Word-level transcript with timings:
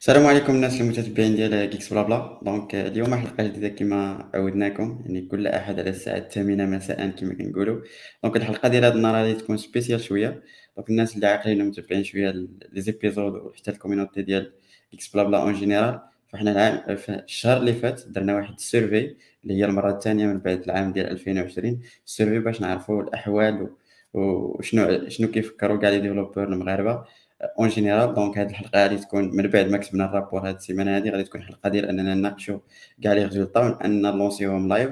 السلام 0.00 0.26
عليكم 0.26 0.54
الناس 0.54 0.80
المتتبعين 0.80 1.36
ديال 1.36 1.70
Geeksblabla. 1.70 2.40
donc 2.42 2.74
اليوم 2.74 3.14
حلقه 3.14 3.44
جديدة 3.46 3.68
كما 3.68 4.30
عودناكم 4.34 5.02
يعني 5.06 5.20
كل 5.20 5.46
أحد 5.46 5.80
على 5.80 5.90
الساعة 5.90 6.16
الثامنة 6.16 6.66
مساء 6.66 7.08
كما 7.10 7.34
كنقولوا. 7.34 7.80
donc 8.24 8.36
الحلقة 8.36 8.68
ديال 8.68 8.84
هذا 8.84 8.94
النهار 8.94 9.14
غادي 9.14 9.34
تكون 9.34 9.56
spéciale 9.56 10.00
شوية. 10.00 10.42
donc 10.76 10.90
الناس 10.90 11.16
اللي 11.16 11.26
عاقلين 11.26 11.62
ومتابعين 11.62 12.04
شوية 12.04 12.30
les 12.30 12.80
épisodes 12.80 13.32
وحتى 13.34 13.70
ال 13.70 13.75
community 13.75 14.22
ديال 14.22 14.52
Geeksblabla 14.90 15.42
en 15.42 15.52
général 15.52 16.00
فحنا 16.28 16.52
العام 16.52 16.96
الشهر 17.08 17.56
اللي 17.56 17.72
فات 17.72 18.02
درنا 18.08 18.36
واحد 18.36 18.54
ال 18.54 18.63
survey 18.63 19.16
اللي 19.44 19.54
هي 19.54 19.64
المرة 19.64 19.90
الثانية 19.90 20.26
من 20.26 20.38
بعد 20.38 20.62
العام 20.62 20.92
ديال 20.92 21.06
2020 21.10 21.80
ال 22.06 22.11
survey 22.11 22.38
باش 22.38 22.60
نعرفوا 22.60 23.02
الأحوال 23.02 23.68
وشنو 24.14 25.08
شنو 25.08 25.28
كيفكروا 25.30 25.78
كاع 25.78 25.90
les 25.90 26.00
développeurs 26.00 26.44
المغاربة. 26.44 27.04
en 27.42 27.68
général 27.68 28.14
donc 28.14 28.38
هذه 28.38 28.50
الحلقة 28.50 28.82
غادي 28.82 28.96
تكون 28.96 29.36
من 29.36 29.46
بعد 29.46 29.66
ما 29.68 29.78
كتبنا 29.78 30.04
ال 30.04 30.09
rapport 30.09 30.48
هذه 30.48 30.54
السيمانة 30.54 30.96
هذه 30.96 31.10
غادي 31.10 31.22
تكون 31.22 31.42
حلقة 31.42 31.68
ديال 31.70 31.86
أننا 31.86 32.14
نناقشوا 32.14 32.58
كاع 33.02 33.12
les 33.12 33.24
résultats 33.24 33.60
واننا 33.60 34.10
ن 34.10 34.15
lancer 34.15 34.47
يوهم 34.47 34.68
live 34.68 34.90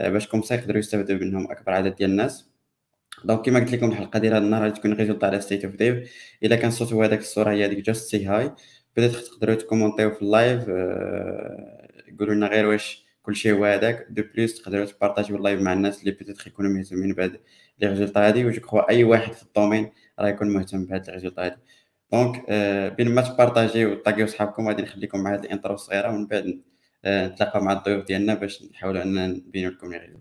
باش 0.00 0.28
comme 0.28 0.47
ça 0.47 0.54
يقدروا 0.54 0.78
يستافدوا 0.78 1.16
منهم 1.16 1.50
أكبر 1.50 1.72
عدد 1.72 1.94
ديال 1.96 2.10
الناس. 2.10 2.50
donc 3.24 3.46
كما 3.46 3.60
قلت 3.60 3.72
لكم 3.72 3.88
الحلقة 3.90 4.18
ديال 4.18 4.34
هذا 4.34 4.44
النهار 4.44 4.62
غادي 4.62 4.74
تكون 4.74 4.92
résultats 4.92 5.26
على 5.26 5.40
State 5.40 5.64
of 5.64 5.74
Dev 5.74 6.10
إلا 6.42 6.56
كان 6.56 6.68
الصوت 6.68 6.92
هو 6.92 7.02
هذاك 7.02 7.18
الصورة 7.18 7.50
هي 7.50 7.64
هذيك 7.64 7.78
جاست 7.78 8.10
سي 8.10 8.26
هاي 8.26 8.52
بدات 8.96 9.10
تقدروا 9.10 9.54
ت 9.54 9.59
commenter 9.59 10.01
يو 10.01 10.10
في 10.10 10.22
ال 10.22 10.30
live 10.30 10.64
قولوا 12.18 12.34
لنا 12.34 12.46
غير 12.46 12.66
واش 12.66 13.04
كلشي 13.22 13.52
هو 13.52 13.64
هذاك. 13.64 14.06
de 14.10 14.22
plus 14.34 14.62
تقدروا 14.62 14.84
ت 14.84 14.90
partager 14.90 15.36
يو 15.36 15.43
ال 15.43 15.46
live 15.46 15.60
مع 15.60 15.72
الناس 15.72 16.00
اللي 16.00 16.10
peut-être 16.10 16.46
يكونوا 16.46 16.70
مهتمين 16.70 17.12
بهاد 17.12 17.40
les 17.78 17.88
résultats 17.88 18.28
هادي 18.28 18.44
وجو 18.44 18.78
أي 18.78 19.04
واحد 19.04 19.32
في 19.32 19.42
ال 19.42 19.48
domaine 19.48 19.92
راه 20.18 20.28
يكون 20.28 20.48
مهتم 20.48 20.84
بهاد 20.86 21.06
les 21.06 21.12
résultats 21.12 21.44
هادي. 21.44 21.56
donc 22.12 22.50
بين 22.96 23.14
ما 23.14 23.22
تبارطاجيو 23.22 23.92
وتطاقيو 23.92 24.26
صحابكم 24.26 24.68
غادي 24.68 24.82
نخليكم 24.82 25.20
مع 25.20 25.32
هاد 25.32 25.44
ال 25.44 25.49
intro 25.49 25.74
الصغيرة 25.74 26.08
ومن 26.08 26.26
بعد 26.26 26.60
نتلاقاو 27.06 27.62
مع 27.62 27.72
الضيوف 27.72 28.04
ديالنا 28.04 28.34
باش 28.34 28.62
نحاولوا 28.72 29.02
اننا 29.02 29.26
نبينوا 29.26 29.70
لكم 29.70 29.92
لي 29.92 30.18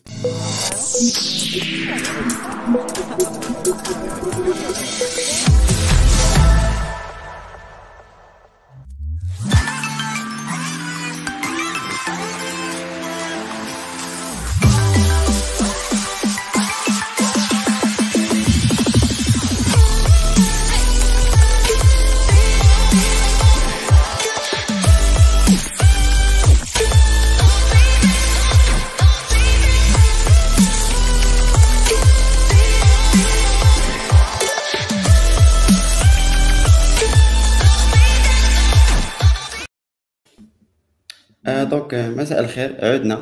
donc 41.91 42.17
مساء 42.17 42.39
الخير 42.39 42.85
عدنا 42.85 43.15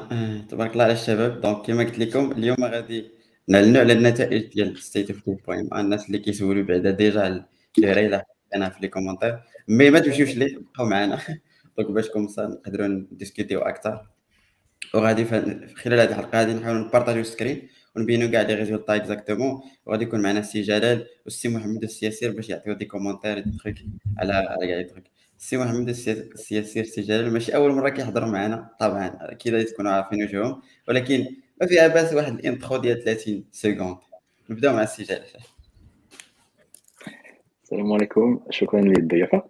تبارك 0.49 0.71
الله 0.71 0.83
على 0.83 0.93
الشباب 0.93 1.41
donc 1.41 1.65
كما 1.65 1.83
قلت 1.83 1.99
لكم 1.99 2.31
اليوم 2.31 2.63
غادي 2.63 3.11
نعلنوا 3.47 3.81
على 3.81 3.93
النتائج 3.93 4.53
ديال 4.53 4.77
State 4.77 5.11
of 5.11 5.29
Dev 5.47 5.69
الناس 5.73 6.07
اللي 6.07 6.19
كيسولوا 6.19 6.63
بعدا 6.63 6.91
déjà 6.91 7.27
اللي 7.77 8.07
راه 8.07 8.23
أنا 8.55 8.69
في 8.69 8.79
les 8.81 8.87
commentaires 8.87 9.39
mais 9.67 9.89
ما 9.89 9.99
تمشيوش 9.99 10.35
ليه 10.35 10.57
بقاو 10.57 10.85
معنا 10.85 11.19
donc 11.77 11.91
باش 11.91 12.09
comme 12.09 12.35
ça 12.35 12.45
نقدروا 12.47 12.87
نديسكوتيو 12.87 13.59
أكثر 13.59 14.07
وغادي 14.93 15.25
خلال 15.75 15.99
هذه 15.99 16.09
الحلقة 16.09 16.39
غادي 16.39 16.53
نحاولوا 16.53 16.87
نبارطاجيو 16.87 17.21
ال 17.21 17.28
screen 17.28 17.69
ونبينوا 17.95 18.27
كاع 18.27 18.41
les 18.41 18.53
résultats 18.53 18.95
exactement 18.95 19.61
وغادي 19.85 20.03
يكون 20.03 20.21
معنا 20.21 20.39
السي 20.39 20.61
جلال 20.61 21.05
والسي 21.25 21.49
محمد 21.49 21.83
السي 21.83 22.07
ياسر 22.07 22.31
باش 22.31 22.49
يعطيو 22.49 22.73
des 22.73 22.85
commentaires 22.85 23.43
على 24.17 24.33
على 24.33 24.67
كاع 24.67 24.77
les 24.77 24.83
trucs 24.83 25.03
السي 25.39 25.57
محمد 25.57 25.89
السي 25.89 26.79
ياسر 26.79 26.97
السي 26.97 27.15
جلال 27.15 27.33
ماشي 27.33 27.55
أول 27.55 27.71
مرة 27.71 27.89
كيحضر 27.89 28.25
معنا. 28.25 28.69
طبعا 28.79 29.17
أكيد 29.21 29.65
تكونوا 29.65 29.91
عارفين 29.91 30.23
وجههم 30.23 30.61
ولكن 30.87 31.25
ما 31.61 31.67
فيها 31.67 31.87
باس 31.87 32.13
واحد 32.13 32.33
ال 32.33 32.40
intro 32.40 32.77
ديال 32.77 33.03
30 33.03 33.45
secondes. 33.51 33.97
نبدأو 34.49 34.73
مع 34.73 34.83
السي 34.83 35.02
جلال 35.02 35.21
السلام 37.63 37.93
عليكم. 37.93 38.39
شكرا 38.49 38.81
للضيافة. 38.81 39.43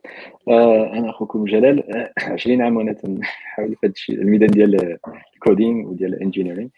آه 0.47 0.93
أنا 0.93 1.09
أخوكم 1.09 1.45
جلال. 1.45 1.95
آه 1.95 2.13
20 2.17 2.61
عام 2.61 2.77
وأنا 2.77 2.93
تنحاول 2.93 3.75
في 3.95 4.13
هذا 4.13 4.21
الميدان 4.21 4.49
ديال 4.49 4.97
ال 5.35 5.43
coding 5.43 5.89
وديال 5.89 6.13
ال 6.13 6.17
engineering. 6.17 6.69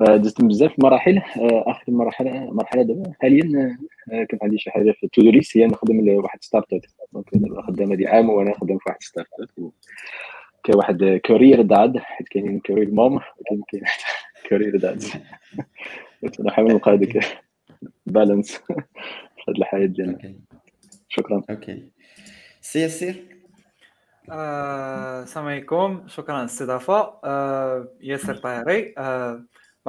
دزت 0.00 0.42
بزاف 0.42 0.72
مراحل 0.78 1.18
آه، 1.18 1.64
آخر 1.66 1.92
مرحله 1.92 2.50
مرحلة 2.52 2.82
دابا 2.82 3.12
حاليا 3.20 3.76
آه، 4.12 4.24
كانت 4.24 4.42
عندي 4.42 4.58
شي 4.58 4.70
حاجة 4.70 4.94
في 5.00 5.08
to-do 5.08 5.22
list 5.22 5.56
هي 5.56 5.66
نخدم 5.66 6.00
لواحد 6.00 6.38
startup 6.42 6.80
donc 7.12 7.26
دابا 7.34 7.62
خدام 7.62 7.92
هذه 7.92 8.08
عام 8.08 8.30
وأنا 8.30 8.54
خدام 8.54 8.78
في 8.78 8.84
واحد 8.86 9.02
startup 9.02 9.70
كاين 10.64 10.78
واحد 10.78 11.20
carrière 11.24 11.62
dad 11.62 11.98
حيت 11.98 12.28
كاينين 12.28 12.60
carrière 12.60 12.90
mom 12.90 13.12
ولكن 13.12 13.62
كاين 13.68 13.82
carrière 14.48 14.76
dad 14.76 15.04
نحاول 16.40 16.72
نلقى 16.72 16.92
هذيك 16.92 17.20
balance 18.06 18.56
في 19.36 19.44
هذه 19.48 19.58
الحياة 19.58 19.86
ديالنا. 19.86 20.34
شكرا. 21.08 21.42
Okay 21.50 21.88
سي 22.60 22.80
ياسر. 22.80 23.14
آه، 24.30 25.22
السلام 25.22 25.46
عليكم. 25.46 26.02
شكرا 26.06 26.34
على 26.34 26.40
الاستضافه 26.40 27.12
ياسر 28.00 28.34
طاهري. 28.34 28.94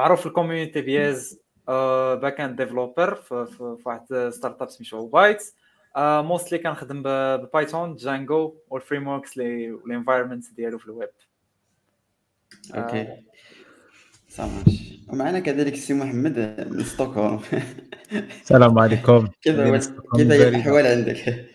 معروف 0.01 0.19
في 0.19 0.25
ال 0.25 0.31
community 0.31 0.81
بياز 0.81 1.39
backend 1.68 2.62
developer 2.62 3.16
في 3.16 3.78
واحد 3.85 4.29
startup 4.30 4.69
سميتو 4.69 5.07
بايتس 5.07 5.56
mostly 5.97 6.59
كنخدم 6.59 7.03
ب 7.38 7.46
Python 7.46 7.96
Django 7.96 8.41
وال 8.41 8.56
frameworks 8.69 9.38
وال 9.38 9.53
environments 9.53 10.50
ديالو 10.50 10.78
في 10.78 10.85
ال 10.86 10.92
web 10.92 11.09
Okay. 12.75 13.08
صافي. 14.29 15.00
ومعنا 15.07 15.39
كذلك 15.39 15.73
السي 15.73 15.94
محمد 15.94 16.68
من 16.72 16.83
ستوكهولم. 16.83 17.41
السلام 18.12 18.79
عليكم. 18.79 19.28
كيف 19.44 19.56
كيف 20.16 20.31
هي 20.31 20.47
الأحوال 20.47 20.88
عندك؟ 20.88 21.50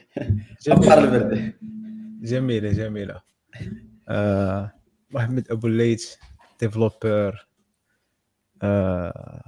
البرد 0.69 1.53
جميلة 2.23 2.73
جميلة. 2.73 3.23
آه 4.09 4.73
محمد 5.11 5.51
أبو 5.51 5.67
الليث 5.67 6.15
developer 6.61 7.47
آه 8.63 9.43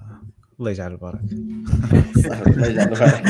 الله 0.61 0.71
يجعل 0.71 0.93
البركة. 0.93 1.21
الله 2.47 2.67
يجعل 2.67 2.89
البركه 2.89 3.23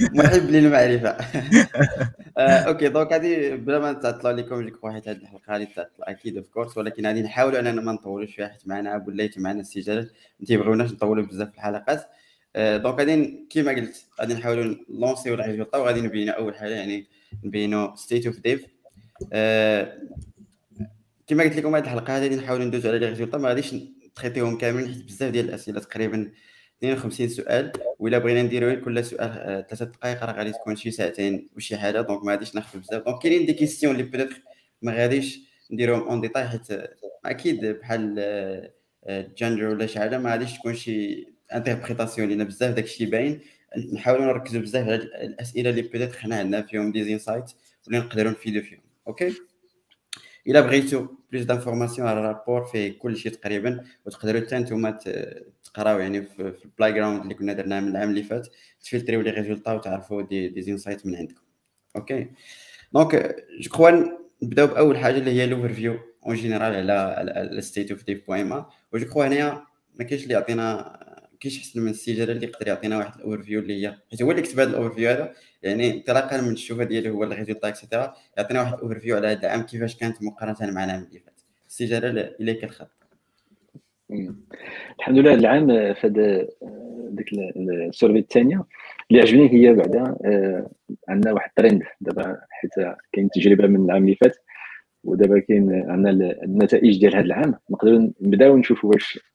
محب 0.00 0.50
للمعرفة. 0.50 1.16
آه، 2.38 2.40
okay 2.40 2.88
donc 2.88 3.12
غادي 3.12 3.56
بلا 3.56 3.78
ما 3.78 3.92
نتعطلوا 3.92 4.32
لكم 4.32 4.70
واحد 4.82 5.08
هذه 5.08 5.16
الحلقة 5.16 5.52
غادي 5.52 5.66
تعطل 5.66 6.02
أكيد 6.02 6.36
of 6.36 6.48
course 6.48 6.78
ولكن 6.78 7.06
غادي 7.06 7.22
نحاولوا 7.22 7.60
أننا 7.60 7.80
ما 7.80 7.92
نطولوش 7.92 8.34
فيها 8.34 8.48
حيت 8.48 8.68
معنا 8.68 8.96
ابو 8.96 9.10
الليث 9.10 9.38
ومعنا 9.38 9.60
السي 9.60 9.85
جلال 9.85 10.10
ما 10.40 10.46
تيبغيوناش 10.46 10.92
نطولوا 10.92 11.24
بزاف 11.24 11.48
في 11.48 11.54
الحلقات. 11.54 12.06
آه، 12.56 12.76
donc 12.76 12.98
غادي 12.98 13.46
كيما 13.50 13.72
قلت 13.72 14.06
غادي 14.20 14.34
نحاولوا 14.34 14.74
نلونسيو 14.90 15.34
ال 15.34 15.38
résultats 15.38 15.78
وغادي 15.78 16.00
نبينوا 16.00 16.34
أول 16.34 16.54
حاجة 16.56 16.74
يعني 16.74 17.06
نبينوا 17.44 17.96
State 17.96 18.26
of 18.26 18.40
Dev 18.40 18.66
كما 21.26 21.44
قلت 21.44 21.56
لكم 21.56 21.74
هذه 21.76 21.84
الحلقة 21.84 22.16
هذه 22.18 22.34
نحاول 22.34 22.62
ندوزو 22.62 22.88
على 22.88 22.98
les 22.98 23.08
résultats 23.08 23.38
ما 23.38 23.48
غاديش 23.48 23.74
تخيطيهم 24.14 24.58
كاملين 24.58 24.88
حيت 24.88 25.04
بزاف 25.04 25.30
ديال 25.30 25.48
الأسئلة 25.48 25.80
تقريبا 25.80 26.32
52 26.78 27.28
سؤال 27.28 27.72
ولا 27.98 28.18
بغينا 28.18 28.42
نديرو 28.42 28.84
كل 28.84 29.04
سؤال 29.04 29.66
ثلاثة 29.68 29.84
دقائق 29.84 30.24
راه 30.24 30.32
غادي 30.32 30.52
تكون 30.52 30.76
شي 30.76 30.90
ساعتين 30.90 31.48
وشي 31.56 31.76
حاجة 31.76 32.00
donc 32.00 32.24
ما 32.24 32.32
غاديش 32.32 32.54
ناخذ 32.54 32.78
بزاف. 32.78 33.04
donc 33.04 33.22
كاينين 33.22 33.46
des 33.46 33.52
questions 33.52 33.92
اللي 33.92 34.02
peut-être 34.02 34.42
ما 34.82 34.92
غاديش 34.92 35.40
نديرهم 35.70 36.08
en 36.08 36.20
détail 36.20 36.48
حيت 36.48 36.66
أكيد 37.24 37.66
بحال 37.66 38.70
جندر 39.08 39.64
ولا 39.64 39.86
شي 39.86 39.98
حاجة 39.98 40.18
ما 40.18 40.30
غاديش 40.30 40.52
تكون 40.58 40.74
شي 40.74 41.26
interprétation 41.54 42.28
لينا 42.28 42.44
بزاف 42.44 42.74
داكشي 42.74 43.06
باين. 43.06 43.40
نحاولوا 43.92 44.24
نركزوا 44.24 44.60
بزاف 44.60 44.86
على 44.86 44.94
الأسئلة 44.94 45.70
اللي 45.70 45.82
peut-être 45.82 46.18
حنا 46.18 46.36
عندنا 46.36 46.62
فيهم 46.62 46.92
des 46.92 47.04
insights 47.04 47.44
واللي 47.86 47.98
نقدروا 47.98 48.32
نفيدوا 48.32 48.62
فيهم. 48.62 48.80
Okay؟ 49.08 49.32
إلا 50.46 50.60
بغيتو 50.60 51.06
plus 51.32 51.44
d'informations 51.44 52.08
على 52.08 52.20
ال 52.20 52.25
rapport 52.25 52.64
فيه 52.64 52.98
كل 52.98 53.16
شيء 53.16 53.32
تقريبا 53.32 53.84
وتقدروا 54.06 54.40
حتى 54.40 54.58
نتوما 54.58 54.98
تقراو 55.64 55.98
يعني 55.98 56.22
في 56.22 56.54
ال 56.64 56.92
playground 56.92 57.22
اللي 57.22 57.34
كنا 57.34 57.52
درناه 57.52 57.80
من 57.80 57.88
العام 57.88 58.10
اللي 58.10 58.22
فات 58.22 58.48
تفلتريو 58.80 59.20
les 59.20 59.30
résultats 59.30 59.72
وتعرفوا 59.72 60.22
des 60.22 60.48
des 60.48 60.62
insights 60.62 61.06
من 61.06 61.16
عندكم. 61.16 61.42
Okay؟ 61.96 62.30
donc 62.94 63.36
je 63.60 63.70
crois 63.70 63.90
نبداو 64.42 64.66
بأول 64.66 64.98
حاجة 64.98 65.18
اللي 65.18 65.30
هي 65.30 65.46
l'overview 65.46 65.98
en 66.26 66.34
général 66.36 66.74
على 66.74 66.92
على 66.92 67.60
State 67.60 67.90
of 67.90 68.04
Dev 68.04 68.26
point 68.26 68.46
ma. 68.46 68.66
و 68.92 68.97
je 68.97 69.06
crois 69.06 69.26
هنايا 69.26 69.66
ما 69.98 70.04
كاينش 70.04 70.22
اللي 70.22 70.34
يعطينا 70.34 70.98
كاينش 71.42 71.58
احسن 71.58 71.80
من 71.80 71.90
السي 71.90 72.12
جلال 72.14 72.30
اللي 72.30 72.46
يقدر 72.46 72.68
يعطينا 72.68 72.98
واحد 72.98 73.20
ال 73.20 73.42
overview 73.42 73.60
اللي 73.60 73.86
هي 73.86 73.96
حيت 74.10 74.22
هو 74.22 74.30
اللي 74.30 74.42
كتب 74.42 74.60
هذا 74.60 74.70
ال 74.70 74.94
overview 74.94 75.10
هذا 75.10 75.32
يعني 75.62 75.94
انطلاقا 75.94 76.40
من 76.40 76.52
الشوفه 76.52 76.84
ديالو 76.84 77.14
هو 77.14 77.24
ال 77.24 77.28
résultats 77.28 77.68
et 77.68 77.79
cetera 77.79 78.14
يعطينا 78.38 78.60
واحد 78.60 78.72
ال 78.74 78.98
overview 78.98 79.16
على 79.16 79.26
هذا 79.28 79.46
العام 79.46 79.62
كيفاش 79.62 79.96
كانت 79.96 80.22
مقارنة 80.22 80.74
مع 80.74 80.84
العام 80.84 81.02
اللي 81.02 81.18
فات. 81.18 81.40
السي 81.68 81.84
جلال 81.84 82.40
إليك 82.40 82.64
الخط. 82.64 82.90
الحمد 84.98 85.18
لله 85.18 85.34
العام 85.34 85.66
في 85.94 86.06
هذا 86.06 86.48
ديك 87.10 87.26
ال 87.56 87.65
survey 87.65 88.18
الثانية 88.18 88.64
اللي 89.10 89.22
عجبني 89.22 89.52
هي 89.52 89.74
بعدا 89.74 90.16
آه، 90.24 90.70
عندنا 91.08 91.32
واحد 91.32 91.50
الترند 91.58 91.82
دابا 92.00 92.40
حيت 92.50 92.96
كاين 93.12 93.30
تجربة 93.30 93.66
من 93.66 93.84
العام 93.84 94.04
اللي 94.04 94.14
فات 94.14 94.36
ودابا 95.04 95.38
كاين 95.38 95.90
عندنا 95.90 96.42
النتائج 96.42 97.00
ديال 97.00 97.16
هذا 97.16 97.24
العام. 97.24 97.54
نقدروا 97.70 98.10
نبداو 98.20 98.56
نشوفوا 98.56 98.90
واش 98.90 99.31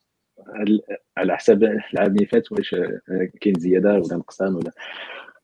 على 1.18 1.38
حساب 1.38 1.64
العام 1.64 2.12
اللي 2.12 2.26
فات 2.26 2.52
واش 2.52 2.74
آه، 2.74 3.30
كاين 3.42 3.56
زيادة 3.60 3.94
ولا 3.94 4.16
نقصان 4.16 4.56
ولا 4.56 4.72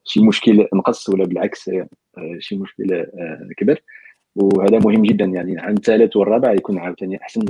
شي 0.04 0.20
مشكل 0.24 0.68
نقص 0.74 1.10
ولا 1.10 1.26
بالعكس 1.26 1.70
آه، 1.70 1.88
شي 2.40 2.56
مشكل 2.56 3.06
كبر 3.58 3.80
وهذا 4.36 4.80
مهم 4.80 5.02
جدا 5.02 5.26
يعني 5.26 5.54
العام 5.54 5.74
الثالث 5.74 6.16
والرابع 6.16 6.54
يكون 6.54 6.78
عاوتاني 6.78 7.22
أحسن. 7.22 7.46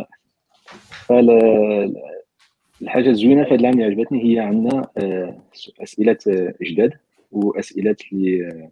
الحاجة 2.84 3.10
الزوينة 3.10 3.44
في 3.44 3.50
هذا 3.50 3.60
العام 3.60 3.74
اللي 3.74 3.86
عجبتني 3.86 4.34
هي 4.34 4.40
عندنا 4.40 4.88
آه، 4.98 5.38
أسئلة 5.84 6.18
آه، 6.28 6.54
جداد 6.62 6.94
وأسئلة 7.32 7.96
اللي 8.14 8.70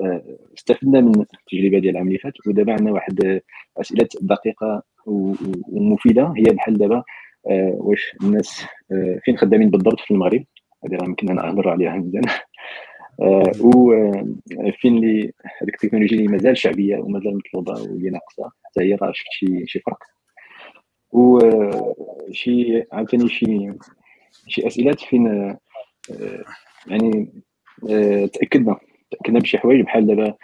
آه، 0.00 0.22
استفدنا 0.58 1.00
من 1.00 1.20
التجربة 1.20 1.78
ديال 1.78 1.90
العام 1.90 2.06
اللي 2.06 2.18
فات. 2.18 2.32
ودابا 2.46 2.72
عندنا 2.72 2.92
واحد 2.92 3.40
أسئلة 3.76 4.08
دقيقة 4.20 4.82
ومفيدة. 5.06 6.34
هي 6.36 6.42
بحال 6.42 6.78
دابا 6.78 7.04
واش 7.44 8.16
الناس 8.22 8.64
فين 9.24 9.36
خدامين 9.36 9.70
بالضبط 9.70 10.00
في 10.00 10.10
المغرب؟ 10.10 10.44
هذه 10.84 10.94
راه 10.94 11.04
يمكن 11.04 11.34
نهضر 11.34 11.68
عليها 11.68 11.96
مزيان 11.96 12.22
وفين 13.60 14.96
اللي 14.96 15.32
هذيك 15.62 15.74
التكنولوجيا 15.74 16.18
اللي 16.18 16.28
مازال 16.28 16.56
شعبية 16.56 16.98
ومازال 16.98 17.36
مطلوبة 17.36 17.72
واللي 17.72 18.10
ناقصة. 18.10 18.50
حتى 18.64 18.80
هي 18.80 18.94
راه 18.94 19.12
شفت 19.12 19.28
شي 19.30 19.66
شي 19.66 19.78
فرق. 19.78 19.98
وشي 21.12 22.84
عاوتاني 22.92 23.28
شي 23.28 23.72
شي 24.48 24.66
أسئلة 24.66 24.92
فين 24.92 25.26
آه، 25.26 25.58
يعني 26.86 27.32
آه، 27.90 28.26
تأكدنا 28.26 28.76
تأكدنا 29.10 29.40
بشي 29.40 29.58
حوايج 29.58 29.80
بحال 29.80 30.06
دابا 30.06 30.34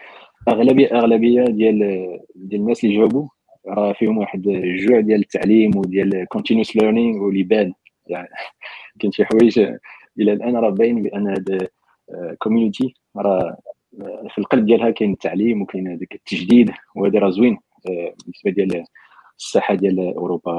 أغلبية 0.48 0.86
أغلبية 0.86 1.44
ديال 1.44 1.78
ديال 2.34 2.60
الناس 2.60 2.84
اللي 2.84 2.96
جاوبوا 2.96 3.28
راه 3.68 3.92
فيهم 3.92 4.18
واحد 4.18 4.48
الجوع 4.48 5.00
ديال 5.00 5.20
التعليم 5.20 5.76
وديال 5.76 6.26
continuous 6.28 6.76
learning 6.76 7.22
واللي 7.22 7.42
بان 7.42 7.72
يعني 8.06 8.28
كاين 9.00 9.12
شي 9.12 9.24
حوايج 9.24 9.58
إلى 10.18 10.32
الآن 10.32 10.56
راه 10.56 10.70
باين 10.70 11.02
بأن 11.02 11.28
هاد 11.28 11.68
community 12.38 12.94
راه 13.16 13.56
في 14.28 14.38
القلب 14.38 14.66
ديالها 14.66 14.90
كاين 14.90 15.12
التعليم 15.12 15.62
وكاين 15.62 15.88
هذاك 15.88 16.14
التجديد 16.14 16.70
وهذا 16.96 17.18
راه 17.18 17.30
زوين. 17.30 17.58
آه، 17.90 18.14
بالنسبة 18.24 18.50
ديال 18.50 18.84
الساحه 19.38 19.74
ديال 19.74 20.14
أوروبا 20.16 20.52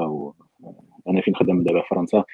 وأنا 1.06 1.20
فين 1.20 1.36
خدام 1.36 1.62
دابا؟ 1.62 1.82
فرنسا. 1.90 2.24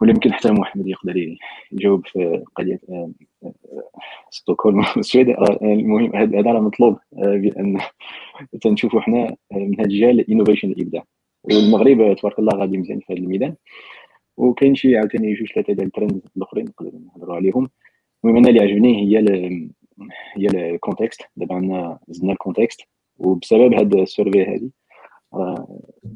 ولا 0.00 0.10
يمكن 0.10 0.32
حتى 0.32 0.50
محمد 0.50 0.86
يقدر 0.86 1.36
يجاوب 1.72 2.06
في 2.06 2.44
قضية 2.56 2.80
آه، 2.90 3.10
آه، 3.44 3.52
ستوكهولم 4.30 4.78
والسويد. 4.96 5.30
آه، 5.30 5.58
المهم 5.62 6.16
هذا 6.16 6.52
راه 6.52 6.60
مطلوب 6.60 6.98
بأن 7.12 7.78
تنشوفوا 8.62 9.00
حنا 9.00 9.36
منهج 9.52 9.86
ديال 9.86 10.30
innovation 10.30 10.70
الإبداع. 10.70 11.04
والمغرب 11.44 12.16
تبارك 12.16 12.38
الله 12.38 12.58
غادي 12.58 12.78
مزيان 12.78 13.00
في 13.00 13.12
هذا 13.12 13.20
الميدان. 13.20 13.54
وكاين 14.36 14.74
شي 14.74 14.96
عاوتاني 14.96 15.34
جوج 15.34 15.52
ثلاثة 15.52 15.72
ديال 15.72 15.86
الترند 15.86 16.22
الأخرين 16.36 16.64
نقدر 16.64 16.90
نهضروا 17.06 17.36
عليهم. 17.36 17.70
المهم 18.24 18.38
أنا 18.38 18.48
اللي 18.48 18.60
عجبني 18.60 19.02
هي 19.02 19.18
هي 20.36 20.46
ال 20.74 20.80
context 20.80 21.22
دابا 21.36 21.54
عندنا 21.54 21.98
زدنا 22.08 22.32
ال 22.32 22.38
context 22.38 22.80
وبسبب 23.18 23.74
هاد 23.74 23.94
ال 23.94 24.01
survey 24.01 24.42
هذه 24.44 24.70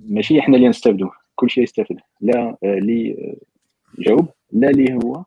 ماشي 0.08 0.42
حنا 0.42 0.56
اللي 0.56 0.68
نستافدوا 0.68 1.10
كلشي 1.34 1.62
يستافد. 1.62 1.96
لا 2.20 2.56
اللي 2.64 3.36
جاوب. 3.98 4.28
لا 4.52 4.70
اللي 4.70 4.94
هو؟ 5.04 5.24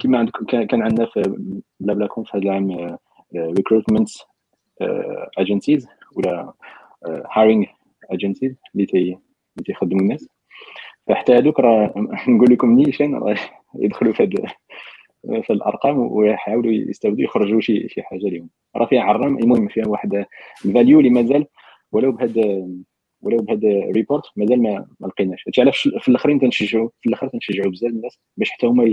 كما 0.00 0.18
عندكم 0.18 0.44
كان 0.44 0.82
عندنا 0.82 1.06
في 1.06 1.22
بلا 1.80 2.06
كون 2.06 2.24
في 2.24 2.30
هذا 2.34 2.42
العام 2.42 2.98
recruitment 3.36 4.08
آه، 4.80 5.30
agencies 5.38 5.86
آه، 5.86 5.90
ولا 6.16 6.52
hiring 7.32 7.66
agencies 8.10 8.56
اللي 8.74 8.86
تي 8.86 8.98
اللي 8.98 9.64
تيخدموا 9.64 10.00
الناس. 10.00 10.28
فحتى 11.08 11.32
هذوك 11.32 11.60
راه 11.60 11.94
نقول 12.28 12.52
لكم 12.52 12.72
نيشان 12.72 13.14
راه 13.14 13.36
يدخلوا 13.74 14.12
في 14.12 14.22
هذا 14.22 14.52
في 15.42 15.52
الأرقام 15.52 15.98
ويحاولوا 15.98 16.72
يستافدوا 16.72 17.24
يخرجوا 17.24 17.60
شي 17.60 17.88
شي 17.88 18.02
حاجة 18.02 18.28
لهم 18.28 18.48
راه 18.76 18.86
فيها 18.86 19.02
عرام 19.02 19.38
المهم 19.38 19.68
فيها 19.68 19.88
واحد 19.88 20.24
ال 20.64 20.70
value 20.70 20.98
اللي 20.98 21.10
مازال 21.10 21.46
ولو 21.92 22.12
بهذا 22.12 22.68
ولو 23.22 23.36
بهذا 23.36 23.68
ال 23.68 23.76
report 23.76 24.24
مازال 24.36 24.62
ما, 24.62 24.86
ما 25.00 25.06
لقيناش. 25.06 25.44
هادشي 25.46 25.60
علاش 25.60 25.88
في 26.00 26.08
الاخرين 26.08 26.40
تنشجعوا 26.40 26.88
في 27.00 27.08
الآخر 27.08 27.28
تنشجعوا 27.28 27.70
بزاف 27.70 27.90
الناس 27.90 28.18
باش 28.36 28.50
حتى 28.50 28.66
هما 28.66 28.84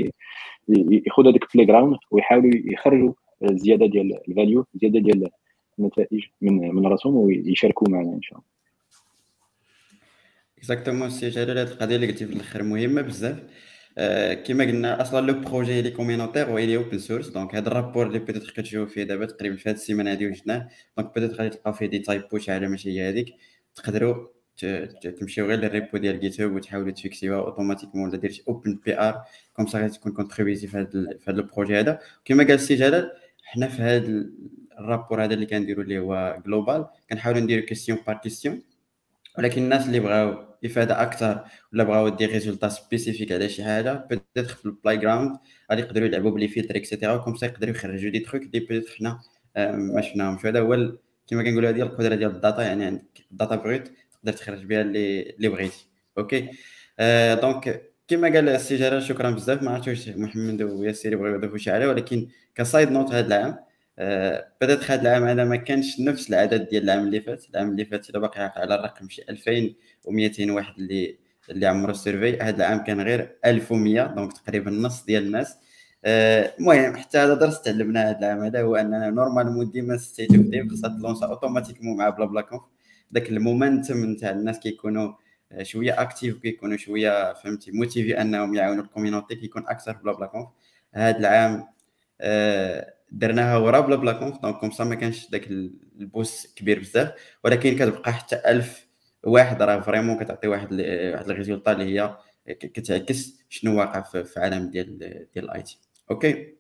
ياخذوا 0.68 1.32
هذاك 1.32 1.44
ال 1.44 1.66
playground 1.66 1.98
ويحاولوا 2.12 2.52
يخرجوا 2.54 3.14
زيادة 3.44 3.86
ديال 3.86 4.20
ال 4.28 4.34
value 4.34 4.66
زيادة 4.76 5.00
ديال 5.00 5.30
النتائج 5.80 6.24
من 6.42 6.76
من 6.76 6.88
راسهم 6.88 7.16
ويشاركوا 7.16 7.90
معنا 7.90 8.14
إن 8.14 8.22
شاء 8.22 8.40
الله. 8.40 8.50
Exactement 10.58 11.10
سي 11.10 11.30
جلال 11.30 11.58
هذه 11.58 11.72
القضية 11.72 11.96
اللي 11.96 12.08
قلتي 12.08 12.26
في 12.26 12.34
الآخر 12.34 12.64
مهمة 12.64 13.02
بزاف. 13.02 13.44
آه، 13.98 14.34
كما 14.34 14.64
قلنا 14.64 15.02
أصلا 15.02 15.28
le 15.28 15.42
projet 15.42 15.82
il 15.82 15.92
est 15.92 16.03
communautaire 16.03 16.50
و 16.50 16.58
il 16.58 16.78
est 16.78 16.87
open 16.87 17.00
source 17.00 17.28
donc 17.28 17.56
هذا 17.56 17.68
ال 17.68 17.73
rapport 17.73 18.08
اللي 18.08 18.20
peut-être 18.20 18.54
كتشوفوا 18.58 18.94
فيه 18.94 19.04
دابا 19.04 19.26
تقريبا 19.26 19.56
في 19.56 19.70
هذه 19.70 19.76
السيمانة 19.76 20.12
هذه 20.12 20.26
وجدناه. 20.26 20.70
donc 20.98 21.14
peut-être 21.16 21.36
غادي 21.36 21.50
تلقاو 21.50 21.74
فيه 21.74 21.86
des 21.86 22.00
typos 22.00 22.38
شي 22.38 22.52
حاجة 22.52 22.68
ماشي 22.68 22.90
هي 22.90 23.10
هذيك 23.10 23.28
تقدروا 23.76 24.28
تمشيو 25.20 25.46
غير 25.46 25.60
لل 25.60 25.73
repo 25.73 25.98
ديال 25.98 26.20
GitHub 26.20 26.52
وتحاولوا 26.56 26.92
تفيكسيوها 26.92 27.40
automatiquement 27.40 28.10
ولا 28.10 28.18
دير 28.18 28.32
شي 28.32 28.44
open 28.48 28.80
PR 28.86 29.24
comme 29.54 29.68
ça 29.68 29.80
غادي 29.80 29.94
تكون 29.94 30.12
contribuer 30.12 30.68
في 30.68 30.78
هذا 30.78 30.90
في 31.20 31.32
هذا 31.32 31.40
ال 31.40 31.46
projet 31.46 31.80
هذا. 31.80 32.00
كما 32.26 32.44
قال 32.44 32.54
السي 32.54 32.76
جلال 32.76 33.12
حنا 33.44 33.68
في 33.68 33.82
هذا 33.82 34.26
ال 34.80 34.85
rapport 34.85 35.24
هذا 35.24 35.34
اللي 35.34 35.46
كنديروا 35.46 35.84
اللي 35.84 36.00
هو 36.00 36.42
global 36.46 36.86
كنحاولوا 37.10 37.42
نديرو 37.42 37.66
question 37.66 38.00
par 38.08 38.18
question 38.18 38.62
ولكن 39.38 39.64
الناس 39.64 39.88
اللي 39.88 40.00
بغاو 40.00 40.46
افاده 40.66 41.02
أكثر 41.02 41.46
ولا 41.74 41.84
بغاو 41.84 42.10
des 42.10 42.26
résultats 42.26 42.70
spécifiques 42.70 43.32
على 43.32 43.50
شي 43.50 43.64
حاجة 43.64 43.94
peut-être 44.10 44.54
في 44.56 44.66
ال 44.66 44.98
playground 44.98 45.38
غادي 45.72 45.82
يقدروا 45.82 46.08
يلعبوا 46.08 46.32
ب 46.32 46.36
les 46.36 46.48
filtres 46.48 46.76
et 46.76 46.86
cetera 46.86 47.18
comme 47.18 47.36
ça 47.36 47.46
يقدروا 47.46 47.72
يخرجوا 47.76 48.12
des 48.12 48.20
trucs 48.20 48.44
اللي 48.44 48.60
peut-être 48.60 48.96
حنا 48.98 49.20
ما 49.76 50.02
شفناهمش. 50.02 50.46
هذا 50.46 50.60
هو 50.60 50.74
كما 51.28 51.44
كنقولوا 51.44 51.70
هذه 51.70 51.82
القدرة 51.82 52.16
ديال 52.16 52.32
ال 52.32 52.38
data 52.38 52.62
يعني 52.64 52.86
عندك 52.86 53.26
ال 53.32 53.37
data 53.37 53.56
brute 53.56 53.92
تقدر 54.12 54.34
تخرج 54.34 54.66
بها 54.66 54.82
اللي 54.82 55.22
اللي 55.30 55.48
بغيتي. 55.50 55.88
okay؟ 56.18 56.50
آه 57.00 57.34
donc 57.34 57.92
كما 58.08 58.28
قال 58.34 58.50
السي 58.50 58.78
جلال 58.78 59.04
شكرا 59.04 59.30
بزاف. 59.32 59.64
ما 59.64 59.72
عرفتش 59.72 59.88
واش 59.88 60.10
محمد 60.10 60.62
وياسر 60.62 61.14
يبغيو 61.14 61.36
يضيفوا 61.36 61.58
شي 61.58 61.72
حاجة 61.72 61.90
ولكن 61.90 62.28
ك 62.56 62.63
side 62.63 62.92
note 62.92 63.12
هذا 63.12 63.28
العام 63.28 63.58
آه 64.00 64.48
بدأت 64.62 64.92
هذا 64.92 65.02
العام 65.02 65.24
هذا 65.24 65.44
ما 65.46 65.56
كانش 65.56 66.00
نفس 66.00 66.30
العدد 66.30 66.70
ديال 66.70 66.84
العام 66.84 67.08
اللي 67.08 67.22
فات. 67.22 67.46
العام 67.50 67.72
اللي 67.72 67.86
فات 67.86 68.10
إلا 68.10 68.20
باقي 68.20 68.54
على 68.56 68.76
الرقم 68.76 69.10
شي 69.10 69.22
2200 69.30 70.52
واحد 70.52 70.74
اللي 70.80 71.18
اللي 71.50 71.68
عمرو 71.68 71.92
ال 71.92 71.98
survey. 71.98 72.38
هذا 72.42 72.58
العام 72.58 72.84
كان 72.84 73.02
غير 73.02 73.38
1100 73.46 74.08
donc 74.08 74.34
تقريبا 74.34 74.72
نص 74.72 75.06
ديال 75.06 75.24
الناس. 75.24 75.58
المهم 76.06 76.98
حتى 76.98 77.18
هذا 77.18 77.34
درس 77.34 77.62
تعلمنا 77.62 78.10
هذا 78.10 78.20
العام 78.20 78.44
هذا 78.44 78.62
هو 78.62 78.76
أننا 78.76 79.10
normalement 79.10 79.72
ديما 79.72 79.98
State 79.98 80.36
of 80.36 80.46
Dev 80.46 80.70
خاصها 80.70 80.90
تلونسا 80.90 81.26
automatiquement 81.26 81.98
مع 81.98 82.10
Blabla 82.10 82.42
Conf 82.42 82.62
داك 83.12 83.30
ال 83.30 83.38
momentum 83.38 84.06
نتاع 84.06 84.30
الناس 84.32 84.60
كيكونوا 84.60 85.14
آه، 85.52 85.64
شوية 85.64 86.02
actifs 86.02 86.38
كيكونوا 86.38 86.78
شوية 86.78 87.34
فهمتي 87.34 87.72
motivés 87.72 88.22
أنهم 88.22 88.56
يعاونوا 88.56 88.84
ال 88.84 88.89
community 88.89 89.36
كيكون 89.36 89.64
أكثر 89.68 89.92
Blabla 90.04 90.26
Conf 90.26 90.48
هذا 90.94 91.18
العام 91.18 91.68
آه، 92.22 92.94
درناها 93.12 93.58
ورا 93.58 93.80
Blabla 93.80 94.12
Conf 94.14 94.42
donc 94.42 94.56
comme 94.56 94.88
ما 94.90 94.96
كانش 94.96 95.30
داك 95.30 95.48
ال 95.48 95.66
boost 95.66 96.54
كبير 96.56 96.80
بزاف. 96.80 97.12
ولكن 97.44 97.76
كتبقى 97.76 98.14
حتى 98.14 98.42
1000 98.46 98.88
واحد 99.24 99.62
راه 99.62 99.80
vraiment 99.80 100.24
كتعطي 100.24 100.48
واحد 100.48 100.74
واحد 101.14 101.30
ال 101.30 101.35
résultat 101.35 101.72
اللي 101.72 102.00
هي 102.00 102.18
كتعكس 102.48 103.40
شنو 103.50 103.80
واقع 103.80 104.02
في 104.02 104.40
عالم 104.40 104.70
ديال 104.70 104.98
ديال 105.34 105.46
ال 105.46 105.62
IT 105.62 105.80
okay. 106.12 106.56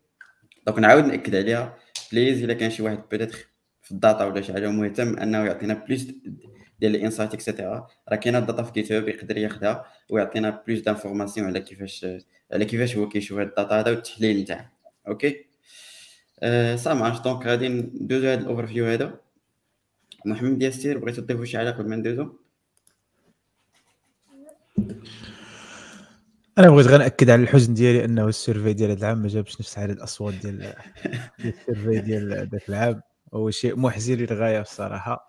donc 0.67 0.79
نعاود 0.79 1.05
نأكد 1.05 1.35
عليها. 1.35 1.77
please 2.11 2.43
إلا 2.43 2.53
كان 2.53 2.69
شي 2.69 2.83
واحد 2.83 2.99
peut-être 3.11 3.47
في 3.81 3.91
ال 3.91 3.98
data 3.98 4.25
ولا 4.25 4.41
شي 4.41 4.53
حاجة 4.53 4.69
مهتم 4.71 5.19
أنه 5.19 5.45
يعطينا 5.45 5.73
plus 5.73 6.07
ديال 6.79 6.95
ال 6.95 6.99
insights 6.99 7.33
et 7.33 7.47
cetera 7.47 7.87
راه 8.09 8.15
كاينة 8.15 8.37
ال 8.37 8.42
data 8.42 8.63
في 8.63 8.97
hub 8.97 9.07
يقدر 9.07 9.37
ياخذها 9.37 9.85
ويعطينا 10.09 10.63
plus 10.67 10.81
d'informations 10.81 11.47
على 11.47 11.59
كيفاش 11.59 12.05
على 12.53 12.65
كيفاش 12.65 12.97
هو 12.97 13.09
كيشوف 13.09 13.39
هاد 13.39 13.47
الداتا. 13.47 13.79
هذا 13.79 13.91
والتحليل 13.91 14.41
نتاعها 14.41 14.71
okay. 15.07 15.45
أه 16.39 16.75
donc 17.23 17.45
غادي 17.45 17.69
ندوزو 17.69 18.27
هاد 18.27 18.41
ال 18.41 18.67
overview 18.67 18.85
هذا 18.85 19.19
محمد 20.25 20.63
ياسير 20.63 20.97
بغيتو 20.97 21.21
تضيفوا 21.21 21.45
شي 21.45 21.57
حاجة 21.57 21.69
قبل 21.71 21.89
ما 21.89 21.95
ندوزو 21.95 22.33
أنا 26.57 26.69
بغيت 26.69 26.87
غير 26.87 26.99
نأكد 26.99 27.29
على 27.29 27.43
الحزن 27.43 27.73
ديالي 27.73 28.05
أنه 28.05 28.27
ال 28.27 28.34
survey 28.34 28.73
ديال 28.73 28.91
هذا 28.91 28.99
العام 28.99 29.21
ما 29.21 29.27
جابش 29.27 29.59
نفس 29.61 29.77
عدد 29.77 29.91
الأصوات 29.91 30.33
ديال 30.33 30.61
ال 31.39 31.48
survey 31.48 31.99
ديال 31.99 32.49
ذاك 32.51 32.69
العام. 32.69 33.01
هو 33.33 33.49
شيء 33.49 33.79
محزن 33.79 34.13
للغاية 34.13 34.61
الصراحه 34.61 35.27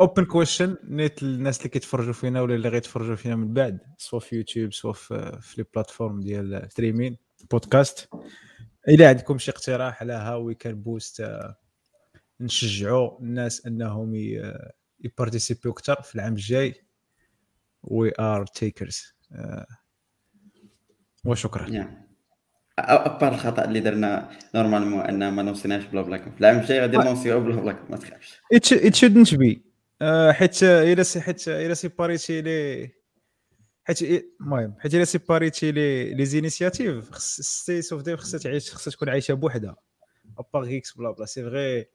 open 0.00 0.24
question 0.24 0.76
نيت 0.84 1.22
الناس 1.22 1.58
اللي 1.58 1.68
كيتفرجوا 1.68 2.12
فينا 2.12 2.42
ولا 2.42 2.54
اللي 2.54 2.68
غيتفرجوا 2.68 3.16
فينا 3.16 3.36
من 3.36 3.52
بعد 3.52 3.78
سواء 3.98 4.22
في 4.22 4.36
يوتيوب 4.36 4.72
سواء 4.72 4.92
في, 4.92 5.38
في 5.42 5.54
les 5.58 5.66
plateformes 5.74 6.20
ديال 6.20 6.68
streaming 6.70 7.16
بودكاست 7.50 8.08
الا 8.88 9.08
عندكم 9.08 9.38
شي 9.38 9.50
اقتراح 9.50 10.02
على 10.02 10.12
how 10.12 10.42
we 10.42 10.54
can 10.54 10.82
boost 10.82 11.30
نشجعوا 12.40 13.20
الناس 13.20 13.66
أنهم 13.66 14.14
يبارتيسيبيو 15.00 15.72
أكثر 15.72 16.02
في 16.02 16.14
العام 16.14 16.32
الجاي؟ 16.32 16.87
we 17.90 18.12
are 18.20 18.46
takers 18.46 19.14
وشكرا. 21.24 21.70
نعم. 21.70 22.08
à 22.78 22.89
part 22.89 23.34
الخطا 23.34 23.64
اللي 23.64 23.80
درنا 23.80 24.30
normalement 24.54 25.00
أن 25.00 25.28
ما 25.28 25.42
نوصيناش 25.42 25.84
Blabla. 25.84 26.22
في 26.22 26.40
العام 26.40 26.58
الجاي 26.58 26.80
غادي 26.80 26.96
نوصيو 26.96 27.40
Blabla 27.40 27.90
ما 27.90 27.96
تخافش. 27.96 28.40
it 28.52 28.94
shouldn't 28.94 29.34
be 29.34 29.62
حيت 30.30 30.62
إلا 30.62 31.04
حيت 31.20 31.48
إلا 31.48 31.74
sépariti 31.74 32.42
les 32.42 32.90
حيت 33.84 34.02
المهم 34.40 34.74
حيت 34.78 34.94
إلا 34.94 35.04
سيباريتي 35.04 35.72
les 35.72 36.14
les 36.14 36.24
initiatives 36.24 37.10
خص 37.10 37.40
si 37.40 37.82
State 37.82 37.96
of 37.96 38.02
Dev 38.02 38.20
خصها 38.20 38.38
تعيش 38.38 38.74
خصها 38.74 38.90
تكون 38.90 39.08
عايشة 39.08 39.34
بوحدها. 39.34 39.76
à 40.38 40.43
part 40.43 40.64
Geeks 40.64 40.92
Blabla 40.92 41.26
c'est 41.26 41.42
vrai 41.42 41.86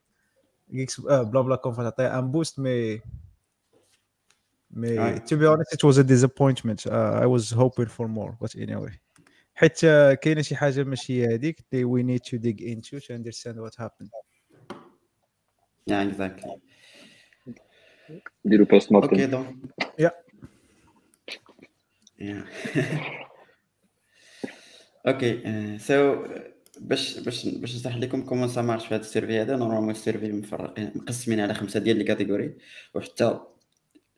Geeks 0.73 1.01
Blabla 1.01 1.55
Conf 1.55 1.75
تعطي 1.75 2.05
un 2.05 2.31
boost 2.31 2.59
mais 2.59 3.01
mais 4.73 5.19
to 5.19 5.35
be 5.35 5.47
honest 5.47 5.73
it 5.73 5.85
was 5.85 5.99
a 5.99 6.01
disappointment 6.01 6.87
I 6.87 7.25
was 7.25 7.53
hoping 7.53 7.85
for 7.85 8.07
more 8.07 8.31
but 8.41 8.55
anyway 8.55 8.99
حيت 9.55 9.79
كاينة 10.21 10.41
شي 10.41 10.55
حاجة 10.55 10.83
ماشي 10.83 11.25
هذيك 11.25 11.65
اللي 11.73 11.83
we 11.83 12.03
need 12.03 12.19
to 12.19 12.37
dig 12.37 12.71
into 12.71 12.99
to 12.99 13.15
understand 13.15 13.57
what 13.57 13.81
happened 13.81 14.09
Yeah, 15.91 16.03
exactly. 16.11 16.59
نديرو 18.45 18.65
post 18.65 18.91
mortem 18.91 19.09
okay 19.09 19.25
donc 19.25 19.55
يا 19.99 20.11
okay 25.07 25.77
so 25.77 26.25
باش 26.79 27.19
باش 27.19 27.47
باش 27.47 27.75
نشرح 27.75 27.97
لكم 27.97 28.25
comment 28.25 28.47
ça 28.47 28.61
marche 28.61 28.87
في 28.87 28.95
هذا 28.95 29.01
ال 29.01 29.07
survey 29.07 29.41
هذا 29.41 29.55
normalement 29.55 29.91
ال 29.91 29.97
survey 29.97 30.31
مفرقين 30.31 30.91
مقسمين 30.95 31.39
على 31.39 31.53
خمسة 31.53 31.79
ديال 31.79 31.97
les 31.97 32.03
catégories 32.03 32.57
وحتى 32.93 33.39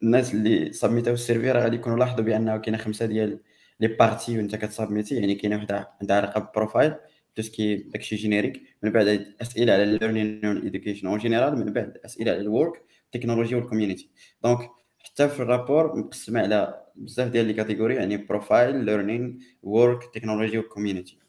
الناس 0.06 0.34
اللي 0.34 0.74
سبميتاو 0.74 1.14
ال 1.14 1.19
survey 1.19 1.52
راه 1.52 1.64
غادي 1.64 1.76
يكونوا 1.76 1.98
لاحظوا 1.98 2.26
بأنه 2.26 2.58
كاينة 2.58 2.78
خمسة 2.78 3.06
ديال 3.06 3.40
les 3.80 3.88
parties 3.88 4.38
وانت 4.38 4.56
كتسبميتي 4.56 5.16
يعني 5.16 5.36
كاينة 5.36 5.56
وحدة 5.58 5.90
عندها 6.02 6.18
علاقة 6.18 6.40
بال 6.40 6.52
profile 6.52 6.96
tout 7.36 7.53
ce 7.53 7.62
qui 7.62 7.76
داكشي 7.76 8.16
générique 8.16 8.62
من 8.84 8.92
بعد 8.92 9.26
أسئلة 9.42 9.74
على 9.74 9.84
ال 9.84 9.91
learning 9.91 10.46
وال 10.46 10.57
education 10.57 11.08
en 11.08 11.18
général 11.20 11.56
من 11.56 11.74
بعد 11.74 11.98
أسئلة 12.06 12.32
على 12.32 12.42
ال 12.42 12.50
work 12.50 12.82
التكنولوجيا 13.06 13.58
وال 13.58 13.67
community 13.67 14.10
donc 14.44 14.60
حتى 15.00 15.30
في 15.30 15.40
ال 15.40 15.47
rapport 15.47 15.96
مقسمة 15.96 16.40
على 16.42 16.82
بزاف 16.96 17.28
ديال 17.32 17.46
les 17.46 17.54
catégories 17.54 17.96
يعني 17.96 18.18
profile 18.18 18.86
learning 18.86 19.40
work 19.64 20.16
technology 20.16 20.58
وال 20.58 20.69
community 20.69 21.20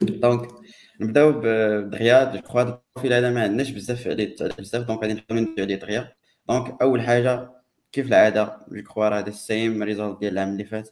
donc 0.00 0.48
نبداو 1.00 1.32
بدغيا 1.32 2.32
je 2.34 2.40
crois 2.40 2.62
ال 2.62 2.69
profil 2.69 3.12
هذا 3.12 3.30
ما 3.30 3.42
عندناش 3.42 3.70
بزاف 3.70 4.06
عليه 4.08 4.36
بزاف 4.58 4.86
donc 4.86 5.00
غادي 5.00 5.14
نحاولوا 5.14 5.40
ندوي 5.50 5.64
عليه 5.64 5.76
دغيا. 5.76 6.12
donc 6.48 6.82
أول 6.82 7.00
حاجة 7.02 7.57
كيف 7.92 8.06
العادة؟ 8.06 8.66
je 8.68 8.82
crois 8.82 9.08
راه 9.08 9.18
هذا 9.18 9.28
ال 9.28 9.39
same 9.39 9.82
result 9.82 10.20
ديال 10.20 10.32
العام 10.32 10.48
اللي 10.48 10.64
فات. 10.64 10.90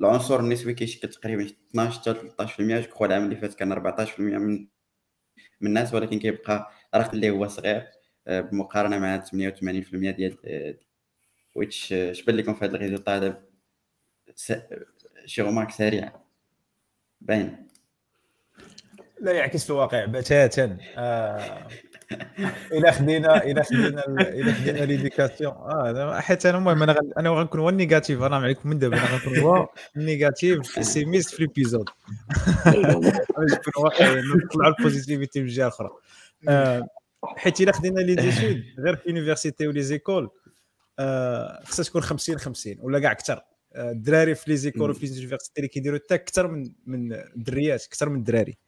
العنصر 0.00 0.40
النسبي 0.40 0.74
كيشكل 0.74 1.08
تقريبا 1.08 1.46
12 1.70 2.00
حتى 2.00 2.46
13% 2.46 2.60
je 2.60 2.82
crois 2.82 3.06
العام 3.06 3.24
اللي 3.24 3.36
فات 3.36 3.54
كان 3.54 3.96
14% 3.96 4.20
من 4.20 4.68
من 5.60 5.68
الناس 5.68 5.94
ولكن 5.94 6.18
كيبقى 6.18 6.70
رقم 6.94 7.10
اللي 7.16 7.30
هو 7.30 7.48
صغير 7.48 7.86
آه، 8.26 8.40
بمقارنة 8.40 8.98
مع 8.98 9.24
88% 9.24 9.30
ديال 10.10 10.78
ويتش 11.54 11.94
شبان 12.12 12.36
لكم 12.36 12.54
في 12.54 12.64
هذا 12.64 12.76
ال 12.76 12.80
résultat 12.80 13.16
هذا 13.16 13.42
شي 15.26 15.42
remarque 15.42 15.70
سريعه 15.70 16.24
باين. 17.20 17.68
لا 19.20 19.32
يعكس 19.32 19.70
الواقع 19.70 20.04
بتاتا. 20.04 20.78
آه. 20.96 21.68
إلى 22.72 22.92
خدينا 22.92 23.44
إلى 23.44 23.62
خدينا 23.64 24.06
ال- 24.08 24.20
إلى 24.20 24.52
خدينا 24.52 24.78
l'éducation 24.84 25.52
آه 25.52 26.20
حيت 26.20 26.46
أنا 26.46 26.58
المهم 26.58 26.82
أنا 26.82 26.96
أنا 27.18 27.30
غنكون 27.30 27.60
هو 27.60 27.68
ال 27.68 27.75
négatif 27.75 28.22
أنا 28.22 28.36
عليكم 28.36 28.68
من 28.68 28.78
دابا 28.78 28.96
أنا 28.96 29.06
غنكون 29.16 29.38
هو 29.38 29.68
ال 29.96 30.06
négatif 30.06 30.78
pessimiste 30.78 31.30
في 31.34 31.42
l'épisode 31.42 31.88
واقعي 33.78 34.22
نطلعوا 34.44 34.74
ال 34.78 34.84
positivity 34.84 35.40
من 35.40 35.46
الجهه 35.46 35.62
الاخرى 35.66 35.90
آه، 36.48 36.88
حيت 37.24 37.60
الا 37.60 37.72
خدينا 37.72 38.00
les 38.00 38.14
deux 38.14 38.35
sexes 38.35 38.62
غير 38.78 38.96
في 38.96 39.06
ال 39.10 39.15
université 39.15 39.66
و 39.68 39.82
les 39.82 39.98
écoles 39.98 40.30
آه، 40.98 41.62
خصها 41.64 41.84
تكون 41.84 42.02
50 42.02 42.38
50 42.38 42.76
ولا 42.80 42.98
كاع 42.98 43.12
أكثر. 43.12 43.40
آه، 43.74 43.90
الدراري 43.90 44.34
في 44.34 44.50
les 44.50 44.56
écoles 44.56 44.90
وفي 44.90 45.06
ال 45.06 45.10
université 45.10 45.52
اللي 45.56 45.68
كيديروا 45.68 45.98
حتى 45.98 46.14
أكثر 46.14 46.46
من 46.48 46.72
من 46.86 47.12
الدريات 47.12 47.84
أكثر 47.84 48.08
من 48.08 48.18
الدراري. 48.18 48.58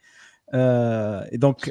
donc 1.33 1.71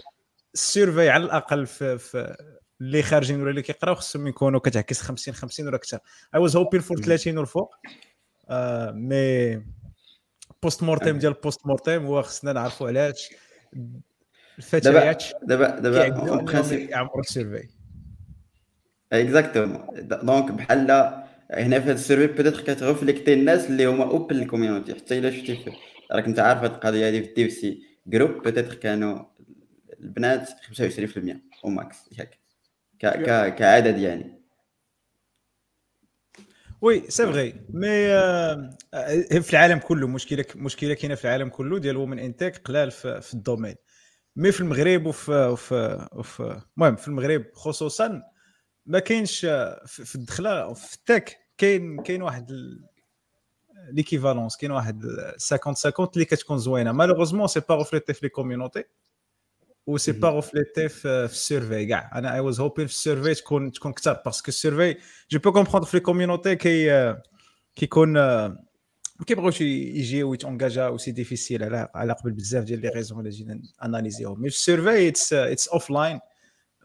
ال 0.53 0.61
survey 0.61 1.09
على 1.09 1.23
الأقل 1.23 1.67
في, 1.67 1.97
في 1.97 2.35
اللي 2.81 3.01
خارجين 3.01 3.41
ولا 3.41 3.49
اللي 3.49 3.61
كيقراو 3.61 3.95
خصهم 3.95 4.27
يكونوا 4.27 4.59
كتعكس 4.59 5.01
50 5.01 5.33
50 5.33 5.67
ولا 5.67 5.75
أكثر 5.75 5.99
I 6.35 6.39
was 6.39 6.55
hoping 6.55 6.81
for 6.81 6.97
30 7.01 7.37
والفوق 7.37 7.75
آه، 8.49 8.91
mais 8.91 9.63
post 10.63 10.83
mortem 10.83 11.17
ديال 11.17 11.33
post 11.33 11.67
mortem 11.67 12.05
هو 12.05 12.21
خصنا 12.21 12.53
نعرفوا 12.53 12.87
علاش 12.87 13.29
الفتيات 14.57 15.23
دابا 15.43 15.79
دابا 15.79 16.05
يعمروا 16.75 17.19
ال 17.19 17.25
survey. 17.25 17.69
exactement 19.13 19.87
donc 19.93 20.51
بحال 20.51 20.91
هنا 21.51 21.79
في 21.79 21.85
هذا 21.85 21.91
ال 21.91 21.97
survey 21.97 22.33
peut-être 22.33 22.61
كترفليكتي 22.61 23.33
الناس 23.33 23.65
اللي 23.65 23.85
هما 23.85 24.03
open 24.03 24.35
لل 24.35 24.46
community 24.46 24.95
حتى 24.95 25.19
إلا 25.19 25.31
شفتي 25.31 25.71
راك 26.11 26.25
انت 26.25 26.39
عارف 26.39 26.59
هذه 26.63 26.71
القضية 26.71 27.07
هذه 27.07 27.19
في 27.21 27.29
ال 27.29 27.49
DC 27.49 27.83
group 28.07 28.43
peut-être 28.43 28.73
كانوا 28.73 29.25
البنات 29.99 30.49
25% 30.49 31.41
au 31.65 31.69
max 31.69 31.97
ياك 32.19 32.39
ك- 32.99 33.05
ك- 33.23 33.55
كعدد 33.55 33.97
يعني. 33.97 34.39
oui 36.81 37.09
c'est 37.09 37.25
vrai. 37.25 37.53
mais 37.69 37.89
في 39.41 39.49
العالم 39.53 39.79
كله 39.79 40.07
مشكلة 40.07 40.45
مشكلة 40.55 40.93
كاينة 40.93 41.15
في 41.15 41.25
العالم 41.25 41.49
كله 41.49 41.79
ديال 41.79 41.97
women 41.97 42.19
in 42.19 42.32
tech 42.32 42.57
قلال 42.57 42.91
في, 42.91 43.21
في 43.21 43.33
ال 43.33 43.38
domaine. 43.38 43.75
mais 44.35 44.51
في 44.51 44.61
المغرب 44.61 45.05
وفي 45.05 45.31
وفي 45.31 46.07
وفي 46.13 46.61
المهم 46.77 46.95
في 46.95 47.07
المغرب 47.07 47.45
خصوصا 47.53 48.21
ما 48.85 48.99
كاينش 48.99 49.45
آه، 49.45 49.83
في 49.85 50.05
في 50.05 50.15
الدخلة 50.15 50.73
في 50.73 50.95
ال 50.95 51.03
tech 51.03 51.37
كاين 51.57 52.01
كاين 52.03 52.21
واحد 52.21 52.51
l'équivalence 53.91 54.57
كاين 54.57 54.71
واحد 54.71 55.03
50 55.39 55.59
50 55.59 56.07
اللي 56.13 56.25
كتكون 56.25 56.57
زوينة. 56.57 56.91
malheureusement 56.91 57.47
c'est 57.47 57.59
pas 57.59 57.75
reflété 57.75 58.13
في 58.13 58.19
les 58.25 58.29
communities 58.29 58.83
و 59.89 59.97
c'est 59.97 60.11
pas 60.11 60.29
reflété 60.29 60.89
في 60.89 61.27
في 61.27 61.33
ال 61.33 61.40
survey 61.40 61.85
كاع 61.85 62.11
أنا 62.15 62.33
I 62.33 62.39
was 62.39 62.59
hoping 62.59 62.87
في 62.87 62.93
ال 62.93 62.99
survey 62.99 63.33
تكون 63.33 63.71
تكون 63.71 63.91
أكثر 63.91 64.21
parce 64.25 64.39
que 64.39 64.47
ال 64.47 64.54
survey 64.54 64.97
je 65.31 65.39
peux 65.39 65.51
comprendre 65.51 65.87
في 65.87 65.97
les 65.97 66.03
communities 66.03 66.55
كي 66.55 67.15
كيكون 67.75 68.13
ما 68.13 69.25
كيبغيوش 69.27 69.61
يجيو 69.61 70.33
يت 70.33 70.47
engagea 70.47 70.97
c'est 70.97 71.11
difficile 71.11 71.63
على 71.63 71.89
على 71.95 72.13
قبل 72.13 72.31
بزاف 72.31 72.63
ديال 72.63 72.81
les 72.81 72.89
raisons 72.89 73.19
اللي 73.19 73.29
جينا 73.29 73.61
analysé 73.83 74.28
هم 74.28 74.41
mais 74.41 74.49
في 74.49 74.55
ال 74.55 75.07
survey 75.07 75.33
it's 75.33 75.67
it's 75.67 75.89
offline 75.89 76.19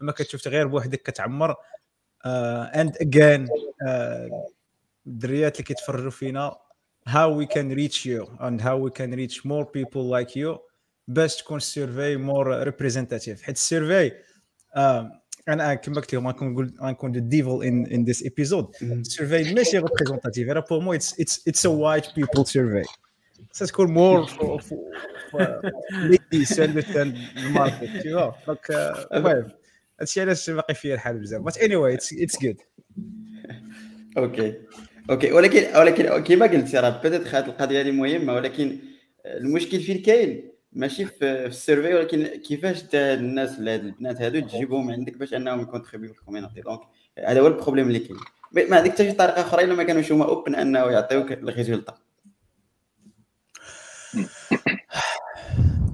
ما 0.01 0.11
كتشوف 0.11 0.47
غير 0.47 0.67
بوحدك 0.67 1.01
كتعمر 1.01 1.55
and 2.25 2.97
again 3.01 3.47
الدريات 5.07 5.55
اللي 5.55 5.63
كيتفرجوا 5.63 6.11
فينا 6.11 6.55
how 7.07 7.29
we 7.29 7.45
can 7.45 7.69
reach 7.69 8.05
you 8.05 8.21
and 8.39 8.61
how 8.61 8.77
we 8.77 8.89
can 8.89 9.11
reach 9.11 9.45
more 9.45 9.65
people 9.65 10.03
like 10.09 10.35
you 10.35 10.59
باش 11.07 11.35
تكون 11.35 11.57
ال 11.57 11.66
survey 11.66 12.17
more 12.17 12.63
representative 12.63 13.41
حيت 13.41 13.55
ال 13.55 13.63
survey 13.63 14.11
أنا 15.47 15.73
كما 15.73 15.95
قلت 15.95 16.13
لكم 16.13 16.27
غنكون 16.27 16.73
غنكون 16.81 17.11
the 17.11 17.19
devil 17.19 17.63
in 17.63 17.85
in 17.85 18.03
this 18.03 18.23
episode 18.23 18.75
ال 18.81 18.91
survey 18.91 19.53
ماشي 19.53 19.77
representative 19.77 20.49
راه 20.49 20.65
pour 20.69 20.79
moi 20.79 20.93
it's 20.93 21.19
it's 21.19 21.47
it's 21.47 21.65
a 21.65 21.69
white 21.69 22.05
people 22.15 22.47
survey 22.47 22.83
ستكون 23.51 23.91
more 23.91 24.29
ladies 25.91 26.59
understand 26.59 27.17
ال 27.37 27.44
market 27.44 27.83
tu 28.01 28.11
vois 28.11 28.31
donc 28.47 28.71
المهم 29.13 29.51
هادشي 29.99 30.21
علاش 30.21 30.49
باقي 30.49 30.73
فيا 30.73 30.93
الحال 30.95 31.19
بزاف 31.19 31.41
بس 31.41 31.57
اني 31.57 31.75
واي 31.75 31.93
اتس 31.93 32.41
جود 32.41 32.57
أوكي 34.17 34.53
أوكي 35.09 35.31
ولكن 35.31 35.77
ولكن 35.77 36.23
كما 36.23 36.45
قلت 36.45 36.75
راه 36.75 37.01
peut-être 37.01 37.37
هذه 37.37 37.45
القضية 37.45 37.81
هذه 37.81 37.91
مهمة 37.91 38.33
ولكن 38.33 38.79
المشكل 39.25 39.79
فين 39.79 40.01
كاين 40.01 40.54
ماشي 40.75 41.05
في 41.05 41.17
في 41.19 41.45
ال 41.45 41.52
survey 41.52 41.93
ولكن 41.93 42.25
كيفاش 42.25 42.83
انت 42.83 42.95
الناس 42.95 43.59
هاد 43.59 43.85
البنات 43.85 44.21
هادو 44.21 44.39
تجيبهم 44.39 44.91
عندك 44.91 45.17
باش 45.17 45.33
أنهم 45.33 45.61
ي 45.61 45.66
contribuer 45.66 46.13
في 46.13 46.19
ال 46.19 46.23
community 46.23 46.61
donc 46.61 46.79
هذا 47.27 47.41
هو 47.41 47.47
ال 47.47 47.51
problème 47.51 47.87
اللي 47.87 47.99
كاين. 47.99 48.19
ما 48.69 48.77
عندك 48.77 48.91
حتى 48.91 49.05
شي 49.05 49.11
طريقة 49.11 49.41
أخرى 49.41 49.63
إلا 49.63 49.75
ما 49.75 49.83
كانوش 49.83 50.11
هما 50.11 50.25
open 50.25 50.55
أنه 50.55 50.79
يعطيوك 50.79 51.31
ال 51.31 51.38
résultat 51.38 51.97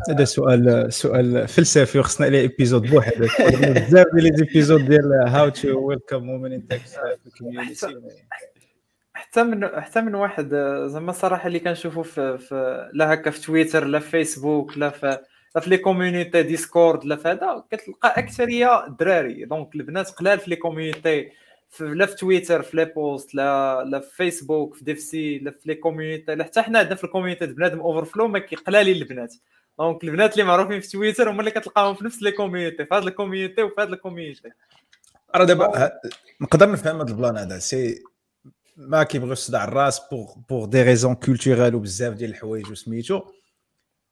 هذا 0.09 0.23
سؤال 0.25 0.93
سؤال 0.93 1.47
فلسفي 1.47 1.99
وخصنا 1.99 2.27
عليه 2.27 2.41
épisode 2.41 2.81
بوحدو 2.81 3.27
بزاف 3.49 4.05
ديال 4.13 4.23
les 4.23 4.31
épisodes 4.39 4.85
ديال 4.85 5.13
how 5.27 5.49
to 5.49 5.87
welcome 5.87 6.29
women 6.29 6.53
in 6.53 6.67
tech 6.67 6.77
في 6.77 7.27
ال 7.27 7.33
community 7.33 7.87
حتى 9.31 9.43
من 9.43 9.81
حتى 9.81 10.01
من 10.01 10.15
واحد 10.15 10.49
زعما 10.85 11.11
الصراحه 11.11 11.47
اللي 11.47 11.59
كنشوفوا 11.59 12.03
في, 12.03 12.37
في 12.37 12.89
لا 12.93 13.13
هكا 13.13 13.31
في 13.31 13.41
تويتر 13.41 13.85
لا 13.85 13.99
في 13.99 14.09
فيسبوك 14.09 14.77
لا 14.77 14.89
في 14.89 15.17
لا 15.55 15.61
في 15.61 15.69
les 15.69 15.77
communities 15.77 16.43
Discord 16.43 17.05
لا 17.05 17.15
في 17.15 17.27
هذا 17.27 17.63
كتلقى 17.71 18.13
أكثرية 18.17 18.87
دراري. 18.99 19.45
donc 19.45 19.75
البنات 19.75 20.09
قلال 20.09 20.39
في 20.39 20.49
les 20.49 20.55
communities 20.55 21.31
لا 21.79 22.05
في 22.05 22.15
تويتر 22.15 22.61
في 22.61 22.77
les 22.77 22.85
posts 22.85 23.35
لا 23.35 23.83
لا 23.83 23.99
في 23.99 24.15
فيسبوك 24.15 24.75
في 24.75 24.85
DevC 24.85 25.39
لا 25.39 25.51
في 25.51 25.59
les 25.65 25.75
communities 25.75 26.35
لا 26.35 26.43
حتى 26.43 26.61
حنا 26.61 26.79
عندنا 26.79 26.95
في 26.95 27.03
ال 27.03 27.07
community 27.07 27.45
بنادم 27.45 27.79
overflow 27.79 28.27
ما 28.27 28.41
قلالين 28.67 28.95
البنات. 28.95 29.33
donc 29.79 30.03
البنات 30.03 30.33
اللي 30.33 30.43
معروفين 30.43 30.79
في 30.79 30.89
تويتر 30.89 31.29
هما 31.29 31.39
اللي 31.39 31.51
كتلقاهم 31.51 31.95
في 31.95 32.05
نفس 32.05 32.21
les 32.23 32.31
communities 32.31 32.85
في 32.85 32.95
هذا 32.95 33.03
ال 33.03 33.09
community 33.09 33.63
وفي 33.63 33.81
هذا 33.81 33.93
ال 33.93 33.99
community 33.99 34.49
راه 35.35 35.43
دابا 35.45 35.91
نقدر 36.41 36.71
نفهم 36.71 37.01
هذا 37.01 37.11
ال 37.11 37.16
plan 37.16 37.37
هذا؟ 37.37 37.59
c'est 37.59 38.03
ما 38.77 39.03
كيبغيوش 39.03 39.37
صداع 39.37 39.63
الراس 39.63 40.01
pour 40.11 40.35
pour 40.49 40.65
des 40.65 40.81
raisons 40.81 41.15
culturelles 41.15 41.75
وبزاف 41.75 42.13
ديال 42.13 42.29
الحوايج 42.29 42.71
وسميتو 42.71 43.21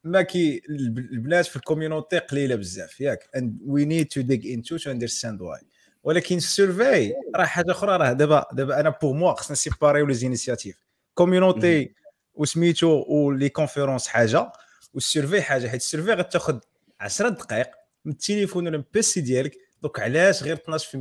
ما 0.04 0.22
كي 0.22 0.62
البنات 0.68 1.46
في 1.46 1.56
ال 1.56 1.62
community 1.62 2.18
قليلة 2.18 2.54
بزاف 2.54 3.00
ياك. 3.00 3.28
and 3.36 3.58
we 3.66 3.84
need 3.84 4.06
to 4.06 4.20
dig 4.20 4.54
into 4.54 4.76
to 4.76 4.90
understand 4.90 5.40
why 5.40 5.60
ولكن 6.02 6.36
ال 6.36 6.47
survey 6.47 7.14
راه 7.36 7.44
حاجة 7.44 7.70
أخرى 7.70 7.96
راه 7.96 8.12
دابا 8.12 8.46
دابا 8.52 8.80
أنا 8.80 8.90
pour 9.02 9.12
moi 9.12 9.34
خصنا 9.34 9.56
séparer 9.56 10.06
les 10.06 10.14
initiatives 10.14 10.84
community 11.14 11.94
وسميتو 12.34 13.04
و 13.08 13.18
les 13.18 13.48
conférences 13.48 14.08
حاجة 14.08 14.52
وال 14.94 15.06
survey 15.06 15.42
حاجة. 15.42 15.68
حيت 15.68 15.80
ال 15.80 15.85
survey 15.85 16.12
غتاخذ 16.12 16.58
10 17.00 17.28
دقائق 17.28 17.66
من 18.04 18.12
التليفون 18.12 18.66
ولا 18.66 18.78
من 18.78 18.84
ال 18.84 18.96
PC 18.96 19.20
ديالك 19.20 19.56
donc 19.82 20.00
علاش 20.00 20.42
غير 20.42 20.56
12% 20.56 20.94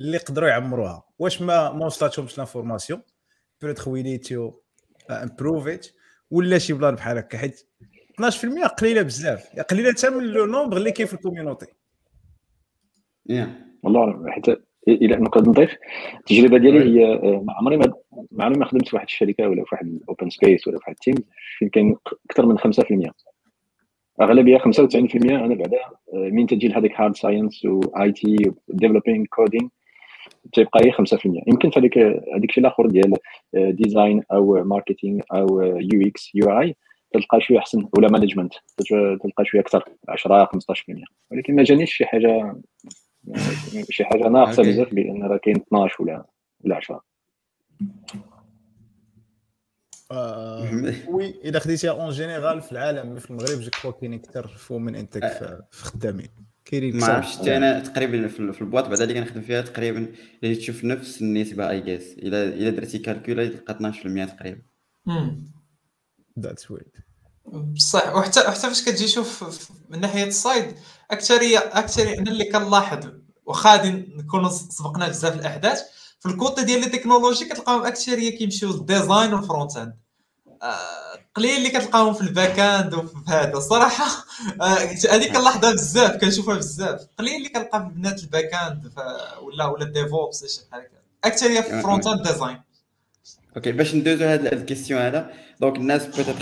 اللي 0.00 0.16
يقدروا 0.16 0.48
يعمروها؟ 0.48 1.05
واش 1.18 1.42
ما 1.42 1.72
ما 1.72 1.86
وصلتهمش 1.86 2.38
l'information. 2.38 3.02
peut-être 3.62 3.90
we 3.90 4.02
need 4.02 4.20
to 4.20 4.52
improve 5.10 5.66
it 5.68 5.86
ولا 6.30 6.58
شي 6.58 6.72
plan 6.72 6.94
بحال 6.94 7.18
هكا 7.18 7.38
حيت 7.38 7.60
12% 8.20 8.66
قليلة 8.66 9.02
بزاف. 9.02 9.60
قليلة 9.70 9.92
حتى 9.92 10.10
من 10.10 10.24
le 10.24 10.46
nombre 10.46 10.76
اللي 10.76 10.92
كاين 10.92 11.08
في 11.08 11.14
ال 11.14 11.19
community 11.19 11.66
والله 13.82 14.30
حتى 14.30 14.56
إلى 14.88 15.16
نقدر 15.16 15.50
نضيف 15.50 15.76
التجربة 16.18 16.58
ديالي 16.58 17.00
هي 17.00 17.14
آه، 17.14 17.42
ما 17.44 17.52
عمري 17.52 17.76
ما 17.76 17.92
ما 18.32 18.44
عمري 18.44 18.58
ما 18.58 18.64
خدمت 18.64 18.88
في 18.88 18.96
واحد 18.96 19.06
الشركة 19.06 19.48
ولا 19.48 19.64
في 19.64 19.68
واحد 19.72 19.86
ال 19.86 19.95
open 19.95 20.30
space 20.30 20.68
ولا 20.68 20.78
في 20.78 20.82
واحد 20.82 20.92
ال 20.92 20.96
team 20.96 21.14
فين 21.58 21.68
كاين 21.68 21.96
أكثر 22.30 22.46
من 22.46 22.58
5% 22.58 23.10
أغلبية 24.20 24.58
95% 24.58 24.64
أنا 25.24 25.54
بعدا 25.54 25.78
آه، 26.14 26.30
من 26.32 26.46
تجي 26.46 26.68
لهذيك 26.68 27.00
hard 27.00 27.16
science 27.16 27.64
و 27.64 28.12
IT 28.12 28.36
developing 28.68 29.24
coding 29.26 29.68
تيبقى 30.52 30.80
هي 30.86 30.92
5% 30.92 30.96
يمكن 31.46 31.70
في 31.70 31.80
هذيك 31.80 31.98
هذيك 31.98 32.50
الشيء 32.50 32.64
الآخر 32.64 32.86
ديال 32.86 33.12
design 33.54 34.22
آه، 34.30 34.34
أو 34.34 34.64
marketing 34.64 35.20
أو 35.32 35.62
UX 35.62 36.30
UI 36.34 36.76
تلقى 37.12 37.40
شوية 37.40 37.58
أحسن 37.58 37.88
ولا 37.98 38.08
management 38.08 38.52
تلقى 39.22 39.44
شوية 39.44 39.60
أكثر 39.60 39.84
10 40.08 40.44
15% 40.44 40.48
ولكن 41.30 41.56
ما 41.56 41.62
جانيش 41.62 41.94
شي 41.94 42.06
حاجة 42.06 42.56
شي 43.90 44.04
حاجة 44.04 44.28
ناقصة 44.28 44.62
بزاف 44.62 44.92
لأن 44.92 45.22
راه 45.22 45.36
كاين 45.36 45.56
12 45.56 46.02
ولا 46.02 46.24
ولا 46.64 46.76
10 46.76 47.02
oui 51.08 51.34
إذا 51.44 51.58
خديتيها 51.58 51.90
en 51.90 52.10
général 52.10 52.62
في 52.62 52.72
العالم 52.72 53.18
في 53.18 53.30
المغرب 53.30 53.60
je 53.60 53.70
crois 53.82 53.90
كاين 53.90 54.14
أكثر 54.14 54.46
women 54.46 54.78
in 54.78 54.94
tech. 54.94 55.26
في 55.70 55.84
خدامين. 55.84 56.28
كاينين 56.66 56.96
ما 56.96 57.06
عرفتش 57.06 57.36
حتى 57.36 57.56
أنا 57.56 57.80
تقريبا 57.80 58.28
في 58.28 58.60
ال 58.60 58.65
boîte 58.65 58.88
بعدا 58.88 59.04
اللي 59.04 59.14
كنخدم 59.14 59.42
فيها 59.42 59.60
تقريبا 59.60 60.12
اللي 60.44 60.56
تشوف 60.56 60.84
نفس 60.84 61.22
النسبة 61.22 61.70
I 61.70 61.80
guess 61.80 62.12
الا 62.12 62.44
إلا 62.44 62.70
درتي 62.70 62.98
calcul 62.98 63.48
تلقى 63.48 63.74
12% 63.74 64.36
تقريبا. 64.36 64.62
that's 66.40 66.70
weird 66.70 66.96
بصح 67.46 68.16
وحتى 68.16 68.40
حتى 68.40 68.60
فاش 68.60 68.82
كتجي 68.84 69.04
تشوف 69.04 69.44
من 69.90 70.00
ناحية 70.00 70.24
ال 70.24 70.34
side 70.34 70.74
اكثريه 71.10 71.58
اكثريه 71.58 72.18
أنا 72.18 72.30
اللي 72.30 72.44
كنلاحظ 72.44 73.10
واخا 73.46 73.70
غادي 73.72 73.90
نكونوا 73.90 74.48
سبقنا 74.48 75.08
بزاف 75.08 75.34
الأحداث 75.34 75.82
في 76.20 76.28
ال 76.28 76.35
côté 76.35 76.64
ديال 76.64 76.80
les 76.80 76.86
technologies 76.86 77.44
كتلقاهم 77.44 77.86
اكثريه 77.86 78.38
كيمشيو 78.38 78.72
لل 78.72 78.88
design 78.88 79.34
وال 79.34 79.46
front 79.46 79.76
end 79.76 79.96
قليل 81.34 81.56
اللي 81.56 81.68
كتلقاهم 81.68 82.14
في 82.14 82.20
ال 82.20 82.28
back 82.28 82.58
end 82.58 82.94
وفي 82.94 83.14
هذا. 83.28 83.52
الصراحة 83.52 84.04
آه، 84.60 84.78
هذيك 85.10 85.32
كنلاحظها 85.32 85.72
بزاف 85.72 86.16
كنشوفها 86.16 86.56
بزاف. 86.56 87.00
قليل 87.18 87.36
اللي 87.36 87.48
كنلقى 87.48 87.80
في 87.80 87.94
بنات 87.94 88.22
ال 88.22 88.28
back 88.28 88.54
end 88.54 88.92
ولا 89.42 89.66
ولا 89.66 89.84
DevOps 89.84 90.56
شي 90.56 90.60
بحال 90.70 90.80
هكا 90.80 90.96
اكثريه 91.24 91.60
في 91.60 91.74
ال 91.74 91.79
front 91.79 92.06
end 92.06 92.22
design 92.22 92.62
okay 93.56 93.72
باش 93.72 93.94
ندوزو 93.94 94.24
هاد 94.24 94.46
ال 94.46 94.52
question 94.52 95.00
هذا 95.00 95.30
donc 95.60 95.76
الناس 95.76 96.06
peut-être 96.06 96.34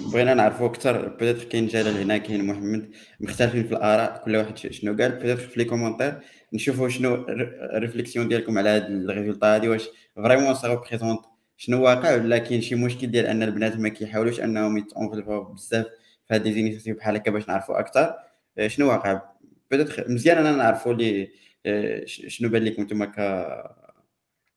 بغينا 0.00 0.34
نعرفوا 0.34 0.66
أكثر 0.66 1.08
peut-être 1.08 1.44
كاين 1.44 1.66
جلال 1.66 2.00
هنا 2.00 2.18
كاين 2.18 2.46
محمد 2.46 2.90
مختلفين 3.20 3.64
في 3.68 3.72
الآراء 3.72 4.22
كل 4.24 4.36
واحد 4.36 4.58
شنو 4.58 4.96
قال. 4.96 5.12
peut-être 5.12 5.36
في 5.36 5.58
les 5.58 5.64
commentaires 5.64 6.20
نشوفوا 6.52 6.88
شنو 6.88 7.14
ال 7.14 7.25
réflexion 7.25 8.28
ديالكم 8.28 8.58
على 8.58 8.68
هاد 8.68 8.84
ال 8.84 8.92
résultat 8.92 9.54
هادي 9.54 9.68
واش 9.68 9.88
vraiment 10.16 10.54
ça 10.54 10.68
représente 10.68 11.20
شنو 11.58 11.84
واقع 11.84 12.14
ولا 12.14 12.38
كاين 12.38 12.60
شي 12.60 12.74
مشكل 12.74 13.06
ديال 13.06 13.26
أن 13.26 13.42
البنات 13.42 13.76
ما 13.76 13.88
كيحاولوش 13.88 14.40
أنهم 14.40 14.78
يت 14.78 14.91
involve 14.91 15.37
وا 15.37 15.44
بزاف 15.44 15.86
في 16.28 16.34
هاد 16.34 16.48
لي 16.48 16.92
بحال 16.92 17.16
هكا 17.16 17.30
باش 17.30 17.48
نعرفوا 17.48 17.80
أكثر 17.80 18.14
شنو 18.66 18.88
واقع؟ 18.88 19.22
peut-être 19.70 20.10
مزيان 20.10 20.38
أنا 20.38 20.52
نعرفوا 20.52 20.94
لي 20.94 21.28
شنو 22.06 22.48
بان 22.48 22.64
لكم 22.64 22.82
نتوما 22.82 23.06
ك 23.06 23.18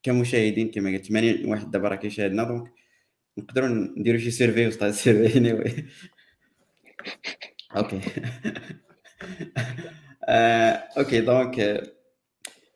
كمشاهدين 0.03 0.71
كما 0.71 0.89
قلت 0.91 1.05
80 1.05 1.45
واحد 1.45 1.71
دابا 1.71 1.87
راه 1.89 1.95
كيشاهدنا 1.95 2.43
donc 2.43 2.73
نقدروا 3.37 3.67
نديروا 3.69 4.19
شي 4.19 4.31
survey 4.31 4.67
وسط 4.67 4.83
هاد 4.83 4.89
ال 4.91 5.00
survey 5.00 5.53
oui 5.53 5.85
okay 7.75 8.01
okay 10.97 11.21
donc 11.21 11.83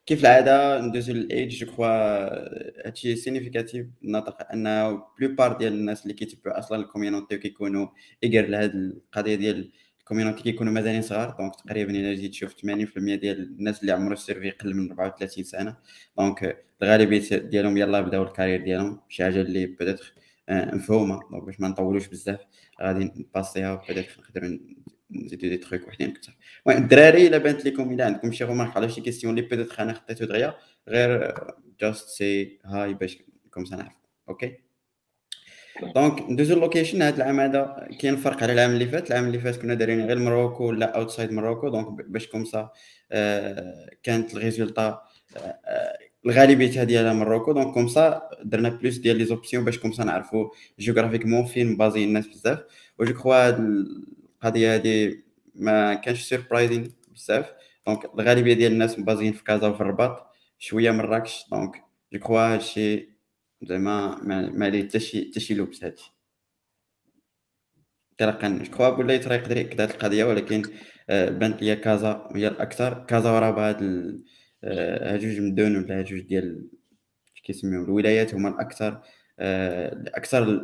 كيف 0.05 0.21
العادة 0.21 0.81
ندوزو 0.81 1.13
ل 1.13 1.20
l'âge 1.20 1.55
je 1.55 1.67
crois 1.67 1.87
هادشي 2.87 3.15
significatif 3.15 3.87
ناطق 4.01 4.51
أن 4.51 4.97
plupart 5.19 5.57
ديال 5.57 5.73
الناس 5.73 6.03
اللي 6.03 6.13
كيتبعوا 6.13 6.59
أصلا 6.59 6.79
ال 6.81 6.87
community 6.87 7.35
وكيكونوا 7.35 7.87
eager 8.23 8.47
لهاد 8.47 8.75
القضية 8.75 9.35
ديال 9.35 9.71
ال 9.99 10.04
community 10.04 10.43
كيكونوا 10.43 10.73
مازالين 10.73 11.01
صغار. 11.01 11.35
donc 11.39 11.55
تقريبا 11.55 11.91
إلا 11.91 12.13
جيت 12.13 12.31
تشوف 12.31 12.53
80% 12.53 12.59
ديال 13.15 13.39
الناس 13.39 13.81
اللي 13.81 13.91
عمرو 13.91 14.13
ال 14.13 14.18
survey 14.18 14.47
يقل 14.47 14.75
من 14.75 14.91
34 14.91 15.43
سنة. 15.43 15.77
donc 16.17 16.65
الغالبية 16.81 17.37
ديالهم 17.37 17.77
يلاه 17.77 18.01
بداو 18.01 18.23
ال 18.23 18.28
carrière 18.28 18.61
ديالهم. 18.63 19.01
شي 19.09 19.23
حاجة 19.23 19.41
اللي 19.41 19.65
بدات 19.65 20.01
مفهومة. 20.49 21.19
donc 21.31 21.43
باش 21.43 21.59
ما 21.59 21.67
نطولوش 21.67 22.07
بزاف 22.07 22.39
غادي 22.81 23.03
ن 23.03 23.12
passer 23.12 23.64
ها 23.65 23.73
وبدات 23.73 24.05
نقدر 24.19 24.59
نزيدو 25.11 25.47
دي 25.47 25.57
تخيك 25.57 25.87
وحدين 25.87 26.09
أكثر 26.09 26.35
المهم 26.67 26.83
الدراري 26.83 27.27
الا 27.27 27.37
بانت 27.37 27.65
لكم 27.65 27.93
الا 27.93 28.05
عندكم 28.05 28.31
شي 28.31 28.43
remarque 28.43 28.77
على 28.77 28.89
شي 28.89 29.01
question 29.01 29.37
اللي 29.37 29.49
peut-être 29.49 29.79
أنا 29.79 29.93
خطيتو 29.93 30.25
دغيا 30.25 30.53
غير 30.87 31.33
just 31.81 32.07
say 32.09 32.59
hi 32.65 32.93
باش 32.93 33.17
comme 33.51 33.65
ça 33.65 33.75
نعرف 33.75 33.93
okay 34.29 34.57
donc 35.95 36.21
ندوزو 36.29 36.53
ال 36.53 36.59
location 36.59 37.01
هذا 37.01 37.15
العام 37.17 37.39
هذا 37.39 37.87
كاين 37.99 38.15
فرق 38.15 38.43
على 38.43 38.53
العام 38.53 38.71
اللي 38.71 38.87
فات 38.87 39.11
العام 39.11 39.27
اللي 39.27 39.39
فات 39.39 39.55
كنا 39.55 39.73
دايرين 39.73 40.05
غير 40.05 40.19
Morocco 40.19 40.67
ولا 40.67 40.97
outside 40.97 41.31
Morocco 41.31 41.69
donc 41.69 41.87
باش 41.87 42.27
comme 42.27 42.45
ça 42.45 42.69
كانت 44.03 44.33
ال 44.33 44.41
résultat 44.41 45.01
الغالبيه 46.25 46.83
ديالها 46.83 47.13
Morocco 47.13 47.51
donc 47.51 47.73
comme 47.73 47.87
ça 47.87 48.29
درنا 48.43 48.69
plus 48.69 48.97
ديال 48.97 49.17
les 49.17 49.25
options 49.25 49.65
باش 49.65 49.79
comme 49.79 49.91
ça 49.91 50.03
نعرفوا 50.03 50.49
géographiquement 50.79 51.45
فين 51.45 51.77
basés 51.77 52.03
الناس 52.03 52.27
بزاف 52.27 52.59
و 52.99 53.04
je 53.04 53.13
crois 53.13 53.49
القضية 54.45 54.75
هذه 54.75 55.17
ما 55.55 55.93
كانش 55.93 56.21
surprising 56.23 56.93
بزاف. 57.13 57.53
donc 57.87 58.05
الغالبية 58.05 58.53
ديال 58.53 58.71
الناس 58.71 58.99
مبازين 58.99 59.33
في 59.33 59.43
كازا 59.43 59.67
وفي 59.67 59.81
الرباط 59.81 60.31
شوية 60.59 60.91
مراكش 60.91 61.45
donc 61.51 61.83
je 62.13 62.19
crois 62.19 62.39
هادشي 62.39 63.09
زعما 63.61 64.15
ما 64.23 64.65
عليه 64.65 64.83
حتى 64.87 64.99
شي 64.99 65.29
حتى 65.31 65.39
شي 65.39 65.53
لبس 65.53 65.83
هادشي. 65.83 66.11
تلقى 68.17 68.59
je 68.59 68.71
crois 68.71 68.87
ولا 68.87 69.13
يقدر 69.13 69.57
يقدر 69.57 69.83
هاد 69.83 69.89
القضية 69.89 70.23
ولكن 70.23 70.63
آه، 71.09 71.29
بانت 71.29 71.61
ليا 71.61 71.75
كازا 71.75 72.29
هي 72.35 72.47
الأكثر. 72.47 73.05
كازا 73.05 73.31
وراه 73.31 73.69
هاد 73.69 73.83
آه، 74.63 75.13
هاد 75.13 75.19
جوج 75.19 75.39
مدن 75.39 75.75
ولا 75.75 75.99
هاد 75.99 76.05
جوج 76.05 76.21
ديال 76.21 76.69
كيسميو 77.43 77.83
الولايات 77.83 78.35
هما 78.35 78.49
الأكثر 78.49 79.01
آه، 79.39 80.03
أكثر 80.07 80.61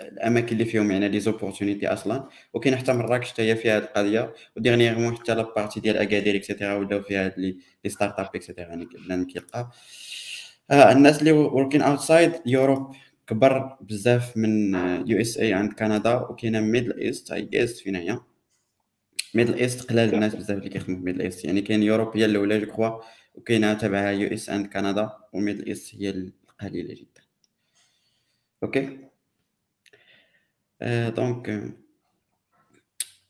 الأماكن 0.00 0.52
اللي 0.52 0.64
فيهم 0.64 0.90
يعني 0.90 1.08
les 1.08 1.20
opportunités 1.20 1.88
أصلا 1.88 2.28
وكاين 2.54 2.76
حتى 2.76 2.92
مراكش 2.92 3.32
حتى 3.32 3.42
هي 3.42 3.56
فيها 3.56 3.76
هذه 3.76 3.82
القضية 3.82 4.34
و 4.56 4.61
dernièrement 4.61 5.16
حتى 5.16 5.34
la 5.34 5.42
partie 5.42 5.80
ديال 5.80 5.96
اكادير 5.96 6.36
et 6.36 6.46
cetera 6.46 6.74
ولاو 6.74 7.02
فيها 7.02 7.24
هاد 7.24 7.34
les 7.38 7.58
startups 7.90 8.18
et 8.18 8.28
cetera 8.34 8.68
يعني 8.68 8.84
بنادم 8.84 9.24
كيلقى 9.24 9.70
آه 10.70 10.92
الناس 10.92 11.20
اللي 11.20 11.32
working 11.32 11.82
outside 11.82 12.32
Europe 12.46 12.94
كبر 13.26 13.76
بزاف 13.80 14.36
من 14.36 14.74
USA 15.08 15.52
عند 15.54 15.72
كندا 15.72 16.14
وكاينة 16.14 16.60
Middle 16.60 16.98
East 17.00 17.32
هاي 17.32 17.48
East 17.54 17.78
فين 17.78 17.96
هي؟ 17.96 18.20
Middle 19.34 19.54
East 19.54 19.90
قلال 19.90 20.14
الناس 20.14 20.34
بزاف 20.34 20.58
اللي 20.58 20.68
كيخدموا 20.70 20.98
في 20.98 21.04
Middle 21.04 21.20
East 21.20 21.44
يعني 21.44 21.62
كاين 21.62 21.82
Europe 21.82 22.16
هي 22.16 22.24
الأولى 22.24 22.60
je 22.60 22.66
crois 22.66 23.00
وكاينة 23.34 23.74
تبعها 23.74 24.10
US 24.10 24.50
عند 24.50 24.66
كندا 24.66 25.10
و 25.32 25.37
Middle 25.37 25.66
East 25.66 25.94
هي 25.94 26.10
القليلة 26.10 26.94
جدا. 26.94 27.22
OK؟ 28.62 28.98
donc 31.08 31.74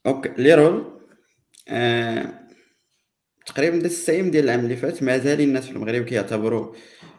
OK 0.07 0.29
les 0.39 0.55
rôles 0.55 1.01
آه 1.69 2.41
تقريبا 3.47 3.77
the 3.79 3.87
same 3.87 4.31
ديال 4.31 4.45
العام 4.45 4.61
اللي 4.61 4.77
فات 4.77 5.03
مازال 5.03 5.41
الناس 5.41 5.67
في 5.67 5.73
المغرب 5.73 6.05
كيعتبروا 6.05 6.75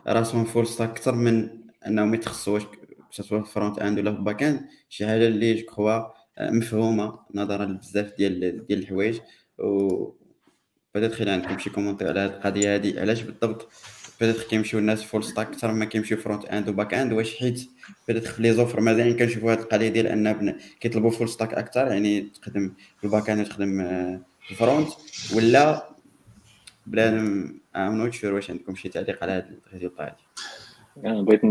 راسهم 0.07 0.45
full 0.45 0.67
stack 0.67 0.89
أكثر 0.89 1.15
من 1.15 1.49
أنهم 1.87 2.13
يتخصصوا 2.13 2.59
سواء 3.11 3.43
في 3.43 3.51
front 3.51 3.79
end 3.79 3.99
ولا 3.99 4.15
في 4.15 4.21
back 4.21 4.43
end 4.43 4.67
شي 4.89 5.07
حاجة 5.07 5.27
اللي 5.27 5.53
je 5.53 5.65
crois 5.65 6.01
مفهومة 6.39 7.19
نظرا 7.35 7.65
لبزاف 7.65 8.13
ديال 8.17 8.65
ديال 8.67 8.79
الحوايج. 8.79 9.19
و 9.59 10.11
بدات 10.95 11.13
خلي 11.13 11.31
عندكم 11.31 11.57
شي 11.57 11.69
commentaire 11.69 12.07
على 12.09 12.19
هذه 12.19 12.29
القضية 12.29 12.75
هذه 12.75 12.99
علاش 12.99 13.21
بالضبط؟ 13.21 13.67
بدات 14.21 14.39
كيمشيو 14.39 14.79
الناس 14.79 15.03
full 15.03 15.23
stack 15.23 15.47
أكثر 15.47 15.71
ما 15.71 15.85
كيمشيو 15.85 16.17
front 16.17 16.45
end 16.45 16.69
و 16.69 16.74
back 16.74 16.93
end 16.93 17.13
واش 17.13 17.39
حيت 17.39 17.69
بدات 18.07 18.27
في 18.27 18.41
les 18.41 18.53
offres 18.53 18.81
مازال 18.81 19.17
كنشوفوا 19.17 19.53
هذه 19.53 19.59
القضية 19.59 19.89
ديال 19.89 20.07
ان 20.07 20.55
كيطلبوا 20.79 21.09
full 21.09 21.29
stack 21.29 21.53
أكثر 21.53 21.87
يعني 21.87 22.21
تخدم 22.21 22.71
في 22.97 23.03
ال 23.03 23.08
back 23.08 23.29
end 23.29 23.39
وتخدم 23.39 23.83
في 24.41 24.51
ال 24.51 24.57
front 24.57 24.87
ولا 25.35 25.89
plan 26.87 27.17
I'm 27.75 27.97
not 27.97 28.13
sure 28.13 28.33
واش 28.33 28.49
عندكم 28.49 28.75
شي 28.75 28.89
تعليق 28.89 29.23
على 29.23 29.31
هذه 29.71 29.91
هذه 29.97 30.15
أنا 31.05 31.21
بغيت 31.21 31.45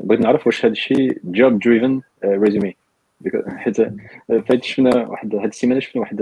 بغيت 0.00 0.20
نعرف 0.20 0.46
واش 0.46 0.64
هذا 0.64 0.72
الشيء 0.72 1.18
job 1.24 1.58
driven 1.58 2.00
resume 2.24 2.76
حيت 3.48 3.76
فايت 4.28 4.64
شفنا 4.64 5.06
واحد 5.06 5.34
هاد 5.34 5.44
السيمانة 5.44 5.80
شفنا 5.80 6.00
واحد 6.00 6.18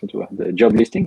سميتو 0.00 0.18
واحد 0.18 0.36
job 0.56 0.76
listing 0.76 1.06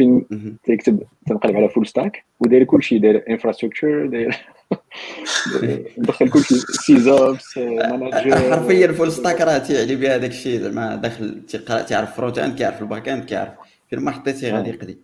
فين 0.00 0.26
تكتب 0.64 1.02
تنقلب 1.26 1.56
على 1.56 1.68
full 1.68 1.86
stack 1.86 2.24
وداير 2.40 2.64
كلشي 2.64 2.98
داير 2.98 3.24
infrastructure 3.30 4.06
داير 4.06 4.36
مدخل 5.98 6.30
كلشي 6.30 6.54
SysOps 6.58 7.58
manager 7.58 8.36
حرفيا 8.50 8.92
full 8.92 9.12
stack 9.12 9.40
راه 9.40 9.58
تيعني 9.58 9.96
بها 9.96 10.16
داك 10.16 10.30
الشيء 10.30 10.60
زعما 10.60 10.96
داخل 10.96 11.42
تيعرف 11.88 12.16
front 12.16 12.38
end 12.38 12.58
كيعرف 12.58 12.82
ال 12.82 12.87
back 12.87 13.08
end 13.08 13.24
كيعرف 13.24 13.52
فين 13.90 14.00
ما 14.00 14.10
حطيتي 14.10 14.50
غادي 14.50 14.70
يقضي 14.70 14.98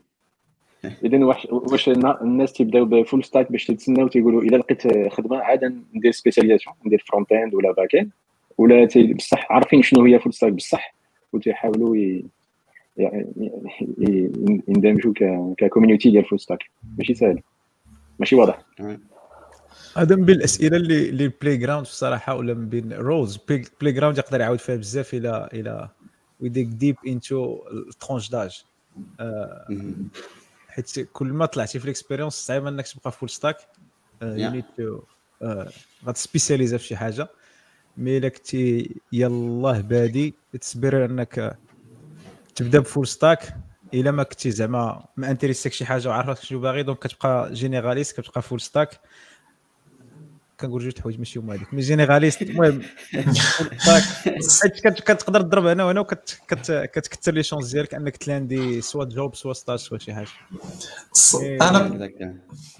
اذا 1.04 1.24
واش 1.24 1.46
واش 1.50 1.88
الناس 1.88 2.52
تيبداو 2.52 2.84
ب 2.84 2.92
full 2.92 3.24
stack 3.24 3.52
باش 3.52 3.64
تتسناو 3.64 4.08
تيقولوا 4.08 4.42
إلا 4.42 4.56
لقيت 4.56 5.12
خدمة 5.12 5.38
عاد 5.38 5.82
ندير 5.94 6.12
spécialisation 6.12 6.76
ندير 6.86 7.04
front 7.08 7.32
end 7.32 7.54
ولا 7.54 7.72
back 7.72 7.94
end 7.94 8.10
ولا 8.58 8.88
بصح 9.16 9.52
عارفين 9.52 9.82
شنو 9.82 10.04
هي 10.04 10.18
full 10.18 10.34
stack 10.34 10.52
بصح 10.52 10.94
وتيحاولوا 11.32 11.96
يندمجوا 14.68 15.12
ك 15.58 15.63
community 15.63 16.10
ديال 16.10 16.24
full 16.24 16.40
stack 16.40 16.58
ماشي 16.98 17.14
سهل 17.14 17.42
ماشي 18.18 18.36
واضح 18.36 18.62
هذا 19.96 20.16
من 20.16 20.24
بين 20.24 20.36
الاسئله 20.36 20.76
اللي 20.76 21.08
اللي 21.08 21.24
البلاي 21.24 21.56
جراوند 21.56 21.86
الصراحه 21.86 22.34
ولا 22.34 22.54
من 22.54 22.68
بين 22.68 22.92
روز 22.92 23.38
بلاي 23.80 23.92
جراوند 23.92 24.18
يقدر 24.18 24.40
يعاود 24.40 24.58
فيها 24.58 24.76
بزاف 24.76 25.14
إلى 25.14 25.48
إلى 25.52 25.88
ويديك 26.40 26.66
ديب 26.66 26.96
انتو 27.06 27.58
الترونش 27.72 28.30
داج 28.30 28.64
حيت 30.68 31.00
كل 31.12 31.26
ما 31.26 31.46
طلعتي 31.46 31.78
في 31.78 31.84
الاكسبيريونس 31.84 32.32
صعيب 32.34 32.66
انك 32.66 32.88
تبقى 32.88 33.12
فول 33.12 33.30
ستاك 33.30 33.56
يو 34.78 35.02
غتسبيسياليزا 36.06 36.76
في 36.76 36.84
شي 36.84 36.96
حاجة 36.96 37.28
مي 37.96 38.16
الا 38.18 38.28
كنتي 38.28 38.96
يلاه 39.12 39.80
بادي 39.80 40.34
تصبر 40.60 41.04
انك 41.04 41.56
تبدا 42.56 42.78
بفول 42.78 43.06
ستاك 43.06 43.56
الا 43.94 44.10
ما 44.10 44.22
كنتي 44.22 44.50
زعما 44.50 45.06
ما 45.16 45.30
انتريسيك 45.30 45.72
شي 45.72 45.84
حاجة 45.84 46.08
وعارف 46.08 46.46
شنو 46.46 46.60
باغي 46.60 46.82
donc 46.82 46.98
كتبقى 46.98 47.52
généraliste 47.52 48.20
كتبقى 48.20 48.42
full 48.42 48.60
stack. 48.60 49.00
كنقول 50.60 50.82
جوج 50.82 51.00
حوايج 51.00 51.18
ماشي 51.18 51.38
هما 51.38 51.54
هذيك 51.54 51.74
mais 51.74 51.80
généraliste 51.80 52.42
المهم 52.42 52.82
كتقدر 55.06 55.40
تضرب 55.40 55.66
هنا 55.66 55.84
وهنا 55.84 56.00
وكتكثر 56.00 57.32
les 57.32 57.42
chances 57.42 57.72
ديالك 57.72 57.94
انك 57.94 58.16
تلاندي 58.16 58.80
soit 58.80 59.04
job 59.04 59.34
soit 59.34 59.52
stage 59.52 59.78
soit 59.78 59.98
شي 59.98 60.14
حاجة. 60.14 60.28
أنا 61.62 62.10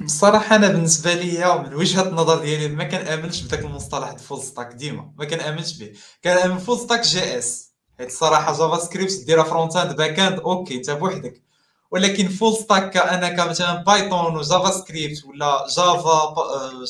بصراحة 0.01 0.57
أنا 0.57 0.69
بالنسبة 0.69 1.15
لي 1.15 1.63
من 1.63 1.75
وجهة 1.75 2.09
النظر 2.09 2.41
ديالي 2.41 2.69
ما 2.69 2.85
كنأمنش 2.85 3.43
بداك 3.43 3.65
المصطلح 3.65 4.09
ال 4.09 4.16
full 4.16 4.43
stack 4.43 4.73
ديما. 4.75 5.13
ما 5.19 5.25
كنأمنش 5.25 5.79
به. 5.79 5.93
كنأمن 6.25 6.59
full 6.59 6.79
stack 6.79 7.01
JS. 7.01 7.66
حيت 7.99 8.09
الصراحة 8.09 8.53
JavaScript 8.53 9.25
ديرها 9.27 9.45
front 9.45 9.77
end 9.77 9.97
back 9.97 10.19
end 10.19 10.41
OK 10.41 10.75
انت 10.77 10.91
بوحدك. 10.91 11.43
ولكن 11.91 12.29
full 12.29 12.57
stack 12.57 12.97
أنا 12.97 13.29
كمثلا 13.29 13.75
Python 13.83 14.37
و 14.37 14.71
JavaScript 14.71 15.25
ولا 15.25 15.67
Java 15.77 16.35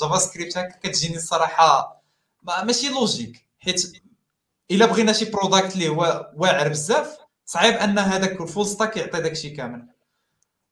JavaScript 0.01 0.59
هكا 0.59 0.79
كتجيني 0.83 1.17
الصراحة 1.17 2.03
ماشي 2.65 2.89
logique 2.89 3.47
حيت 3.59 3.93
إلا 4.71 4.87
بغينا 4.87 5.13
شي 5.13 5.25
product 5.25 5.75
اللي 5.75 5.89
هو 5.89 6.31
واعر 6.37 6.69
بزاف 6.69 7.17
صعيب 7.47 7.75
أن 7.75 7.99
هذاك 7.99 8.41
ال 8.41 8.46
full 8.46 8.67
stack 8.67 8.97
يعطي 8.97 9.21
داك 9.21 9.33
الشيء 9.33 9.57
كامل. 9.57 9.87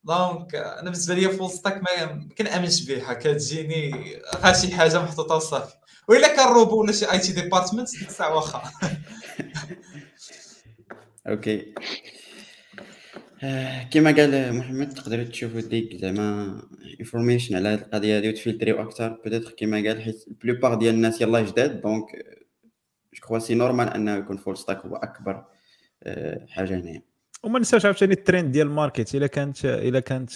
donc 0.05 0.55
أنا 0.55 0.83
بالنسبة 0.90 1.14
لي 1.14 1.29
full 1.29 1.51
stack 1.51 1.83
ما 1.83 2.29
كنأمنش 2.38 2.83
بها 2.83 3.12
كتجيني 3.14 3.90
غير 4.37 4.55
شي 4.55 4.75
حاجة 4.75 5.03
محطوطة 5.03 5.37
وصافي. 5.37 5.75
وإلا 6.09 6.37
كان 6.37 6.49
روبو 6.49 6.81
ولا 6.81 6.92
شي 6.92 7.11
IT 7.12 7.33
department 7.33 7.90
ديك 7.90 8.09
الساعة 8.09 8.35
واخا. 8.35 8.62
OK. 11.29 11.75
آه، 13.43 13.83
كما 13.83 14.13
قال 14.13 14.55
محمد 14.57 14.89
تقدروا 14.89 15.25
تشوفوا 15.25 15.61
ديك 15.61 15.97
زعما 15.97 16.63
information 17.01 17.57
على 17.57 17.69
هاد 17.69 17.79
القضية 17.79 18.17
هادي 18.17 18.29
وتفلتريو 18.29 18.83
أكثر 18.83 19.21
peut-être 19.25 19.51
كما 19.51 19.77
قال 19.77 20.03
حيت 20.03 20.25
la 20.42 20.50
plupart 20.50 20.75
ديال 20.75 20.95
الناس 20.95 21.21
يلاه 21.21 21.41
جداد 21.41 21.81
donc 21.81 22.07
je 23.14 23.20
crois 23.23 23.38
c'est 23.38 23.55
normal 23.55 23.88
أنه 23.89 24.17
يكون 24.17 24.37
full 24.37 24.59
stack 24.59 24.79
هو 24.79 24.97
أكبر 24.97 25.45
آه، 26.03 26.47
حاجة 26.49 26.75
هنايا. 26.75 27.03
وما 27.43 27.59
نساوش 27.59 27.85
عاوتاني 27.85 28.13
الترند 28.13 28.53
ديال 28.53 28.67
ال 28.66 28.73
market. 28.73 29.14
إلا 29.15 29.27
كانت 29.27 29.65
إلا 29.65 30.01
كانت 30.01 30.31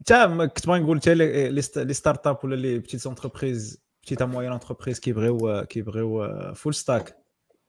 حتى 0.00 0.48
كنت 0.56 0.66
بغا 0.66 0.78
نقول 0.78 0.98
حتى 0.98 1.14
les 1.14 1.92
startups 1.92 2.44
ولا 2.44 2.56
les 2.56 2.78
petites 2.78 3.06
entreprises 3.06 3.82
petites 4.02 4.22
moyennes 4.22 4.52
entreprises 4.52 5.00
كيبغيو 5.00 5.64
كيبغيو 5.64 6.30
full 6.54 6.74
stack 6.74 7.23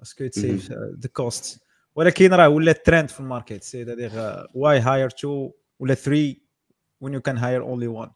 parce 0.05 0.19
que 0.19 0.27
ت 0.27 0.36
save 0.36 0.71
the 0.71 1.09
cost 1.13 1.59
ولكن 1.95 2.33
راه 2.33 2.49
ولا 2.49 2.71
ترند 2.71 3.09
في 3.09 3.19
ال 3.19 3.25
market. 3.25 3.63
c'est-à-dire 3.63 4.11
why 4.53 4.79
hire 4.79 5.09
two 5.09 5.51
ولا 5.79 5.93
3 5.93 6.35
when 7.01 7.13
you 7.13 7.21
can 7.21 7.37
hire 7.37 7.61
only 7.61 7.87
one 7.87 8.09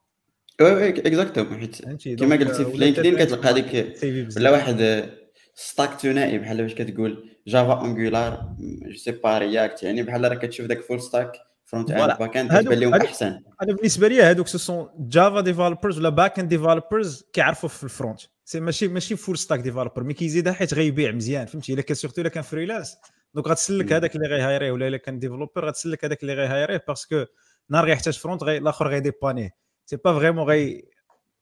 oui 0.62 0.90
exactement 0.90 1.60
حيت 1.60 2.20
كما 2.20 2.36
قلتي 2.36 2.66
في 2.66 2.78
LinkedIn 2.78 3.18
كتلقى 3.18 3.50
هذيك 3.50 3.98
ولا 4.38 4.52
واحد 4.52 5.10
stack 5.56 5.90
ثنائي 5.90 6.38
بحال 6.38 6.62
باش 6.62 6.74
كتقول 6.74 7.30
Java 7.48 7.86
Angular 7.86 8.56
je 8.60 8.96
sais 8.96 9.12
pas 9.12 9.38
React 9.38 9.84
يعني 9.84 10.04
بحال 10.04 10.32
راك 10.32 10.46
كتشوف 10.46 10.66
داك 10.66 10.82
full 10.82 11.02
stack 11.02 11.32
front 11.70 11.92
end 11.92 12.18
back 12.20 12.38
end 12.38 12.52
كتبان 12.52 12.80
لهم 12.80 12.94
أحسن. 12.94 13.42
أنا 13.62 13.74
بالنسبة 13.74 14.08
لي 14.08 14.22
هذوك 14.22 14.48
sont 14.48 14.90
Java 15.00 15.42
developers 15.42 16.00
ولا 16.00 16.10
back 16.10 16.40
end 16.40 16.50
developers 16.50 17.26
كيعرفوا 17.34 17.70
في 17.70 17.84
ال 17.84 17.90
front 17.90 18.20
c'est 18.46 18.60
ماشي 18.60 18.88
ماشي 18.88 19.16
full 19.16 19.38
stack 19.38 19.60
developer 19.60 20.04
mais 20.04 20.14
كيزيدها 20.14 20.54
حيت 20.54 20.74
غيبيع 20.74 21.12
مزيان 21.12 21.46
فهمتي؟ 21.46 21.74
إلا 21.74 21.82
كان 21.82 21.96
surtout 21.96 22.22
إلا 22.22 22.30
كان 22.30 22.44
freelance 22.44 22.98
donc 23.34 23.48
غتسلك 23.48 23.94
هذاك 23.94 24.16
اللي 24.16 24.28
غيهايريه 24.28 24.72
ولا 24.72 24.88
إلا 24.88 24.98
كان 24.98 25.20
developer 25.20 25.66
غتسلك 25.66 26.06
هذاك 26.06 26.22
اللي 26.22 26.34
غيهايريه 26.34 26.84
parce 26.88 27.12
que 27.12 27.26
نهار 27.70 27.86
غيحتاج 27.86 28.18
front 28.18 28.44
غي 28.44 28.58
الآخر 28.58 28.88
غيديبانيه 28.88 29.50
c'est 29.86 29.96
pas 29.96 30.14
vraiment 30.14 30.48
غي 30.48 30.86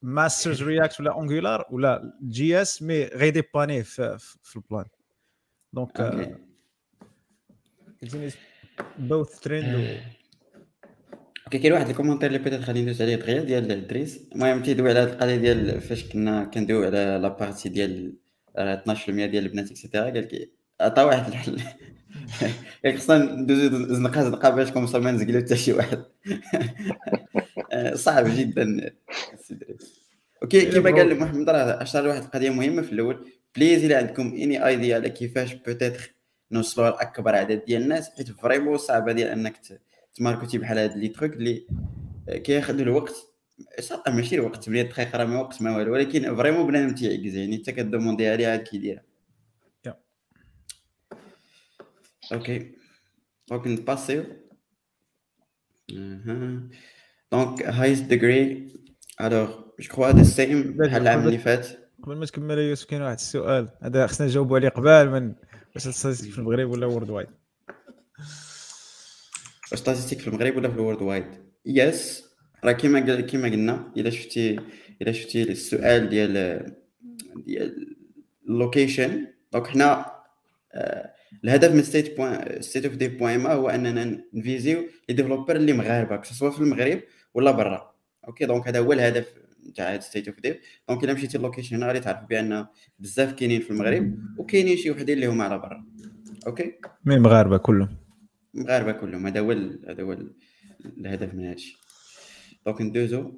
masters 0.02 0.63
React 0.63 1.00
ولا 1.00 1.20
Angular 1.20 1.65
ولا 1.72 2.13
JS 2.28 2.82
mais 2.82 3.04
غيديبانيه 3.04 3.82
في, 3.82 4.18
في 4.44 4.56
ال 4.56 4.62
plan 4.62 4.86
donc 5.74 6.28
both 9.00 9.39
trend 9.39 10.00
okay 11.46 11.60
كاين 11.60 11.74
واحد 11.74 11.90
ال 11.89 11.93
commentaire 11.93 12.28
اللي 12.28 12.40
بيتيت 12.40 12.62
غادي 12.62 12.82
ندوز 12.82 13.02
عليه 13.02 13.16
دغيا 13.16 13.44
ديال 13.44 13.88
دريس 13.88 14.20
المهم 14.36 14.63
تيدوي 14.63 14.90
على 14.90 15.00
هذه 15.00 15.10
القضية 15.10 15.36
ديال 15.36 15.82
فاش 15.82 16.04
كنا 16.04 16.44
كندويو 16.44 16.86
على 16.86 17.20
la 17.22 17.34
partie 17.34 17.70
ديال 17.70 18.13
12% 18.58 19.10
ديال 19.10 19.38
البنات 19.38 19.72
et 19.72 19.80
cetera 19.80 20.04
قال 20.04 20.18
لك 20.18 20.50
عطا 20.82 21.04
واحد 21.04 21.28
الحل. 21.28 21.62
قال 22.86 22.98
خصنا 22.98 23.36
ندوزو 23.36 23.94
زنقه 23.94 24.24
زنقه 24.24 24.50
باش 24.50 24.72
comme 24.72 24.94
ça 24.94 25.04
ما 25.04 25.12
نزقلو 25.12 25.40
حتى 25.40 25.56
شي 25.56 25.74
واحد. 25.74 26.04
صعب 28.04 28.26
جدا 28.28 28.92
okay 30.43 30.65
كيما 30.66 30.92
قال 30.92 31.20
محمد 31.20 31.50
راه 31.50 31.84
اشار 31.84 32.08
واحد 32.08 32.24
القضية 32.24 32.50
مهمة 32.50 32.82
في 32.82 32.92
الأول. 32.92 33.32
please 33.56 33.86
إلا 33.86 33.98
عندكم 33.98 34.28
اني 34.28 34.68
idea 34.67 34.96
على 34.96 35.10
كيفاش 35.10 35.54
peut-être 35.54 36.16
نوصلوا 36.52 36.90
لأكبر 36.90 37.36
عدد 37.36 37.66
ديال 37.66 37.82
الناس 37.82 38.10
حيت 38.10 38.32
vraiment 38.32 38.78
صعبه 38.78 39.12
ديال 39.12 39.28
أنك 39.28 39.58
تماركيتي 40.15 40.58
بحال 40.58 40.78
هاد 40.78 40.98
les 40.98 41.08
trucs 41.08 41.34
اللي 41.34 41.68
كياخذوا 42.28 42.82
الوقت 42.82 43.16
صافي 43.80 44.12
ماشي 44.12 44.36
الوقت 44.36 44.64
8 44.64 44.82
دقائق 44.82 45.16
راه 45.16 45.26
ما 45.26 45.42
وقت 45.42 45.62
ما 45.62 45.78
والو 45.78 45.94
ولكن 45.94 46.36
vraiment 46.36 46.67
بنادم 46.68 46.96
تيعكز 46.96 47.36
يعني 47.36 47.56
انت 47.56 47.70
كدوموندي 47.70 48.30
عليه 48.30 48.48
عاد 48.48 48.60
كيديرها 48.60 49.04
okay. 52.34 52.72
donc 53.50 53.67
نباسيو 53.68 54.24
donc 57.32 57.63
highest 57.63 58.04
degree 58.04 58.74
alors 59.22 59.60
je 59.80 59.89
crois 59.89 60.08
هذا 60.08 60.22
السيم 60.22 60.78
بحال 60.78 61.02
العام 61.02 61.28
اللي 61.28 61.38
فات 61.38 61.68
قبل 62.04 62.16
ما 62.16 62.26
تكمل 62.26 62.58
يوسف 62.58 62.86
كاين 62.86 63.02
واحد 63.02 63.16
السؤال. 63.16 63.70
هذا 63.82 64.08
خصنا 64.08 64.28
نجاوبوا 64.28 64.58
عليه 64.58 64.70
قبل 64.70 65.10
من 65.10 65.36
واش 65.75 65.88
les 65.88 65.96
statistiques 65.96 66.32
في 66.32 66.39
المغرب 66.39 66.69
ولا 66.69 66.86
worldwide 66.86 67.28
واش 69.71 69.80
statistiques 69.80 70.20
في 70.19 70.27
المغرب 70.27 70.56
ولا 70.56 70.69
في 70.69 70.75
ال 70.76 71.02
worldwide 71.02 71.26
yes 71.65 72.26
راه 72.63 72.71
كيما 72.71 73.21
كيما 73.21 73.49
قلنا 73.49 73.91
إلا 73.97 74.10
شفتي 74.10 74.60
إلا 75.01 75.12
شفتي 75.12 75.43
السؤال 75.43 76.10
ديال 76.10 76.34
ديال 77.36 77.97
ال 78.50 78.58
location 78.58 79.28
donc 79.54 79.67
حنا 79.67 80.17
آه، 80.73 81.13
الهدف 81.43 81.71
من 81.71 81.84
state 81.84 82.17
بوين 82.17 82.62
state 82.62 82.86
of 82.86 82.96
dev 82.96 83.08
بوين 83.08 83.39
ما 83.39 83.53
هو 83.53 83.69
أننا 83.69 84.23
نفيزيو 84.34 84.80
les 85.10 85.15
développeurs 85.15 85.56
اللي 85.56 85.73
مغاربة 85.73 86.23
سواء 86.23 86.51
في 86.51 86.60
المغرب 86.60 87.01
ولا 87.34 87.51
برا. 87.51 87.93
okay؟ 88.28 88.46
donc 88.46 88.67
هذا 88.67 88.80
هو 88.80 88.93
الهدف 88.93 89.34
تاع 89.76 89.93
هاد 89.93 90.02
state 90.02 90.28
of 90.28 90.39
dev 90.39 90.58
donc 90.89 91.04
إلا 91.04 91.13
مشيتي 91.13 91.38
ال 91.38 91.42
location 91.42 91.76
هنا 91.76 91.88
غادي 91.88 92.00
تعرف 92.00 92.24
بأن 92.30 92.67
بزاف 93.00 93.34
كاينين 93.34 93.62
في 93.62 93.72
المغرب 93.72 94.20
وكاينين 94.38 94.78
شي 94.78 94.91
وحدين 94.91 95.15
اللي 95.15 95.28
هما 95.28 95.43
على 95.43 95.60
برا. 95.60 95.86
okay 96.48 96.74
من 97.06 97.15
المغاربه 97.15 97.58
كلهم. 97.58 97.98
المغاربه 98.56 98.91
كلهم. 98.91 99.28
هذا 99.28 99.39
هو 99.39 99.52
هذا 99.89 100.04
هو 100.04 100.17
الهدف 100.98 101.34
من 101.34 101.46
هادشي. 101.46 101.78
donc 102.65 102.82
ندوزو 102.82 103.32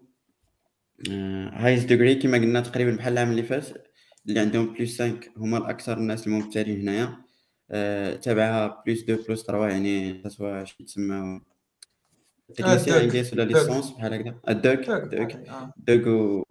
highest 1.53 1.83
degree 1.83 2.15
كما 2.15 2.37
قلنا 2.37 2.61
تقريبا 2.61 2.95
بحال 2.95 3.13
العام 3.13 3.31
اللي 3.31 3.43
فات 3.43 3.67
اللي 4.27 4.39
عندهم 4.39 4.73
plus 4.73 5.01
5 5.01 5.19
هما 5.37 5.57
الأكثر 5.57 5.97
الناس 5.97 6.27
الممتارين 6.27 6.81
هنايا 6.81 7.17
آه، 7.71 8.15
تابعها 8.15 8.83
plus 8.85 9.03
2 9.03 9.19
plus 9.29 9.45
3 9.45 9.67
يعني 9.67 10.23
سواء 10.29 10.63
شي 10.65 10.83
تسمى 10.83 11.41
technicien 12.55 12.97
انجليز 12.97 13.33
ولا 13.33 13.43
licence 13.43 13.89
بحال 13.89 14.13
هكذا 14.13 14.35
ال 14.49 14.57
DUT 14.57 14.79
DUT 14.89 15.31
DUT 15.77 16.45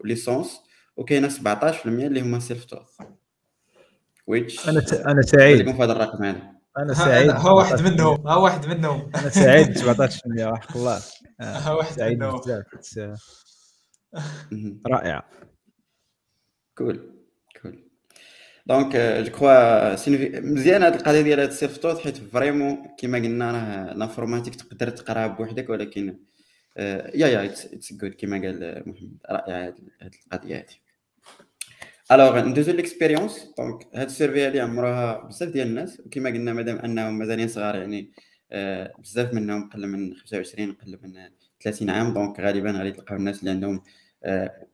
و 0.00 0.08
licence 0.08 0.60
وكاينه 0.96 1.28
17% 1.28 1.86
اللي 1.86 2.20
هما 2.20 2.38
self-taught 2.38 4.68
أنا 4.68 4.82
أنا 5.06 5.22
سعيد 5.22 5.58
لكم 5.58 5.76
في 5.76 5.82
هذا 5.82 5.92
الرقم 5.92 6.24
هذا 6.24 6.56
أنا 6.78 6.94
سعيد 6.94 7.30
ها 7.30 7.50
واحد 7.50 7.82
منهم 7.82 8.26
ها 8.26 8.36
واحد 8.36 8.66
منهم 8.66 9.10
أنا 9.16 9.28
سعيد 9.28 9.78
17% 9.78 9.82
وحق 10.40 10.76
الله 10.76 11.00
ها 11.40 11.72
واحد 11.72 12.02
منهم 12.02 12.40
رائعه 14.86 15.24
cool 16.78 16.96
cool 16.96 17.15
donc 18.66 18.96
je 18.96 19.32
crois 19.32 20.40
مزيان 20.40 20.82
هاد 20.82 20.94
القضية 20.94 21.20
ديال 21.20 21.40
هاد 21.40 21.48
ال 21.48 21.76
self-taught 21.76 21.98
حيت 21.98 22.16
vraiment 22.16 22.86
كيما 22.98 23.18
قلنا 23.18 23.50
راه 23.52 23.94
l'informatique 23.94 24.54
تقدر 24.54 24.90
تقراها 24.90 25.26
بوحدك 25.26 25.70
ولكن 25.70 26.18
yeah 26.76 27.26
yeah 27.28 27.44
it's 27.44 27.92
good 27.92 28.10
كيما 28.10 28.36
قال 28.36 28.82
محمد 28.86 29.18
رائعه 29.30 29.74
هاد 30.02 30.14
القضية 30.32 30.56
هادي. 30.56 30.80
alors 32.12 32.40
ندوزو 32.40 32.72
l'expérience 32.72 33.50
donc 33.58 33.86
هاد 33.94 34.06
ال 34.06 34.12
survey 34.12 34.46
هادي 34.46 34.60
عمرها 34.60 35.26
بزاف 35.28 35.48
ديال 35.48 35.66
الناس 35.66 36.00
وكما 36.06 36.30
قلنا 36.30 36.52
مادام 36.52 36.78
أنهم 36.78 37.18
مازالين 37.18 37.48
صغار 37.48 37.76
يعني 37.76 38.10
بزاف 38.98 39.34
منهم 39.34 39.70
قل 39.70 39.86
من 39.86 40.14
25 40.14 40.72
قل 40.72 40.98
من 41.02 41.12
30 41.60 41.90
عام. 41.90 42.14
donc 42.14 42.40
غالبا 42.40 42.70
غادي 42.70 42.92
تلقاو 42.92 43.16
الناس 43.16 43.40
اللي 43.40 43.50
عندهم 43.50 43.82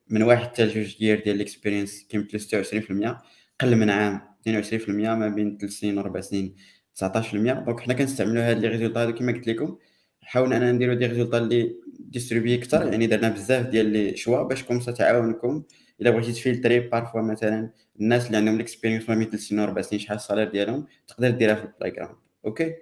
من 0.08 0.22
واحد 0.22 0.42
حتى 0.42 0.64
لجوج 0.64 0.98
ديال 0.98 1.22
ديال 1.22 1.36
l'expérience 1.36 2.06
كيمثلوا 2.08 2.62
26% 2.62 3.22
قل 3.62 3.76
من 3.76 3.90
عام 3.90 4.20
22% 4.48 4.88
ما 4.88 5.28
بين 5.28 5.58
3 5.58 5.74
سنين 5.74 5.98
و 5.98 6.00
4 6.00 6.22
سنين 6.22 6.54
19% 6.94 7.04
donc 7.34 7.80
حنا 7.80 7.94
كنستعملوا 7.94 8.50
هاد 8.50 8.58
les 8.58 8.68
résultats 8.68 9.10
كما 9.10 9.32
قلت 9.32 9.46
لكم. 9.46 9.76
حاولنا 10.20 10.56
اننا 10.56 10.72
نديرو 10.72 10.94
des 10.94 11.06
résultats 11.06 11.38
اللي 11.38 11.76
distribués 12.00 12.54
أكثر 12.54 12.92
يعني 12.92 13.06
درنا 13.06 13.28
بزاف 13.28 13.66
ديال 13.66 13.86
les 13.86 14.16
choix 14.16 14.42
باش 14.42 14.62
comme 14.62 14.84
ça 14.84 14.92
تعاونكم 14.92 15.62
إلا 16.00 16.10
بغيتي 16.10 16.32
تفلتري 16.32 16.80
parfois 16.80 17.20
مثلا 17.20 17.70
الناس 18.00 18.26
اللي 18.26 18.36
عندهم 18.36 18.54
ال 18.54 18.59
experience 18.59 19.08
ما 19.08 19.14
بين 19.14 19.24
3 19.24 19.38
سنين 19.38 19.60
و 19.60 19.64
4 19.64 19.82
سنين 19.82 20.00
شحال 20.00 20.16
ال 20.16 20.20
salaire 20.20 20.50
ديالهم 20.50 20.86
تقدر 21.08 21.30
ديرها 21.30 21.54
في 21.54 21.64
ال 21.64 21.90
playground 21.90 22.16
okay 22.44 22.74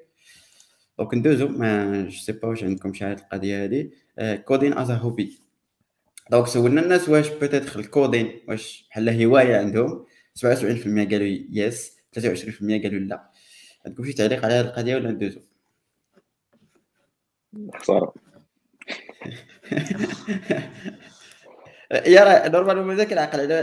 donc 0.99 1.15
ندوزو. 1.15 1.49
ما 1.49 2.03
je 2.03 2.11
sais 2.11 2.33
pas 2.33 2.49
واش 2.49 2.65
عندكم 2.65 2.95
شي 2.95 3.05
حاجة 3.05 3.21
القضية 3.21 3.65
هادي. 3.65 3.91
coding 4.45 4.79
as 4.79 4.91
hobby 4.91 5.39
donc 6.31 6.47
سولنا 6.47 6.83
الناس 6.83 7.09
واش 7.09 7.29
peut-être 7.29 7.81
ال 7.81 7.89
coding 7.89 8.41
واش 8.49 8.87
بحال 8.91 9.23
هواية 9.23 9.57
عندهم. 9.57 10.05
77% 10.41 10.43
قالوا 11.11 11.39
yes 11.51 11.97
23% 12.19 12.23
قالوا 12.61 13.01
لا. 13.01 13.31
عندكم 13.87 14.05
شي 14.05 14.13
تعليق 14.13 14.45
على 14.45 14.55
هذه 14.55 14.67
القضية 14.67 14.97
ولا 14.97 15.11
ندوزو 15.11 15.41
خسارة. 17.75 18.15
yeah 22.07 22.25
راه 22.25 22.49
normalement 22.49 22.87
مازال 22.87 23.09
كنعقل 23.09 23.41
على 23.41 23.55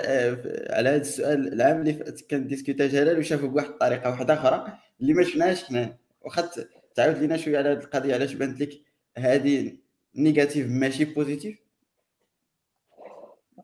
على 0.70 0.90
هذا 0.90 1.02
السؤال 1.02 1.54
العام 1.54 1.82
اللي 1.82 1.94
كان 2.30 2.48
ديسكوتا 2.48 2.88
جلال 2.88 3.20
وشافوا 3.20 3.50
بواحد 3.50 3.68
الطريقة 3.68 4.10
واحدة 4.10 4.34
أخرى 4.34 4.78
اللي 5.02 5.14
ما 5.14 5.24
شفناهاش 5.24 5.64
حنا. 5.64 5.98
واخا 6.22 6.50
تعاود 6.96 7.18
لينا 7.18 7.38
شوية 7.38 7.58
على 7.58 7.70
هذه 7.70 7.78
القضية 7.78 8.14
علاش 8.14 8.34
بانت 8.34 8.62
لك 8.62 8.82
هذه 9.18 9.78
négative 10.16 10.68
ماشي 10.70 11.06
positive 11.06 11.67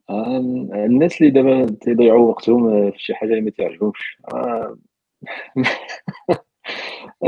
الناس 0.10 1.22
اللي 1.22 1.32
دابا 1.32 1.66
تيضيعوا 1.82 2.30
وقتهم 2.30 2.92
في 2.92 3.00
شي 3.00 3.14
حاجة 3.14 3.30
اللي 3.30 3.42
ما 3.42 3.50
تعجبهمش. 3.50 4.18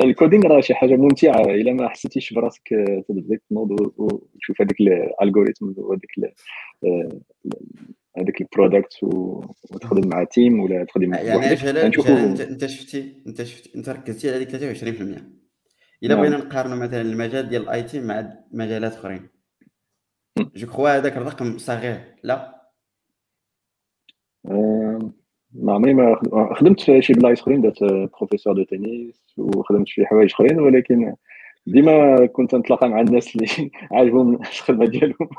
ال 0.04 0.10
coding 0.10 0.48
راه 0.48 0.62
شي 0.62 0.76
حاجة 0.76 0.96
ممتعة 0.96 1.42
إلا 1.42 1.74
ما 1.74 1.90
حسيتيش 1.90 2.34
براسك 2.34 2.70
تبدا 3.08 3.40
تنوض 3.50 3.72
وتشوف 3.98 4.62
هذاك 4.62 4.82
ال 4.82 4.91
algorithm 4.91 5.74
وهذاك 5.78 6.36
هذاك 8.18 8.42
ال 8.42 8.49
product 8.49 9.04
وتخدم 9.04 10.10
مع 10.10 10.24
team 10.24 10.60
ولا 10.60 10.84
تخدم 10.84 11.10
مع 11.10 11.22
يعني 11.22 11.56
جلال 11.56 11.78
أنت 11.78 12.66
شفتي 12.66 13.22
أنت 13.28 13.44
شفتي 13.44 13.72
أنت 13.76 13.90
ركزتي 13.90 14.30
على 14.30 14.38
هذيك 14.38 14.86
23% 14.88 14.92
إلا 16.04 16.16
بغينا 16.16 16.38
نقارنوا 16.38 16.78
مثلا 16.78 17.02
المجال 17.02 17.50
ديال 17.50 17.62
ال 17.62 17.84
IT 17.84 18.00
مع 18.00 18.34
مجالات 18.52 18.94
أخرين. 18.94 19.28
je 20.56 20.68
crois 20.68 20.98
هذاك 20.98 21.18
الرقم 21.18 21.58
صغير. 21.58 22.16
لا. 22.24 22.55
ما 25.54 25.74
عمري 25.74 25.94
ما 25.94 26.20
خدمت 26.56 26.82
في 26.82 27.02
شي 27.02 27.14
بلايص 27.14 27.42
أخرين 27.42 27.62
درت 27.62 27.84
professeur 27.84 28.54
de 28.54 28.64
tennis 28.64 29.34
وخدمت 29.38 29.90
في 29.90 30.06
حوايج 30.06 30.32
أخرين 30.34 30.60
ولكن 30.60 31.16
ديما 31.68 32.26
كنت 32.26 32.56
نتلاقى 32.56 32.90
مع 32.90 33.02
الناس 33.02 33.36
اللي 33.36 33.72
عاجبهم 33.92 34.36
الخدمة 34.36 34.86
ديالهم. 34.86 35.30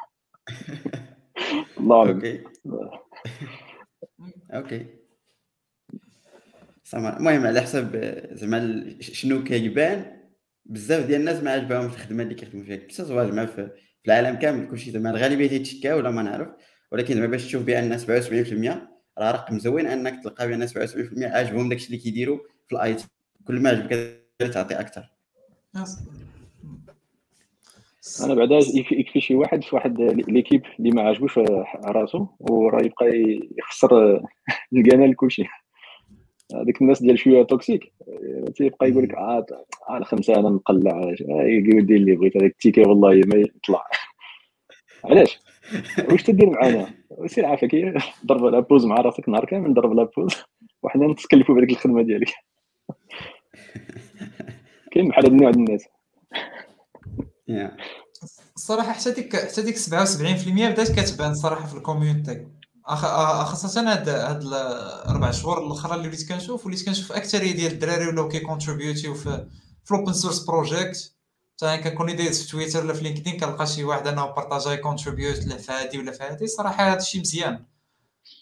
الله 1.81 2.09
okay. 2.09 2.41
okay. 4.53 4.87
المهم 6.95 7.47
على 7.47 7.61
حسب 7.61 7.97
زعما 8.33 8.91
شنو 9.01 9.45
كيبان 9.45 10.17
بزاف 10.65 11.07
ديال 11.07 11.21
الناس 11.21 11.43
ما 11.43 11.51
عجبهمش 11.51 11.95
الخدمة 11.95 12.23
اللي 12.23 12.35
كيخدموا 12.35 12.65
فيها. 12.65 12.77
كسوا 12.77 13.25
زعما 13.25 13.47
في 13.47 13.71
العالم 14.07 14.37
كامل 14.37 14.69
كلشي 14.69 14.91
زعما 14.91 15.11
الغالبية 15.11 15.49
تيتشكا 15.49 15.95
ولا 15.95 16.11
ما 16.11 16.23
نعرف. 16.23 16.49
ولكن 16.93 17.15
زعما 17.15 17.27
باش 17.27 17.45
تشوف 17.45 17.63
بأن 17.63 17.99
77% 17.99 18.96
راه 19.19 19.31
رقم 19.31 19.59
زوين 19.59 19.87
انك 19.87 20.23
تلقى 20.23 20.49
بان 20.49 20.67
77% 20.69 20.73
عاجبهم 21.23 21.69
داكشي 21.69 21.87
اللي 21.87 21.99
كيديروا 21.99 22.39
في 22.69 22.75
ال 22.75 22.95
IT 22.95 23.07
كل 23.47 23.61
ما 23.61 23.71
عجبك 23.71 24.21
تعطي 24.55 24.81
أكثر. 24.81 25.11
أنا 28.25 28.35
بعدا 28.35 28.59
يكفي 28.75 29.21
شي 29.21 29.35
واحد 29.35 29.65
في 29.65 29.77
واحد 29.77 30.01
l'équipe 30.01 30.63
اللي 30.79 30.91
ما 30.91 31.03
عاجبوش 31.03 31.39
راسو 31.85 32.27
وراه 32.41 32.83
يبقى 32.83 33.07
يخسر 33.59 34.21
القناه 34.73 35.07
لكلشي. 35.07 35.45
هذيك 36.55 36.83
الناس 36.83 37.03
ديال 37.03 37.19
شوية 37.19 37.43
توكسيك 37.43 37.93
تيبقى 38.57 38.91
يقول 38.91 39.05
لك 39.05 39.15
آه 39.15 39.47
على 39.89 40.05
خمسه 40.05 40.35
أنا 40.35 40.49
نقلع 40.49 41.15
يدير 41.31 41.97
اللي 41.97 42.17
بغيت 42.17 42.37
هذاك 42.37 42.51
التيكي 42.51 42.81
والله 42.81 43.21
ما 43.27 43.37
يطلع. 43.37 43.85
علاش؟ 45.05 45.39
واش 46.11 46.23
تدير 46.23 46.51
معانا؟ 46.51 46.95
سير 47.27 47.47
عافاك 47.47 47.75
ضرب 48.27 48.45
لا 48.45 48.61
بوز 48.61 48.85
مع 48.85 48.97
راسك 48.97 49.29
نهار 49.29 49.45
كامل 49.45 49.75
ضرب 49.75 49.93
لا 49.93 50.09
بوز 50.17 50.33
وحنا 50.83 51.07
نتكلفوا 51.07 51.55
بهذيك 51.55 51.71
الخدمة 51.71 52.03
ديالك. 52.03 52.33
كاين 54.93 55.09
بحال 55.09 55.25
هاد 55.25 55.33
النوع 55.33 55.51
ديال 55.51 55.65
الناس. 55.65 55.85
الصراحه 58.57 58.93
حتى 58.93 59.11
ديك 59.11 59.37
حتى 59.37 59.63
ديك 59.63 59.77
77% 59.77 59.89
بدات 60.49 61.01
كتبان 61.01 61.31
الصراحه 61.31 61.67
في 61.67 61.75
الكوميونيتي 61.77 62.47
خاصة 63.45 63.93
هاد 63.93 64.09
هاد 64.09 64.43
الاربع 64.43 65.31
شهور 65.31 65.67
الأخرى 65.67 65.95
اللي 65.95 66.09
وليت 66.09 66.33
كنشوف 66.33 66.67
وليت 66.67 66.87
كنشوف 66.87 67.13
أكثرية 67.13 67.53
ديال 67.53 67.73
الدراري 67.73 68.07
ولاو 68.07 68.29
كي 68.29 68.41
contribute 68.41 69.02
يو 69.02 69.15
في 69.15 69.47
في 69.85 69.95
ال 69.95 69.98
open 69.98 70.13
source 70.13 70.45
project 70.45 71.16
مثلا 71.57 71.77
كنكون 71.77 72.17
دايز 72.17 72.43
في 72.43 72.51
تويتر 72.51 72.85
ولا 72.85 72.95
في 72.95 73.03
لينكدين 73.03 73.37
كنلقى 73.37 73.67
شي 73.67 73.85
واحد 73.85 74.07
انه 74.07 74.27
بارطاجا 74.27 74.75
contribute 74.75 75.47
له 75.47 75.57
في 75.57 75.73
هادي 75.73 75.99
ولا 75.99 76.13
في 76.13 76.23
هادي 76.23 76.47
صراحة 76.47 76.93
هذا 76.93 76.99
الشيء 77.01 77.21
مزيان. 77.21 77.65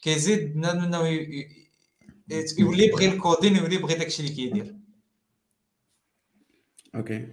كيزيد 0.02 0.54
بنادم 0.54 0.80
انه 0.80 1.08
يولي 2.58 2.84
يبغي 2.84 3.06
ال 3.08 3.14
coding 3.14 3.52
ويولي 3.52 3.74
يبغي 3.74 3.94
داكشي 3.94 4.22
اللي 4.22 4.34
كيدير. 4.34 4.76
OK 6.94 7.28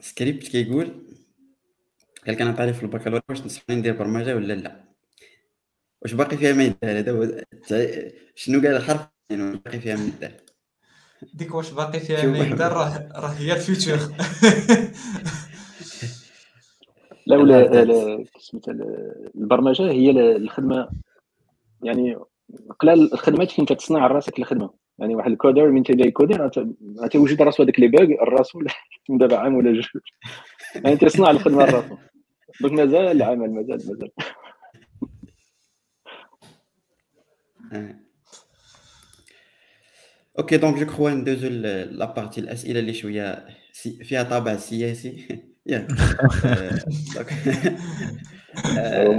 script 0.00 0.48
كيقول 0.48 0.86
قال 2.26 2.34
لك 2.34 2.40
أنا 2.40 2.52
طالب 2.52 2.74
في 2.74 2.82
البكالوريا 2.82 3.22
واش 3.28 3.40
تنصحني 3.40 3.76
ندير 3.76 3.96
برمجه 3.96 4.36
ولا 4.36 4.52
لا 4.52 4.84
واش 6.02 6.12
باقي 6.12 6.36
فيها 6.36 6.52
ما 6.52 6.64
يدار 6.64 7.44
هذا 7.70 8.12
شنو 8.34 8.60
قال 8.60 8.76
الحرف 8.76 9.08
يعني 9.30 9.56
باقي 9.56 9.80
فيها 9.80 9.96
ما 9.96 10.04
يدار 10.06 10.47
ديك 11.22 11.54
واش 11.54 11.70
باقي 11.70 12.00
فيها 12.00 12.26
ما 12.26 12.38
يدار 12.38 12.72
راه 12.72 13.08
راه 13.16 13.28
هي 13.28 13.52
ال 13.52 13.58
future. 13.58 13.98
لا 17.26 17.36
ولا 17.36 18.24
سميتها 18.40 18.74
البرمجة 19.34 19.90
هي 19.90 20.10
الخدمة 20.36 20.88
يعني 21.82 22.16
قلال 22.80 23.12
الخدمات 23.12 23.50
فين 23.50 23.66
تصنع 23.66 24.06
راسك 24.06 24.38
الخدمة. 24.38 24.70
يعني 24.98 25.14
واحد 25.14 25.30
ال 25.30 25.36
coder 25.36 25.68
من 25.68 25.82
تيبدا 25.82 26.06
يكودر 26.06 26.50
غتوجد 26.98 27.42
راسو 27.42 27.62
هذاك 27.62 27.80
لي 27.80 27.88
باغ 27.88 28.08
راسو 28.20 28.62
دابا 29.08 29.36
عام 29.36 29.54
ولا 29.54 29.72
جوج. 29.72 30.02
يعني 30.74 30.96
تيصنع 30.96 31.30
الخدمة 31.30 31.64
راسو. 31.64 31.96
donc 32.60 32.72
مازال 32.72 33.06
العمل 33.06 33.50
مازال 33.50 33.78
مازال. 33.88 34.10
OK 40.38 40.56
donc 40.56 40.78
je 40.78 40.86
crois 40.86 41.10
ندوزو 41.10 41.48
la 41.48 41.71
partie 41.71 42.40
الاسئله 42.40 42.80
اللي 42.80 42.94
شوية 42.94 43.46
فيها 44.02 44.22
طابع 44.22 44.56
سياسي 44.56 45.42
ياك 45.66 45.92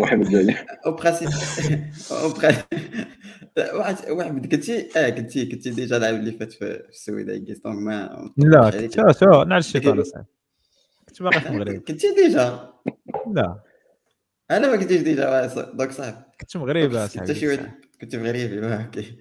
محمد 0.01 0.29
جاني 0.29 0.55
en 0.85 0.91
principe 0.91 1.29
أو 2.11 2.29
واحد 3.77 4.09
واحد 4.09 4.55
كنتي 4.55 4.89
آه 4.97 5.09
كنتي 5.09 5.45
كنتي 5.45 5.69
ديجا 5.69 5.97
العام 5.97 6.15
اللي 6.15 6.31
فات 6.31 6.53
في 6.53 6.83
السويد 6.89 7.29
دونك 7.65 7.65
ما 7.65 8.29
لا 8.37 8.71
شو 8.71 9.11
شو 9.19 9.43
نعرف 9.43 9.65
الشيطان 9.65 10.03
كنت 11.07 11.23
باقي 11.23 11.41
في 11.41 11.49
المغرب 11.49 11.75
كنتي 11.75 12.15
ديجا 12.15 12.73
لا 13.33 13.59
أنا 14.51 14.71
ما 14.71 14.75
كنتيش 14.75 15.01
ديجا 15.01 15.45
دونك 15.73 15.91
صعب 15.91 16.23
كنت 16.41 16.57
مغربي 16.57 16.97
اصاحبي 16.97 17.69
كنت 18.01 18.11
شي 18.11 18.17
كنت 18.17 18.25
مغربي 18.25 18.75
أوكي 18.75 19.15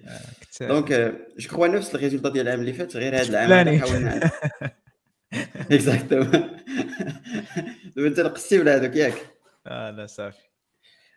دونك 0.61 0.93
جو 1.37 1.49
كخوا 1.49 1.67
نفس 1.67 1.95
الريزولتا 1.95 2.29
ديال 2.29 2.47
العام 2.47 2.59
اللي 2.59 2.73
فات 2.73 2.97
غير 2.97 3.15
هذا 3.15 3.45
العام 3.45 3.79
حاولنا 3.79 4.31
اكزاكتومون 5.71 6.31
دابا 7.95 8.07
أنت 8.07 8.19
نقصتي 8.19 8.59
ولا 8.59 8.75
هذوك 8.75 8.95
ياك؟ 8.95 9.13
آه 9.67 9.91
لا 9.91 10.05
صافي. 10.05 10.41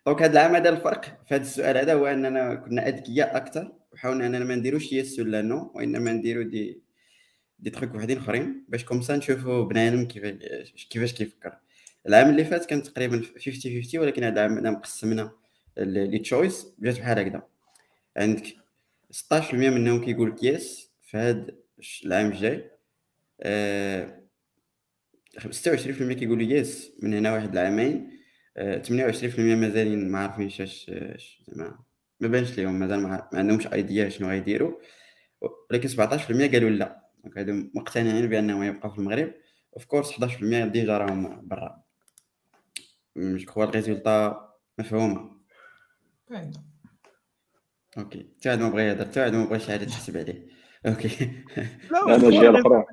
دونك 0.06 0.22
هذا 0.22 0.32
العام 0.32 0.54
هذا 0.56 0.68
الفرق 0.68 1.04
في 1.04 1.34
هذا 1.34 1.42
السؤال 1.42 1.76
هذا 1.76 1.94
هو 1.94 2.06
أننا 2.06 2.54
كنا 2.54 2.88
أذكياء 2.88 3.36
أكثر 3.36 3.72
وحاولنا 3.92 4.26
أننا 4.26 4.44
ما 4.44 4.54
نديروش 4.54 4.92
يس 4.92 5.18
ولا 5.18 5.42
نو 5.42 5.72
وإنما 5.74 6.12
نديرو 6.12 6.42
دي 6.42 6.82
دي 7.58 7.70
تخيك 7.70 7.94
وحدين 7.94 8.18
أخرين 8.18 8.64
باش 8.68 8.84
comme 8.84 9.07
ça 9.07 9.16
نشوفوا 9.16 9.64
بنادم 9.64 10.04
كيفاش 10.04 10.86
كيفاش 10.90 11.12
كيفكر. 11.12 11.58
العام 12.08 12.30
اللي 12.30 12.44
فات 12.44 12.66
كان 12.66 12.82
تقريبا 12.82 13.22
50 13.44 13.82
50 13.82 14.00
ولكن 14.00 14.24
هذا 14.24 14.46
العام 14.46 14.74
مقسمنا 14.74 15.32
les 15.76 16.18
choices 16.18 16.66
جات 16.80 16.98
بحال 16.98 17.18
هكذا. 17.18 17.51
عندك 18.16 18.56
16% 19.12 19.54
منهم 19.54 20.04
كيقول 20.04 20.30
لك 20.30 20.42
yes 20.44 20.92
في 21.02 21.16
هذا 21.16 21.46
العام 22.04 22.26
الجاي 22.26 22.70
أه 23.40 24.22
26% 25.38 26.12
كيقولوا 26.12 26.42
yes 26.42 26.92
من 27.02 27.14
هنا 27.14 27.32
واحد 27.32 27.52
العامين 27.52 28.10
28% 28.58 29.38
مازالين 29.38 30.10
ما 30.10 30.18
عارفينش 30.18 30.60
اش 30.60 30.90
زعما 31.48 31.78
ما 32.20 32.28
بانش 32.28 32.58
ليهم 32.58 32.78
مازال 32.78 33.00
ما 33.00 33.28
عندهمش 33.32 33.66
idea 33.66 34.08
شنو 34.08 34.28
غيديروا 34.28 34.80
ولكن 35.70 35.88
17% 35.88 35.94
قالوا 36.52 36.70
لا. 36.70 37.02
donc 37.24 37.38
هادو 37.38 37.52
مقتنعين 37.74 38.26
بأنهم 38.26 38.62
يبقاو 38.62 38.92
في 38.92 38.98
المغرب. 38.98 39.34
of 39.74 39.84
course 39.84 40.12
11% 40.12 40.44
ديجا 40.66 40.98
راهم 40.98 41.48
برا. 41.48 41.82
je 43.16 43.46
crois 43.46 43.64
ال 43.64 43.74
résultat 43.74 44.48
مفهومة. 44.78 45.36
OK. 47.98 48.26
حتى 48.40 48.48
واحد 48.48 48.60
ما 48.60 48.68
بغى 48.68 48.82
يهضر 48.82 49.04
حتى 49.04 49.20
واحد 49.20 49.32
ما 49.32 49.44
بغاش 49.44 49.70
عاد 49.70 49.86
تحسب 49.86 50.16
عليه. 50.16 50.46
OK. 50.86 51.30
لا 51.90 52.14
أنا 52.14 52.30
جهه 52.30 52.60
أخرى 52.60 52.84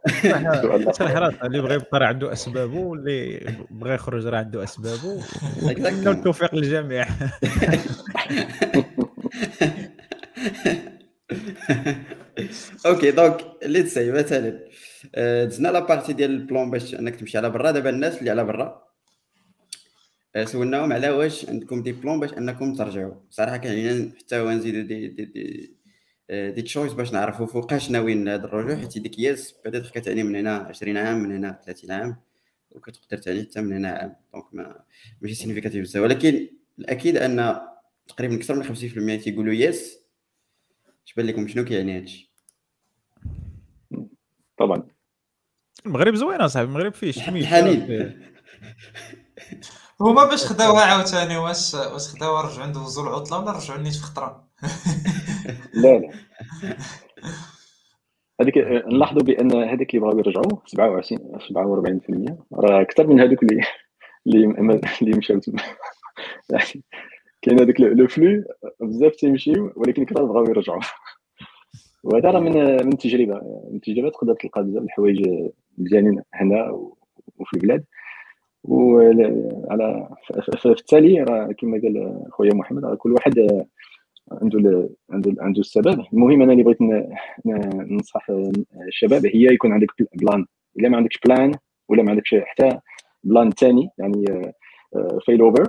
صراحة 0.93 1.47
اللي 1.47 1.61
بغى 1.61 1.73
يبقى 1.75 1.99
راه 1.99 2.07
عنده 2.07 2.33
أسبابه 2.33 2.79
واللي 2.79 3.39
بغى 3.69 3.93
يخرج 3.93 4.25
راه 4.25 4.37
عنده 4.37 4.63
أسبابه. 4.63 5.23
والتوفيق 5.63 6.55
للجميع. 6.55 7.07
OK 12.85 13.11
donc 13.11 13.45
اللي 13.63 13.83
تسي 13.83 14.11
مثلا 14.11 14.59
دزنا 15.45 15.67
la 15.67 15.79
partie 15.79 16.13
ديال 16.13 16.31
ال 16.31 16.39
plan 16.39 16.71
باش 16.71 16.95
أنك 16.95 17.15
تمشي 17.15 17.37
على 17.37 17.49
برا. 17.49 17.71
دابا 17.71 17.89
الناس 17.89 18.19
اللي 18.19 18.29
على 18.29 18.43
برا 18.43 18.88
سولناهم 20.43 20.93
على 20.93 21.09
واش 21.09 21.49
عندكم 21.49 21.83
des 21.83 21.91
plans 21.91 22.19
باش 22.19 22.33
أنكم 22.33 22.75
ترجعوا. 22.75 23.13
صراحة 23.29 23.57
كان 23.57 23.71
علينا 23.71 24.11
حتى 24.19 24.39
هو 24.39 24.51
نزيدو 24.51 24.81
دي 24.81 25.07
دي, 25.07 25.25
دي 25.25 25.75
دي 26.51 26.61
تشويس 26.61 26.93
باش 26.93 27.13
نعرفوا 27.13 27.45
فوقاش 27.45 27.91
ناويين 27.91 28.27
هذا 28.27 28.45
الرجوع 28.45 28.75
حيت 28.75 28.97
ديك 28.97 29.19
yes 29.19 29.55
بدات 29.65 29.91
كتعني 29.91 30.23
من 30.23 30.35
هنا 30.35 30.55
20 30.55 30.97
عام 30.97 31.23
من 31.23 31.31
هنا 31.35 31.59
30 31.65 31.91
عام 31.91 32.15
وكتقدر 32.71 33.17
تعني 33.17 33.41
حتى 33.41 33.61
من 33.61 33.73
هنا 33.73 33.89
عام. 33.89 34.15
donc 34.33 34.45
ما 34.53 34.83
ماشي 35.21 35.35
significatif 35.35 35.81
بزاف. 35.81 36.03
ولكن 36.03 36.47
الأكيد 36.79 37.17
أن 37.17 37.59
تقريبا 38.07 38.35
أكثر 38.35 38.55
من 38.55 38.63
50% 39.19 39.23
تيقولوا 39.23 39.53
يس 39.53 39.99
اش 41.07 41.13
بان 41.13 41.25
لكم 41.25 41.47
شنو 41.47 41.65
كيعني 41.65 41.97
هادشي. 41.97 42.31
طبعا. 44.57 44.87
المغرب 45.85 46.15
زوين 46.15 46.41
أصاحبي 46.41 46.69
المغرب 46.69 46.93
فيه 46.93 47.11
شميت 47.11 47.45
حنين 47.45 48.19
هما 50.01 50.25
باش 50.25 50.45
خداوها 50.49 50.81
عاوتاني 50.81 51.37
واش 51.37 51.73
واش 51.73 52.07
خداوها 52.07 52.41
رجعوا 52.41 52.67
ندوزو 52.67 53.03
العطله 53.03 53.39
ولا 53.39 53.51
رجعوا 53.51 53.79
نيت 53.79 53.93
في 53.93 54.03
خطرة. 54.03 54.47
لا 55.83 55.97
لا. 55.97 56.09
هذيك 58.41 58.57
نلاحظوا 58.87 59.21
بأن 59.21 59.51
هذاك 59.63 59.95
اللي 59.95 59.99
بغاو 59.99 60.19
يرجعوا 60.19 60.59
27 60.65 61.39
47% 62.29 62.37
راه 62.53 62.81
أكثر 62.81 63.07
من 63.07 63.19
هذوك 63.19 63.43
اللي 63.43 63.61
اللي 64.27 64.81
اللي 65.01 65.17
مشاو 65.17 65.39
تما 65.39 65.61
يعني 66.49 66.83
كاين 67.41 67.59
هذاك 67.59 67.81
لو 67.81 68.07
فلو 68.07 68.43
بزاف 68.81 69.15
تيمشيو 69.15 69.73
ولكن 69.75 70.05
كثر 70.05 70.25
بغاو 70.25 70.43
يرجعوا 70.43 70.81
وهذا 72.03 72.31
راه 72.31 72.39
من 72.39 72.53
من 72.85 72.93
التجربه 72.93 73.33
من 73.69 73.75
التجربه 73.75 74.09
تقدر 74.09 74.33
تلقى 74.33 74.63
بزاف 74.63 74.83
الحوايج 74.83 75.27
مزيانين 75.77 76.21
هنا 76.33 76.71
وفي 77.37 77.53
البلاد. 77.53 77.85
وعلى 78.63 80.09
في 80.57 80.65
التالي 80.65 81.23
راه 81.23 81.51
كما 81.51 81.81
قال 81.81 82.23
خويا 82.31 82.53
محمد 82.53 82.85
راه 82.85 82.95
كل 82.95 83.13
واحد 83.13 83.63
عنده 84.31 84.89
عنده 85.09 85.35
عنده 85.39 85.59
السبب. 85.59 86.05
المهم 86.13 86.41
أنا 86.41 86.51
اللي 86.51 86.63
بغيت 86.63 86.77
ننصح 87.45 88.27
الشباب 88.87 89.25
هي 89.25 89.53
يكون 89.53 89.71
عندك 89.73 89.87
plan. 90.15 90.45
إلا 90.79 90.89
ما 90.89 90.97
عندكش 90.97 91.19
plan 91.25 91.51
ولا 91.89 92.03
ما 92.03 92.09
عندكش 92.11 92.35
حتى 92.35 92.79
plan 93.23 93.51
ثاني 93.51 93.89
يعني 93.97 94.25
fail 95.25 95.41
over 95.41 95.67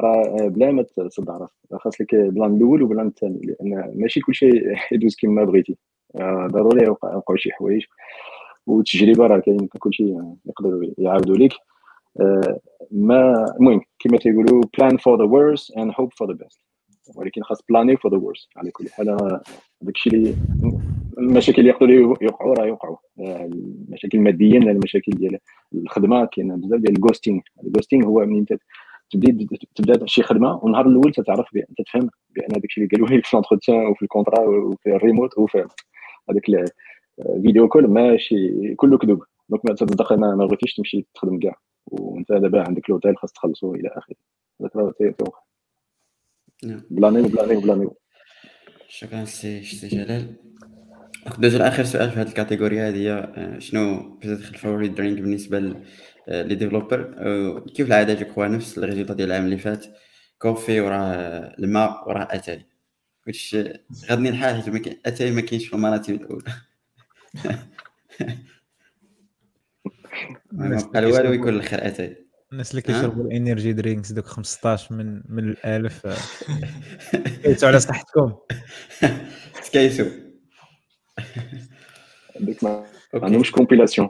راه 0.00 0.48
بلا 0.48 0.72
ما 0.72 0.82
تصدع 0.82 1.36
راسك 1.36 1.54
خاص 1.72 2.00
لك 2.00 2.14
plan 2.14 2.56
الأول 2.56 2.82
و 2.82 2.87
plan 2.87 3.06
الثاني 3.06 3.40
لأن 3.44 3.92
ماشي 3.96 4.20
كل 4.20 4.34
شيء 4.34 4.76
يدوز 4.92 5.16
كما 5.16 5.44
بغيتي. 5.44 5.76
ضروري 6.46 6.84
يوقعوا 6.84 7.36
شي 7.36 7.52
حوايج. 7.52 7.82
والتجربة 8.66 9.26
راه 9.26 9.38
كاين 9.38 9.66
كل 9.66 9.94
شيء 9.94 10.34
يقدروا 10.46 10.84
يعاودوا 10.98 11.36
لك 11.36 11.52
ما 12.90 13.46
المهم 13.60 13.80
كما 13.98 14.18
تيقولوا 14.18 14.62
plan 14.62 14.92
for 14.92 15.16
the 15.18 15.26
worst 15.26 15.74
and 15.76 15.90
hope 15.90 16.12
for 16.20 16.26
the 16.26 16.36
best. 16.44 16.64
ولكن 17.16 17.42
خاص 17.42 17.62
بلاني 17.68 17.96
for 17.96 18.10
the 18.10 18.18
worst 18.18 18.48
على 18.56 18.70
كل 18.70 18.88
حال 18.88 19.06
داك 19.80 19.96
الشيء 19.96 20.14
اللي 20.14 20.34
المشاكل 21.18 21.58
اللي 21.58 21.70
يقدروا 21.70 22.16
يوقعوا 22.22 22.54
راه 22.54 22.66
يوقعوا. 22.66 22.96
المشاكل 23.18 24.18
المادية 24.18 24.58
المشاكل 24.58 25.12
ديال 25.12 25.38
الخدمة 25.74 26.24
كاين 26.24 26.60
بزاف 26.60 26.80
ديال 26.80 26.94
ال 26.94 26.99
ghosting 26.99 27.40
ال 27.64 27.69
ghosting 27.69 28.06
هو 28.06 28.26
من 28.26 28.46
تبدا 29.10 29.46
تبدا 29.74 30.06
شي 30.06 30.22
خدمة 30.22 30.56
والنهار 30.62 30.86
الأول 30.86 31.12
تتعرف 31.12 31.46
بان 31.52 31.66
تفهم 31.78 32.10
بأن 32.30 32.48
داك 32.48 32.64
الشيء 32.64 32.84
اللي 32.84 32.96
قالوا 32.96 33.18
لك 33.18 33.26
في 33.26 33.36
l'entretien 33.36 33.86
وفي 33.86 34.02
ال 34.02 34.07
contrat 34.07 34.40
وفي 34.40 34.96
الريموت 34.96 35.38
وفي 35.38 35.66
هذاك 36.30 36.48
ال 37.36 37.41
video 37.41 37.68
call 37.68 37.86
ماشي 37.86 38.74
كله 38.74 38.98
كذوب. 38.98 39.22
donc 39.48 39.64
ما 39.64 39.74
تصدق 39.74 40.12
ما 40.12 40.46
بغيتيش 40.46 40.74
تمشي 40.74 41.06
تخدم 41.14 41.38
كاع. 41.38 41.56
وانت 41.86 42.32
دابا 42.32 42.62
عندك 42.62 42.90
l'hôtel 42.90 43.16
خاص 43.16 43.32
تخلصو 43.32 43.74
إلى 43.74 43.88
آخره. 43.88 44.16
هذاك 44.60 44.76
راه 44.76 44.94
تيوقع 44.98 45.40
بلاني 46.64 47.20
وبلاني 47.20 47.56
وبلاني 47.56 47.90
شكرا 48.88 49.24
سي 49.24 49.62
سي 49.62 49.88
جلال. 49.88 50.36
ندوزو 51.38 51.58
لاخر 51.58 51.84
سؤال 51.84 52.10
في 52.10 52.20
هذه 52.20 52.28
ال 52.28 52.34
category 52.34 52.80
هذه 52.80 53.12
آه، 53.12 53.58
شنو 53.58 54.14
peut-être 54.16 54.54
ال 54.54 54.58
favorite 54.58 54.88
drink 54.88 55.20
بالنسبة 55.20 55.58
les 56.28 56.54
developers؟ 56.54 57.02
كيف 57.74 57.86
العادة 57.86 58.14
je 58.14 58.24
crois 58.24 58.46
نفس 58.46 58.78
ال 58.78 58.82
résultat 58.82 59.14
ديال 59.14 59.28
العام 59.28 59.44
اللي 59.44 59.58
فات؟ 59.58 59.86
coffee 60.38 60.80
وراه 60.80 61.54
الماء 61.58 62.08
وراه 62.08 62.28
أتاي. 62.30 62.66
واش 63.26 63.56
غادني 64.10 64.28
الحال 64.28 64.62
حيت 64.62 65.06
أتاي 65.06 65.30
ما 65.30 65.40
كاينش 65.40 65.66
في 65.66 65.74
المراتب 65.74 66.14
الأولى. 66.14 66.52
ما 70.52 70.88
بقى 70.92 71.04
والو 71.04 71.32
يكون 71.32 71.48
الآخر 71.48 71.86
اتاي 71.86 72.26
الناس 72.52 72.70
اللي 72.70 72.82
كيشربوا 72.82 73.24
الإنرجي 73.24 73.72
درينكس 73.72 74.12
دوك 74.12 74.26
15 74.26 74.94
من 74.94 75.22
من 75.28 75.44
الألف. 75.48 76.06
كيتو 77.42 77.66
على 77.66 77.80
صحتكم. 77.80 78.32
سكايسو 79.62 80.06
عندك 82.40 82.64
ما 82.64 82.84
عندهمش 83.14 83.50
كومبيلاسيون 83.50 84.08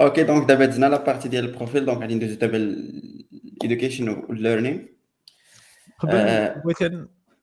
أوكي 0.00 0.22
دونك 0.22 0.48
دابا 0.48 0.64
دزنا 0.64 0.86
لا 0.86 1.04
بارتي 1.04 1.28
ديال 1.28 1.44
البروفيل 1.44 1.84
دونك 1.86 1.98
غادي 1.98 2.14
ندوزو 2.14 2.34
دابا 2.34 2.56
الايدوكيشن 2.56 4.08
والليرنينغ 4.08 4.78
قبل 5.98 6.12
بغيت 6.64 6.92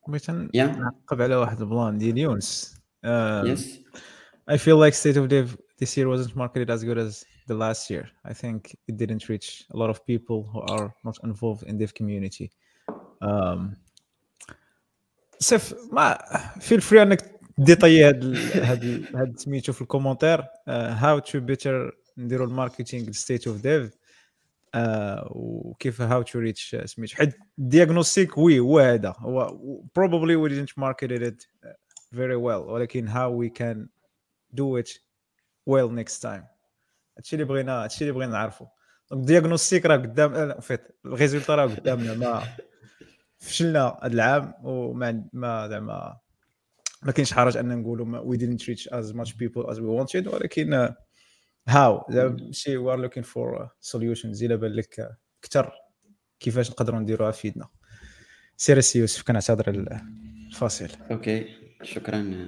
بغيت 0.07 0.29
نعقب 0.29 1.21
على 1.21 1.35
واحد 1.35 1.61
البلان 1.61 1.97
ديال 1.97 2.17
يونس. 2.17 2.81
Yes 3.43 3.79
I 4.48 4.56
feel 4.56 4.76
like 4.76 4.94
State 4.94 5.16
of 5.16 5.28
Dev 5.28 5.56
this 5.78 5.96
year 5.96 6.08
wasn't 6.08 6.36
marketed 6.36 6.70
as 6.70 6.84
good 6.84 6.98
as 6.98 7.24
the 7.46 7.54
last 7.54 7.90
year. 7.90 8.08
I 8.24 8.32
think 8.32 8.76
it 8.88 8.96
didn't 8.96 9.28
reach 9.28 9.66
a 9.74 9.76
lot 9.76 9.90
of 9.90 10.06
people 10.06 10.44
who 10.52 10.60
are 10.74 10.94
not 11.04 11.18
involved 11.24 11.62
in 11.64 11.78
dev 11.78 11.94
community. 11.94 12.50
Um, 13.20 13.76
سيف 15.38 15.74
ما 15.92 16.18
فيل 16.60 16.80
فري 16.80 17.02
انك 17.02 17.40
ديطاي 17.58 18.04
هاد 18.04 18.24
هاد 18.54 19.04
هاد 19.14 19.38
سميتو 19.38 19.72
في 19.72 19.82
الكومونتير 19.82 20.44
هاو 20.68 21.18
تو 21.18 21.40
بيتر 21.40 21.98
نديرو 22.18 22.44
الماركتينغ 22.44 23.10
ستيت 23.10 23.46
اوف 23.46 23.60
ديف 23.60 23.90
وكيف 25.30 26.02
هاو 26.02 26.22
تو 26.22 26.38
ريتش 26.38 26.76
سميتو 26.84 27.16
حيت 27.16 27.36
الدياغنوستيك 27.58 28.38
وي 28.38 28.58
هو 28.58 28.78
هذا 28.78 29.14
هو 29.18 29.58
probably 29.98 30.36
we 30.36 30.52
didn't 30.52 30.82
market 30.82 31.10
it 31.10 31.46
very 32.14 32.36
well 32.36 32.68
ولكن 32.68 33.08
how 33.08 33.30
we 33.30 33.50
can 33.50 33.88
do 34.55 34.83
it 34.83 34.89
well 35.69 35.89
next 35.89 36.21
time. 36.21 36.43
هادشي 37.17 37.33
اللي 37.33 37.45
بغينا 37.45 37.83
هادشي 37.83 38.01
اللي 38.01 38.11
بغينا 38.11 38.31
نعرفو. 38.31 38.65
donc 39.11 39.27
diagnostic 39.27 39.85
راه 39.85 39.97
قدام 39.97 40.59
fait 40.59 40.81
ال 41.05 41.11
résultat 41.11 41.55
راه 41.55 41.65
قدامنا. 41.65 42.13
ما 42.13 42.43
فشلنا 43.37 43.99
هذا 44.03 44.13
العام 44.13 44.53
وما 44.63 45.29
ما 45.33 45.67
زعما 45.67 46.17
ما 47.03 47.11
كاينش 47.11 47.33
حرج 47.33 47.57
أن 47.57 47.79
نقولوا 47.81 48.19
oui 48.19 48.30
we 48.30 48.37
didn't 48.37 48.61
reach 48.61 48.87
as 48.87 49.13
much 49.13 49.31
people 49.31 49.71
as 49.71 49.77
we 49.77 49.87
wanted 49.99 50.27
ولكن 50.27 50.93
how 51.67 52.05
زعما 52.09 52.51
شي 52.51 52.77
we 52.77 52.93
are 52.93 52.99
looking 52.99 53.23
for 53.23 53.69
solutions 53.79 54.43
إلا 54.43 54.55
بان 54.55 54.71
لك 54.71 55.17
أكثر 55.43 55.71
كيفاش 56.39 56.71
نقدروا 56.71 56.99
نديروها 56.99 57.31
في 57.31 57.47
يدنا 57.47 57.67
سير 58.57 58.77
السي 58.77 58.99
يوسف 58.99 59.23
كنعتذر 59.23 59.69
الفاصل. 59.69 60.89
أوكي 61.11 61.45
شكرا 61.83 62.47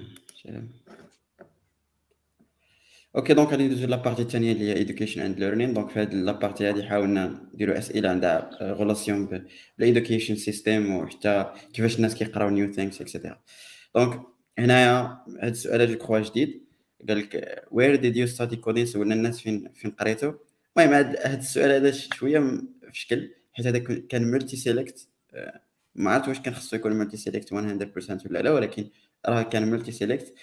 أوكي 3.16 3.34
دونك 3.34 3.50
غادي 3.50 3.64
ندوزو 3.68 3.88
la 3.88 3.96
partie 3.96 4.22
الثانية 4.22 4.52
اللي 4.52 4.70
هي 4.70 4.74
education 4.74 5.22
and 5.22 5.40
learning 5.40 5.74
donc 5.74 5.90
في 5.90 6.00
هذه 6.00 6.14
la 6.14 6.28
partie 6.28 6.70
هذه 6.70 6.84
حاولنا 6.84 7.50
نديرو 7.54 7.74
اسئله 7.74 8.10
عندها 8.10 8.50
relation 8.62 9.46
بال 9.78 9.88
education 9.88 10.36
system 10.36 10.96
وحتى 10.96 11.54
كيفاش 11.74 11.96
الناس 11.96 12.16
كيقراو 12.16 12.50
new 12.50 12.72
things 12.72 13.02
et 13.02 13.11
cetera 13.11 13.40
donc 13.96 14.22
هنايا 14.60 15.18
هذا 15.42 15.52
السؤال 15.52 15.92
je 15.92 15.98
crois 15.98 16.20
جديد 16.20 16.64
قال 17.10 17.18
لك 17.18 17.64
where 17.72 17.96
did 17.96 18.18
you 18.18 18.28
study 18.28 18.56
coding 18.56 18.86
سولنا 18.86 19.16
الناس 19.16 19.42
فين 19.42 19.72
فين 19.74 19.92
قريتو 19.92 20.34
المهم 20.78 20.94
هذا 20.94 21.38
السؤال 21.40 21.72
هذا 21.72 21.92
شوية 21.92 22.40
في 22.92 23.00
شكل 23.00 23.30
حيت 23.54 23.68
هذا 23.68 23.80
كان 23.80 24.24
multi 24.24 24.58
select 24.58 25.08
ما 25.96 26.12
عرفت 26.12 26.28
واش 26.28 26.40
كان 26.40 26.54
خصو 26.54 26.76
يكون 26.76 26.94
multi 26.94 27.18
select 27.18 27.50
100% 27.50 27.56
ولا 28.26 28.40
لا 28.40 28.52
ولكن 28.52 28.90
راه 29.26 29.42
كان 29.42 29.72
multi 29.72 29.92
select 29.92 30.34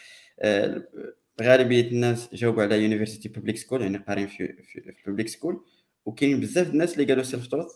غالبيه 1.42 1.88
الناس 1.90 2.34
جاوبوا 2.34 2.62
على 2.62 2.82
university 2.82 3.28
public 3.28 3.56
school 3.56 3.82
يعني 3.82 3.98
قارين 3.98 4.26
في 4.26 4.62
في 4.62 4.94
public 5.06 5.28
school 5.28 5.64
وكاين 6.04 6.40
بزاف 6.40 6.70
الناس 6.70 6.94
اللي 6.94 7.04
قالوا 7.04 7.22
self 7.24 7.46
taught 7.46 7.66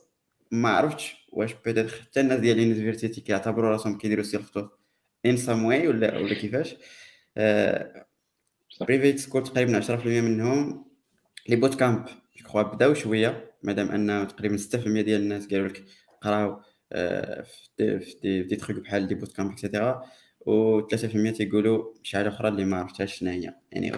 ما 0.50 0.68
عرفتش 0.68 1.26
واش 1.32 1.54
peut-être 1.64 1.90
حتى 1.90 2.20
الناس 2.20 2.40
ديال 2.40 2.58
ال 2.58 2.64
university 2.64 3.20
كيعتبروا 3.20 3.70
راسهم 3.70 3.98
كيديروا 3.98 4.24
self 4.24 4.50
taught 4.50 4.78
in 5.26 5.36
some 5.36 5.64
way 5.64 5.88
ولا 5.88 6.18
ولا 6.18 6.34
كيفاش 6.34 6.76
private 8.80 9.18
school 9.18 9.42
تقريبا 9.44 9.76
10% 9.80 10.06
منهم 10.20 10.84
les 11.48 11.56
boot 11.56 11.74
camp 11.74 12.04
je 12.06 12.44
crois 12.44 12.62
بداو 12.62 12.94
شوية 12.94 13.52
مادام 13.62 13.90
ان 13.90 14.28
تقريبا 14.28 14.56
6% 14.56 15.02
ديال 15.02 15.20
الناس 15.22 15.46
قالوا 15.48 15.68
لك 15.68 15.84
قراو 16.20 16.60
في 17.78 18.08
des 18.22 18.42
des 18.42 18.56
trucs 18.56 18.78
بحال 18.80 19.06
des 19.06 19.14
boot 19.14 19.32
camp 19.36 19.50
et 19.52 19.65
cetera 19.65 20.04
و3% 20.46 21.36
تيقولوا 21.36 21.84
شي 22.02 22.16
حاجة 22.16 22.28
أخرى 22.28 22.48
اللي 22.48 22.64
ما 22.64 22.76
عرفتهاش 22.76 23.14
شنو 23.18 23.30
هي. 23.30 23.54
يعني 23.72 23.92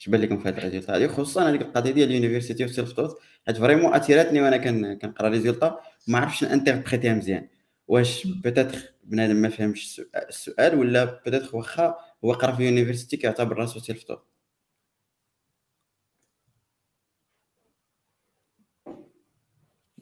اش 0.00 0.08
بان 0.08 0.20
لكم 0.20 0.38
في 0.38 0.48
هذا 0.48 0.58
ال 0.58 0.62
résultat 0.62 0.96
هذه 0.96 1.06
خصوصا 1.06 1.50
هذيك 1.50 1.62
القضية 1.62 1.90
ديال 1.90 2.08
ال 2.08 2.13
university 2.13 2.64
و 2.64 2.70
self 2.70 2.92
taught 2.92 3.18
حيت 3.46 3.56
vraiment 3.56 3.94
أثاراتني 3.94 4.40
وأنا 4.42 4.56
كنقرأ 4.94 5.28
résultat 5.28 5.80
ما 6.08 6.18
عرفتش 6.18 6.44
ن 6.44 6.49
interpréter 6.49 7.09
ها 7.09 7.14
مزيان. 7.14 7.48
واش 7.88 8.26
peut-être 8.26 8.78
بنادم 9.04 9.36
ما 9.36 9.48
فهمش 9.48 10.02
السؤال 10.28 10.78
ولا 10.78 11.04
peut-être 11.24 11.56
واخا 11.56 11.96
هو 12.24 12.32
قرأ 12.32 12.52
في 12.52 12.64
university 12.64 13.16
كيعتبر 13.16 13.56
راسو 13.56 13.80
self 13.80 14.02
taught 14.02 14.24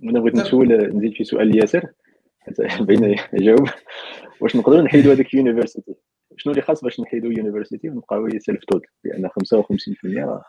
أنا 0.05 0.21
بغيت 0.21 0.35
نسول 0.35 0.73
نزيد 0.97 1.15
في 1.15 1.25
سؤال 1.25 1.49
لياسر 1.49 1.93
بين 2.89 3.17
يجاوب 3.33 3.69
واش 4.43 4.57
نقدروا 4.57 4.83
نحيدوا 4.83 5.13
هذيك 5.13 5.35
university 5.35 5.95
شنو 6.37 6.53
اللي 6.53 6.63
خاص 6.63 6.85
باش 6.85 7.01
نحيدوا 7.01 7.33
university 7.33 7.89
ونبقاو 7.89 8.29
self 8.39 8.65
taught 8.65 8.83
لأن 9.05 9.29
55% 9.29 10.43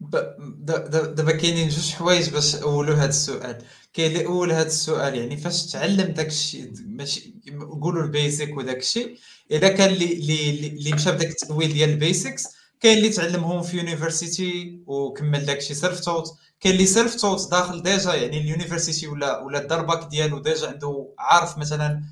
دابا 0.00 1.32
كاينين 1.32 1.68
جوج 1.68 1.92
حوايج 1.92 2.30
باش 2.30 2.56
اولوا 2.56 2.94
هذا 2.94 3.08
السؤال. 3.08 3.58
كاين 3.92 4.10
اللي 4.10 4.26
اول 4.26 4.52
هذا 4.52 4.66
السؤال 4.66 5.14
يعني 5.14 5.36
فاش 5.36 5.72
تعلم 5.72 6.12
داك 6.12 6.26
الشيء 6.26 6.72
ماشي 6.86 7.34
نقولوا 7.48 8.02
ال 8.02 8.10
basics 8.10 8.56
وداك 8.56 8.76
الشيء 8.76 9.18
إذا 9.50 9.68
كان 9.68 9.90
اللي 9.90 10.50
اللي 10.50 10.92
مشى 10.92 11.12
بداك 11.12 11.28
التأويل 11.28 11.72
ديال 11.72 11.90
ال 11.90 12.00
basics 12.00 12.57
كاين 12.80 12.98
اللي 12.98 13.08
تعلمهم 13.08 13.62
في 13.62 13.76
university 13.76 14.82
وكمل 14.86 15.46
داك 15.46 15.56
الشيء 15.58 15.76
self 15.76 16.00
taught. 16.00 16.36
كاين 16.60 16.74
اللي 16.74 16.86
self 16.86 17.14
taught 17.14 17.50
داخل 17.50 17.82
déjà 17.82 18.14
يعني 18.14 18.38
ال 18.40 18.46
university 18.46 19.06
ولا 19.06 19.38
ولا 19.40 19.58
دار 19.58 19.82
باك 19.84 20.08
ديالو 20.10 20.38
déjà 20.38 20.68
عنده 20.68 21.14
عارف 21.18 21.58
مثلا 21.58 22.02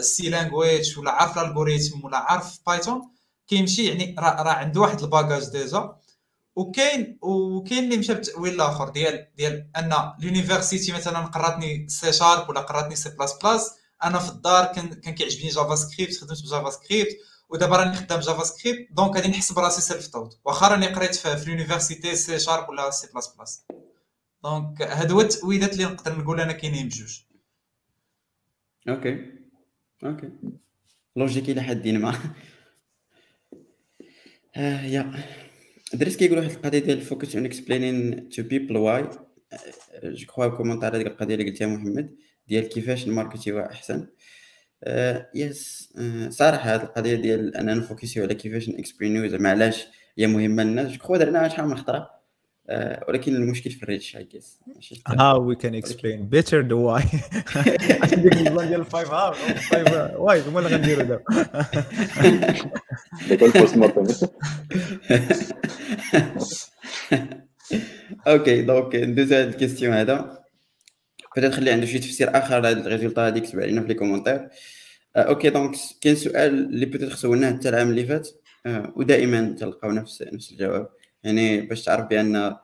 C 0.00 0.28
language 0.28 0.98
ولا 0.98 1.10
عارف 1.10 1.38
ال 1.38 1.45
algorithm 1.45 2.04
ولا 2.04 2.16
عارف 2.18 2.58
Python 2.66 3.02
كيمشي 3.48 3.86
يعني 3.86 4.14
راه 4.18 4.50
عنده 4.50 4.80
واحد 4.80 5.00
ال 5.02 5.09
bagage 5.09 5.48
déjà. 5.48 5.96
وكاين 6.56 7.18
وكاين 7.22 7.84
اللي 7.84 7.96
مشى 7.96 8.14
بتاويل 8.14 8.54
الآخر 8.54 8.88
ديال 8.88 9.28
ديال 9.36 9.66
أن 9.76 9.92
ال 10.18 10.25
university 10.25 10.92
مثلا 10.92 11.18
قراتني 11.18 11.88
C 11.88 12.12
sharp 12.12 12.48
ولا 12.50 12.60
قراتني 12.60 12.96
C 12.96 13.08
plus 13.10 13.32
plus 13.42 13.70
أنا 14.04 14.18
في 14.18 14.30
الدار 14.30 14.64
كان 14.64 14.88
كان 14.94 15.14
كيعجبني 15.14 15.48
JavaScript 15.48 16.16
خدمت 16.20 16.42
ب 16.42 16.70
JavaScript 16.70 17.16
ودابا 17.48 17.76
راني 17.76 17.96
خدام 17.96 18.20
JavaScript 18.20 18.92
donc 18.92 19.16
غادي 19.16 19.28
نحسب 19.28 19.58
راسي 19.58 19.80
self 19.80 20.06
taught 20.06 20.40
واخا 20.44 20.68
راني 20.68 20.86
قريت 20.86 21.14
في, 21.14 21.42
ال 21.42 21.49
university 21.49 22.16
C 22.16 22.38
sharp 22.38 22.68
ولا 22.68 22.90
C 22.90 23.08
plus 23.12 23.36
plus 23.36 23.64
donc 24.44 24.82
هادو 24.82 25.14
هو 25.14 25.20
التأويلات 25.20 25.72
اللي 25.72 25.84
نقدر 25.84 26.18
نقول 26.18 26.40
أنا 26.40 26.52
كاينين 26.52 26.86
بجوج. 26.86 27.20
okay 28.88 29.32
okay 30.04 30.30
logique 31.16 31.50
إلى 31.50 31.62
حد 31.62 31.88
ما 31.88 32.32
آه 34.56 34.82
يا 34.82 35.12
دريس 35.94 36.16
كيقول 36.16 36.38
واحد 36.38 36.50
القضية 36.50 36.78
ديال 36.78 37.00
focus 37.00 37.36
on 37.36 37.44
explaining 37.44 38.28
to 38.28 38.42
people 38.42 38.76
why 38.76 39.08
je 40.04 40.26
crois 40.26 40.48
commentaire 40.48 40.96
هذيك 40.96 41.06
القضية 41.06 41.34
اللي 41.34 41.50
قلتيها 41.50 41.66
محمد 41.66 42.16
ديال 42.48 42.68
كيفاش 42.68 43.06
ال 43.06 43.12
marketing 43.12 43.66
احسن 43.66 43.94
آه 43.94 44.08
yes 45.34 45.92
آه 45.98 46.28
صراحة 46.28 46.74
هذه 46.74 46.82
القضية 46.82 47.14
ديال 47.14 47.56
أننا 47.56 47.74
ن 47.74 47.80
focus 47.80 48.12
يو 48.12 48.24
على 48.24 48.34
كيفاش 48.34 48.68
ن 48.68 48.74
explain 48.74 49.16
يو 49.16 49.28
زعما 49.28 49.50
علاش 49.50 49.86
هي 50.18 50.26
مهمة 50.26 50.62
للناس؟ 50.62 50.92
je 50.92 50.98
crois 50.98 51.16
درناها 51.16 51.48
شحال 51.48 51.68
من 51.68 51.76
خطرة 51.76 52.10
آه 52.70 53.04
ولكن 53.08 53.36
المشكل 53.36 53.70
في 53.70 53.82
ال 53.82 53.88
reach 53.88 54.16
I 54.16 54.24
guess 54.24 54.60
how 55.08 55.38
we 55.38 55.56
can 55.62 55.74
explain. 55.74 56.28
better 56.30 56.62
the 56.62 56.76
why. 56.76 57.02
عشان 58.02 58.22
ديك 58.22 58.32
النظام 58.32 58.68
ديال 58.68 58.80
ال 58.80 58.86
five 58.86 59.10
how 59.10 59.32
five 59.32 60.16
why 60.16 60.40
هما 60.40 60.58
اللي 60.58 60.76
غنديروا 60.76 61.02
دابا. 61.04 61.22
يكون 63.30 63.50
post 63.50 63.76
mortem 63.76 64.06
okay 68.26 68.62
donc 68.62 68.96
ندوز 68.96 69.32
هاد 69.32 69.48
ال 69.48 69.53
question 69.53 69.94
هذا. 69.94 70.38
بدا 71.38 71.48
تخلي 71.48 71.70
عنده 71.70 71.86
شي 71.86 71.98
تفسير 71.98 72.38
اخر 72.38 72.60
لهاد 72.60 72.78
ال 72.78 72.83
résultat 72.83 73.26
هادي 73.26 73.40
كتب 73.40 73.60
علينا 73.60 73.80
في 73.80 73.88
les 73.88 73.94
commentaires 73.94 74.48
okay 75.16 75.50
donc 75.50 75.76
كاين 76.00 76.14
سؤال 76.16 76.54
اللي 76.54 76.86
peut-être 76.86 77.12
سولناه 77.12 77.52
حتى 77.52 77.68
العام 77.68 77.90
اللي 77.90 78.06
فات 78.06 78.28
ودائما 78.96 79.56
تلقاو 79.58 79.92
نفس 79.92 80.22
نفس 80.22 80.52
الجواب 80.52 80.88
يعني 81.24 81.60
باش 81.60 81.84
تعرف 81.84 82.06
بان 82.08 82.56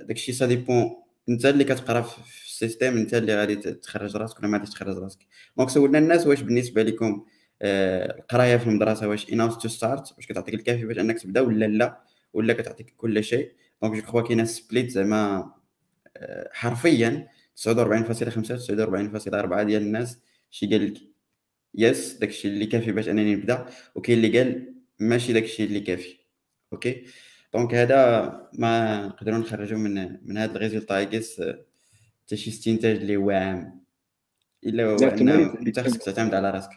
داكشي 0.00 0.32
ça 0.32 0.46
dépend 0.46 0.90
انت 1.28 1.46
اللي 1.46 1.64
كتقرا 1.64 2.02
في 2.02 2.46
ال 2.46 2.52
système 2.52 2.96
انت 2.96 3.14
اللي 3.14 3.36
غادي 3.36 3.56
تخرج 3.56 4.16
راسك 4.16 4.38
ولا 4.38 4.48
ما 4.48 4.58
غاديش 4.58 4.74
تخرج 4.74 4.98
راسك 4.98 5.18
donc 5.56 5.70
سولنا 5.70 5.98
الناس 5.98 6.26
واش 6.26 6.40
بالنسبة 6.40 6.82
لكم 6.82 7.24
القرايه 7.62 8.56
في 8.56 8.66
المدرسة 8.66 9.08
واش 9.08 9.32
enough 9.32 9.58
to 9.58 9.68
start 9.68 10.12
واش 10.16 10.26
كتعطيك 10.26 10.54
الكافي 10.54 10.84
باش 10.84 10.98
انك 10.98 11.18
تبدا 11.20 11.40
ولا 11.40 11.64
لا 11.64 12.02
ولا 12.32 12.52
كتعطيك 12.52 12.94
كل 12.96 13.24
شيء 13.24 13.52
donc 13.82 13.94
je 13.94 14.02
crois 14.02 14.22
كاينة 14.22 14.44
split 14.44 14.90
زعما 14.90 15.52
حرفيا 16.52 17.28
49.5 17.62 17.68
49.4 17.68 19.62
ديال 19.62 19.82
الناس 19.82 20.20
شي 20.50 20.66
قال 20.66 20.86
لك 20.86 21.00
yes 21.74 22.18
داكشي 22.18 22.48
اللي 22.48 22.66
كافي 22.66 22.92
باش 22.92 23.08
أنني 23.08 23.34
نبدأ. 23.34 23.66
وكاين 23.94 24.18
اللي 24.18 24.38
قال 24.38 24.74
ماشي 25.00 25.32
داكشي 25.32 25.64
اللي 25.64 25.80
كافي. 25.80 26.18
okay? 26.72 27.04
donc 27.54 27.74
هذا 27.74 28.50
ما 28.58 29.06
نقدروا 29.06 29.38
نخرجوا 29.38 29.78
من 29.78 29.94
من 30.28 30.38
هذا 30.38 30.56
ال 30.56 30.61
result 30.61 30.92
ايكس 30.92 31.42
حتى 32.22 32.36
شي 32.36 32.50
استنتاج 32.50 32.96
اللي 32.96 33.16
إلا 34.66 34.84
هو 34.84 34.96
أنه 34.96 35.54
أنت 35.66 35.80
خصك 35.80 36.02
تعتمد 36.02 36.34
على 36.34 36.50
راسك. 36.50 36.70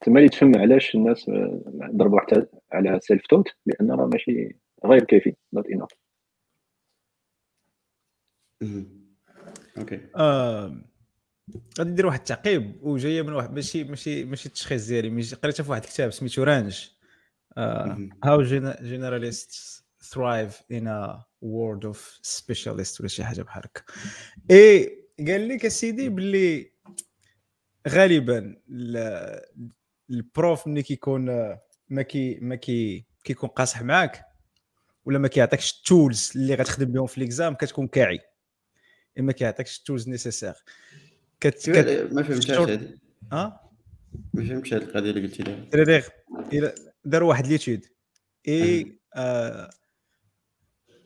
تما 0.00 0.18
اللي 0.18 0.28
تفهم 0.28 0.56
علاش 0.56 0.94
الناس 0.94 1.30
ضربوا 1.94 2.20
حتى 2.20 2.46
على 2.72 3.00
self 3.02 3.26
taught 3.26 3.48
لأن 3.66 3.90
راه 3.90 4.06
ماشي 4.06 4.56
غير 4.84 5.04
كافي 5.04 5.34
not 5.52 5.66
enough 5.66 5.90
okay. 9.78 10.00
غادي 11.78 11.90
ندير 11.90 12.06
واحد 12.06 12.18
التعقيب 12.18 12.82
وجاية 12.82 13.22
من 13.22 13.32
واحد 13.32 13.52
ماشي 13.52 13.84
ماشي 13.84 14.24
ماشي 14.24 14.46
التشخيص 14.46 14.86
ديالي 14.86 15.22
قريتها 15.22 15.64
في 15.64 15.70
واحد 15.70 15.82
الكتاب 15.82 16.10
سميتو 16.10 16.42
Range 16.42 16.88
how 18.24 18.42
generalists 18.82 19.84
thrive 20.02 20.62
in 20.72 21.18
world 21.40 21.84
of 21.84 22.18
specialists 22.22 23.00
ولا 23.00 23.08
شي 23.08 23.24
حاجة 23.24 23.42
بحال 23.42 23.62
هكا. 23.64 23.82
إي 24.50 24.98
قال 25.18 25.48
لك 25.48 25.64
اسيدي 25.64 26.08
باللي 26.08 26.72
غالبا 27.88 28.56
البروف 30.10 30.66
ملي 30.66 30.82
كيكون 30.82 31.24
ما 31.88 32.02
كي 32.02 32.38
ما 32.42 32.54
كي 32.54 33.06
كيكون 33.24 33.48
قاصح 33.48 33.82
معاك 33.82 34.24
ولا 35.04 35.18
ما 35.18 35.28
كيعطيكش 35.28 35.78
التولز 35.78 36.32
اللي 36.36 36.54
غتخدم 36.54 36.92
بهم 36.92 37.06
في 37.06 37.20
ليكزام 37.20 37.54
كتكون 37.54 37.88
كاعي. 37.88 38.20
ما 39.16 39.32
كيعطيكش 39.32 39.78
التولز 39.78 40.08
نيسيسير 40.08 40.54
كت... 41.40 41.70
كت... 41.70 42.12
ما 42.12 42.22
فهمتش 42.22 42.50
هذه 42.50 42.94
ها 43.32 43.70
ما 44.34 44.44
فهمتش 44.44 44.74
هذه 44.74 44.82
القضية 44.82 45.10
اللي 45.10 45.26
قلتي 45.26 45.42
لها 45.42 46.74
دار 47.04 47.22
واحد 47.24 47.46
ليتود 47.46 47.86
اي 48.48 48.98
آه 49.14 49.70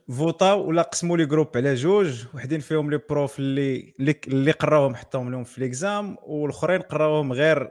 فو 0.08 0.38
طو 0.38 0.68
ولا 0.68 0.82
قسموا 0.82 1.16
les 1.16 1.26
groupes 1.26 1.56
على 1.56 1.74
جوج 1.74 2.24
وحدين 2.34 2.60
فيهم 2.60 2.90
les 2.90 3.00
profs 3.10 3.38
اللي 3.38 3.94
اللي 4.00 4.50
قراوهم 4.50 4.94
حطوهم 4.94 5.30
لهم 5.30 5.44
في 5.44 5.60
l'examen 5.60 6.16
والاخرين 6.22 6.80
قراوهم 6.80 7.32
غير 7.32 7.70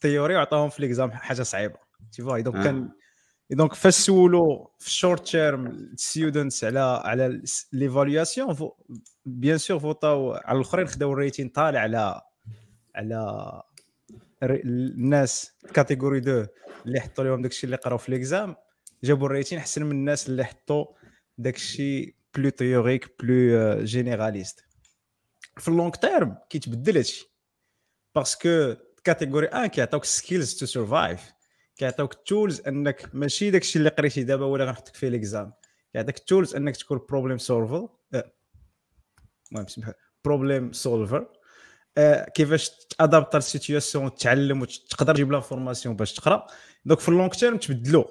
théorie 0.00 0.36
وعطاهم 0.36 0.68
في 0.68 0.82
l'examen 0.82 1.10
حاجة 1.10 1.42
صعيبة. 1.42 1.78
tu 2.12 2.22
vois 2.22 2.40
donc 2.40 2.64
كان 2.64 2.88
donc 3.50 3.74
فاش 3.74 3.94
سولوا 3.94 4.66
في 4.78 4.86
ال 4.86 4.93
short 4.93 5.28
term 5.28 5.92
students 5.96 6.64
على 6.64 6.80
على 7.04 7.42
l'évaluation 7.72 8.70
bien 9.28 9.58
sûr 9.58 9.78
فوطاو 9.78 10.32
على 10.32 10.56
الأخرين 10.56 10.86
خداو 10.86 11.12
الريتين 11.12 11.48
طالع 11.48 11.80
على 11.80 12.20
على 12.94 13.62
الناس 14.42 15.52
category 15.74 16.18
2 16.18 16.46
اللي 16.86 17.00
حطوا 17.00 17.24
لهم 17.24 17.42
داكشي 17.42 17.64
اللي 17.64 17.76
قراو 17.76 17.98
في 17.98 18.10
l'examen 18.10 18.56
جابوا 19.04 19.26
ال 19.26 19.31
rating 19.31 19.58
أحسن 19.58 19.82
من 19.82 19.90
الناس 19.90 20.28
اللي 20.28 20.44
حطوا 20.44 20.86
داكشي 21.38 22.16
plus 22.34 22.48
théorique 22.48 23.22
plus 23.22 23.84
généraliste 23.84 24.64
في 25.58 25.68
ال 25.68 25.72
long 25.72 25.90
term 25.90 26.36
كيتبدل 26.50 26.96
هادشي. 26.96 27.32
parce 28.14 28.51
que 28.51 28.74
category 29.04 29.46
1 29.46 29.70
كيعطيوك 29.70 30.04
skills 30.04 30.54
to 30.54 30.66
survive 30.66 31.32
كيعطيوك 31.76 32.12
ال 32.14 32.22
tools 32.22 32.60
أنك 32.60 33.10
ماشي 33.14 33.50
داكشي 33.50 33.78
اللي 33.78 33.90
قريتي 33.90 34.24
دابا 34.24 34.46
ولا 34.46 34.64
غنحطك 34.64 34.96
فيه 34.96 35.08
l'examen 35.08 35.52
كيعطيك 35.92 36.18
ال 36.18 36.24
tools 36.24 36.54
أنك 36.54 36.76
تكون 36.76 37.00
problem 37.08 37.38
solver 37.38 37.88
المهم 39.52 39.66
سمح 39.66 39.92
problem 40.24 40.72
solver 40.72 41.28
كيفاش 42.34 42.70
t'adapter 42.70 43.34
لل 43.36 43.50
situation 43.50 44.14
تتعلم 44.14 44.62
وتقدر 44.62 45.14
تجيب 45.14 45.32
l'information 45.32 45.96
باش 45.96 46.12
تقرأ. 46.12 46.46
Donc 46.84 47.00
في 47.00 47.08
ال 47.08 47.12
long 47.12 47.28
term 47.28 47.56
تبدلوا 47.56 48.04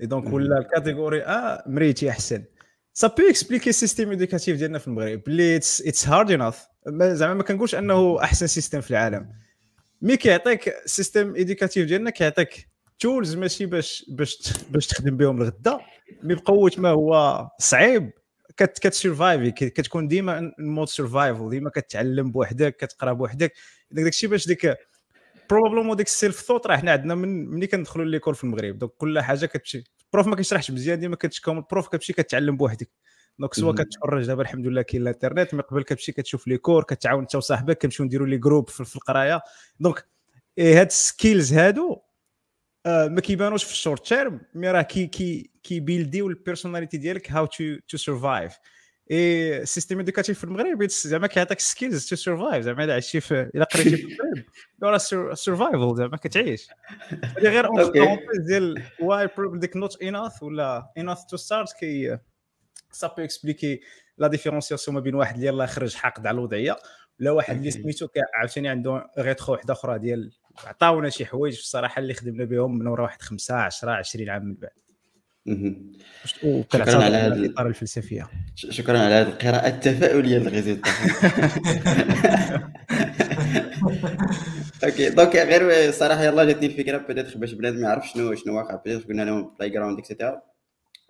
donc 0.00 0.32
ولا 0.32 0.58
ال 0.58 0.65
category 0.65 1.22
A 1.22 1.68
مريتي 1.68 2.10
أحسن. 2.10 2.44
ça 2.92 3.08
peut 3.08 3.30
expliquer 3.30 3.70
ال 3.70 3.75
système 3.75 4.10
éducatif 4.10 4.58
ديالنا 4.58 4.78
في 4.78 4.88
المغرب. 4.88 5.22
بلي 5.26 5.56
it's 5.56 6.08
hard 6.08 6.30
enough 6.30 6.66
زعما 7.02 7.34
ما 7.34 7.42
كنقولش 7.42 7.74
أنه 7.74 8.22
أحسن 8.22 8.46
système 8.46 8.80
في 8.80 8.90
العالم. 8.90 9.32
mais 10.02 10.16
كيعطيك 10.16 10.68
ال 10.68 10.76
système 10.76 11.34
éducatif 11.34 11.86
ديالنا 11.86 12.10
كيعطيك 12.10 12.68
tools 12.98 13.34
ماشي 13.34 13.66
باش 13.66 14.04
باش 14.08 14.52
باش 14.70 14.86
تخدم 14.86 15.16
بهم 15.16 15.42
الغدا. 15.42 15.78
mais 16.22 16.34
بقوة 16.34 16.72
ما 16.78 16.88
هو 16.88 17.48
صعيب. 17.58 18.10
كت 18.56 18.75
survive 18.75 19.41
ي 19.41 19.50
كتكون 19.50 20.08
ديما 20.08 20.52
mode 20.58 20.88
survival 20.88 21.50
ديما 21.50 21.70
كتعلم 21.70 22.30
بوحدك 22.30 22.76
كتقرا 22.76 23.12
بوحدك. 23.12 23.52
داك 23.90 24.06
الشيء 24.06 24.30
باش 24.30 24.46
ديك 24.46 24.76
probablement 25.50 25.96
ديك 25.96 26.06
ال 26.06 26.40
self-taught 26.40 26.66
راه 26.66 26.76
حنا 26.76 26.92
عندنا 26.92 27.14
من 27.14 27.46
ملي 27.46 27.66
كندخلوا 27.66 28.04
l'école 28.04 28.34
في 28.34 28.44
المغرب. 28.44 28.78
donc 28.78 28.92
كل 28.92 29.20
حاجة 29.20 29.46
كتمشي 29.46 29.84
ال 30.06 30.10
prof 30.10 30.26
ما 30.26 30.36
كيشرحش 30.36 30.70
مزيان 30.70 31.00
ديما 31.00 31.16
كتشكم 31.16 31.58
ال 31.58 31.64
prof 31.64 31.88
كتمشي 31.88 32.12
كتعلم 32.12 32.56
بوحدك. 32.56 32.90
donc 33.38 33.54
soit 33.54 33.72
كتفرج 33.72 34.26
دابا 34.26 34.42
الحمد 34.42 34.66
لله 34.66 34.82
كاين 34.82 35.02
الانترنت. 35.02 35.54
من 35.54 35.60
قبل 35.60 35.82
كتمشي 35.82 36.12
كتشوف 36.12 36.48
les 36.48 36.58
cours 36.58 36.82
كتعاون 36.84 37.20
انت 37.20 37.34
وصاحبك 37.34 37.82
كنمشيو 37.82 38.06
نديروا 38.06 38.26
les 38.26 38.36
groupes 38.38 38.68
في 38.68 38.96
القراية. 38.96 39.42
donc 39.80 40.04
إيه 40.58 40.80
هاد 40.80 40.86
ال 40.86 40.95
skills 40.95 41.52
هادو 41.52 42.00
آه 42.86 43.08
ما 43.08 43.20
كيبانوش 43.20 43.64
في 43.64 43.72
ال 43.72 43.78
short 43.78 44.06
term 44.06 44.40
mais 44.54 44.70
راه 44.70 44.82
كي 44.82 45.06
كي 45.06 45.51
كي 45.62 45.81
build 45.81 46.28
يو 46.28 46.38
ال 46.38 46.43
personality 46.43 46.96
ديالك 46.96 47.32
how 47.32 47.46
to 47.46 47.76
to 47.88 47.96
survive 47.96 48.52
اي 49.10 49.62
السيستيم 49.62 50.00
ادوكاتيف 50.00 50.38
في 50.38 50.44
المغرب 50.44 50.86
زعما 50.86 51.26
كيعطيك 51.26 51.60
سكيلز 51.60 52.08
تو 52.08 52.16
سرفايف 52.16 52.64
زعما 52.64 52.84
الا 52.84 52.94
عشتي 52.94 53.20
في 53.20 53.50
الا 53.54 53.64
قريتي 53.64 53.96
في 53.96 54.04
المغرب 54.04 54.44
راه 54.82 54.98
سرفايفل 55.34 55.96
زعما 55.96 56.16
كتعيش 56.16 56.68
غير 57.38 57.66
اون 57.66 58.18
ديال 58.46 58.82
واي 59.00 59.28
ديك 59.38 59.76
نوت 59.76 60.02
اناث 60.02 60.42
ولا 60.42 60.92
اناث 60.98 61.24
تو 61.24 61.36
ستارت 61.36 61.72
كي 61.72 62.18
سا 62.92 63.06
بو 63.06 63.22
اكسبليكي 63.22 63.80
لا 64.18 64.28
ديفيرونسياسيون 64.28 64.94
ما 64.94 65.00
بين 65.00 65.14
واحد 65.14 65.34
اللي 65.34 65.46
يلاه 65.46 65.66
خرج 65.66 65.94
حاقد 65.94 66.26
على 66.26 66.34
الوضعيه 66.34 66.76
ولا 67.20 67.30
واحد 67.30 67.56
اللي 67.56 67.70
سميتو 67.70 68.08
عاوتاني 68.34 68.68
عنده 68.68 69.10
غيتخو 69.18 69.52
وحده 69.52 69.72
أخرى 69.72 69.98
ديال 69.98 70.32
عطاونا 70.64 71.08
شي 71.08 71.26
حوايج 71.26 71.58
الصراحه 71.58 71.98
اللي 71.98 72.14
خدمنا 72.14 72.44
بهم 72.44 72.78
من 72.78 72.86
ورا 72.86 73.02
واحد 73.02 73.22
5 73.22 73.54
10 73.54 73.90
20 73.90 74.28
عام 74.28 74.44
من 74.44 74.54
بعد 74.54 74.81
شكرا 76.24 77.04
على 77.04 77.16
هذه 77.16 77.32
الإطار 77.32 77.66
الفلسفيه 77.66 78.28
شكرا 78.54 78.98
على 78.98 79.14
هذه 79.14 79.28
القراءة 79.28 79.68
التفاؤلية 79.68 80.38
لل 80.38 80.48
résultat 80.48 80.90
OK 84.84 85.10
donc 85.10 85.36
غير 85.36 85.90
صراحة 85.92 86.24
يلاه 86.24 86.44
جاتني 86.44 86.66
الفكرة 86.66 86.98
بدأت 86.98 87.36
باش 87.36 87.52
بنادم 87.52 87.76
ما 87.76 87.88
يعرف 87.88 88.08
شنو 88.08 88.34
شنو 88.34 88.56
واقع. 88.56 88.74
بدأت 88.74 89.04
قلنا 89.04 89.22
لهم 89.22 89.54
playground 89.58 89.70
et 89.70 89.98
cetera 89.98 90.42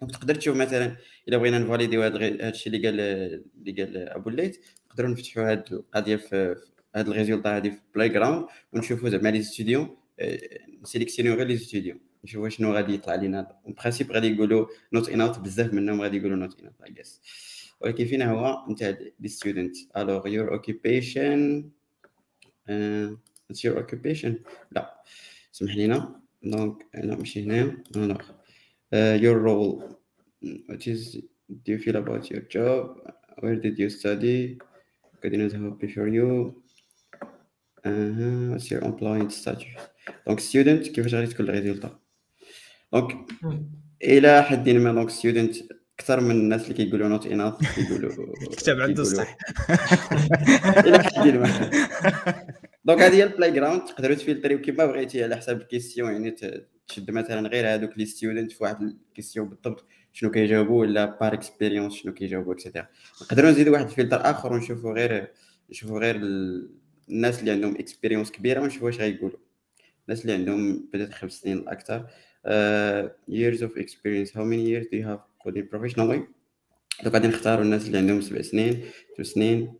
donc 0.00 0.12
تقدر 0.12 0.34
تشوف 0.34 0.56
مثلا 0.56 0.96
الا 1.28 1.36
بغينا 1.36 1.58
ن 1.58 1.63
valider 1.63 1.94
يو 1.94 2.02
هذا 2.02 2.16
الشيء 2.48 2.72
اللي 2.72 2.88
قال 2.88 3.00
اللي 3.58 3.82
قال 3.82 4.08
أبو 4.08 4.28
الليث 4.30 4.56
نقدروا 4.90 5.10
نفتحوا 5.10 5.52
هذه 5.52 5.64
القضية 5.72 6.16
في 6.16 6.56
هذا 6.96 7.10
ال 7.10 7.15
résultat 7.15 7.56
هذه 7.56 7.70
في 7.70 7.78
playground 7.94 8.46
ونشوفوا 8.72 9.08
زعما 9.08 9.28
les 9.28 9.42
étudiants 9.42 9.96
نسيليكسيونيو 10.82 11.34
غير 11.34 11.46
لي 11.46 11.56
ستوديو. 11.56 12.11
نشوفوا 12.24 12.48
شنو 12.48 12.72
غادي 12.74 12.94
يطلع 12.94 13.14
لنا 13.14 13.56
اون 13.66 13.74
برانسيب 13.74 14.12
غادي 14.12 14.26
يقولوا 14.26 14.66
نوت 14.92 15.08
ان 15.08 15.20
اوت 15.20 15.38
بزاف 15.38 15.74
منهم 15.74 16.02
غادي 16.02 16.16
يقولوا 16.16 16.36
نوت 16.36 16.60
ان 16.60 16.66
اوت 16.66 16.82
اي 16.82 16.92
جيس 16.92 17.20
ولكن 17.80 18.04
فينا 18.04 18.30
هو 18.30 18.72
نتاع 18.72 18.98
لي 19.20 19.28
ستودنت 19.28 19.76
الوغ 19.96 20.28
يور 20.28 20.52
اوكيبيشن 20.52 21.70
اتس 22.68 23.64
يور 23.64 23.78
اوكيبيشن 23.78 24.38
لا. 24.72 25.02
سمح 25.52 25.76
لينا. 25.76 26.20
دونك 26.42 26.86
أنا 26.94 27.16
ماشي 27.16 27.44
هنايا 27.44 27.82
الوغ 27.96 28.22
your 29.24 29.38
role. 29.46 29.82
What 30.68 30.86
is 30.86 31.16
do 31.64 31.68
you 31.72 31.78
feel 31.78 31.96
about 31.96 32.24
your 32.30 32.42
job? 32.54 32.82
Where 33.40 33.56
did 33.56 33.78
you 33.78 33.88
study? 33.90 34.58
Good 35.22 35.34
enough 35.34 35.52
happy 35.52 35.88
for 35.94 36.06
you. 36.16 36.28
Uh, 37.84 38.50
what's 38.50 38.70
your 38.70 38.82
employment 38.90 39.32
status? 39.32 39.82
donc 40.26 40.40
student 40.40 40.88
كيفاش 40.88 41.14
غادي 41.14 41.26
تكون 41.26 41.48
ال 41.48 41.54
résultat 41.54 41.98
donc 42.92 43.16
إلى 44.02 44.42
حد 44.42 44.68
ما 44.68 44.92
donc 44.92 45.10
student 45.10 45.56
أكثر 45.98 46.20
من 46.20 46.30
الناس 46.30 46.62
اللي 46.62 46.74
كيقولوا 46.74 47.08
not 47.08 47.26
enough 47.26 47.54
كيقولوا 47.74 48.34
الكتاب 48.42 48.80
عنده 48.80 49.02
الصح 49.02 49.36
إلى 50.86 51.02
حد 51.02 51.28
ما. 51.28 51.70
donc 52.84 53.00
هذه 53.00 53.14
هي 53.14 53.24
ال 53.24 53.50
playground 53.50 53.84
تقدروا 53.84 54.14
ت 54.14 54.19
filtrer 54.19 54.51
يو 54.51 54.60
كيما 54.60 54.86
بغيتي 54.86 55.24
على 55.24 55.36
حساب 55.36 55.60
ال 55.60 55.66
question 55.66 56.12
يعني 56.12 56.36
تشد 56.88 57.10
مثلا 57.10 57.48
غير 57.48 57.74
هذوك 57.74 57.98
les 57.98 58.06
students 58.06 58.52
في 58.52 58.64
واحد 58.64 58.82
ال 58.82 58.90
question 58.90 59.48
بالضبط 59.48 59.84
شنو 60.12 60.30
كيجاوبوا 60.30 60.80
ولا 60.80 61.04
par 61.20 61.34
expérience 61.34 61.94
شنو 61.94 62.12
كيجاوبوا 62.14 62.54
et 62.54 62.62
cetera 62.62 62.86
نقدروا 63.22 63.50
نزيدوا 63.50 63.72
واحد 63.72 63.84
الفلتر 63.84 64.30
آخر 64.30 64.52
ونشوفوا 64.52 64.92
غير 64.92 65.32
نشوفوا 65.70 65.98
غير 65.98 66.16
الناس 67.08 67.40
اللي 67.40 67.50
عندهم 67.50 67.74
اكسبيريونس 67.74 68.30
كبيرة 68.30 68.60
ونشوفوا 68.60 68.86
واش 68.86 68.98
غيقولوا. 68.98 69.38
الناس 70.08 70.22
اللي 70.22 70.32
عندهم 70.32 70.88
بدات 70.92 71.12
خمس 71.12 71.32
سنين 71.32 71.58
الاكثر 71.58 72.06
uh, 72.46 73.08
years 73.28 73.62
of 73.62 73.76
experience. 73.76 74.30
How 74.34 74.44
many 74.44 74.62
years 74.62 74.86
do 74.90 74.96
you 74.96 75.06
have 75.10 75.20
coding 75.42 75.68
professionally 75.68 76.20
دوك 77.04 77.12
غادي 77.14 77.28
نختاروا 77.28 77.64
الناس 77.64 77.86
اللي 77.86 77.98
عندهم 77.98 78.20
سبع 78.20 78.42
سنين 78.42 78.72
ثمان 79.16 79.24
سنين. 79.24 79.74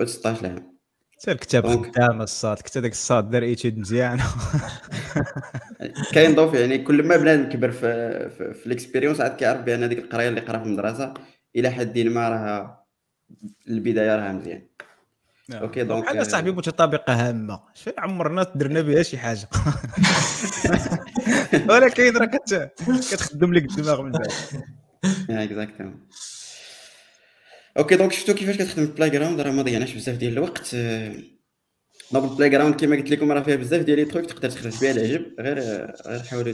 و 0.00 0.04
16 0.04 0.46
عام 0.46 0.80
حتى 1.20 1.32
الكتاب 1.32 1.66
خدام 1.66 2.22
الصاد 2.22 2.56
كنت 2.56 2.78
داك 2.78 2.92
الصاد 2.92 3.30
دار 3.30 3.42
ايتيود 3.42 3.78
مزيان. 3.78 4.20
كاين 6.14 6.34
ضوف 6.34 6.54
يعني 6.54 6.78
كل 6.78 7.02
ما 7.02 7.16
بنادم 7.16 7.48
كبر 7.48 7.70
في 7.70 8.30
في, 8.30 8.54
في 8.54 8.66
الإكسبيريونس 8.66 9.20
عاد 9.20 9.36
كيعرف 9.36 9.60
بأن 9.60 9.82
هذيك 9.82 9.98
القراية 9.98 10.28
اللي 10.28 10.40
قرا 10.40 10.58
في 10.58 10.64
المدرسة 10.64 11.14
إلى 11.56 11.70
حد 11.70 11.98
ما 11.98 12.28
راها 12.28 12.84
البداية 13.68 14.16
راها 14.16 14.32
مزيان. 14.32 14.62
OK 15.52 15.84
donc 15.84 16.08
أنا 16.08 16.24
صاحبي 16.24 16.50
متطابقه 16.52 17.28
هامة 17.28 17.60
شنو 17.74 17.94
عمرنا 17.98 18.52
درنا 18.54 18.80
بها 18.86 19.02
شي 19.02 19.18
حاجة. 19.18 19.48
ولكن 21.68 22.16
راه 22.16 22.30
كتخدم 23.10 23.54
لك 23.54 23.64
الدماغ 23.64 24.02
من 24.02 24.12
بعد. 24.12 24.32
Exactement 25.30 26.06
OK 27.78 27.96
donc 27.96 28.12
شفتوا 28.12 28.34
كيفاش 28.34 28.56
كتخدم 28.56 28.82
ال 28.82 29.10
playground 29.10 29.40
راه 29.40 29.50
ما 29.50 29.62
ضيعناش 29.62 29.94
بزاف 29.94 30.16
ديال 30.16 30.32
الوقت. 30.32 30.76
donc 32.12 32.30
ال 32.30 32.50
playground 32.50 32.74
كيما 32.74 32.96
قلت 32.96 33.10
لكم 33.10 33.32
راه 33.32 33.42
فيها 33.42 33.56
بزاف 33.56 33.82
ديال 33.82 33.98
les 33.98 34.04
trucs 34.04 34.26
تقدر 34.26 34.50
تخرج 34.50 34.80
بها 34.80 34.90
العجب 34.90 35.26
غير 35.40 35.58
غير 36.06 36.22
حاولوا 36.22 36.52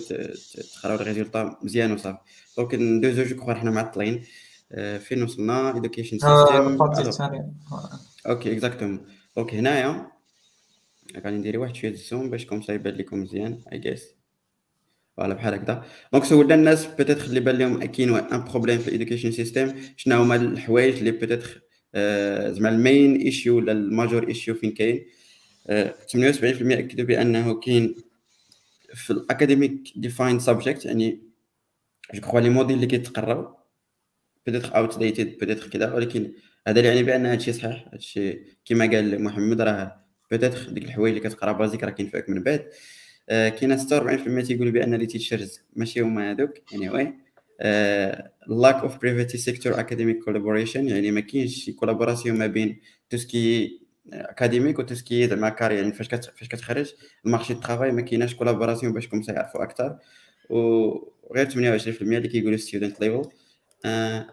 تقراو 0.75 0.97
ال 0.97 1.04
résultat 1.04 1.59
مزيان 1.63 1.93
وصافي 1.93 2.19
donc 2.57 2.75
ندوزو 2.75 3.23
je 3.23 3.37
crois 3.37 3.55
حنا 3.55 3.71
معطلين 3.71 4.25
فين 5.01 5.23
وصلنا؟ 5.23 5.75
Education 5.75 6.19
system 6.19 6.77
OK 8.29 8.53
exactement 8.53 9.07
donc 9.37 9.55
هنايا 9.55 10.11
غادي 11.17 11.37
ندير 11.37 11.59
واحد 11.59 11.75
شوية 11.75 11.91
ال 11.91 11.99
zoom 11.99 12.31
باش 12.31 12.47
comme 12.47 12.63
يبان 12.69 12.95
لكم 12.95 13.23
مزيان 13.23 13.63
I 13.73 13.79
guess 13.79 14.15
voilà 15.17 15.35
بحال 15.35 15.55
هكذا 15.55 15.85
donc 16.13 16.25
سولنا 16.25 16.55
الناس 16.55 16.87
peut-être 16.87 17.25
اللي 17.25 17.41
بان 17.41 17.59
لهم 17.59 17.85
كاين 17.85 18.15
un 18.15 18.45
problème 18.45 18.79
في 18.79 18.89
ال 18.89 18.93
education 18.93 19.33
system 19.33 19.75
شنو 19.97 20.23
هما 20.23 20.37
الحوايج 20.37 20.97
اللي 20.97 21.11
peut-être 21.11 21.63
زعما 22.53 22.69
ال 22.69 22.78
main 22.78 23.17
issue 23.17 23.57
ولا 23.57 23.73
ال 23.73 23.82
major 23.82 24.29
issue 24.29 24.55
فين 24.55 24.73
كاين 24.73 25.07
78% 25.69 25.73
اكدوا 26.73 27.05
بانه 27.05 27.61
كاين 27.61 27.95
في 28.95 29.11
الاكاديميك 29.11 29.93
ديفاين 29.97 30.39
سبجكت 30.39 30.85
يعني 30.85 31.23
جو 32.15 32.21
كخوا 32.21 32.41
لي 32.41 32.51
موديل 32.51 32.77
اللي 32.77 32.87
كيتقراو 32.87 33.57
بيتيتر 34.47 34.77
اوت 34.77 34.99
ديتد 34.99 35.39
بيتيتر 35.39 35.69
كذا 35.69 35.95
ولكن 35.95 36.33
هذا 36.67 36.81
يعني 36.81 37.03
بأن 37.03 37.27
هادشي 37.27 37.53
صحيح. 37.53 37.89
هادشي 37.93 38.41
كما 38.65 38.87
قال 38.87 39.23
محمد 39.25 39.61
راه 39.61 40.05
بيتيتر 40.31 40.71
ديك 40.71 40.85
الحوايج 40.85 41.17
اللي 41.17 41.29
كتقرا 41.29 41.53
بازيك 41.53 41.85
راه 41.85 41.91
كينفعك 41.91 42.29
من 42.31 42.43
بعد. 42.43 42.71
آه 43.29 43.49
كاين 43.49 43.79
46% 43.79 44.47
تيقولوا 44.47 44.73
بأن 44.73 44.95
لي 44.95 45.07
تيتشرز 45.07 45.61
ماشي 45.77 46.01
هما 46.01 46.31
هذوك. 46.31 46.73
يعني 46.73 46.91
وي 46.91 47.27
لاك 48.49 48.75
اوف 48.75 48.99
بريفيتي 48.99 49.39
سيكتور 49.39 49.81
اكاديميك 49.81 50.25
كولابوريشن 50.25 50.89
يعني 50.89 51.11
ما 51.11 51.21
كاينش 51.21 51.65
شي 51.65 51.73
كولابوراسيون 51.73 52.39
ما 52.39 52.47
بين 52.47 52.81
توسكي 53.11 53.81
اكاديميك 54.13 54.79
وتوسكي 54.79 55.29
زعما 55.29 55.49
carrière 55.49 55.77
يعني 55.77 55.93
فاش 55.93 56.09
فاش 56.09 56.49
كتخرج 56.49 56.93
ال 57.27 57.31
marché 57.31 57.53
du 57.53 57.62
travail 57.62 57.93
ما 57.93 58.03
كايناش 58.03 58.35
collaboration 58.35 58.93
باش 58.93 59.09
comme 59.09 59.23
يعرفوا 59.29 59.63
أكثر 59.63 59.99
وغير 60.51 61.51
28% 61.51 61.57
اللي 62.03 62.29
كيقولوا 62.29 62.57
student 62.57 63.01
level 63.01 63.29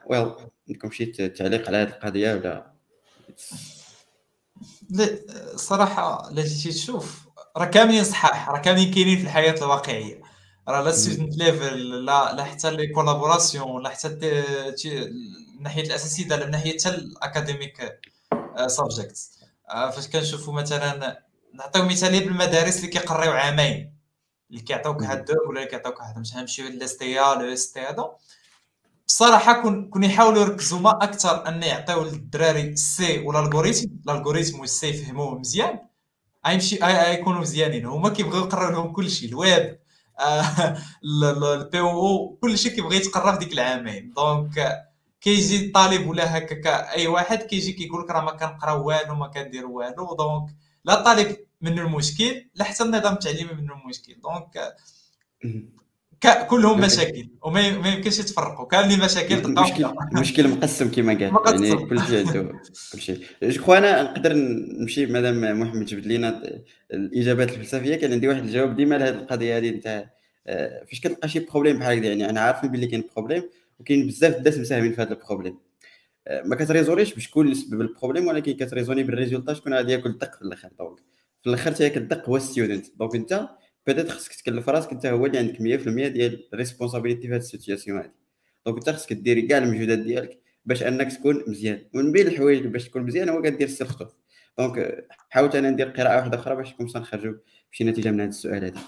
ويل 0.07 0.31
عندكم 0.69 0.91
شي 0.91 1.05
تعليق 1.29 1.67
على 1.67 1.77
هذه 1.77 1.89
القضية 1.89 2.33
ولا؟ 2.33 2.73
لا 4.89 5.07
صراحة 5.55 6.29
لا 6.31 6.43
جيتي 6.43 6.71
تشوف 6.71 7.27
راه 7.57 7.65
كاملين 7.65 8.03
صحاح 8.03 8.49
راه 8.49 8.59
كاملين 8.61 8.93
كاينين 8.93 9.17
في 9.17 9.23
الحياة 9.23 9.55
الواقعية. 9.55 10.21
راه 10.67 10.81
لا 10.81 10.91
student 10.91 11.37
level 11.37 12.05
لا 12.05 12.35
لا 12.35 12.43
حتى 12.43 12.71
لي 12.71 12.87
collaboration 12.87 13.83
لا 13.83 13.89
حتى 13.89 14.07
الناحية 15.57 15.81
الأساسية 15.81 16.27
لا 16.27 16.45
الناحيه 16.45 16.77
حتى 16.77 16.89
ال 16.89 17.02
academic 17.02 17.99
subject 18.67 19.17
فاش 19.69 20.07
كنشوفوا 20.07 20.53
مثلا 20.53 21.23
نعطيو 21.53 21.85
مثال 21.85 22.19
بالمدارس 22.19 22.77
اللي 22.77 22.87
كيقريو 22.87 23.31
عامين 23.31 23.93
اللي 24.49 24.61
كيعطيوك 24.61 25.03
هاد 25.03 25.31
ولا 25.31 25.59
اللي 25.59 25.69
كيعطيوك 25.69 26.01
هاد 26.01 26.19
مثلا 26.19 26.41
نمشيو 26.41 26.67
لا 26.67 26.97
STE 26.97 27.19
ولا 27.19 27.53
STE 27.53 27.79
هذا 27.79 28.15
بصراحة 29.07 29.61
كون 29.61 29.89
كون 29.89 30.03
يحاولوا 30.03 30.41
يركزوا 30.41 30.79
ما 30.79 30.91
أكثر 31.03 31.47
أن 31.47 31.63
يعطيو 31.63 32.03
للدراري 32.03 32.61
ال 32.61 32.90
C 32.90 33.19
ولا 33.19 33.39
ال 33.39 33.44
algorithm. 33.44 33.87
ال 34.05 34.11
algorithm 34.11 34.59
وال 34.59 34.78
C 34.78 34.87
يفهموه 34.87 35.39
مزيان. 35.39 35.79
غيمشي 36.47 36.77
غيكونوا 36.83 37.41
مزيانين. 37.41 37.85
هما 37.85 38.09
كيبغيو 38.09 38.45
يقراو 38.45 38.71
لهم 38.71 38.91
كل 38.93 39.09
شيء 39.11 39.29
ال 39.29 39.42
web 39.42 39.79
ال 41.03 41.41
B 41.41 41.79
أو 41.79 42.37
كل 42.41 42.57
شيء 42.57 42.71
كيبغي 42.75 42.97
يتقرا 42.97 43.31
في 43.31 43.39
ديك 43.39 43.53
العامين. 43.53 44.13
donc 44.13 44.83
كيجي 45.21 45.65
الطالب 45.65 46.07
ولا 46.09 46.37
هكاك 46.37 46.67
أي 46.67 47.07
واحد 47.07 47.37
كيجي 47.43 47.73
كيقول 47.73 48.03
لك 48.03 48.09
راه 48.11 48.21
ما 48.21 48.31
كنقراو 48.31 48.87
والو 48.87 49.15
ما 49.15 49.27
كندير 49.27 49.65
والو. 49.65 50.15
donc 50.15 50.55
لا 50.85 50.99
الطالب 50.99 51.37
منه 51.61 51.81
المشكل 51.81 52.45
لا 52.55 52.63
حتى 52.65 52.83
النظام 52.83 53.13
التعليمي 53.13 53.53
منه 53.53 53.73
المشكل. 53.73 54.15
donc 54.21 54.75
كلهم 56.27 56.81
مشاكل 56.81 57.27
وما 57.41 57.61
يمكنش 57.61 58.19
يتفرقوا 58.19 58.65
كاملين 58.65 58.99
مشاكل 58.99 59.35
المشكل 59.35 59.85
المشكل 60.13 60.47
مقسم 60.47 60.91
كما 60.91 61.13
قال 61.13 61.63
يعني 61.63 61.85
كل 61.85 61.99
شيء 61.99 62.27
عنده 62.27 62.59
كل 62.93 63.01
شيء. 63.01 63.19
je 63.43 63.73
أنا 63.73 64.03
نقدر 64.03 64.33
نمشي 64.33 65.05
مادام 65.05 65.59
محمد 65.61 65.85
جبد 65.85 66.05
لينا 66.05 66.41
الإجابات 66.93 67.49
الفلسفية 67.49 67.95
كان 67.95 68.11
عندي 68.11 68.27
واحد 68.27 68.43
الجواب 68.43 68.75
ديما 68.75 68.95
لهذه 68.95 69.13
القضية 69.13 69.57
هذه 69.57 69.69
نتاع 69.69 70.13
آه، 70.47 70.83
فاش 70.85 70.99
كتلقى 70.99 71.29
شي 71.29 71.39
problème 71.39 71.79
بحال 71.79 71.97
هكذا 71.97 72.07
يعني 72.07 72.29
أنا 72.29 72.39
عارف 72.41 72.65
بلي 72.65 72.87
كاين 72.87 73.03
problème 73.15 73.43
وكاين 73.79 74.07
بزاف 74.07 74.37
الناس 74.37 74.57
مساهمين 74.57 74.93
في 74.93 75.01
هذا 75.01 75.13
ال 75.13 75.18
problème. 75.18 75.57
آه، 76.27 76.41
ما 76.45 76.55
كتريزونيش 76.55 77.13
بشكون 77.13 77.45
اللي 77.45 77.55
سبب 77.55 77.81
البروبليم 77.81 78.27
ولكن 78.27 78.53
كتريزوني 78.53 79.03
بال 79.03 79.13
résultat 79.13 79.53
شكون 79.53 79.73
غادي 79.73 79.91
ياكل 79.91 80.09
الدق 80.09 80.35
في 80.35 80.41
الأخر 80.41 80.69
donc. 80.79 80.99
في 81.43 81.49
الأخر 81.49 81.71
تياكل 81.71 82.01
الدق 82.01 82.29
هو 82.29 82.39
student 82.39 82.85
donc 82.99 83.15
أنت 83.15 83.49
peut-être 83.87 84.09
خصك 84.09 84.33
تكلف 84.33 84.69
راسك 84.69 84.91
أنت 84.91 85.05
هو 85.05 85.25
اللي 85.25 85.37
عندك 85.37 85.57
100% 85.57 85.61
ديال 86.07 86.47
ال 86.53 86.58
responsibility 86.58 87.21
في 87.21 87.33
هذه 87.33 87.37
ال 87.37 87.43
situation 87.43 87.99
هذه 87.99 88.11
donc 88.65 88.77
أنت 88.77 88.89
خصك 88.89 89.13
دير 89.13 89.39
كاع 89.39 89.57
المجهودات 89.57 89.99
ديالك 89.99 90.39
باش 90.65 90.83
أنك 90.83 91.13
تكون 91.13 91.43
مزيان 91.47 91.85
ومن 91.95 92.11
بين 92.11 92.27
الحوايج 92.27 92.67
باش 92.67 92.89
تكون 92.89 93.03
مزيان 93.03 93.29
هو 93.29 93.41
كدير 93.41 93.67
ال 93.67 93.73
self 93.73 93.95
talk 93.95 94.15
donc 94.57 95.07
حاولت 95.29 95.55
أنا 95.55 95.69
ندير 95.69 95.89
قراءة 95.89 96.17
واحدة 96.17 96.39
أخرى 96.39 96.55
باش 96.55 96.73
نكون 96.73 96.85
نخرجوا 96.95 97.33
بشي 97.71 97.83
نتيجة 97.83 98.11
من 98.11 98.19
هذا 98.19 98.29
السؤال 98.29 98.65
هذا 98.65 98.81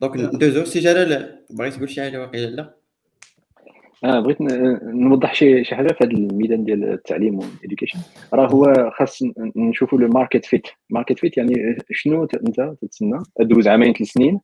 donc 0.00 0.16
ندوزو. 0.34 0.64
سي 0.64 0.78
جلال 0.80 1.44
بغيت 1.50 1.74
تقول 1.74 1.90
شي 1.90 2.00
حاجة 2.00 2.20
واقيلا؟ 2.20 2.56
لا 2.56 2.76
آه 4.06 4.20
بغيت 4.20 4.36
نوضح 4.82 5.34
شي 5.34 5.64
شي 5.64 5.74
حاجة 5.74 5.88
في 5.88 6.04
هذا 6.04 6.12
الميدان 6.12 6.64
ديال 6.64 6.84
التعليم 6.92 7.38
وال 7.38 7.49
education 7.49 7.98
راه 8.34 8.46
هو 8.46 8.90
خاص 8.94 9.22
نشوفوا 9.56 9.98
le 9.98 10.08
market 10.08 10.44
fit. 10.44 10.66
market 10.90 11.18
fit 11.18 11.36
يعني 11.36 11.78
شنو 11.90 12.22
انت 12.22 12.76
تتسنى؟ 12.82 13.18
دوز 13.40 13.68
عامين 13.68 13.92
ثلاث 13.92 14.08
سنين. 14.08 14.40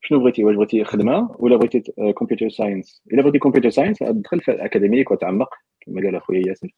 شنو 0.00 0.18
بغيتي؟ 0.18 0.44
واش 0.44 0.56
بغيتي 0.56 0.84
خدمة 0.84 1.36
ولا 1.38 1.56
بغيتي 1.56 1.82
computer 2.18 2.48
science 2.48 3.02
إلا 3.12 3.22
بغيتي 3.22 3.38
computer 3.38 3.70
science 3.70 3.98
تدخل 3.98 4.40
في 4.40 4.50
ال 4.50 4.56
académique 4.56 5.10
وتعمق. 5.10 5.54
كما 5.80 6.02
قال 6.02 6.16
أخويا 6.16 6.42
ياسر. 6.48 6.68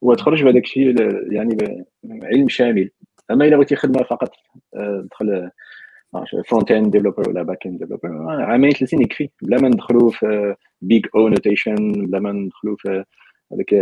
وتخرج 0.00 0.44
بهذاك 0.44 0.62
الشيء 0.62 0.94
يعني 1.32 1.84
علم 2.22 2.48
شامل. 2.48 2.90
أما 3.30 3.44
إلا 3.44 3.56
بغيتي 3.56 3.76
خدمة 3.76 4.02
فقط 4.02 4.30
تدخل 4.72 5.50
front 6.48 6.70
end 6.70 6.90
developer 6.92 7.28
ولا 7.28 7.42
back 7.42 7.66
end 7.66 7.78
developer 7.78 8.08
عامين 8.28 8.70
ثلاث 8.70 8.90
سنين 8.90 9.02
يكفي 9.02 9.28
بلا 9.42 9.60
ما 9.60 9.68
ندخلوا 9.68 10.10
في 10.10 10.54
Big 10.82 11.06
O 11.14 11.28
notation 11.28 11.92
بلا 11.92 12.18
ما 12.20 12.32
ندخلوا 12.32 12.76
في 12.78 13.04
هذاك 13.52 13.74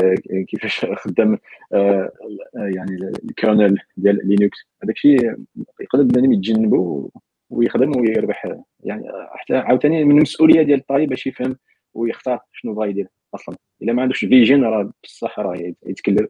كيفاش 0.49 0.87
خدام 0.95 1.39
آه، 1.73 2.11
يعني 2.55 3.11
ال 3.25 3.32
kernel 3.32 3.79
ديال 3.97 4.29
لينكس 4.29 4.59
هذاك 4.85 4.95
الشيء 4.97 5.35
يقدر 5.81 6.03
بنادم 6.03 6.33
يتجنبه 6.33 7.11
ويخدم 7.51 8.01
ويربح 8.01 8.57
يعني 8.85 9.05
حتى 9.31 9.57
عاوتاني 9.57 10.05
من 10.05 10.17
المسؤوليه 10.17 10.63
ديال 10.63 10.79
الطالب 10.79 11.09
باش 11.09 11.27
يفهم 11.27 11.57
ويختار 11.95 12.41
شنو 12.53 12.75
بغا 12.75 12.87
يدير 12.87 13.09
أصلا 13.35 13.57
الا 13.83 13.93
ما 13.93 14.03
عندوش 14.03 14.25
vision 14.25 14.65
راه 14.65 14.93
بصح 15.05 15.39
راه 15.39 15.57
يتكلم 15.87 16.29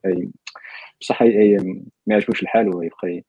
بصح 1.01 1.23
ما 1.23 1.89
يعجبوش 2.07 2.43
الحال 2.43 2.75
ويبقى 2.75 3.23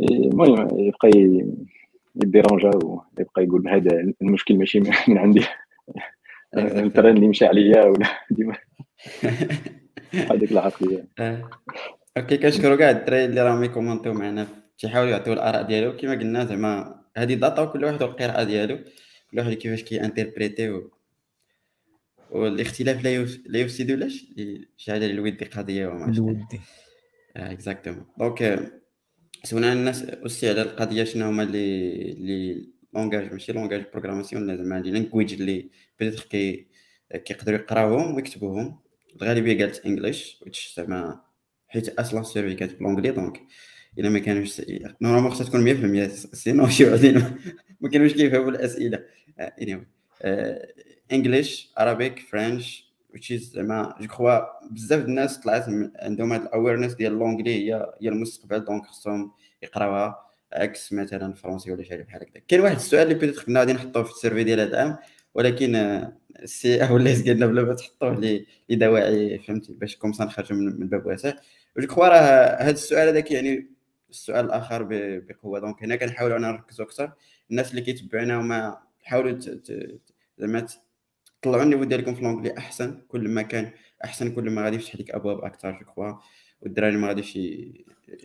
المهم 0.00 0.78
يبقى 0.78 1.10
يديرونجا 2.24 2.70
ويبقى 2.84 3.44
يقول 3.44 3.68
هذا 3.68 4.12
المشكل 4.22 4.58
ماشي 4.58 4.80
من 5.08 5.18
عندي. 5.18 5.44
ال 6.56 6.66
train 6.66 7.16
اللي 7.16 7.28
مشى 7.28 7.46
عليا 7.46 7.84
ولا 7.84 8.06
ديما؟ 8.30 8.56
هذيك 10.30 10.52
العقلية. 10.52 11.08
آه. 11.18 11.50
أوكي 12.16 12.36
كنشكروا 12.36 12.76
كاع 12.76 12.90
الدراري 12.90 13.24
اللي 13.24 13.42
راهم 13.42 13.64
يكومونتيو 13.64 14.12
معنا 14.12 14.46
تيحاولوا 14.78 15.10
يعطيو 15.10 15.32
الآراء 15.32 15.62
ديالو. 15.62 15.96
كما 15.96 16.12
قلنا 16.12 16.44
زعما 16.44 17.00
هذه 17.16 17.34
داتا 17.34 17.62
وكل 17.62 17.84
واحد 17.84 18.02
والقراءة 18.02 18.44
ديالو. 18.44 18.78
كل 19.30 19.38
واحد 19.38 19.52
كيفاش 19.52 19.82
كي 19.82 20.04
انتربريتي 20.04 20.70
و... 20.70 20.90
والاختلاف 22.30 23.04
لا 23.04 23.14
يف... 23.14 23.42
لا 23.46 23.58
يفسد 23.58 23.90
لا 23.90 24.08
شي 24.76 24.92
حاجة 24.92 25.06
للود 25.06 25.44
قضية 25.44 25.86
وما 25.86 26.08
الودي. 26.08 26.60
Exactement 27.36 28.06
donc 28.18 28.72
سولنا 29.46 29.72
الناس 29.72 30.02
aussi 30.02 30.48
على 30.50 30.62
القضية 30.62 31.04
شنو 31.04 31.26
هما 31.26 31.42
لي 31.42 31.96
لي 32.12 32.68
langage 32.94 33.32
ماشي 33.32 33.52
langage 33.52 33.84
programmation 33.92 34.56
زعما 34.56 34.80
les 34.80 34.90
languages 34.90 35.32
اللي 35.32 35.68
peut-être 36.00 36.22
كي 36.22 36.66
كيقدروا 37.24 37.58
يقراوهم 37.58 38.14
ويكتبوهم. 38.14 38.78
الغالبية 39.16 39.58
قالت 39.58 39.86
English 39.86 40.42
زعما 40.76 41.20
حيت 41.68 41.88
أصلا 41.88 42.20
ال 42.20 42.25
survey 42.25 42.54
كانت 42.54 42.78
ب 42.78 42.81
l'anglais 42.81 43.10
donc 43.10 43.42
إلا 43.98 44.08
ما 44.08 44.18
كانوش 44.18 44.62
Normalement 45.00 45.30
خصها 45.30 45.46
تكون 45.46 46.06
100% 46.06 46.08
sinon 46.12 46.68
شي 46.68 46.90
وحدين 46.90 47.38
ما 47.80 47.88
كانوش 47.88 48.12
كيفهموا 48.12 48.50
الأسئلة. 48.50 49.04
اني 49.38 49.86
English 51.12 51.70
Arabic 51.76 52.18
French 52.18 52.85
which 53.16 53.30
is 53.30 53.42
زعما 53.42 53.94
je 54.00 54.06
crois 54.06 54.38
بزاف 54.70 55.04
الناس 55.04 55.38
طلعت 55.40 55.64
عندهم 55.96 56.32
هاد 56.32 56.42
ال 56.42 56.47
awareness 56.47 56.94
ديال 56.94 57.12
l'anglais 57.12 57.70
هي 57.70 57.92
هي 58.02 58.08
المستقبل 58.08 58.64
donc 58.64 58.86
خصهم 58.86 59.32
يقراوها 59.62 60.26
عكس 60.52 60.92
مثلا 60.92 61.26
الفرنسي 61.26 61.72
ولا 61.72 61.82
شي 61.82 61.96
بحال 61.96 62.22
هكا 62.22 62.40
كاين 62.48 62.60
واحد 62.60 62.76
السؤال 62.76 63.02
اللي 63.02 63.14
peut-être 63.14 63.44
كنا 63.44 63.60
غادي 63.60 63.72
نحطوه 63.72 64.02
في 64.02 64.10
ال 64.10 64.15
survey 64.15 64.44
ديال 64.44 64.60
هذا 64.60 64.70
العام 64.70 64.98
ولكن 65.34 65.76
السي 66.42 66.92
ولا 66.92 67.10
قالنا 67.10 67.46
بلا 67.46 67.62
ما 67.62 67.74
تحطوه 67.74 68.40
لدواعي 68.70 69.38
فهمتي 69.38 69.72
باش 69.72 69.96
comme 69.96 70.16
ça 70.16 70.24
نخرجوا 70.24 70.58
من 70.58 70.82
الباب 70.82 71.06
واسع. 71.06 71.32
je 71.78 71.86
crois 71.86 72.08
راه 72.08 72.62
هذا 72.62 72.70
السؤال 72.70 73.08
هذاك 73.08 73.30
يعني 73.30 73.70
السؤال 74.10 74.44
الآخر 74.44 74.86
بقوة. 75.28 75.60
donc 75.60 75.82
هنا 75.82 75.96
كنحاولوا 75.96 76.38
نركزوا 76.38 76.84
أكثر. 76.86 77.12
الناس 77.50 77.70
اللي 77.70 77.82
كيتبعونا 77.82 78.38
وما 78.38 78.78
حاولوا 79.04 79.38
زعما 80.38 80.66
طلعوا 81.52 81.62
ال 81.62 81.65
niveau 81.65 81.84
ديالكم 81.84 82.14
في 82.14 82.22
l'anglais 82.22 82.58
أحسن. 82.58 83.00
كل 83.08 83.28
ما 83.28 83.42
كان 83.42 83.72
أحسن 84.04 84.34
كل 84.34 84.50
ما 84.50 84.64
غادي 84.64 84.76
يفتح 84.76 84.96
لك 84.96 85.10
أبواب 85.10 85.44
أكثر 85.44 85.70
je 85.70 85.78
crois 85.86 86.12
والدراري 86.60 86.96
ما 86.96 87.08
غاديش 87.08 87.38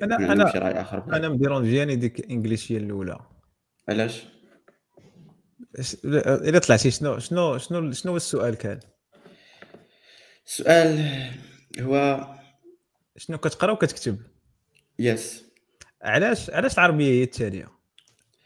أنا 0.03 0.15
أنا 0.15 0.43
راي 0.43 0.81
آخر 0.81 1.03
أنا 1.15 1.29
مديرونجياني 1.29 1.95
ديك 1.95 2.31
إنجليشية 2.31 2.77
الأولى. 2.77 3.19
علاش؟ 3.89 4.27
إلا 6.05 6.59
طلعتي 6.59 6.91
شنو 6.91 7.19
شنو 7.19 7.57
شنو 7.57 7.91
شنو 7.91 8.15
السؤال 8.15 8.55
كان؟ 8.55 8.79
السؤال 10.45 11.05
هو 11.79 12.27
شنو 13.17 13.37
كتقرأ 13.37 13.71
وكتكتب؟ 13.71 14.17
yes 14.99 15.45
علاش 16.01 16.49
علاش 16.49 16.73
العربية 16.73 17.11
هي 17.11 17.23
الثانية 17.23 17.67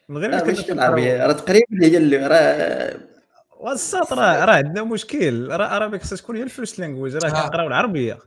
من 0.09 0.17
غير 0.17 0.31
ماشي 0.31 0.71
العربية. 0.71 1.25
راه 1.25 1.33
تقريبا 1.33 1.65
هي 1.81 1.97
اللي 1.97 2.17
راه 2.17 3.14
والساط 3.59 4.13
راه 4.13 4.45
راه 4.45 4.53
عندنا 4.53 4.83
مشكل. 4.83 5.47
راه 5.51 5.65
عربي 5.67 5.99
خصها 5.99 6.17
تكون 6.17 6.35
هي 6.35 6.43
ال 6.43 6.49
first 6.49 6.79
language 6.79 7.15
راه 7.15 7.29
كنقراو 7.29 7.67
العربية. 7.67 8.17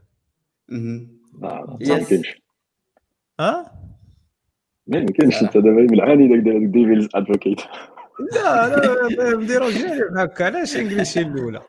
ما 0.68 1.78
يمكنش. 1.80 2.42
ها؟ 3.40 3.72
ما 4.86 4.98
يمكنش. 4.98 5.42
انت 5.42 5.54
دابا 5.54 5.86
بالعاني 5.90 6.28
داك 6.28 6.70
devil's 6.72 7.08
advocate 7.14 7.60
لا 8.34 8.68
لا 8.68 9.36
نديرو 9.36 9.70
جانب 9.70 10.18
هكا. 10.18 10.44
علاش 10.44 10.76
انجليزي 10.76 11.20
الأولى؟ 11.20 11.60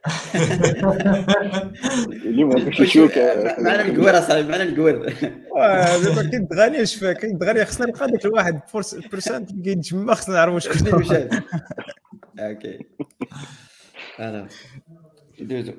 اليوم 2.26 2.72
شوك 2.72 3.12
معنا 3.60 3.82
الكوير 3.82 4.20
اصاحبي 4.20 4.48
معنا 4.52 4.64
الكوير 4.64 4.98
دابا 6.04 6.30
كاين 6.32 6.48
دغاني 6.52 6.86
شفا 6.86 7.14
كاين 7.14 7.38
دغاني 7.38 7.66
خصنا 7.66 7.88
نلقى 7.88 8.08
داك 8.12 8.26
الواحد 8.26 8.60
بيرسنت 9.12 9.52
اللي 9.52 9.76
تما 9.76 10.14
خصنا 10.14 10.36
نعرفوا 10.36 10.54
واش 10.56 10.68
كاين 10.68 11.30
أوكي. 12.40 12.80
أنا 14.20 14.48
دوزو. 15.40 15.74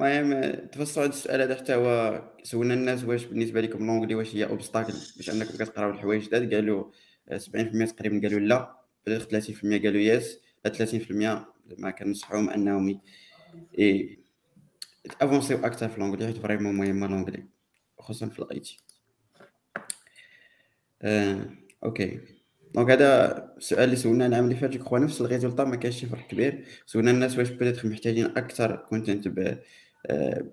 المهم 0.00 0.54
تفصلوا 0.66 1.06
هذا 1.06 1.12
السؤال 1.14 1.40
هذا 1.40 1.54
حتى 1.54 1.74
هو 1.74 2.22
سولنا 2.42 2.74
الناس 2.74 3.04
واش 3.04 3.24
بالنسبة 3.24 3.60
لكم 3.60 3.86
لونجلي 3.86 4.14
واش 4.14 4.34
هي 4.34 4.44
اوبستاكل 4.44 4.92
باش 5.16 5.30
أنكم 5.30 5.54
كتقراو 5.54 5.90
الحوايج 5.90 6.22
جداد 6.26 6.54
قالوا 6.54 6.84
70% 7.32 7.94
تقريبا 7.94 8.28
قالوا 8.28 8.40
لا. 8.40 8.84
30% 9.08 9.10
قالوا 9.62 10.00
يس 10.00 10.38
30% 10.68 11.46
ما 11.78 11.90
كنصحوهم 11.90 12.50
أنهم 12.50 13.00
avance 15.20 15.49
يو 15.49 15.58
أكثر 15.58 15.88
في 15.88 16.00
l'anglais 16.00 16.26
حيت 16.26 16.36
vraiment 16.36 16.74
مهمه 16.74 17.06
l'anglais 17.06 17.46
خصوصا 17.98 18.28
في 18.28 18.38
ال 18.38 18.60
IT 18.60 18.78
آه، 21.02 21.50
okay. 21.84 22.20
donc 22.74 22.90
هذا 22.90 23.54
السؤال 23.56 23.84
اللي 23.84 23.96
سولنا 23.96 24.26
العام 24.26 24.44
اللي 24.44 24.56
فات 24.56 24.76
جو 24.76 24.96
نفس 24.96 25.20
ال 25.20 25.25
résultat 25.25 25.64
ما 25.64 25.76
كاينش 25.76 26.00
شي 26.00 26.06
فرق 26.06 26.26
كبير. 26.26 26.64
سولنا 26.86 27.10
الناس 27.10 27.38
واش 27.38 27.50
peut-être 27.50 27.88
محتاجين 27.88 28.26
أكثر 28.26 28.76
content 28.76 29.28
ب 29.28 29.58
آه، 30.06 30.44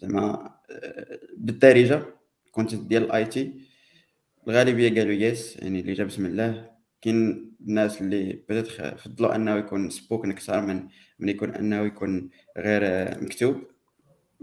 زعما 0.00 0.54
آه، 0.70 1.18
بالدارجة 1.36 2.02
content 2.52 2.82
ديال 2.82 3.02
ال 3.04 3.24
IT 3.24 3.54
الغالبية 4.48 5.00
قالوا 5.00 5.12
yes 5.12 5.56
يعني 5.56 5.80
اللي 5.80 5.92
جاب 5.92 6.06
بسم 6.06 6.26
الله. 6.26 6.70
كاين 7.02 7.52
الناس 7.60 8.02
اللي 8.02 8.42
بدات 8.48 8.66
فضلوا 8.98 9.34
أنه 9.36 9.56
يكون 9.56 9.90
spoken 9.90 10.30
أكثر 10.30 10.60
من 10.60 10.88
من 11.18 11.28
يكون 11.28 11.50
أنه 11.50 11.76
يكون 11.86 12.30
غير 12.58 12.82
مكتوب 13.22 13.62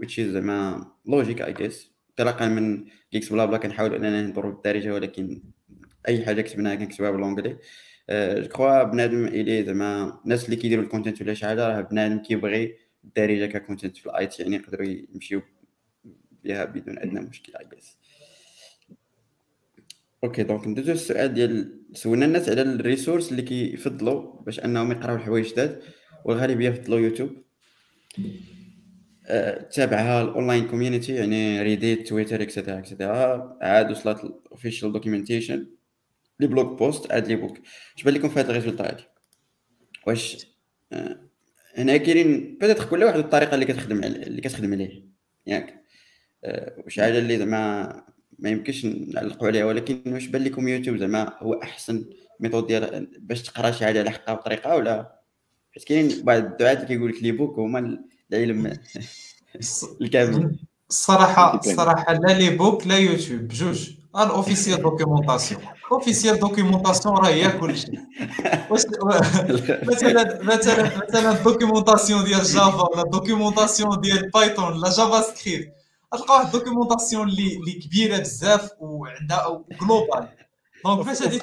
which 0.02 0.18
is 0.18 0.20
زعما 0.20 0.86
logique 1.06 1.42
I 1.42 1.52
guess 1.52 1.92
انطلاقا 2.10 2.48
من 2.48 2.84
GeeksBlabla 3.12 3.58
كنحاولوا 3.58 3.96
أننا 3.96 4.22
نهضروا 4.22 4.52
بالدارجة 4.52 4.94
ولكن 4.94 5.42
أي 6.08 6.24
حاجة 6.24 6.40
كتبناها 6.40 6.74
كنكتبوها 6.74 7.10
ب 7.10 7.15
l'anglais 7.15 7.58
je 8.10 8.48
crois 8.48 8.82
بنادم 8.82 9.26
إلي 9.26 9.64
زعما 9.64 10.20
الناس 10.24 10.44
اللي 10.44 10.56
كيديروا 10.56 10.84
ال 10.84 10.89
content 10.89 11.22
ولا 11.22 11.34
شي 11.34 11.46
حاجة 11.46 11.68
راه 11.68 11.80
بنادم 11.80 12.18
كيبغي 12.18 12.76
الدارجة 13.04 13.46
ك 13.46 13.52
content 13.52 13.96
في 13.96 14.06
ال 14.06 14.26
IT 14.26 14.42
يعني 14.42 14.56
يقدروا 14.56 14.86
يمشيو 14.86 15.42
بها 16.44 16.64
بدون 16.64 16.98
أدنى 16.98 17.20
مشكل 17.20 17.52
اي 17.56 17.66
okay 20.24 20.42
donc 20.42 20.66
ندوزو 20.66 20.92
السؤال 20.92 21.34
ديال 21.34 21.80
سولنا 21.92 22.26
الناس 22.26 22.48
على 22.48 22.62
ال 22.62 22.68
ressources 22.68 23.30
اللي 23.30 23.42
كيفضلوا 23.42 24.42
باش 24.42 24.60
أنهم 24.60 24.92
يقراو 24.92 25.16
الحوايج 25.16 25.52
جداد 25.52 25.82
والغالبية 26.24 26.68
يفضلوا 26.68 26.98
يوتيوب. 26.98 27.30
أه، 29.26 29.62
تابعها 29.62 30.22
ال 30.22 30.29
online 30.29 30.68
community 30.68 31.14
يعني 31.14 31.62
Reddit 31.62 32.08
Twitter 32.08 32.42
et 32.42 32.51
cetera 32.51 32.78
et 32.78 32.98
cetera 32.98 33.58
عاد 33.62 33.90
وصلت 33.90 34.24
ال 34.24 34.32
official 34.32 34.92
documentation 34.92 35.66
les 36.40 36.46
blog 36.46 36.78
posts 36.78 37.12
عاد 37.12 37.28
les 37.28 37.36
books 37.36 37.58
اش 37.96 38.02
بان 38.02 38.14
لكم 38.14 38.28
في 38.28 38.40
هذا 38.40 38.50
ال 38.50 38.54
résultat 38.54 38.88
هادي 38.88 39.02
واش 40.06 40.46
هنا 41.76 41.96
كاينين 41.96 42.58
peut-être 42.60 42.84
كل 42.84 43.04
واحد 43.04 43.18
الطريقة 43.18 43.54
اللي 43.54 43.66
كتخدم 43.66 44.04
اللي 44.04 44.40
كتخدم 44.40 44.72
عليه. 44.72 45.04
ياك. 45.46 45.84
أه، 46.44 46.74
واش 46.84 47.00
حاجة 47.00 47.18
اللي 47.18 47.38
زعما 47.38 48.04
ما 48.38 48.50
يمكنش 48.50 48.84
نعلقوا 48.84 49.46
عليها 49.48 49.64
ولكن 49.64 50.02
واش 50.06 50.26
بان 50.26 50.44
لكم 50.44 50.68
يوتيوب 50.68 50.96
زعما 50.96 51.32
هو 51.38 51.54
أحسن 51.54 52.04
method 52.40 52.66
ديال 52.66 53.08
باش 53.20 53.42
تقرأ 53.42 53.70
شي 53.70 53.84
حاجة 53.84 53.98
على 54.00 54.10
حقها 54.10 54.34
بطريقة 54.34 54.76
ولا؟ 54.76 55.20
حيت 55.72 55.84
كاين 55.84 56.22
بعض 56.22 56.38
الدعاة 56.44 56.72
اللي 56.72 56.86
كيقول 56.86 57.10
لك 57.10 57.22
les 57.22 57.32
books 57.32 57.58
هما 57.58 58.04
العلم 58.32 58.66
الكامل. 60.00 60.58
الصراحه 60.90 61.58
الصراحة 61.58 62.12
لا 62.12 62.38
les 62.38 62.56
books 62.56 62.86
لا 62.86 62.98
يوتيوب. 62.98 63.40
بجوج 63.40 63.99
ال 64.16 64.22
officielle 64.22 64.82
documentation 64.82 65.60
officielle 65.92 66.38
documentation 66.38 67.16
راه 67.16 67.28
هي 67.28 67.52
كلشي 67.52 67.92
مثلا 68.70 70.42
مثلا 70.42 70.92
مثلا 71.08 71.30
ال 71.32 71.39
documentation 71.39 72.24
ديال 72.24 72.42
Java 72.42 72.82
ولا 72.82 73.02
ال 73.02 73.09
documentation 73.09 74.00
ديال 74.00 74.30
Python 74.30 74.64
ولا 74.64 74.90
JavaScript 74.90 75.72
غتلقى 76.14 76.34
واحد 76.34 76.46
ال 76.46 76.52
documentation 76.52 77.28
اللي 77.28 77.72
كبيره 77.72 78.18
بزاف 78.18 78.70
وعندها 78.80 79.64
global 79.80 80.28
donc 80.84 81.02
فاش 81.06 81.22
غادي 81.22 81.40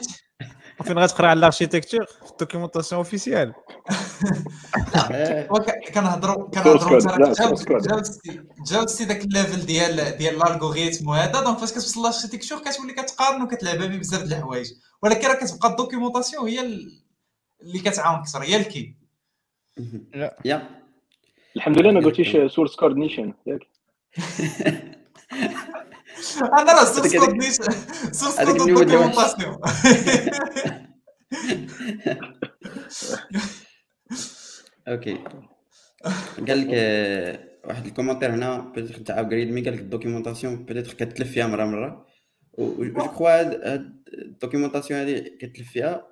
فين 0.83 0.99
غتقرا 0.99 1.27
على 1.27 1.39
ال 1.39 1.44
architecture 1.44 2.05
في 2.05 2.31
ال 2.31 2.36
documentation 2.36 2.97
officielle 2.97 3.53
كنهضروا 5.93 6.49
كنهضروا 6.49 6.99
جاوزتي 8.71 9.03
ذاك 9.03 9.25
ال 9.25 9.32
level 9.32 9.65
ديال 9.65 10.17
ديال 10.17 10.35
ال 10.35 10.43
algorithm 10.43 11.07
وهذا 11.07 11.43
donc 11.43 11.57
فاش 11.57 11.71
كتوصل 11.71 11.99
لل 11.99 12.08
architecture 12.08 12.59
كتولي 12.59 12.93
كتقارن 12.93 13.41
وكتلعب 13.41 13.77
به 13.77 13.97
بزاف 13.97 14.23
د 14.23 14.33
الحوايج. 14.33 14.67
ولكن 15.03 15.27
راه 15.27 15.33
كتبقى 15.35 15.69
ال 15.69 15.75
documentation 15.75 16.47
هي 16.47 16.61
اللي 17.61 17.79
كتعاون 17.79 18.19
أكثر 18.19 18.43
هي 18.43 18.55
ال 18.55 18.63
key. 18.63 18.95
يا. 20.45 20.69
الحمد 21.55 21.79
لله 21.81 21.91
ما 21.91 21.99
قلتيش 21.99 22.37
سورس 22.55 22.75
كوردينيشن 22.75 23.33
ياك. 23.45 23.67
أنا 26.41 26.73
راه 26.73 26.85
سورس 26.85 27.15
كوردينيشن 27.15 27.63
سورس 28.11 28.41
كود 28.41 28.67
دوكيومونطاسيون 28.67 29.57
أوكي 34.87 35.17
قال 36.47 36.67
لك 36.67 36.69
واحد 37.65 37.85
الكومنتير 37.85 38.33
هنا 38.33 38.59
بيتيتر 38.59 39.01
تاع 39.01 39.19
ابجريد 39.19 39.51
مي 39.51 39.61
قال 39.61 39.73
لك 39.73 39.79
الدوكيومونطاسيون 39.79 40.65
بيتيتر 40.65 40.93
كتلف 40.93 41.31
فيها 41.31 41.47
مرة 41.47 41.65
مرة. 41.65 42.07
جو 42.59 42.93
كخوا 42.93 43.39
هاد 43.39 43.61
الدوكيومونطاسيون 44.13 44.99
هادي 44.99 45.21
كتلف 45.21 45.71
فيها 45.71 46.07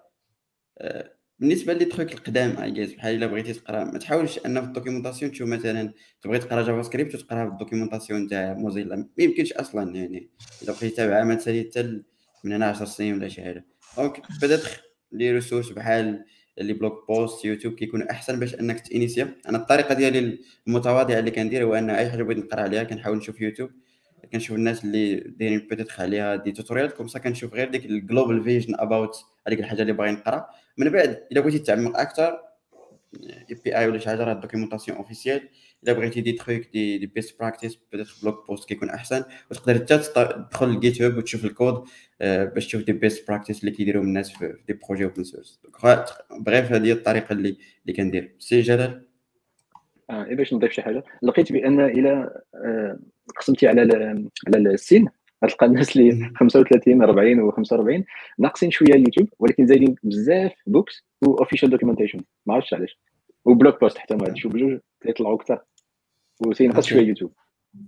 آه، 0.77 1.11
بالنسبة 1.39 1.73
لي 1.73 1.85
تخوك 1.85 2.13
القدام 2.13 2.57
اي 2.57 2.71
جيز 2.71 2.93
بحال 2.93 3.15
إلا 3.15 3.27
بغيتي 3.27 3.53
تقرأ 3.53 3.83
ما 3.83 3.99
تحاولش 3.99 4.39
ان 4.45 4.61
في 4.61 4.67
الدوكيومونطاسيون 4.67 5.31
تشوف 5.31 5.49
مثلا 5.49 5.93
تبغي 6.21 6.39
تقرأ 6.39 6.61
جافا 6.61 6.81
سكريبت 6.81 7.15
وتقراها 7.15 7.45
بالدوكيومونطاسيون 7.45 8.27
تاع 8.27 8.53
موزيلا 8.53 8.95
ما 8.95 9.23
يمكنش 9.23 9.53
أصلا 9.53 9.95
يعني 9.95 10.29
الا 10.63 10.71
بغيتي 10.71 10.89
تتابعها 10.89 11.23
مثلا 11.23 11.63
حتى 11.69 12.01
من 12.43 12.53
هنا 12.53 12.65
10 12.65 12.85
سنين 12.85 13.13
ولا 13.13 13.27
شي 13.27 13.41
حاجة. 13.41 13.65
دونك 13.97 14.21
بدات 14.41 14.61
لي 15.11 15.31
ريسورس 15.31 15.69
بحال 15.69 16.25
اللي 16.57 16.73
بلوك 16.73 17.07
بوست 17.07 17.45
يوتيوب 17.45 17.73
كيكون 17.73 18.01
أحسن 18.01 18.39
باش 18.39 18.55
أنك 18.55 18.79
تإنيسيا. 18.79 19.35
أنا 19.49 19.57
الطريقة 19.57 19.95
ديالي 19.95 20.39
المتواضعة 20.67 21.19
اللي 21.19 21.31
كندير 21.31 21.63
هو 21.63 21.75
أن 21.75 21.89
أي 21.89 22.09
حاجة 22.09 22.23
بغيت 22.23 22.37
نقرأ 22.37 22.61
عليها 22.61 22.83
كنحاول 22.83 23.17
نشوف 23.17 23.41
يوتيوب. 23.41 23.69
كنشوف 24.31 24.55
الناس 24.57 24.85
اللي 24.85 25.15
دايرين 25.15 25.67
بيتيتر 25.69 25.95
عليها 25.99 26.35
دي 26.35 26.51
توتوريال 26.51 26.91
كوم 26.91 27.07
سا 27.07 27.19
كنشوف 27.19 27.53
غير 27.53 27.69
ديك 27.69 27.85
الجلوبال 27.85 28.43
فيجن 28.43 28.75
اباوت 28.79 29.15
هذيك 29.47 29.59
الحاجة 29.59 29.81
اللي 29.81 29.93
باغي 29.93 30.11
نقرأ. 30.11 30.47
من 30.77 30.89
بعد 30.89 31.23
إلا 31.31 31.41
بغيتي 31.41 31.59
تعمق 31.59 31.99
أكثر 31.99 32.39
API 33.49 33.87
ولا 33.87 33.99
شي 33.99 34.09
حاجة 34.09 34.23
راه 34.23 34.33
documentation 34.33 34.97
officielle 34.97 35.49
إلا 35.83 35.93
بغيتي 35.93 36.21
des 36.21 36.31
trucs 36.31 36.61
des 36.73 36.97
des 36.97 37.05
best 37.05 37.39
practices 37.39 37.75
peut-être 37.91 38.15
blog 38.23 38.47
post 38.47 38.69
كيكون 38.69 38.89
أحسن. 38.89 39.23
وتقدر 39.51 39.75
حتى 39.75 39.97
تدخل 39.97 40.67
لل 40.67 41.01
GitHub 41.01 41.17
وتشوف 41.17 41.45
الكود 41.45 41.83
آه، 42.21 42.45
باش 42.45 42.67
تشوف 42.67 42.83
des 42.83 42.91
best 42.93 43.27
practices 43.27 43.59
اللي 43.59 43.71
كيديروا 43.71 44.03
الناس 44.03 44.31
في 44.31 44.55
des 44.67 44.73
projets 44.73 45.03
open 45.03 45.23
source 45.23 45.59
bref 46.39 46.71
هذه 46.71 46.91
الطريقة 46.91 47.33
اللي 47.33 47.57
اللي 47.81 47.93
كندير 47.97 48.35
سي 48.39 48.61
جلال 48.61 49.07
آه 50.09 50.23
باش 50.23 50.53
نضيف 50.53 50.71
شي 50.71 50.81
حاجة. 50.81 51.03
لقيت 51.23 51.51
بأن 51.51 51.79
إلى 51.79 52.41
آه، 52.55 52.99
قسمتي 53.37 53.67
على 53.67 53.81
على 54.47 54.57
السن 54.57 55.07
غتلقى 55.43 55.65
الناس 55.65 55.97
اللي 55.97 56.31
35 56.35 57.01
40 57.03 57.39
و 57.39 57.51
45 57.51 58.03
ناقصين 58.39 58.71
شوية 58.71 58.93
اليوتيوب 58.93 59.29
ولكن 59.39 59.67
زايدين 59.67 59.95
بزاف 60.03 60.51
books 60.67 61.03
و 61.21 61.26
official 61.26 61.69
documentation 61.69 62.19
ما 62.45 62.53
عرفتش 62.53 62.73
علاش. 62.73 62.99
و 63.45 63.52
blog 63.52 63.81
post 63.81 63.97
حتى 63.97 64.15
ما 64.15 64.35
شوف 64.35 64.53
بجوج 64.53 64.79
كيطلعوا 65.01 65.37
كثر. 65.37 65.59
وتينقص 66.47 66.85
شوية 66.85 67.07
يوتيوب 67.07 67.33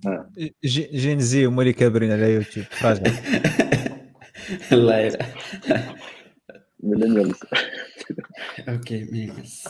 آه. 0.07 0.29
Gen 0.65 1.19
Z 1.19 1.45
هما 1.45 1.61
اللي 1.61 1.73
كابرين 1.73 2.11
على 2.11 2.33
يوتيوب. 2.33 2.65
فراجع. 2.65 3.11
الله 4.71 5.17
millennials 6.83 7.39
okay 8.69 9.03
millennials 9.11 9.63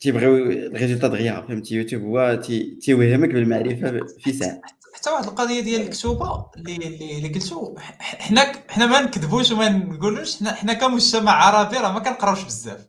تيبغيو 0.00 0.36
ال 0.50 0.56
résultat 0.56 1.08
دغيا 1.08 1.40
فهمتي 1.48 1.74
يوتيوب. 1.74 2.02
هو 2.02 2.40
تيوهمك 2.80 3.28
بالمعرفة 3.28 4.06
في 4.18 4.32
ساعة. 4.32 4.60
حتى 4.94 5.10
واحد 5.10 5.24
القضية 5.24 5.60
ديال 5.60 5.80
الكتوبة 5.80 6.50
اللي 6.56 6.76
اللي, 6.76 7.18
اللي 7.18 7.28
قلتو 7.28 7.74
حنا 8.00 8.52
حنا 8.68 8.86
ما 8.86 9.00
نكذبوش 9.00 9.50
وما 9.50 9.68
نقولوش 9.68 10.38
حنا 10.38 10.54
حنا 10.54 10.72
كمجتمع 10.72 11.32
عربي 11.32 11.76
راه 11.76 11.92
ما 11.92 12.00
كنقراوش 12.00 12.42
بزاف. 12.42 12.86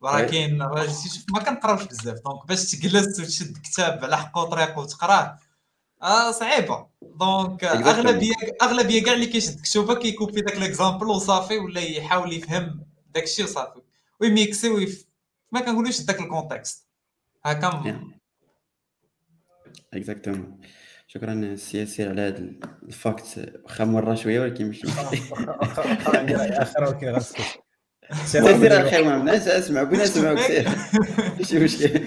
ولكن 0.00 0.58
ما 1.32 1.40
كنقراوش 1.46 1.82
بزاف. 1.82 2.18
donc 2.24 2.46
باش 2.48 2.70
تجلس 2.70 3.20
وتشد 3.20 3.58
كتاب 3.58 4.04
على 4.04 4.16
حق 4.16 4.38
وطريق 4.38 4.78
وتقراه 4.78 5.38
آه 6.02 6.30
صعيبة. 6.30 6.86
donc 7.02 7.64
أغلبية 7.64 8.34
أغلبية 8.62 9.02
كاع 9.04 9.14
اللي 9.14 9.26
كيشد 9.26 9.60
كتوبة 9.60 9.94
كي 9.94 10.07
copie 10.07 10.40
داك 10.40 10.56
l'exemple 10.56 11.06
وصافي 11.06 11.58
ولا 11.58 11.80
يحاول 11.80 12.32
يفهم 12.32 12.84
داك 13.14 13.22
الشيء 13.22 13.44
وصافي. 13.44 13.80
وي 14.20 14.36
mixe 14.36 14.68
ويف... 14.68 15.06
ما 15.52 15.60
كنقولوش 15.60 16.00
داك 16.00 16.20
الكونتكست 16.20 16.86
هكا 17.44 18.02
اكزاكتومون 19.94 20.60
شكرا 21.10 21.56
سي 21.56 21.78
ياسير 21.78 22.08
على 22.08 22.20
هذا 22.20 22.38
الفاكت 22.82 23.52
واخا 23.64 23.84
مرة 23.84 24.14
شوية 24.14 24.40
ولكن 24.40 24.68
مش 24.68 24.84
اخر 24.84 26.84
ولكن 26.84 27.08
غنسكت 27.08 27.40
سير 28.24 28.80
الخير 28.80 29.04
ما 29.04 29.18
بناش 29.18 29.48
اسمع 29.48 29.82
بغينا 29.82 30.02
نسمعوك 30.02 30.38
سير 30.40 30.68
ماشي 31.38 31.58
مشكل 31.58 32.00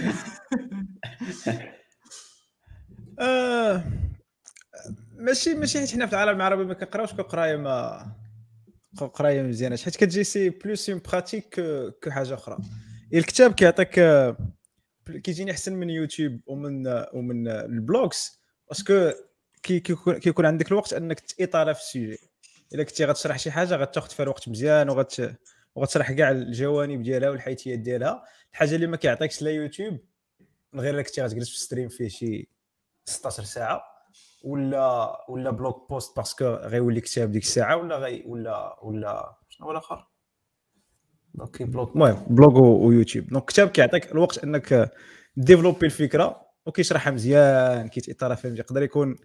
آه، 3.19 3.83
ماشي 5.15 5.53
ماشي 5.53 5.79
حيت 5.79 5.91
حنا 5.91 6.05
في 6.05 6.13
العالم 6.13 6.35
العربي 6.35 6.63
ما 6.63 6.73
كنقراوش 6.73 7.13
قرايه 7.13 7.55
ما 7.55 8.05
قرايه 9.13 9.41
مزيانة. 9.41 9.77
حيت 9.77 9.95
كتجي 9.95 10.23
c'est 10.23 10.49
plus 10.49 10.89
en 10.89 11.01
pratique 11.11 11.55
que 12.03 12.11
حاجة 12.11 12.33
أخرى. 12.33 12.57
الكتاب 13.13 13.53
كيعطيك 13.53 13.99
كيجيني 15.23 15.51
أحسن 15.51 15.73
من 15.73 15.89
يوتيوب 15.89 16.39
ومن 16.47 16.87
ومن 17.13 17.47
ال 17.47 17.63
blogs 17.63 18.40
parce 18.71 18.96
que 18.96 19.11
كيكون 19.63 20.45
عندك 20.45 20.71
الوقت 20.71 20.93
انك 20.93 21.19
t'étales 21.19 21.75
في 21.75 21.81
ال 21.81 21.87
sujet 21.87 22.17
الا 22.73 22.83
كنتي 22.83 23.05
غتشرح 23.05 23.39
شي 23.39 23.51
حاجة 23.51 23.75
غتاخذ 23.75 24.09
فيها 24.09 24.23
الوقت 24.23 24.49
مزيان 24.49 24.89
وغت 24.89 25.37
وغتشرح 25.75 26.11
كاع 26.11 26.31
الجوانب 26.31 27.03
ديالها 27.03 27.29
والحيثيات 27.29 27.79
ديالها. 27.79 28.23
الحاجة 28.51 28.75
اللي 28.75 28.87
ما 28.87 28.97
كيعطيكش 28.97 29.41
لا 29.41 29.51
يوتيوب 29.51 29.99
من 30.73 30.79
غير 30.79 31.01
كنتي 31.01 31.21
غتجلس 31.21 31.49
في 31.49 31.57
stream 31.57 31.89
فيه 31.89 32.07
شي 32.07 32.49
16 33.05 33.43
ساعة 33.43 33.83
ولا 34.43 35.17
ولا 35.29 35.51
blog 35.51 35.89
post 35.89 36.17
parce 36.17 36.35
que 36.35 36.45
غيولي 36.45 37.01
كتاب 37.01 37.31
ديك 37.31 37.43
الساعة 37.43 37.77
ولا 37.77 37.97
غي 37.97 38.23
ولا 38.25 38.79
ولا 38.83 39.37
شنو 39.49 39.65
هو 39.67 39.71
الآخر؟ 39.71 40.07
donc 41.33 41.63
blog 41.63 41.95
المهم 41.95 42.25
blog 42.29 42.59
ويوتيوب 42.59 43.27
donc 43.27 43.45
كتاب 43.45 43.69
كيعطيك 43.69 44.11
الوقت 44.11 44.43
إنك 44.43 44.91
développer 45.35 45.85
الفكرة 45.85 46.50
وكيشرحها 46.65 47.11
مزيان 47.11 47.87
كيتأثر 47.87 48.35
فيها 48.35 48.51
يقدر 48.51 48.83
يكون 48.83 49.15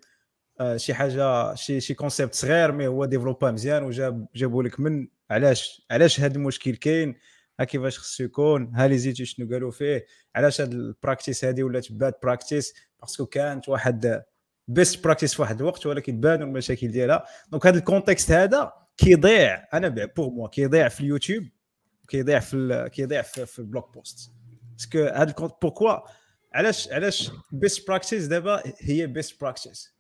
آه، 0.61 0.77
شي 0.77 0.95
حاجة 0.95 1.55
شي 1.55 1.81
شي 1.81 1.95
concept 1.95 2.35
صغير 2.35 2.73
mais 2.73 2.87
هو 2.87 3.05
développa 3.05 3.51
مزيان 3.51 3.83
وجاب 3.83 4.27
جابوا 4.35 4.63
لك 4.63 4.81
من 4.81 5.09
علاش 5.31 5.87
علاش 5.91 6.21
هذا 6.21 6.37
المشكل 6.37 6.77
كاين؟ 6.77 7.15
ها 7.61 7.65
كيفاش 7.65 7.99
خصو 7.99 8.25
يكون؟ 8.25 8.73
ها 8.75 8.89
لي 8.89 8.99
زيتو 8.99 9.25
شنو 9.25 9.49
قالوا 9.53 9.71
فيه؟ 9.71 10.07
علاش 10.35 10.61
هاد 10.61 10.73
ال 10.73 10.81
practice 10.81 11.45
هذه 11.45 11.63
ولات 11.63 11.93
bad 11.93 12.15
practice 12.23 12.75
parce 13.01 13.17
que 13.17 13.27
كانت 13.27 13.69
واحد 13.69 14.23
best 14.69 15.05
practice 15.05 15.35
في 15.35 15.43
واحد 15.43 15.61
الوقت 15.61 15.87
ولكن 15.87 16.21
بانوا 16.21 16.47
المشاكل 16.47 16.89
ديالها. 16.89 17.25
donc 17.51 17.67
هذا 17.67 17.79
ال 17.79 17.85
contexte 17.85 18.31
هذا 18.31 18.73
كيضيع 18.97 19.69
أنا 19.75 19.89
pour 19.89 20.31
moi 20.31 20.49
كيضيع 20.49 20.89
في 20.89 21.01
اليوتيوب 21.01 21.45
كيضيع 22.09 22.39
في 22.39 22.89
كيضيع 22.93 23.23
في, 23.23 23.47
في 23.47 23.59
ال 23.59 23.66
blog 23.66 23.95
post 23.95 24.31
parce 24.73 24.89
que 24.89 24.99
هذا 24.99 25.35
pourquoi 25.63 25.99
علاش 26.55 26.89
علاش 26.93 27.31
best 27.53 27.89
practice 27.89 28.27
دابا 28.27 28.63
هي 28.79 29.07
best 29.07 29.41
practice 29.41 29.97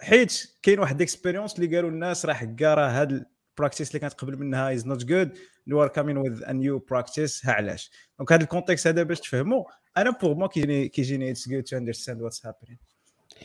حيت 0.00 0.46
كاين 0.62 0.78
واحد 0.78 0.96
ال 0.96 1.02
expérience 1.02 1.58
اللي 1.58 1.76
قالوا 1.76 1.90
الناس 1.90 2.26
راه 2.26 2.54
كاع 2.58 2.74
راه 2.74 2.88
هاد 2.88 3.26
ال 3.58 3.61
practice 3.61 3.88
اللي 3.88 4.00
كانت 4.00 4.12
قبل 4.12 4.36
منها 4.36 4.72
is 4.74 4.86
not 4.86 5.04
good 5.04 5.38
you 5.66 5.82
are 5.82 5.88
coming 5.88 6.16
with 6.16 6.42
a 6.44 6.52
new 6.52 6.78
practice 6.78 7.46
ها 7.46 7.52
علاش؟ 7.52 7.90
donc 8.18 8.32
هذا 8.32 8.42
ال 8.42 8.47
contexte 8.47 8.86
هذا 8.86 9.02
باش 9.02 9.20
تفهموا 9.20 9.64
أنا 9.96 10.10
pour 10.10 10.34
moi 10.34 10.48
كيجيني 10.48 10.88
كيجيني 10.88 11.30
it's 11.30 11.48
good 11.48 11.62
to 11.62 11.76
understand 11.76 12.22
what's 12.22 12.46
happening 12.46 12.78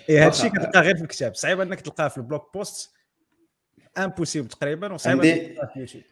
اي 0.09 0.19
هذا 0.19 0.27
الشيء 0.27 0.49
كتلقاه 0.49 0.81
غير 0.81 0.95
في 0.95 1.01
الكتاب. 1.01 1.35
صعيب 1.35 1.61
إنك 1.61 1.81
تلقاه 1.81 2.07
في 2.07 2.17
ال 2.17 2.24
blog 2.24 2.53
post 2.53 2.93
impossible 3.97 4.47
تقريبا 4.47 4.93
وصعيب 4.93 5.23
إنك 5.23 5.51
تلقاه 5.51 5.65
في 5.65 5.75
اليوتيوب 5.75 6.03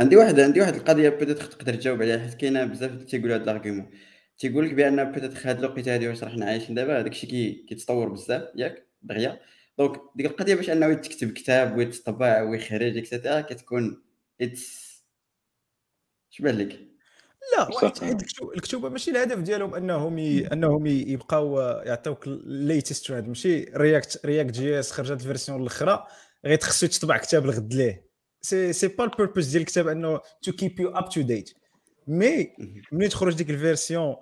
عندي 0.00 0.16
واحد 0.16 0.40
عندي 0.40 0.60
واحد 0.60 0.74
القضية 0.74 1.08
بدات 1.08 1.38
تقدر 1.38 1.74
تجاوب 1.74 2.02
عليها 2.02 2.18
حيت 2.18 2.34
كاينة 2.34 2.64
بزاف 2.64 3.04
تيقولوا 3.04 3.36
هذا 3.36 3.44
ال 3.44 3.49
argument 3.49 3.90
تيقول 4.38 4.66
لك 4.66 4.74
بان 4.74 5.12
peut-être 5.12 5.46
هاد 5.46 5.58
الوقيته 5.58 5.94
هادي 5.94 6.08
واش 6.08 6.24
راحنا 6.24 6.46
عايشين 6.46 6.74
دابا 6.74 7.00
هذاك 7.00 7.12
الشيء 7.12 7.30
كي 7.30 7.64
كيتطور 7.68 8.08
بزاف 8.08 8.48
ياك 8.56 8.86
دغيا. 9.02 9.40
donc 9.78 10.00
ديك 10.16 10.26
القضية 10.26 10.54
باش 10.54 10.70
أنه 10.70 10.86
يتكتب 10.86 11.32
كتاب 11.32 11.76
ويتطبع 11.76 12.42
ويخرج 12.42 12.98
et 12.98 13.09
cetera 13.09 13.40
كتكون 13.40 14.02
It's 14.40 14.86
اش 16.32 16.40
بان 16.40 16.58
لك؟ 16.58 16.80
لا 17.56 17.68
واحد 17.74 18.22
الكتوبة 18.56 18.88
ماشي 18.88 19.10
الهدف 19.10 19.38
ديالهم 19.38 19.74
أنهم 19.74 20.18
ي... 20.18 20.46
أنهم 20.46 20.86
يبقاو 20.86 21.60
يعطيوك 21.60 22.26
ال 22.26 22.37
latest 22.37 23.06
trend 23.06 23.28
ماشي 23.28 23.64
رياكت 23.64 24.26
React 24.26 24.50
JS 24.50 24.92
خرجت 24.92 25.20
ال 25.20 25.25
version 25.25 25.60
الأخرى 25.60 26.06
غيتخصو 26.46 26.86
تطبع 26.86 27.16
كتاب 27.18 27.44
الغد 27.44 27.74
ليه. 27.74 28.06
c'est 28.40 28.72
c'est 28.72 28.88
pas 28.88 29.04
ال 29.04 29.10
purpose 29.10 29.50
ديال 29.50 29.62
الكتاب 29.62 29.88
أنه 29.88 30.20
to 30.42 30.52
keep 30.52 30.80
you 30.80 30.88
up 30.88 31.08
to 31.08 31.20
date 31.20 31.54
mais 32.06 32.52
ملي 32.92 33.08
تخرج 33.08 33.34
ديك 33.34 33.50
ال 33.50 33.58
version 33.58 34.16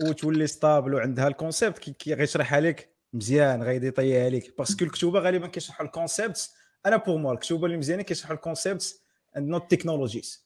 وتولي 0.00 0.46
stable 0.46 0.94
وعندها 0.94 1.28
ال 1.28 1.34
concept 1.34 1.78
كي 1.78 2.14
غيشرحها 2.14 2.60
لك 2.60 2.88
مزيان 3.12 3.62
غي 3.62 3.73
détailler 3.73 4.24
ها 4.24 4.30
لك 4.30 4.58
parce 4.58 4.74
que 4.74 4.84
الكتوبة 4.84 5.20
غالبا 5.20 5.46
كيشرحوا 5.46 5.86
ال 5.86 5.94
concept 5.94 6.50
أنا 6.86 6.96
pour 6.96 7.18
moi 7.18 7.32
الكتوبة 7.32 7.66
اللي 7.66 7.76
مزيانة 7.76 8.02
كيشرحوا 8.02 8.36
ال 8.36 8.44
concept 8.44 9.00
and 9.36 9.48
not 9.48 9.70
technologies 9.70 10.44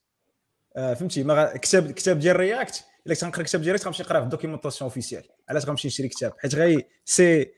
فهمتي؟ 0.74 1.22
mais 1.22 1.56
كتاب 1.56 1.90
كتاب 1.90 2.18
ديال 2.18 2.36
React 2.36 2.84
إلا 3.06 3.14
كنت 3.14 3.24
غنقرا 3.24 3.42
كتاب 3.42 3.60
ديال 3.60 3.72
React 3.72 3.84
غنمشي 3.84 4.02
نقراه 4.02 4.18
في 4.18 4.24
ال 4.24 4.29
documentation 4.29 4.90
officielle 4.90 5.22
علاش 5.48 5.64
غنمشي 5.64 5.88
نشري 5.88 6.08
كتاب؟ 6.08 6.32
حيت 6.38 6.54
غي 6.54 6.84
c'est 7.04 7.52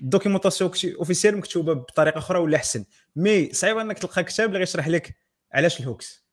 ال 0.00 0.05
documentation 0.05 0.70
officielle 0.98 1.36
مكتوبة 1.36 1.72
بطريقة 1.72 2.18
أخرى 2.18 2.38
ولا 2.38 2.56
أحسن. 2.56 2.84
mais 3.16 3.52
صعيب 3.52 3.78
إنك 3.78 3.98
تلقى 3.98 4.24
كتاب 4.24 4.48
اللي 4.48 4.58
غيشرح 4.58 4.88
لك 4.88 5.14
علاش 5.52 5.80
ال 5.80 5.86
hooks. 5.86 6.25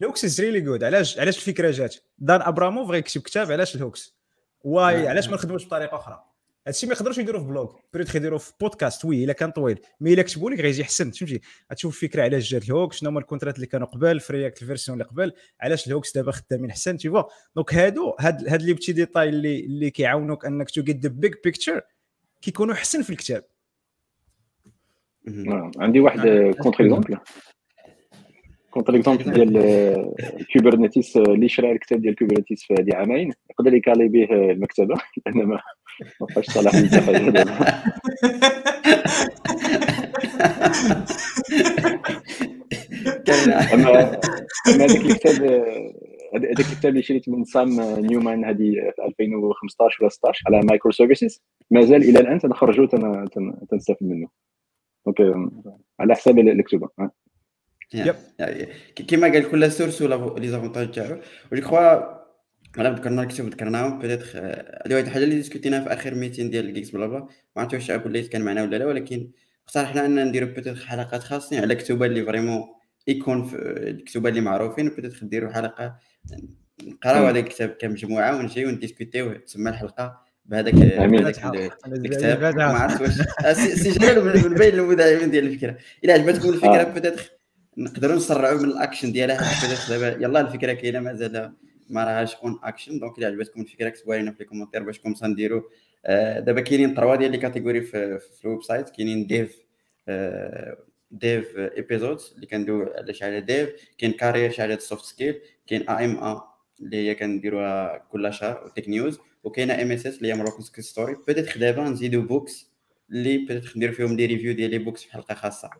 ال 0.00 0.04
hooks 0.04 0.24
is 0.24 0.40
really 0.40 0.60
good 0.60 0.84
علاش 0.84 1.18
علاش 1.18 1.36
الفكرة 1.36 1.70
جات 1.70 1.96
دان 2.18 2.42
أبراموف 2.42 2.90
غيكتب 2.90 3.20
كتاب 3.20 3.52
علاش 3.52 3.76
ال 3.76 3.82
hooks؟ 3.82 4.16
why 4.64 5.08
علاش 5.08 5.28
ما 5.28 5.34
نخدموش 5.34 5.66
بطريقة 5.66 5.96
أخرى؟ 5.96 6.24
هادشي 6.66 6.86
ما 6.86 6.92
يقدروش 6.92 7.18
يديروه 7.18 7.42
في 7.42 7.48
blog. 7.48 7.74
peut-être 7.94 8.14
يديروه 8.14 8.38
في 8.38 8.52
podcast 8.60 9.04
oui 9.04 9.24
إلا 9.24 9.32
كان 9.32 9.50
طويل. 9.50 9.80
mais 10.00 10.12
إلا 10.12 10.22
كتبوا 10.22 10.50
لك 10.50 10.60
غيجي 10.60 10.82
احسن 10.82 11.10
فهمتي؟ 11.10 11.40
غتشوف 11.72 12.00
فكرة 12.00 12.22
على 12.22 12.38
جات 12.38 12.64
ال 12.64 12.70
hook 12.70 12.92
شنو 12.92 13.10
هما 13.10 13.20
ال 13.20 13.23
contraintes 13.23 13.56
اللي 13.56 13.66
كانوا 13.66 13.86
قبل 13.86 14.20
في 14.20 14.32
React 14.32 14.62
ال 14.62 14.67
version 14.67 15.00
اللي 15.00 15.10
قبل. 15.10 15.32
علاش 15.60 15.86
ال 15.86 15.91
hooks 15.91 16.14
دابا 16.14 16.32
خدامين 16.32 16.70
احسن 16.70 16.96
tu 16.96 17.08
vois 17.08 17.22
donc 17.56 17.74
هادو 17.74 18.16
هاد 18.20 18.48
هاد 18.48 18.62
les 18.62 18.72
petits 18.72 18.92
détails 18.92 19.28
اللي 19.28 19.60
اللي 19.60 19.90
كيعاونوك 19.90 20.46
أنك 20.46 20.70
to 20.70 20.82
get 20.82 21.00
the 21.00 21.08
big 21.08 21.34
picture 21.44 21.82
كيكونوا 22.42 22.74
احسن 22.74 23.02
في 23.02 23.10
الكتاب. 23.10 23.44
نعم. 25.24 25.70
عندي 25.76 26.00
واحد 26.00 26.20
contre-exemple 26.62 27.18
contre-exemple 28.70 29.32
ديال 29.32 30.14
Kubernetes 30.52 31.16
اللي 31.16 31.48
شرا 31.48 31.72
الكتاب 31.72 32.00
ديال 32.00 32.14
Kubernetes 32.14 32.64
في 32.64 32.74
هذه 32.74 32.94
عامين. 32.94 33.32
يقدر 33.50 33.74
ي 33.74 33.80
caler 33.80 34.08
به 34.08 34.24
المكتبة 34.50 34.94
لأن 35.26 35.44
ما 35.46 35.60
بقاش 36.20 36.50
صلاح 36.50 36.74
دابا 43.24 43.74
اما 43.74 44.20
هذاك 44.66 44.90
الكتاب 44.90 45.42
هذاك 46.34 46.60
الكتاب 46.60 46.90
اللي 46.90 47.02
شريت 47.02 47.28
من 47.28 47.44
سام 47.44 47.80
نيومان 47.80 48.44
هذه 48.44 48.72
في 48.96 49.04
2015 49.08 49.98
ولا 50.00 50.08
16 50.08 50.42
على 50.46 50.60
microservices 50.64 51.42
مازال 51.70 52.02
إلى 52.02 52.20
الآن 52.20 52.38
تنخرجوا 52.38 52.86
تنستافد 53.70 54.06
منه. 54.06 54.28
donc 55.06 55.50
على 56.00 56.14
حساب 56.14 56.38
الكتب 56.38 56.82
yep 56.82 57.10
كيما 58.96 59.32
قال 59.32 59.50
كل 59.50 59.72
سورس 59.72 60.02
ولا 60.02 60.40
les 60.40 60.48
avantages 60.48 60.90
تاعو. 60.90 61.20
je 61.52 61.60
crois 61.60 62.20
انا 62.78 62.90
ذكرنا 62.90 63.22
الكتب 63.22 63.48
ذكرناهم 63.48 63.98
peut-être 63.98 64.38
هذه 64.38 64.94
واحد 64.94 65.06
الحاجة 65.06 65.24
اللي 65.24 65.34
discuter 65.34 65.74
ناها 65.74 65.84
في 65.84 65.92
آخر 65.92 66.14
meeting 66.14 66.50
ديال 66.50 66.68
ال 66.68 66.90
Geeks 66.90 67.06
Blabla. 67.06 67.18
ما 67.18 67.28
عرفتش 67.56 67.74
واش 67.74 67.82
الشعب 67.82 68.06
ولا 68.06 68.20
كان 68.20 68.42
معنا 68.42 68.62
ولا 68.62 68.76
لا 68.76 68.86
ولكن 68.86 69.30
اقترحنا 69.68 70.06
ان 70.06 70.28
نديرو 70.28 70.46
peut-être 70.46 70.76
حلقات 70.76 71.22
خاصين 71.22 71.60
على 71.60 71.74
كتب 71.74 72.02
اللي 72.02 72.24
vraiment 72.24 72.62
يكون 73.06 73.44
في 73.44 73.56
الكتب 73.56 74.26
اللي 74.26 74.40
معروفين. 74.40 74.88
peut-être 74.88 75.20
نديرو 75.22 75.50
حلقة 75.50 75.96
نقراو 76.82 77.26
هذا 77.26 77.38
الكتاب 77.38 77.68
كمجموعة 77.68 78.38
ونجيو 78.38 78.70
ن 78.70 78.76
discuter 78.76 79.21
يو 79.21 79.32
تسمى 79.32 79.70
الحلقة 79.70 80.20
بهذاك 80.44 80.74
الكتاب. 80.74 82.42
ما 82.56 82.62
عرفت 82.62 83.00
واش. 83.00 83.20
آه، 83.44 83.52
سي 83.52 83.90
جلال 83.90 84.24
من 84.24 84.54
بين 84.54 84.74
المدعمين 84.74 85.30
ديال 85.30 85.46
الفكرة. 85.46 85.76
إلا 86.04 86.12
عجبتكم 86.12 86.48
الفكرة 86.48 86.82
peut-être 86.82 87.39
نقدروا 87.76 88.16
نسرعوا 88.16 88.58
من 88.58 88.64
الأكشن 88.64 89.12
ديالها. 89.12 89.38
دابا 89.90 90.24
يلا 90.24 90.40
الفكرة 90.40 90.72
كاينة 90.72 91.00
مازال 91.00 91.52
ما 91.90 92.04
راهاش 92.04 92.34
اون 92.36 92.60
أكشن. 92.62 92.98
دونك 92.98 93.18
إلا 93.18 93.26
عجبتكم 93.26 93.60
الفكرة 93.60 93.88
كتبوها 93.88 94.18
لنا 94.18 94.32
في 94.32 94.40
ال 94.40 94.43
commentaire 94.43 94.82
باش 94.82 94.98
comme 94.98 95.18
ça 95.18 95.26
نديرو 95.26 95.70
آه، 96.06 96.40
دابا 96.40 96.60
كاينين 96.60 96.94
trois 96.94 97.16
ديال 97.16 97.30
les 97.32 97.38
catégories 97.38 97.80
في, 97.80 98.18
في 98.18 98.44
ال 98.44 98.62
website. 98.62 98.90
كاينين 98.90 99.26
dev 99.26 99.56
dev 101.10 101.56
episodes 101.56 102.32
اللي 102.34 102.46
كندويو 102.46 102.92
على 102.96 103.14
حاجة 103.20 103.38
dev 103.38 103.70
كاين 103.98 104.12
career 104.12 104.50
حاجة 104.50 104.78
soft 104.78 105.04
skill 105.04 105.40
كاين 105.66 105.90
AMA 105.90 106.42
اللي 106.80 106.96
هي 107.08 107.14
كنديروها 107.14 107.98
كل 107.98 108.34
شهر 108.34 108.72
tech 108.74 108.88
news 108.88 109.18
وكاينة 109.44 109.82
MSS 109.82 110.16
اللي 110.16 110.28
هي 110.28 110.34
Morocco 110.34 110.62
story 110.62 111.16
peut-être 111.26 111.58
دابا 111.58 111.82
نزيدو 111.82 112.22
books 112.22 112.70
اللي 113.10 113.38
peut-être 113.38 113.76
نديرو 113.76 113.92
فيهم 113.92 114.16
des 114.16 114.26
reviews 114.26 114.54
ديال 114.54 114.70
les 114.70 114.78
books 114.78 115.02
في 115.02 115.12
حلقة 115.12 115.34
خاصة. 115.34 115.70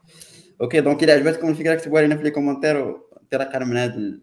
OK 0.60 0.80
donc 0.80 1.04
الا 1.04 1.12
عجبتكم 1.12 1.48
الفكرة 1.48 1.74
كتبوها 1.74 2.02
لنا 2.02 2.16
في 2.16 2.22
les 2.22 2.30
commentaires 2.30 2.76
وانطلاقا 2.76 3.58
من 3.58 3.76
هذا 3.76 4.18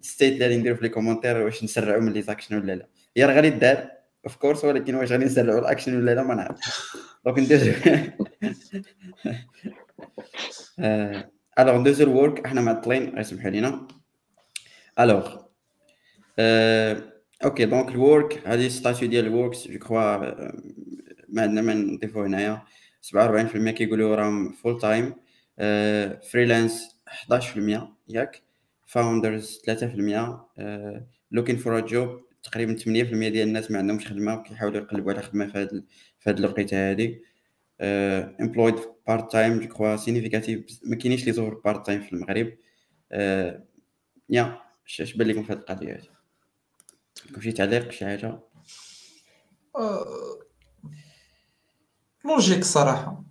الستيت 0.00 0.32
اللي 0.32 0.44
غادي 0.44 0.56
نديرو 0.56 0.76
في 0.76 0.82
les 0.82 0.88
commentaires 0.88 1.36
واش 1.42 1.64
نسرعوا 1.64 2.00
من 2.00 2.12
les 2.12 2.22
actions 2.22 2.56
ولا 2.56 2.72
لا 2.72 2.86
هي 3.16 3.24
راه 3.24 3.34
غادي 3.34 3.50
دار 3.50 3.90
of 4.24 4.36
course 4.36 4.64
ولكن 4.64 4.94
واش 4.94 5.12
غادي 5.12 5.24
نسرعوا 5.24 5.60
الاكشن 5.60 5.96
ولا 5.96 6.14
لا 6.14 6.22
ما 6.22 6.34
نعرف 6.34 6.58
donc 7.24 7.38
ندير 7.38 7.76
alors 11.58 11.78
ندوزو 11.78 12.04
ال 12.04 12.12
work 12.12 12.46
إحنا 12.46 12.60
معطلين 12.60 13.18
اسمحوا 13.18 13.50
لينا 13.50 13.88
alors 15.00 15.36
OK 17.44 17.64
donc 17.64 17.88
ال 17.88 17.99
work 17.99 18.42
هذه 18.46 18.68
statut 18.68 19.08
ديال 19.08 19.26
ال 19.26 19.34
work 19.34 19.68
je 19.68 19.78
crois 19.78 20.16
ما 21.28 21.42
عندنا 21.42 21.62
ما 21.62 21.74
نضيفو 21.74 22.22
هنايا 22.22 22.62
47% 23.16 23.68
كيقولوا 23.70 24.16
راهم 24.16 24.52
full-time 24.52 25.14
freelance 26.30 27.00
11% 27.08 27.80
ياك 28.08 28.42
founders 28.86 29.62
3% 29.70 29.74
looking 31.30 31.56
for 31.56 31.78
a 31.78 31.80
job 31.80 32.26
تقريبا 32.42 32.76
8% 32.78 32.84
ديال 32.84 33.48
الناس 33.48 33.70
ما 33.70 33.78
عندهمش 33.78 34.06
خدمة 34.06 34.34
وكيحاولوا 34.34 34.80
يقلبوا 34.80 35.12
على 35.12 35.22
خدمة 35.22 35.46
في 35.46 35.58
هذه 35.58 35.82
في 36.18 36.30
هذه 36.30 36.38
الوقيتة 36.38 36.90
هذه 36.90 37.20
employed 38.40 38.74
part-time 39.06 39.60
je 39.60 39.68
crois 39.68 39.96
significatif 39.96 40.80
ما 40.84 40.96
كاينينش 40.96 41.26
les 41.26 41.32
offres 41.32 41.54
part-time 41.54 42.00
في 42.00 42.12
المغرب. 42.12 42.52
يا 44.28 44.58
اش 44.86 45.16
بان 45.16 45.28
لكم 45.28 45.42
في 45.42 45.52
هذه 45.52 45.58
القضية 45.58 45.92
هذه 45.92 46.08
عندكم 47.26 47.40
شي 47.40 47.52
تعليق 47.52 47.90
شي 47.90 48.04
حاجة؟ 48.04 48.40
logique 52.24 52.64
صراحة. 52.64 53.25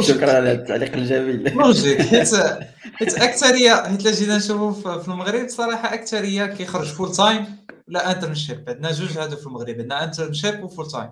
شكرا 0.00 0.32
على 0.32 0.52
التعليق 0.52 0.92
الجميل. 0.94 1.54
logique 1.54 2.02
حيت 2.02 2.34
حيت 2.98 3.14
اكثريه 3.14 3.74
حيت 3.82 4.08
جينا 4.08 4.36
نشوفوا 4.36 4.98
في 5.02 5.08
المغرب 5.08 5.48
صراحة 5.48 5.94
أكثرية 5.94 6.46
كيخرج 6.46 6.86
full-time 6.86 7.56
لا 7.88 8.10
internship 8.12 8.64
عندنا 8.68 8.92
جوج 8.92 9.18
هادو 9.18 9.36
في 9.36 9.46
المغرب 9.46 9.68
عندنا 9.80 10.04
internship 10.04 10.59
و 10.59 10.64
full-time 10.64 11.10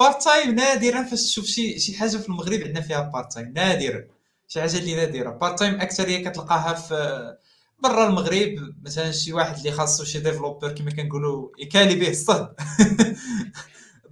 part-time 0.00 0.54
نادرا 0.54 1.02
فاش 1.02 1.22
تشوف 1.22 1.44
شي 1.46 1.78
شي 1.78 1.96
حاجة 1.98 2.16
في 2.16 2.28
المغرب 2.28 2.60
عندنا 2.60 2.80
فيها 2.80 3.00
part-time 3.00 3.52
نادرا 3.56 4.04
شي 4.48 4.60
حاجة 4.60 4.78
اللي 4.78 4.94
نادرة. 4.94 5.30
part-time 5.30 5.80
أكثرية 5.80 6.28
كتلقاها 6.28 6.74
في 6.74 7.34
برا 7.82 8.08
المغرب. 8.08 8.74
مثلا 8.84 9.10
شي 9.12 9.32
واحد 9.32 9.56
اللي 9.56 9.70
خاصو 9.72 10.04
شي 10.04 10.18
développeur 10.18 10.72
كما 10.72 10.90
كنقولوا 10.90 11.48
يكالي 11.58 11.94
به 11.94 12.10
الصهد 12.10 12.48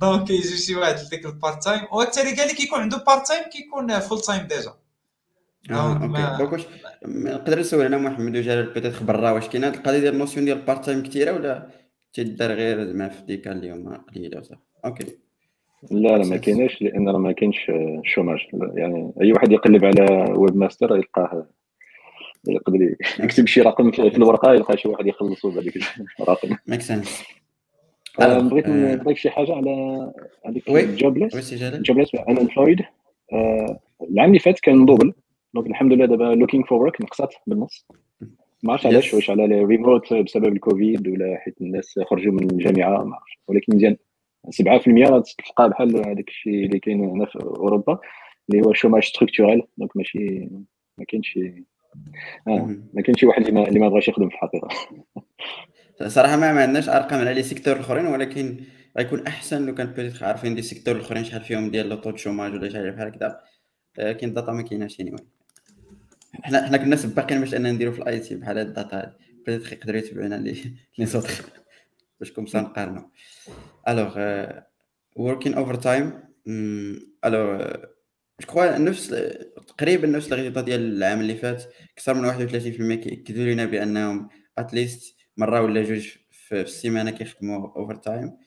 donc 0.02 0.30
يجي 0.30 0.56
شي 0.56 0.74
واحد 0.74 0.94
لديك 1.06 1.26
ال 1.26 1.62
part-time 1.64 1.80
وأكثر 1.92 2.22
قال 2.22 2.48
لك 2.48 2.54
كيكون 2.54 2.80
عنده 2.80 3.04
part-time 3.06 3.42
كيكون 3.42 3.98
full-time 3.98 4.46
déjà. 4.46 4.74
OK. 5.70 6.36
donc 6.38 6.52
واش 6.52 6.62
نقدر 7.06 7.60
نسول 7.60 7.86
أنا 7.86 7.98
محمد 7.98 8.36
وجلال 8.36 8.72
peut-être 8.72 9.02
برا 9.02 9.30
واش 9.30 9.48
كاينة 9.48 9.66
هاد 9.66 9.74
القضية 9.74 9.98
ديال 9.98 10.12
ال 10.12 10.17
notion 10.17 10.44
ديال 10.44 10.56
ال 10.56 10.84
part-time 10.84 11.02
كثيره 11.02 11.32
ولا 11.32 11.68
تدار 12.12 12.52
غير 12.52 12.84
زعما 12.84 13.08
في 13.08 13.22
ديك 13.22 13.48
اليوم 13.48 13.94
قليلة 13.94 14.38
وصافي؟ 14.38 14.60
OK. 14.84 15.04
لا 15.90 16.18
لا 16.18 16.24
ما 16.24 16.36
كايناش 16.36 16.82
لأن 16.82 17.08
راه 17.08 17.18
ما 17.18 17.32
كاينش 17.32 17.72
chômage 18.04 18.38
يعني 18.52 19.12
أي 19.20 19.32
واحد 19.32 19.52
يقلب 19.52 19.84
على 19.84 20.32
webmaster 20.32 20.96
يلقاه 20.96 21.46
يقدر 22.48 22.96
يكتب 23.18 23.46
شي 23.46 23.60
رقم 23.60 23.90
في 23.90 24.16
الورقة 24.16 24.54
يلقى 24.54 24.78
شي 24.78 24.88
واحد 24.88 25.06
يخلصوا 25.06 25.50
بهذيك 25.50 25.84
الرقم. 26.20 26.56
make 26.66 26.80
sense 26.80 27.22
بغيت 28.18 28.68
نضيف 28.68 29.18
شي 29.18 29.30
حاجة 29.30 29.54
على 29.54 30.12
هذيك 30.46 30.70
jobless 30.70 31.34
jobless 31.82 32.14
unemployed 32.14 32.80
العام 34.10 34.28
اللي 34.28 34.38
فات 34.38 34.60
كان 34.60 34.84
double 34.84 35.12
donc 35.54 35.66
الحمد 35.66 35.92
لله 35.92 36.06
دابا 36.06 36.24
looking 36.24 36.64
for 36.64 36.82
work 36.82 37.00
نقصات 37.00 37.34
بالنص. 37.46 37.86
ما 38.62 38.72
عرفتش 38.72 38.86
علاش 38.86 39.14
واش 39.14 39.30
على 39.30 39.44
ريموت 39.64 40.14
بسبب 40.14 40.52
الكوفيد 40.52 41.08
ولا 41.08 41.36
حيت 41.38 41.60
الناس 41.60 41.98
خرجوا 42.10 42.32
من 42.32 42.50
الجامعة 42.50 43.04
ما 43.04 43.16
عرفتش. 43.16 43.38
ولكن 43.48 43.76
مزيان. 43.76 43.96
7% 44.50 45.22
تلقى 45.46 45.70
بحال 45.70 45.96
هذاك 45.96 46.28
الشيء 46.28 46.66
اللي 46.66 46.78
كاين 46.78 47.04
هنا 47.04 47.26
في 47.26 47.38
أوروبا 47.42 47.98
اللي 48.50 48.66
هو 48.66 48.72
chômage 48.72 49.04
structurel 49.04 49.62
donc 49.76 49.96
ماشي 49.96 50.48
ما 50.98 51.04
كاينش 51.08 51.38
آه. 52.48 52.76
ما 52.94 53.02
كاينش 53.02 53.20
شي 53.20 53.26
واحد 53.26 53.46
اللي 53.46 53.60
ما, 53.60 53.68
اللي 53.68 53.80
ما 53.80 53.88
بغاش 53.88 54.08
يخدم 54.08 54.28
في 54.28 54.34
الحقيقة. 54.34 54.68
صراحة 56.06 56.36
ما, 56.36 56.46
عندناش 56.46 56.88
أرقام 56.88 57.20
على 57.20 57.34
les 57.34 57.42
secteurs 57.42 57.76
الأخرين 57.76 58.06
ولكن 58.06 58.64
غيكون 58.98 59.26
أحسن 59.26 59.66
لو 59.66 59.74
كان 59.74 59.86
peut-être 59.86 60.22
عارفين 60.22 60.54
des 60.54 60.62
secteurs 60.62 60.96
الأخرين 60.96 61.24
شحال 61.24 61.44
فيهم 61.44 61.70
ديال 61.70 61.88
le 61.88 61.96
taux 61.96 62.16
chômage 62.16 62.52
ولا 62.52 62.68
شي 62.68 62.90
بحال 62.90 63.08
هكذا. 63.08 63.40
لكن 63.98 64.28
ال 64.28 64.33
data 64.33 64.52
ما 64.52 64.62
كايناش 64.62 65.00
اني 65.00 65.16
حنا 66.42 66.66
حنا 66.66 66.76
كنا 66.76 66.96
سباقين 66.96 67.40
باش 67.40 67.54
أننا 67.54 67.72
نديرو 67.72 67.92
في 67.92 67.98
ال 67.98 68.20
IT 68.20 68.34
بحال 68.34 68.58
هاد 68.58 68.66
ال 68.66 68.75
data 68.75 69.12
peut-être 69.46 69.72
يقدروا 69.72 69.98
يتبعونا 69.98 70.34
les 70.34 70.74
les 70.98 71.06
autres. 71.06 71.42
باش 72.20 72.32
comme 72.32 72.46
ça 72.46 72.60
نقارنو. 72.60 73.10
alors 73.88 74.18
working 75.16 75.54
overtime 75.54 76.12
alors 77.24 77.74
je 78.54 78.62
نفس 78.64 79.08
تقريبا 79.68 80.08
نفس 80.08 80.32
الغيطه 80.32 80.60
ديال 80.60 80.96
العام 80.96 81.20
اللي 81.20 81.34
فات. 81.34 81.64
أكثر 81.94 82.14
من 82.14 82.24
31% 82.28 82.94
كيكدوا 82.94 83.44
لينا 83.44 83.64
بأنهم 83.64 84.28
at 84.58 84.76
least 84.76 85.21
مرة 85.42 85.60
ولا 85.60 85.82
جوج 85.82 86.08
في 86.30 86.60
السيمانة 86.60 87.10
كيخدموا 87.10 87.76
overtime 87.76 88.38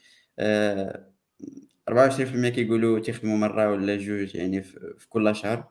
24% 1.89 2.47
كيقولوا 2.49 2.99
تيخدموا 2.99 3.37
مرة 3.37 3.71
ولا 3.71 3.97
جوج 3.97 4.35
يعني 4.35 4.61
في 4.63 5.07
كل 5.09 5.35
شهر. 5.35 5.67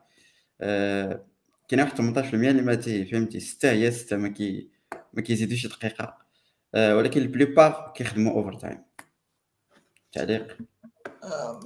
آه، 0.60 1.26
كاين 1.68 1.80
واحد 1.80 1.96
18% 1.96 2.34
اللي 2.34 2.62
ما 2.62 2.76
فهمتي؟ 3.04 3.40
6 3.40 3.70
هي 3.70 3.90
6 3.90 4.16
ما 4.16 4.28
كي 4.28 4.70
ما 5.14 5.22
كيزيدوش 5.22 5.66
دقيقة. 5.66 6.18
آه، 6.74 6.96
ولكن 6.96 7.20
la 7.20 7.36
plupart 7.36 7.92
كيخدموا 7.96 8.32
overtime 8.32 8.84
تعليق 10.12 10.56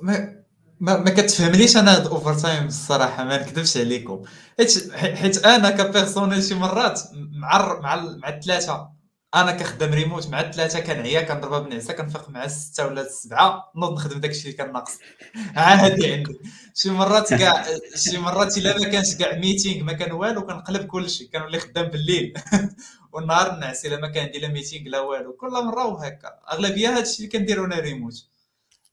ما 0.02 0.44
ما, 0.80 0.96
ما 0.96 1.11
كتفهمليش 1.11 1.76
أنا 1.76 1.96
هاد 1.96 2.06
ال 2.07 2.34
overtime 2.34 2.66
الصراحة 2.66 3.24
ما 3.24 3.42
نكذبش 3.42 3.76
عليكم. 3.76 4.22
حيت 4.59 4.92
حيت 4.94 5.46
أنا 5.46 5.70
ك 5.70 5.78
personnel 5.78 6.43
شي 6.42 6.54
مرات 6.54 7.00
مع 7.14 7.80
مع 7.80 7.96
مع 8.16 8.28
الثلاثة 8.28 8.97
أنا 9.35 9.53
كخدام 9.53 9.91
ريموت 9.95 10.26
مع 10.29 10.41
الثلاثه 10.41 10.81
كنعيا 10.81 11.22
كنضربها 11.22 11.59
بنعسة 11.59 11.93
كنفيق 11.95 12.29
مع 12.31 12.45
السته 12.45 12.87
ولا 12.87 13.01
السبعه 13.03 13.72
نوض 13.76 13.93
نخدم 13.93 14.20
داكشي 14.20 14.43
اللي 14.43 14.53
كان 14.53 14.72
ناقص. 14.72 14.99
عادي 15.57 16.12
عندي. 16.12 16.39
شي 16.74 16.91
مرات 16.91 17.35
كاع 17.35 17.64
شي 18.05 18.18
مرات 18.18 18.59
إلا 18.59 18.79
ما 18.79 18.89
كانش 18.89 19.14
كاع 19.14 19.39
meeting 19.39 19.84
ما 19.85 19.93
كان 19.93 20.12
والو 20.12 20.47
كنقلب 20.47 20.87
كلشي 20.87 21.24
كنولي 21.26 21.59
خدام 21.61 21.85
بالليل. 21.87 22.35
والنهار 23.12 23.57
نعس 23.59 23.87
إلا 23.87 23.97
ما 24.01 24.09
كان 24.09 24.24
عندي 24.26 24.39
لا 24.39 24.49
meeting 24.49 24.89
لا 24.89 25.01
والو. 25.01 25.33
كل 25.33 25.51
مرة 25.51 25.87
وهكا. 25.87 26.29
أغلبية 26.53 26.97
هادشي 26.99 27.16
اللي 27.18 27.29
كنديرو 27.29 27.64
أنا 27.64 27.79
ريموت. 27.81 28.26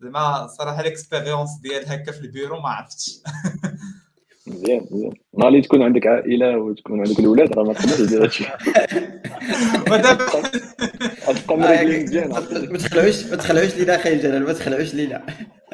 زعما 0.02 0.48
صراحة 0.48 0.82
l'expérience 0.82 1.50
ديال 1.62 1.90
هكا 1.92 2.12
في 2.12 2.20
البيرو 2.22 2.62
ما 2.62 2.70
عرفتش. 2.70 3.12
مزيان 4.48 4.82
مزيان. 4.91 5.12
نهار 5.38 5.48
اللي 5.48 5.62
تكون 5.62 5.82
عندك 5.82 6.08
عائلة 6.08 6.58
وتكون 6.58 7.00
عندك 7.00 7.20
الاولاد 7.20 7.54
راه 7.54 7.64
ما 7.64 7.74
تقدرش 7.74 8.02
دير 8.02 8.24
هادشي. 8.24 8.43
ودابا 9.91 10.26
غتبقى 11.28 11.58
مريقلين 11.58 12.04
مزيان. 12.04 12.30
ما 12.72 12.78
تخلعوش 12.78 13.26
ما 13.26 13.36
تخلعوش 13.36 13.76
لينا 13.78 13.96
أخي 13.96 14.16
جلال 14.16 14.43
ما 14.43 14.54
تخلعوش 14.54 14.93
لينا. 14.96 15.26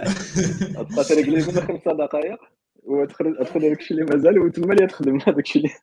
غتبقى 0.78 1.04
تريقلي 1.04 1.36
من 1.36 1.42
خمسة 1.42 1.94
دقائق 1.94 2.40
وتخرج 2.84 3.38
تدخل 3.38 3.60
داك 3.60 3.80
الشيء 3.80 3.98
اللي 3.98 4.16
مازال 4.16 4.40
وتما 4.40 4.74
اللي 4.74 4.88
تخدم 4.88 5.20
هذاك 5.28 5.40
الشيء 5.40 5.62
اللي 5.62 5.74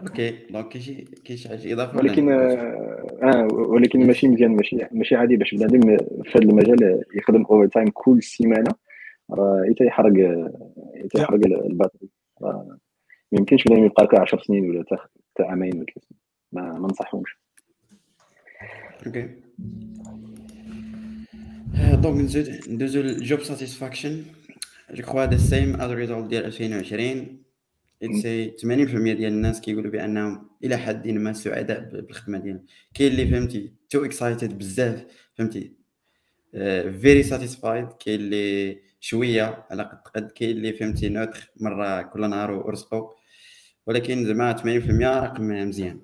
OK 0.00 0.30
donc 0.50 0.68
كاين 0.68 0.82
شي 0.84 0.94
كاين 1.24 1.38
شي 1.38 1.48
حاجة 1.48 1.72
إضافة 1.72 1.98
ولكن 1.98 2.32
آه 2.32 3.48
ولكن 3.52 4.06
ماشي 4.06 4.28
مزيان 4.28 4.50
ماشي 4.56 4.76
ماشي 4.92 5.14
عادي 5.16 5.36
باش 5.36 5.54
بنادم 5.54 5.96
في 6.24 6.38
هذا 6.38 6.44
المجال 6.44 7.04
يخدم 7.14 7.42
overtime 7.42 7.88
كل 7.94 8.22
سيمانة 8.22 8.70
راه 9.30 9.64
حتى 9.70 9.84
يحرق 9.84 10.12
حتى 11.04 11.22
يحرق 11.22 11.46
ال 11.46 11.53
batterie 11.53 12.08
ما 12.40 12.78
يمكنش 13.32 13.64
بنادم 13.64 13.84
يبقى 13.84 14.04
لك 14.04 14.14
10 14.14 14.42
سنين 14.42 14.70
ولا 14.70 14.84
حتى 14.90 15.42
عامين 15.42 15.76
ولا 15.76 15.84
ثلاث 15.84 16.04
سنين. 16.08 16.20
ما, 16.52 16.78
ما 16.78 16.88
نصحهمش 16.88 17.38
OK. 19.06 19.28
donc 22.02 22.20
نزيد 22.20 22.70
ندوزو 22.70 23.00
لل 23.00 23.16
job 23.16 23.40
satisfaction 23.40 24.22
je 24.90 25.02
crois 25.02 25.22
هذا 25.22 25.36
same 25.36 25.80
as 25.80 25.90
résultat 25.90 26.28
ديال 26.28 26.44
2020 26.44 27.47
c'est 28.02 28.50
80% 28.50 28.64
ديال 29.16 29.32
الناس 29.32 29.60
كيقولوا 29.60 29.90
بأنهم 29.90 30.50
إلى 30.64 30.76
حد 30.76 31.08
ما 31.08 31.32
سعداء 31.32 31.80
بالخدمة 31.80 32.38
ديالهم. 32.38 32.66
كاين 32.94 33.12
اللي 33.12 33.26
فهمتي 33.30 33.72
too 33.90 34.04
excited 34.04 34.58
بزاف 34.58 35.06
فهمتي؟ 35.34 35.72
very 37.00 37.22
satisfied 37.22 37.88
كاين 37.88 38.20
اللي 38.20 38.80
شوية 39.00 39.66
على 39.70 39.82
قد 39.82 39.98
قد 39.98 40.30
كاين 40.30 40.56
اللي 40.56 40.72
فهمتي 40.72 41.08
neutre 41.08 41.50
مرة 41.56 42.02
كل 42.02 42.30
نهار 42.30 42.50
ورزقو. 42.50 43.10
ولكن 43.86 44.24
زعما 44.26 44.56
80% 44.56 44.64
رقم 45.24 45.68
مزيان 45.68 46.00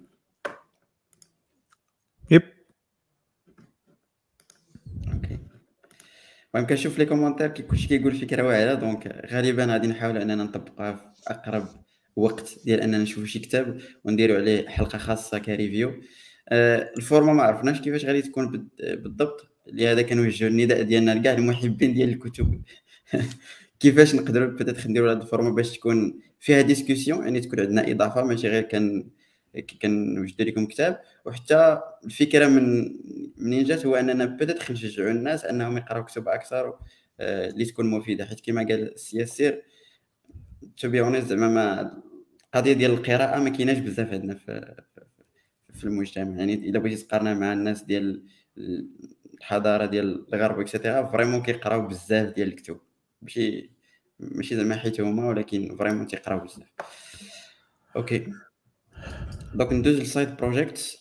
yep 2.30 2.42
OK 5.12 5.38
المهم 6.54 6.66
كنشوف 6.68 6.98
les 6.98 7.06
commentaires 7.06 7.48
كلشي 7.48 7.88
كيقول 7.88 8.14
فكره 8.14 8.42
واعره 8.42 8.74
donc 8.74 9.26
غالبا 9.32 9.64
غادي 9.64 9.86
نحاول 9.86 10.16
أننا 10.16 10.44
نطبقها 10.44 10.92
في 10.92 11.02
أقرب 11.28 11.66
وقت 12.16 12.58
ديال 12.64 12.80
أننا 12.80 12.98
نشوفوا 12.98 13.26
شي 13.26 13.38
كتاب 13.38 13.80
ونديروا 14.04 14.36
عليه 14.36 14.68
حلقة 14.68 14.98
خاصة 14.98 15.38
ك 15.38 15.46
review. 15.46 16.02
آه 16.48 16.92
ال 16.96 17.01
format 17.01 17.32
ما 17.32 17.42
عرفناش 17.42 17.80
كيفاش 17.80 18.04
غادي 18.04 18.22
تكون 18.22 18.68
بالضبط. 18.78 19.46
لهذا 19.72 20.02
كنوجهوا 20.02 20.50
النداء 20.50 20.82
ديالنا 20.82 21.14
لكاع 21.14 21.32
المحبين 21.32 21.94
ديال 21.94 22.08
الكتب. 22.08 22.62
كيفاش 23.80 24.14
نقدروا 24.14 24.48
بدات 24.48 24.86
نديروا 24.86 25.12
هذه 25.12 25.22
ال 25.22 25.26
format 25.26 25.50
باش 25.50 25.78
تكون 25.78 26.20
فيها 26.40 26.62
discussion 26.62 27.24
يعني 27.24 27.40
تكون 27.40 27.60
عندنا 27.60 27.90
إضافة 27.90 28.24
ماشي 28.24 28.48
غير 28.48 28.62
كان 28.62 29.10
كنوجد 29.60 30.42
لكم 30.42 30.66
كتاب 30.66 31.00
وحتى 31.24 31.80
الفكرة 32.04 32.46
من 32.46 32.96
منين 33.36 33.64
جات 33.64 33.86
هو 33.86 33.96
أننا 33.96 34.24
بدأت 34.24 34.70
نشجعوا 34.70 35.10
الناس 35.10 35.44
أنهم 35.44 35.76
يقراوا 35.76 36.04
كتب 36.04 36.28
أكثر 36.28 36.78
آه، 37.20 37.48
اللي 37.50 37.64
تكون 37.64 37.90
مفيدة. 37.90 38.24
حيت 38.24 38.40
كما 38.40 38.62
قال 38.62 38.92
السي 38.92 39.18
ياسير 39.18 39.62
tout 40.76 40.88
à 40.88 41.20
زعما 41.20 41.48
ما 41.48 42.02
القضية 42.54 42.72
ديال 42.72 42.90
القراءة 42.90 43.40
ما 43.40 43.50
كايناش 43.50 43.78
بزاف 43.78 44.12
عندنا 44.12 44.34
في 44.34 44.82
في 45.72 45.84
المجتمع. 45.84 46.38
يعني 46.38 46.54
الا 46.54 46.78
بغيتي 46.78 47.04
تقارنها 47.04 47.34
مع 47.34 47.52
الناس 47.52 47.82
ديال 47.82 48.24
الحضارة 49.40 49.86
ديال 49.86 50.34
الغرب 50.34 50.60
et 50.60 50.72
cetera 50.72 51.06
vraiment 51.06 51.42
كيقراو 51.42 51.86
بزاف 51.86 52.34
ديال 52.34 52.48
الكتب. 52.48 52.80
ماشي 53.22 53.70
ماشي 54.20 54.56
زعما 54.56 54.76
حيت 54.76 55.00
هما 55.00 55.28
ولكن 55.28 55.76
vraiment 55.76 56.06
تيقراو 56.06 56.38
بزاف. 56.38 56.68
OK. 57.96 58.32
donc 59.54 59.72
ندوز 59.72 59.98
لل 59.98 60.11
side 60.11 60.36
project 60.36 60.98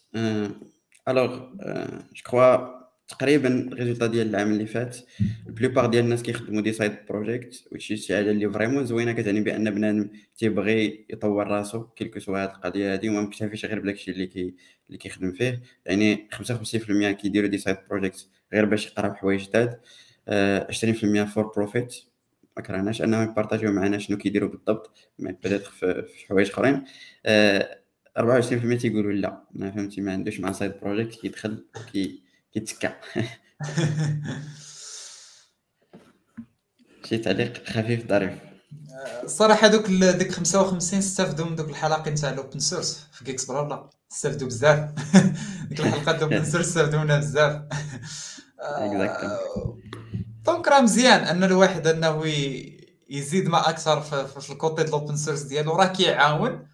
alors 1.08 1.40
je 2.16 2.24
crois 2.26 2.84
تقريبا 3.08 3.48
ال 3.48 3.54
résultat 3.54 4.08
ديال 4.08 4.30
العام 4.30 4.52
اللي 4.52 4.66
فات. 4.66 4.98
la 5.48 5.56
plupart 5.56 5.86
ديال 5.86 6.04
الناس 6.04 6.24
كيخدموا 6.24 6.62
des 6.62 6.74
side 6.74 6.96
project 7.10 7.68
وشي 7.72 7.98
شي 7.98 8.16
حاجة 8.16 8.32
اللي 8.32 8.50
vraiment 8.50 8.86
زوينة 8.86 9.12
كتعني 9.12 9.42
بأن 9.42 9.70
بنادم 9.72 10.10
تيبغي 10.38 11.06
يطور 11.10 11.48
راسو 11.48 11.84
quel 11.84 12.04
que 12.04 12.20
soit 12.20 12.44
هاد 12.44 12.50
القضية 12.50 12.94
هادي 12.94 13.10
وما 13.10 13.22
مكتفيش 13.22 13.66
غير 13.66 13.80
بداكشي 13.80 14.12
اللي 14.12 14.28
كي 14.28 14.56
اللي 14.88 14.98
كيخدم 14.98 15.32
فيه. 15.32 15.62
يعني 15.86 16.28
55% 16.32 17.12
كيديروا 17.12 17.50
des 17.50 17.58
side 17.58 17.78
project 17.90 18.28
غير 18.54 18.66
باش 18.66 18.88
يقراو 18.88 19.14
حوايج 19.14 19.50
جداد. 19.50 19.80
20% 20.72 21.24
for 21.24 21.52
profit 21.56 21.96
ما 22.58 22.64
كرهناش 22.64 23.02
أنهم 23.02 23.32
يبارطاجيو 23.32 23.72
معنا 23.72 23.98
شنو 23.98 24.18
كيديروا 24.18 24.50
بالضبط 24.50 25.12
بدات 25.20 25.62
في 25.62 26.26
حوايج 26.30 26.50
أخرين. 26.50 26.84
24% 28.20 28.82
تيقولوا 28.82 29.12
لا. 29.12 29.44
ما 29.52 29.72
فهمتي 29.72 30.02
ما 30.02 30.12
عندوش 30.12 30.40
مع 30.40 30.52
side 30.52 30.74
project 30.82 31.20
كيدخل 31.22 31.66
كي 31.94 32.24
شي 37.06 37.18
تعليق 37.18 37.70
خفيف 37.70 38.08
ظريف. 38.10 38.34
الصراحه 39.24 39.68
دوك 39.68 39.86
ديك 39.90 40.32
55 40.32 41.00
استافدوا 41.00 41.46
من 41.46 41.56
دوك 41.56 41.70
الحلقة 41.70 42.12
تاع 42.12 42.30
ال 42.30 42.36
open 42.36 42.60
source 42.60 43.08
في 43.12 43.26
geeksblabla 43.26 43.90
استافدوا 44.12 44.48
بزاف. 44.48 44.90
ديك 45.70 45.80
الحلقات 45.80 46.16
ال 46.16 46.22
open 46.22 46.46
source 46.46 46.68
استافدوا 46.68 47.00
منها 47.00 47.18
بزاف. 47.18 47.62
donc 50.46 50.68
راه 50.68 50.82
مزيان 50.82 51.20
أن 51.20 51.44
الواحد 51.44 51.88
أنه 51.88 52.26
يزيد 53.10 53.48
ما 53.48 53.70
أكثر 53.70 54.02
في 54.42 54.52
ال 54.52 54.56
côté 54.56 54.76
ديال 54.76 54.88
ال 54.88 54.93
open 54.93 55.16
source 55.16 55.42
ديالو. 55.42 55.72
راه 55.76 55.86
كيعاون. 55.88 56.68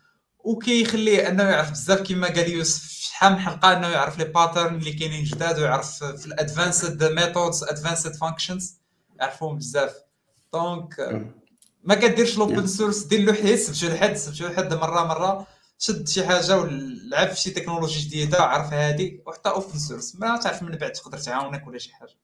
وكيخليه 0.43 1.29
انه 1.29 1.43
يعرف 1.43 1.71
بزاف 1.71 2.01
كما 2.01 2.27
قال 2.27 2.49
يوسف 2.51 2.91
شحال 2.91 3.33
من 3.33 3.39
حلقة 3.39 3.77
انه 3.77 3.87
يعرف 3.87 4.19
les 4.19 4.25
patterns 4.25 4.75
اللي 4.75 4.93
كاينين 4.93 5.23
جداد 5.23 5.59
ويعرف 5.59 6.03
في 6.03 6.25
ال 6.25 6.34
advanced 6.34 7.03
methods 7.03 7.63
advanced 7.63 8.15
functions 8.15 8.79
يعرفوهم 9.19 9.57
بزاف. 9.57 9.93
donc 10.53 11.23
ما 11.83 11.95
كديرش 11.95 12.37
l'open 12.37 12.67
source 12.67 13.03
دير 13.03 13.21
له 13.21 13.33
حيت 13.33 13.59
سبتو 13.59 13.95
لحد 13.95 14.15
سبتو 14.15 14.47
لحد 14.47 14.73
مرة 14.73 15.05
مرة. 15.05 15.47
شد 15.81 16.07
شي 16.07 16.25
حاجة 16.25 16.57
ولعب 16.57 17.27
في 17.27 17.39
شي 17.39 17.51
تكنولوجي 17.51 18.07
جديدة 18.07 18.41
عرف 18.41 18.73
هادي 18.73 19.23
وحتى 19.25 19.49
open 19.49 19.79
source 19.79 20.15
ما 20.15 20.37
تعرف 20.37 20.63
من 20.63 20.71
بعد 20.71 20.91
تقدر 20.91 21.17
تعاونك 21.17 21.67
ولا 21.67 21.77
شي 21.77 21.93
حاجة. 21.93 22.15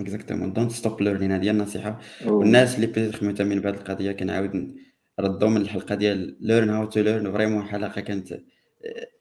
exactement 0.00 0.52
don't 0.52 0.72
stop 0.72 1.02
learning 1.02 1.32
هذه 1.32 1.50
النصيحة. 1.50 2.00
والناس 2.24 2.74
اللي 2.74 2.86
peut-être 2.86 3.24
مهتمين 3.24 3.60
بهذه 3.60 3.74
القضية 3.74 4.12
كنعاود 4.12 4.74
ردوا 5.20 5.48
من 5.48 5.60
الحلقة 5.60 5.94
ديال 5.94 6.36
learn 6.40 6.70
how 6.70 6.84
to 6.84 7.00
learn 7.00 7.32
vraiment 7.32 7.62
حلقة 7.62 8.00
كانت 8.00 8.40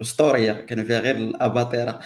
أسطورية. 0.01 0.53
كانوا 0.53 0.83
فيها 0.83 0.99
غير 0.99 1.15
الأباطرة. 1.15 1.99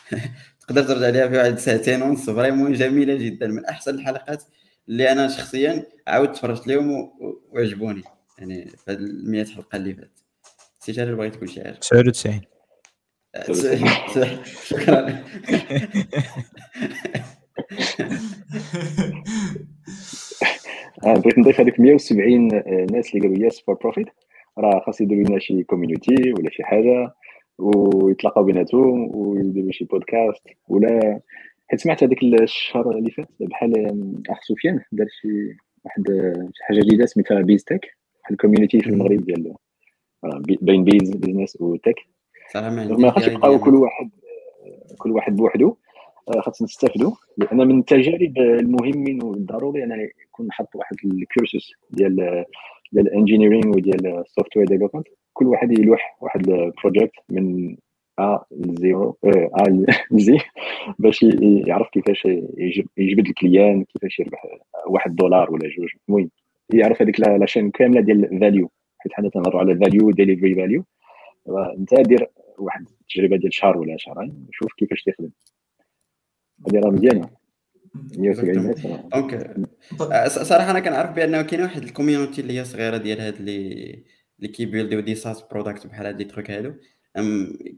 تقدر 0.60 0.82
ترجع 0.82 1.08
ليها 1.08 1.28
في 1.28 1.36
واحد 1.36 1.58
ساعتين 1.58 2.02
ونص. 2.02 2.30
vraiment 2.30 2.72
جميلة 2.72 3.14
جدا. 3.14 3.46
من 3.46 3.64
أحسن 3.64 3.94
الحلقات 3.94 4.42
اللي 4.88 5.12
أنا 5.12 5.28
شخصيا 5.28 5.86
عاودت 6.06 6.36
تفرجت 6.36 6.66
لهم 6.66 7.12
وعجبوني. 7.50 8.02
يعني 8.38 8.66
في 8.68 8.90
هذه 8.92 8.98
100 9.00 9.44
حلقة 9.44 9.76
اللي 9.76 9.94
فاتت. 9.94 10.24
سي 10.80 10.92
جلال 10.92 11.16
بغيت 11.16 11.34
تقول 11.34 11.50
شي 11.50 11.64
حاجة؟ 11.64 11.74
99 11.74 12.40
شكرا. 14.68 15.24
بغيت 21.04 21.38
نضيف 21.38 21.60
هذيك 21.60 21.80
170 21.80 22.48
ناس 22.92 23.14
اللي 23.14 23.28
قالوا 23.28 23.46
yes 23.46 23.60
for 23.60 23.74
profit 23.74 24.06
راه 24.58 24.80
خاص 24.86 25.00
يديروا 25.00 25.24
لنا 25.24 25.38
شي 25.38 25.62
community 25.62 26.32
ولا 26.32 26.50
شي 26.50 26.64
حاجة 26.64 27.14
ويتلاقاو 27.58 28.44
بيناتهم 28.44 29.16
ويديروا 29.16 29.72
شي 29.72 29.84
بودكاست 29.84 30.42
ولا 30.68 31.20
حيت 31.68 31.80
سمعت 31.80 32.04
هذاك 32.04 32.22
الشهر 32.22 32.90
اللي 32.90 33.10
فات 33.10 33.28
بحال 33.40 33.72
أخ 34.30 34.40
سفيان 34.42 34.80
دار 34.92 35.06
شي 35.20 35.56
واحد 35.84 36.04
شي 36.54 36.64
حاجة 36.64 36.80
جديدة 36.80 37.06
سميتها 37.06 37.40
BizTech 37.40 37.80
واحد 38.20 38.32
ال 38.32 38.37
community 38.37 38.80
في 38.80 38.90
المغرب 38.90 39.24
ديال 39.24 39.54
بين 40.62 40.84
biz 40.84 41.10
business 41.10 41.60
و 41.60 41.67
tech 41.67 41.94
ما 42.54 42.70
ما 42.70 43.10
خاصش 43.10 43.28
يبقاو 43.28 43.58
كل 43.58 43.74
واحد 43.74 44.10
كل 44.98 45.10
واحد 45.10 45.36
بوحدو. 45.36 45.68
آه، 45.68 45.76
خاصنا 46.36 46.64
نستافدوا. 46.64 47.12
لأن 47.36 47.56
من 47.56 47.78
التجارب 47.78 48.38
المهمين 48.38 49.22
والضروري 49.22 49.84
أنا 49.84 49.96
يكون 50.28 50.46
نحط 50.46 50.76
واحد 50.76 50.96
ال 51.04 51.14
cursus 51.14 51.72
ديال 51.90 52.44
ديال 52.92 53.06
ال 53.08 53.13
engineering 53.13 53.68
وديال 53.76 54.06
ال 54.06 54.13
software 54.13 54.66
development 54.66 55.06
كل 55.32 55.46
واحد 55.46 55.78
يلوح 55.78 56.16
واحد 56.20 56.48
ال 56.48 56.56
project 56.56 57.12
من 57.30 57.76
à 58.20 58.38
zéro 58.50 59.16
à 59.24 59.86
zé 60.10 60.38
باش 60.98 61.22
يعرف 61.66 61.88
كيفاش 61.88 62.28
يجبد 62.96 63.26
ال 63.28 63.36
client 63.36 63.84
كيفاش 63.84 64.18
يربح 64.20 64.46
واحد 64.86 65.16
دولار 65.16 65.52
ولا 65.52 65.68
جوج. 65.68 65.88
المهم 66.08 66.30
يعرف 66.74 67.02
هذيك 67.02 67.20
la 67.20 67.32
chaîne 67.32 67.70
كاملة 67.70 68.00
ديال 68.00 68.32
ال 68.32 68.38
value 68.38 68.70
حيت 68.98 69.12
حنا 69.12 69.28
تنهضروا 69.28 69.60
على 69.60 69.76
value 69.76 70.10
delivery 70.10 70.54
value 70.54 70.84
انت 71.78 71.94
دير 71.94 72.26
واحد 72.58 72.86
التجربة 73.00 73.36
ديال 73.36 73.54
شهر 73.54 73.78
ولا 73.78 73.96
شهرين 73.96 74.46
شوف 74.52 74.72
كيفاش 74.72 75.02
تخدم. 75.02 75.30
هذه 76.66 76.80
راه 76.80 76.90
مزيانة. 76.90 77.30
170 78.18 78.74
donc 79.14 79.56
صراحة 80.28 80.70
أنا 80.70 80.80
كنعرف 80.80 81.10
بانه 81.10 81.42
كاين 81.42 81.62
واحد 81.62 81.82
ال 81.82 81.88
community 81.88 82.40
اللي 82.40 82.58
هي 82.60 82.64
صغيرة 82.64 82.96
ديال 82.96 83.20
هاد 83.20 83.34
اللي 83.34 84.04
اللي 84.38 84.48
كي 84.48 84.63
build 84.63 85.00
يو 85.00 85.06
des 85.06 85.14
SaaS 85.14 85.42
product 85.42 85.86
بحال 85.86 86.06
هاد 86.06 86.18
les 86.18 86.24
trucs 86.24 86.50
هادو. 86.50 86.72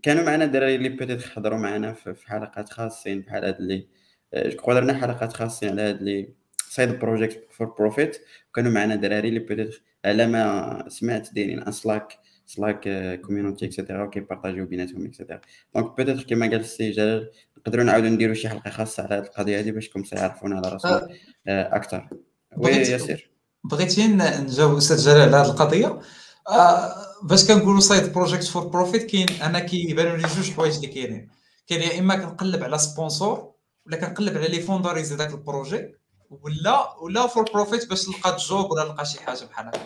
كانوا 0.03 0.25
معنا 0.25 0.45
الدراري 0.45 0.75
اللي 0.75 0.89
peut-être 0.89 1.23
حضروا 1.23 1.59
معنا 1.59 1.93
في 1.93 2.15
حلقات 2.27 2.69
خاصين 2.69 3.21
بحال 3.21 3.45
هاد 3.45 3.57
اللي 3.61 3.87
جو 4.35 4.73
درنا 4.73 4.95
حلقات 4.95 5.33
خاصين 5.33 5.69
على 5.69 5.83
هاد 5.83 5.97
les 5.97 6.35
side 6.69 6.99
projects 6.99 7.47
for 7.51 7.67
profit 7.67 8.17
وكانوا 8.51 8.73
معنا 8.73 8.95
دراري 8.95 9.29
اللي 9.29 9.41
peut-être 9.41 9.81
على 10.05 10.27
ما 10.27 10.85
سمعت 10.89 11.35
دايرين 11.35 11.63
un 11.63 11.73
Slack 11.73 12.19
Slack 12.47 12.89
community 13.23 13.67
et 13.67 13.76
cetera 13.76 14.05
وكي 14.05 14.19
partager 14.19 14.57
يو 14.57 14.67
بيناتهم 14.67 15.07
et 15.07 15.15
cetera 15.15 15.41
donc 15.75 15.97
peut-être 15.97 16.27
كيما 16.27 16.47
قال 16.47 16.61
السي 16.61 16.91
جلال 16.91 17.31
نقدروا 17.61 17.85
نعاودوا 17.85 18.09
نديروا 18.09 18.35
شي 18.35 18.49
حلقة 18.49 18.71
خاصة 18.71 19.03
على 19.03 19.15
هذه 19.15 19.23
القضية 19.23 19.61
هذه 19.61 19.71
باش 19.71 19.89
كم 19.89 20.05
يعرفونا 20.13 20.57
على 20.57 20.69
راسهم 20.69 20.93
أه. 20.93 21.09
آه، 21.49 21.77
أكثر 21.77 22.09
oui 22.57 22.73
ياسر 22.73 23.31
بغيتي 23.65 24.07
نجاوب 24.07 24.77
أستاذ 24.77 24.97
جلال 24.97 25.21
على 25.21 25.37
هذه 25.37 25.51
القضية. 25.51 26.01
آه 26.49 26.95
باش 27.23 27.47
كنقولوا 27.49 27.81
side 27.81 28.13
project 28.13 28.45
for 28.45 28.67
profit 28.67 29.11
كاين 29.11 29.43
أنا 29.43 29.59
كيبانوا 29.59 30.17
لي 30.17 30.23
جوج 30.23 30.51
حوايج 30.51 30.75
اللي 30.75 30.87
كاينين. 30.87 31.29
كاين 31.67 31.81
يا 31.81 31.99
إما 31.99 32.17
كنقلب 32.17 32.65
على 32.65 32.79
sponsor 32.79 33.53
ولا 33.87 33.97
كنقلب 33.97 34.37
على 34.37 34.49
les 34.49 34.61
fundraise 34.61 35.13
داك 35.13 35.31
ال 35.31 35.40
projet 35.40 35.95
ولا 36.31 36.97
ولا 36.99 37.27
for 37.27 37.45
profit 37.53 37.89
باش 37.89 38.09
نلقى 38.09 38.37
job 38.37 38.71
ولا 38.71 38.85
نلقى 38.85 39.05
شي 39.05 39.21
حاجة 39.21 39.45
بحال 39.45 39.67
هكا. 39.67 39.81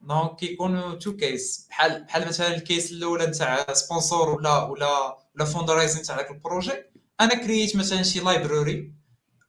donc 0.00 0.36
كيكونوا 0.36 0.94
two 0.94 1.16
cases 1.16 1.66
بحال 1.70 2.04
بحال 2.04 2.28
مثلا 2.28 2.54
ال 2.56 2.63
case 2.63 2.92
الأولى 2.92 3.26
نتاع 3.26 3.72
sponsor 3.72 4.28
ولا 4.28 4.62
ولا 4.62 5.18
ولا 5.34 5.44
fundraising 5.44 6.02
تاع 6.02 6.16
داك 6.16 6.30
ال 6.30 6.35
projet. 6.35 6.72
أنا 7.20 7.34
créer 7.34 7.64
يت 7.64 7.76
مثلا 7.76 8.02
شي 8.02 8.20
library 8.20 8.92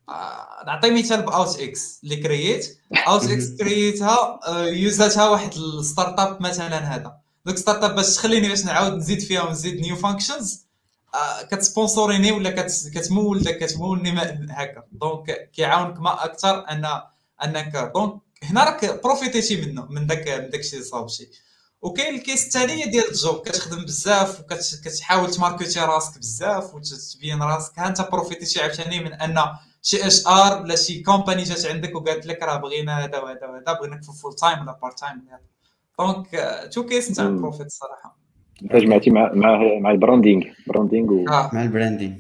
آه، 0.10 0.64
نعطي 0.68 0.90
مثال 0.92 1.22
ب 1.22 1.31
Out 1.31 1.60
X 1.60 2.00
اللي 2.04 2.16
créer 2.16 2.60
يت 2.60 2.78
Out 3.08 3.24
X 3.24 3.50
créer 3.60 4.10
يتها 4.10 4.40
use 4.68 5.05
اتها 5.05 5.30
واحد 5.30 5.54
ال 5.54 6.20
start-up 6.20 6.42
مثلا 6.42 6.96
هذا. 6.96 7.18
donc 7.46 7.56
start-up 7.58 7.96
باش 7.96 8.16
تخليني 8.16 8.50
باش 8.50 8.66
نعاود 8.66 8.94
نزيد 8.94 9.20
فيها 9.22 9.42
ونزيد 9.42 9.82
new 9.82 9.96
functions 9.96 10.68
كت 11.52 11.62
sponsoriser 11.62 12.21
ني 12.21 12.32
ولا 12.32 12.50
كتمول 12.76 13.44
كتمولني 13.44 14.20
هكا. 14.50 14.84
donc 14.92 15.50
كيعاونك 15.54 16.00
ما 16.00 16.26
أكثر 16.26 16.70
ان 16.70 16.86
أنك. 17.44 17.92
donc 17.96 18.22
هنا 18.44 18.64
راك 18.64 19.04
profiter 19.04 19.50
تي 19.50 19.62
منه 19.62 19.86
من 19.90 20.08
داك 20.08 20.28
من 20.28 20.50
داك 20.50 20.60
الشيء 20.60 20.82
صابتي 20.82 21.30
وكاين 21.82 22.16
ال 22.16 22.22
case 22.22 22.46
الثانية 22.46 22.86
ديال 22.86 23.10
ال 23.10 23.16
job 23.16 23.36
كتخدم 23.36 23.84
بزاف 23.84 24.40
وكتحاول 24.40 25.32
ت 25.32 25.37
marketer 25.37 25.80
راسك 25.80 26.18
بزاف 26.18 26.76
وتبين 26.76 27.44
راسك. 27.44 27.80
ها 27.80 27.88
انت 27.88 28.10
profiter 28.12 28.52
تي 28.52 28.62
عاوتاني 28.62 29.00
من 29.00 29.14
أن 29.14 29.36
شي 29.82 30.08
HR 30.08 30.62
ولا 30.62 30.76
شي 30.76 31.04
company 31.04 31.44
جات 31.44 31.66
عندك 31.66 31.96
وقالت 31.96 32.26
لك 32.26 32.44
راه 32.44 32.58
بغينا 32.58 33.06
هذا 33.06 33.20
وهذا 33.20 33.48
وهذا 33.48 33.80
بغيناك 33.80 34.04
في 34.04 34.12
full 34.22 34.36
time 34.36 34.62
ولا 34.62 34.80
part 34.82 35.00
time 35.00 35.22
donc 36.00 36.28
two 36.74 36.86
cases 36.86 37.12
نتاع 37.12 37.26
ال 37.26 37.31
profit 37.31 37.66
الصراحه 37.66 38.18
انت 38.64 38.76
جمعتي 38.76 39.10
مع 39.10 39.34
مع 39.34 39.80
مع 39.80 39.92
ال 39.92 39.97
branding 39.97 40.44
branding 40.68 41.14
و... 41.14 41.26
آه. 41.30 41.50
مع 41.54 41.64
ال 41.64 41.69
branding 41.69 42.16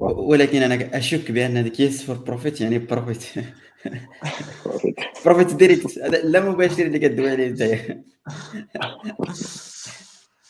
ولكن 0.00 0.62
أنا 0.62 0.98
أشك 0.98 1.30
بأن 1.30 1.56
هذيك 1.56 1.80
yes 1.80 2.02
for 2.02 2.16
profit 2.16 2.60
يعني 2.60 2.78
profit 2.78 3.24
profit 5.24 5.54
direct 5.54 5.96
لا 5.98 6.40
مباشر 6.50 6.86
اللي 6.86 6.98
كدوي 6.98 7.30
عليه 7.30 7.48
أنت. 7.48 7.62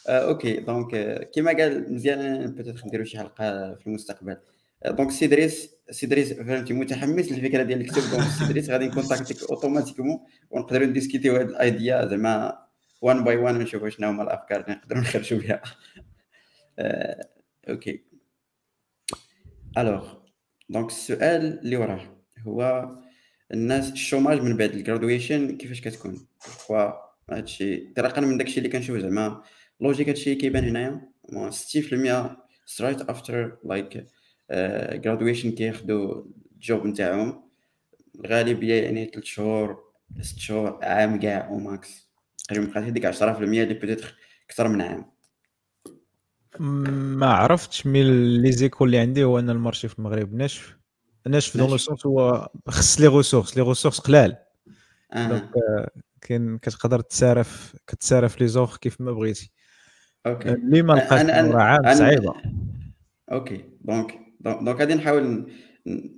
آه، 0.08 0.28
OK. 0.28 0.56
donc 0.60 1.20
كيما 1.30 1.52
قال 1.52 1.94
مزيان 1.94 2.54
peut-être 2.54 2.86
نديرو 2.86 3.04
شي 3.04 3.18
حلقة 3.18 3.74
في 3.74 3.86
المستقبل. 3.86 4.36
donc 4.86 5.10
سي 5.10 5.26
دريس 5.26 5.70
سي 5.90 6.06
دريس 6.06 6.32
فهمتي 6.32 6.72
متحمس 6.74 7.32
للفكرة 7.32 7.62
ديال 7.62 7.80
الكتاب. 7.80 8.10
donc 8.10 8.28
سي 8.38 8.44
دريس 8.52 8.70
غادي 8.70 8.86
ن 8.86 8.91
contacter 8.91 9.37
ك 9.37 9.42
automatiquement 9.50 10.18
ونقدروا 10.50 10.86
ن 10.86 10.91
discuter 10.91 11.31
و 11.31 11.36
هاد 11.36 11.48
ال 11.48 11.60
idea 11.60 12.06
زعما 12.06 12.58
one 13.02 13.24
by 13.24 13.36
one 13.36 13.56
ونشوفوا 13.56 13.88
شنو 13.88 14.08
هما 14.08 14.22
الأفكار 14.22 14.60
اللي 14.60 14.74
نقدروا 14.74 15.00
نخرجوا 15.00 15.38
بها 15.38 15.62
OK. 17.68 18.04
alors 19.78 20.14
donc 20.68 20.88
السؤال 20.90 21.60
اللي 21.60 21.76
وراه 21.76 22.18
هو 22.46 22.88
الناس 23.52 23.92
ال 23.92 23.98
chômage 23.98 24.42
من 24.42 24.56
بعد 24.56 24.70
ال 24.70 24.78
graduation 24.78 25.56
كيفاش 25.56 25.80
كتكون؟ 25.80 26.26
خوا 26.38 26.92
هادشي؟ 27.30 27.86
انطلاقا 27.88 28.20
من 28.20 28.38
داكشي 28.38 28.58
اللي 28.58 28.68
كنشوف 28.68 28.98
زعما. 28.98 29.42
logique 29.80 30.08
هادشي 30.08 30.34
كيبان 30.34 30.64
هنايا. 30.64 31.08
60% 31.50 32.36
straight 32.66 33.00
after 33.00 33.58
like 33.64 34.06
graduation 35.04 35.50
كياخدو 35.50 36.26
ال 36.52 36.61
job 36.61 36.86
نتاعهم. 36.86 37.48
الغالبيه 38.24 38.82
يعني 38.82 39.04
3 39.04 39.24
شهور 39.24 39.84
6 40.20 40.38
شهور 40.38 40.78
عام 40.82 41.20
كاع 41.20 41.46
أو 41.48 41.58
max 41.58 42.08
تقريبا 42.48 42.66
بقات 42.66 42.84
هذيك 42.84 43.06
10% 43.06 43.22
اللي 43.22 43.74
peut-être 43.74 44.14
أكثر 44.46 44.68
من 44.68 44.80
عام. 44.80 45.04
ما 47.18 47.26
عرفتش 47.26 47.86
mais 47.86 48.02
les 48.38 48.52
échos 48.52 48.88
اللي 48.88 48.98
عندي 48.98 49.24
هو 49.24 49.38
أن 49.38 49.50
ال 49.50 49.56
marché 49.56 49.88
في 49.88 49.98
المغرب 49.98 50.34
ناشف 50.34 50.77
ناشف 51.28 51.56
dans 51.56 51.70
le 51.70 51.76
sens 51.76 52.06
هو 52.06 52.48
خص 52.68 53.00
les 53.00 53.06
ressources 53.06 53.56
les 53.56 53.62
ressources 53.62 53.98
قلال. 53.98 54.36
donc 55.16 55.50
كاين 56.20 56.58
كتقدر 56.58 57.00
تسارف 57.00 57.76
كتسارف 57.86 58.40
les 58.40 58.48
offres 58.48 58.76
كيف 58.76 59.00
ما 59.00 59.12
بغيتي. 59.12 59.50
OK. 60.26 60.48
اللي 60.48 60.82
ما 60.82 60.92
لقاش 60.92 61.30
عام 61.30 61.94
صعيبة. 61.94 62.34
OK. 63.32 63.64
donc 63.80 64.18
donc 64.40 64.80
غادي 64.80 64.94
نحاول 64.94 65.52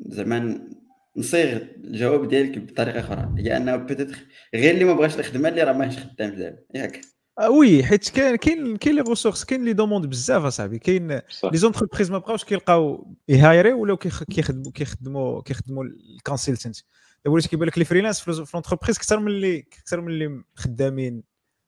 زعما 0.07 0.69
نصيغ 1.17 1.63
الجواب 1.77 2.29
ديالك 2.29 2.59
بطريقة 2.59 3.01
أخرى. 3.01 3.35
هي 3.39 3.57
أنه 3.57 3.77
peut-être 3.77 4.19
غير 4.55 4.75
اللي 4.75 4.85
ما 4.85 4.93
بغاش 4.93 5.19
الخدمة 5.19 5.49
اللي 5.49 5.63
راه 5.63 5.73
ماهيش 5.73 5.99
خدام 5.99 6.31
دابا. 6.31 6.59
ياك. 6.75 6.97
آه 6.97 7.01
oui 7.49 7.85
حيت 7.85 8.09
كاين 8.09 8.37
كاين 8.37 8.77
كاين 8.77 8.97
les 8.97 9.03
ressources 9.03 9.45
كاين 9.45 9.65
les 9.65 9.73
demandes 9.73 10.07
بزاف 10.07 10.45
أصاحبي. 10.45 10.79
كاين 10.79 11.13
les 11.45 11.57
entreprises 11.59 12.11
ما 12.11 12.19
بقاوش 12.19 12.45
كيلقاو 12.45 13.15
ي 13.29 13.36
hire 13.36 13.66
ي 13.66 13.73
ولاو 13.73 13.97
كيخدموا 13.97 14.73
كيخدموا 14.73 15.43
كيخدموا 15.43 15.85
ال 15.85 15.93
consultant 15.93 16.77
دابا 17.25 17.35
وليت 17.35 17.47
كيبان 17.47 17.69
لك 17.69 17.79
les 17.79 17.85
freelances 17.85 18.21
في 18.21 18.47
l'entreprise 18.55 18.97
أكثر 18.97 19.21
من 19.21 19.29
اللي 19.29 19.59
أكثر 19.59 20.01
من 20.01 20.09
اللي 20.09 20.43
خدامين 20.55 21.23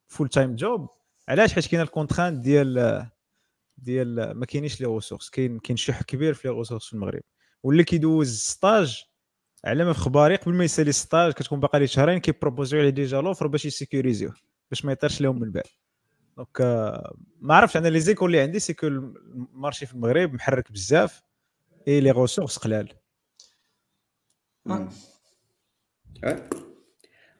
full-time 0.07 0.55
job 0.55 0.89
علاش؟ 1.27 1.53
حيت 1.53 1.67
كاين 1.67 1.81
ال 1.81 1.86
contrainte 1.86 2.39
ديال 2.39 3.07
ديال 3.77 4.31
ما 4.31 4.45
كاينينش 4.45 4.81
les 4.81 4.87
ressources 4.87 5.29
كاين 5.29 5.59
كاين 5.59 5.77
شح 5.77 6.01
كبير 6.01 6.33
في 6.33 6.47
les 6.47 6.53
ressources 6.53 6.85
في 6.85 6.93
المغرب. 6.93 7.21
واللي 7.63 7.83
كيدوز 7.83 8.37
stage 8.39 9.03
على 9.65 9.85
ما 9.85 9.93
في 9.93 9.99
خباري 9.99 10.35
قبل 10.35 10.53
ما 10.53 10.63
يسالي 10.63 10.91
stage 10.91 11.33
كتكون 11.33 11.59
باقي 11.59 11.79
ليه 11.79 11.85
شهرين 11.85 12.17
كي 12.19 12.31
proposiو 12.31 12.79
عليه 12.79 12.89
déjà 12.89 13.21
l'offre 13.21 13.47
باش 13.47 13.65
ي 13.65 13.71
sécurisiوه. 13.71 14.33
باش 14.69 14.85
ما 14.85 14.91
يطيرش 14.91 15.21
لهم 15.21 15.39
من 15.39 15.51
بعد 15.51 15.63
donc 16.37 16.61
ما 17.41 17.55
عرفتش 17.55 17.77
أنا 17.77 17.87
les 17.87 17.99
échos 17.99 18.29
اللي 18.29 18.41
عندي 18.41 18.59
c'est 18.59 18.73
que 18.73 18.87
le 18.87 19.11
marché 19.11 19.85
في 19.85 19.93
المغرب 19.93 20.33
محرك 20.33 20.71
بزاف 20.71 21.23
et 21.87 22.01
les 22.01 22.11
ressources 22.11 22.57
قلال. 22.57 22.93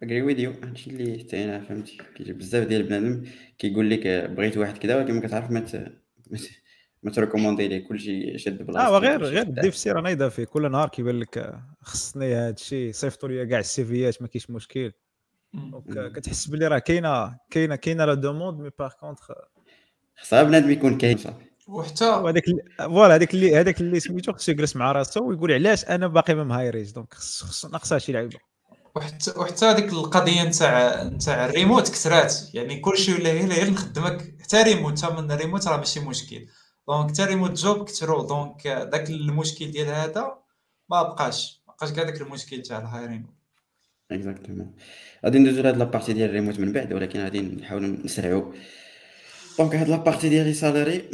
اجري 0.03 0.21
ويز 0.21 0.39
يو 0.39 0.51
هادشي 0.51 0.89
اللي 0.89 1.19
حتى 1.19 1.43
أنا 1.43 1.59
فهمتي 1.59 1.97
كيجي 2.15 2.33
بزاف 2.33 2.67
ديال 2.67 2.83
بنادم 2.83 3.23
كيقول 3.57 3.89
لك 3.89 4.07
بغيت 4.07 4.57
واحد 4.57 4.77
كذا 4.77 4.97
ولكن 4.97 5.13
ما 5.13 5.27
كتعرف 5.27 5.51
ما 5.51 5.65
ما 7.03 7.11
تريكوموندي 7.11 7.67
ليه 7.67 7.87
كلشي 7.87 8.37
شد 8.37 8.57
بلاصتو 8.57 8.95
آه 8.95 8.99
غير 8.99 9.23
غير 9.23 9.43
دي 9.43 9.71
في 9.71 9.91
أنا 9.91 10.09
يضافي 10.09 10.45
كل 10.45 10.71
نهار 10.71 10.89
كيبان 10.89 11.19
لك 11.19 11.59
خصني 11.81 12.35
هذا 12.35 12.49
الشيء 12.49 12.91
صيفطوا 12.91 13.29
لي 13.29 13.45
كاع 13.45 13.59
السيفيات 13.59 14.21
ما 14.21 14.27
كاينش 14.27 14.49
مشكل. 14.49 14.91
دونك 15.53 16.11
كتحس 16.11 16.47
بلي 16.47 16.67
راه 16.67 16.79
كاينة 16.79 17.37
كاينة 17.49 17.75
كاينة 17.75 18.05
لا 18.05 18.13
دوموند 18.13 18.59
مي 18.59 18.69
باغ 18.79 18.91
كونتخ 18.99 19.31
خصها 20.21 20.43
بنادم 20.43 20.71
يكون 20.71 20.97
كاين 20.97 21.17
صافي 21.17 21.53
وحتى 21.67 22.05
هذاك 22.05 22.43
فوالا 22.77 23.15
هذاك 23.15 23.33
اللي 23.33 23.55
هذاك 23.55 23.81
اللي 23.81 23.99
سميتو 23.99 24.33
خصو 24.33 24.51
يجلس 24.51 24.75
مع 24.75 24.91
راسو 24.91 25.27
ويقول 25.27 25.51
علاش 25.51 25.85
أنا 25.85 26.07
باقي 26.07 26.35
ما 26.35 26.43
مهايريش 26.43 26.91
donc 26.91 27.13
خص 27.13 27.65
ناقصها 27.65 27.99
شي 27.99 28.11
لعيبه 28.11 28.39
وحتى 28.95 29.31
وحتى 29.37 29.65
هذيك 29.65 29.93
القضية 29.93 30.43
نتاع 30.43 31.03
نتاع 31.03 31.45
الريموت 31.45 31.89
كثرات 31.89 32.33
يعني 32.53 32.79
كلشي 32.79 33.13
ولا 33.13 33.29
هي 33.29 33.47
غير 33.47 33.69
نخدمك 33.69 34.35
حتى 34.41 34.61
ريموت 34.63 35.03
حتى 35.03 35.13
من 35.13 35.31
الريموت 35.31 35.67
راه 35.67 35.77
ماشي 35.77 35.99
مشكل 35.99 36.45
donc 36.87 37.11
حتى 37.11 37.23
remote 37.23 37.51
job 37.51 37.85
كثروا 37.85 38.27
donc 38.27 38.67
داك 38.67 39.09
المشكل 39.09 39.71
ديال 39.71 39.87
هذا 39.87 40.37
ما 40.89 41.03
بقاش 41.03 41.63
ما 41.67 41.73
بقاش 41.73 41.91
كاع 41.91 42.03
داك 42.03 42.21
المشكل 42.21 42.61
تاع 42.61 42.77
ال 42.77 42.87
hiring 42.87 43.42
exactement 44.11 44.75
غادي 45.25 45.39
ندوزو 45.39 45.61
لهاد 45.61 45.77
la 45.77 45.86
partie 45.86 46.13
ديال 46.13 46.29
الريموت 46.29 46.59
من 46.59 46.71
بعد 46.73 46.93
ولكن 46.93 47.19
غادي 47.19 47.41
نحاولوا 47.41 47.97
نسرعوا 48.05 48.53
donc 49.59 49.75
هاد 49.75 49.89
la 49.89 49.99
partie 49.99 50.29
ديال 50.29 50.45
les 50.45 50.53
salaires 50.53 51.09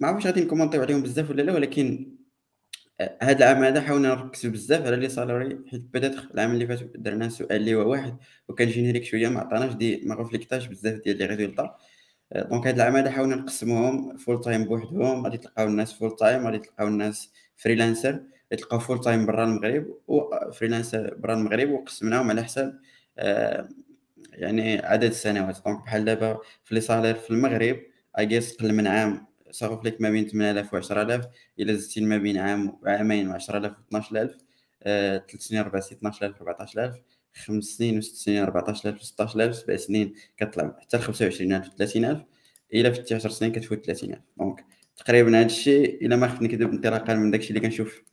ما 0.00 0.08
عرفتش 0.08 0.26
غادي 0.26 0.40
ن 0.40 0.44
commentiو 0.44 0.82
عليهم 0.82 1.02
بزاف 1.02 1.30
ولا 1.30 1.42
لا 1.42 1.52
ولكن 1.52 2.16
هاد 3.22 3.42
العام 3.42 3.64
هذا 3.64 3.80
حاولنا 3.80 4.08
نركزوا 4.08 4.50
بزاف 4.50 4.86
على 4.86 4.96
les 4.96 5.08
salaires 5.08 5.58
حيت 5.70 5.80
peut-être 5.80 6.28
العام 6.34 6.52
اللي 6.52 6.66
فات 6.66 6.82
درنا 6.96 7.28
سؤال 7.28 7.52
اللي 7.52 7.74
هو 7.74 7.90
واحد 7.90 8.16
وكان 8.48 8.68
générique 8.68 9.04
شوية 9.04 9.28
ما 9.28 9.40
عطاناش 9.40 9.72
des 9.74 10.02
ما 10.06 10.14
reflétاتش 10.14 10.66
بزاف 10.66 11.00
ديال 11.04 11.18
les 11.18 11.26
résultats 11.26 11.76
donc 12.34 12.66
هاد 12.66 12.74
العام 12.74 12.96
هذا 12.96 13.10
حاولنا 13.10 13.36
نقسموهم 13.36 14.16
full-time 14.16 14.64
بوحدهم 14.64 15.24
غادي 15.24 15.38
تلقاو 15.38 15.66
الناس 15.66 15.92
full-time 15.92 16.46
غادي 16.46 16.58
تلقاو 16.58 16.88
الناس 16.88 17.32
freelancer 17.56 18.20
تلقاو 18.56 18.78
full-time 18.80 19.26
برا 19.26 19.44
المغرب 19.44 19.98
و 20.08 20.18
freelancer 20.18 21.14
برا 21.14 21.34
المغرب 21.34 21.70
وقسمناهم 21.70 22.30
على 22.30 22.44
حساب 22.44 22.80
آه، 23.18 23.68
يعني 24.32 24.78
عدد 24.78 25.04
السنوات. 25.04 25.58
donc 25.66 25.84
بحال 25.84 26.04
دابا 26.04 26.38
في 26.64 26.74
les 26.74 26.80
salaires 26.80 27.14
في 27.14 27.30
المغرب 27.30 27.80
اجيس 28.16 28.56
قل 28.56 28.72
من 28.72 28.86
عام 28.86 29.26
صرف 29.50 29.84
لك 29.84 30.00
ما 30.00 30.10
بين 30.10 30.28
8000 30.28 30.74
و 30.74 30.76
10000 30.76 31.26
إلى 31.58 31.76
زدتي 31.76 32.00
ما 32.00 32.18
بين 32.18 32.38
عام 32.38 32.78
وعامين 32.82 33.28
و 33.28 33.32
10000 33.32 33.72
و 33.72 33.74
12000 33.88 34.36
ثلاث 34.84 35.40
سنين 35.40 35.60
أربع 35.60 35.80
سنين 35.80 35.98
12000 35.98 36.40
14000 36.42 37.00
خمس 37.34 37.64
سنين 37.64 37.98
وست 37.98 38.16
سنين 38.16 38.42
14000 38.42 39.00
و 39.00 39.04
16000 39.04 39.56
سبع 39.56 39.76
سنين 39.76 40.14
كطلع 40.36 40.76
حتى 40.80 40.96
ل 40.96 41.00
25000 41.00 41.68
و 41.68 41.76
30000 41.76 42.22
إلى 42.74 42.94
في 42.94 43.14
10 43.14 43.30
سنين 43.30 43.52
كتفوت 43.52 43.86
30000 43.86 44.18
donc 44.38 44.64
تقريبا 44.96 45.38
هذا 45.38 45.46
الشيء 45.46 46.06
إلا 46.06 46.16
ما 46.16 46.28
خفت 46.28 46.42
نكذب 46.42 46.70
انطلاقا 46.70 47.14
من 47.14 47.30
داكشي 47.30 47.48
اللي 47.48 47.60
كنشوف. 47.60 47.98
آه، 47.98 48.11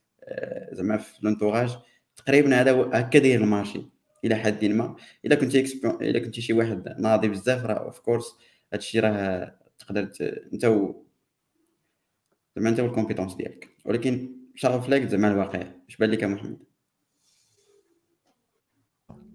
زعما 0.71 0.97
في 0.97 1.19
l'entourage 1.21 1.77
تقريبا 2.15 2.61
هذا 2.61 2.71
هكا 2.93 3.19
داير 3.19 3.41
le 3.41 3.51
marché 3.51 3.81
إلى 4.25 4.35
حد 4.35 4.65
ما. 4.65 4.95
إلا 5.25 5.35
كنتي 5.35 5.65
إلا 5.85 6.19
كنتي 6.19 6.41
شي 6.41 6.53
واحد 6.53 6.95
ناضي 6.99 7.27
بزاف 7.27 7.65
راه 7.65 7.73
of 7.73 7.99
course 7.99 8.25
هادشي 8.73 8.99
راه 8.99 9.59
تقدر 9.79 10.11
أنت 10.53 10.65
و 10.65 11.03
زعما 12.55 12.69
أنت 12.69 12.79
و 12.79 12.83
les 12.83 12.94
compétences 12.94 13.35
ديالك. 13.35 13.69
ولكن 13.85 14.35
شغف 14.55 14.89
لك 14.89 15.07
زعما 15.07 15.31
الواقع. 15.31 15.63
اش 15.89 15.97
بان 15.97 16.09
لك 16.09 16.23
محمد. 16.23 16.59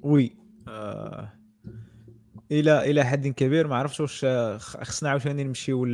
oui. 0.02 0.36
آه. 0.68 1.32
إلى 2.52 2.90
إلى 2.90 3.04
حد 3.04 3.28
كبير. 3.28 3.66
ما 3.66 3.76
عرفتش 3.76 4.00
واش 4.00 4.24
خصنا 4.58 5.10
عاوتاني 5.10 5.44
نمشيو 5.44 5.84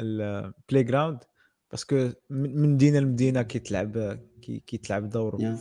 ال 0.00 0.82
playground 0.84 1.18
parce 1.74 1.97
que 1.97 2.10
من 2.30 2.74
مدينة 2.74 2.98
لمدينة 2.98 3.42
كيتلعب 3.42 4.18
كيتلعب 4.42 5.08
دور 5.08 5.38
yeah. 5.38 5.56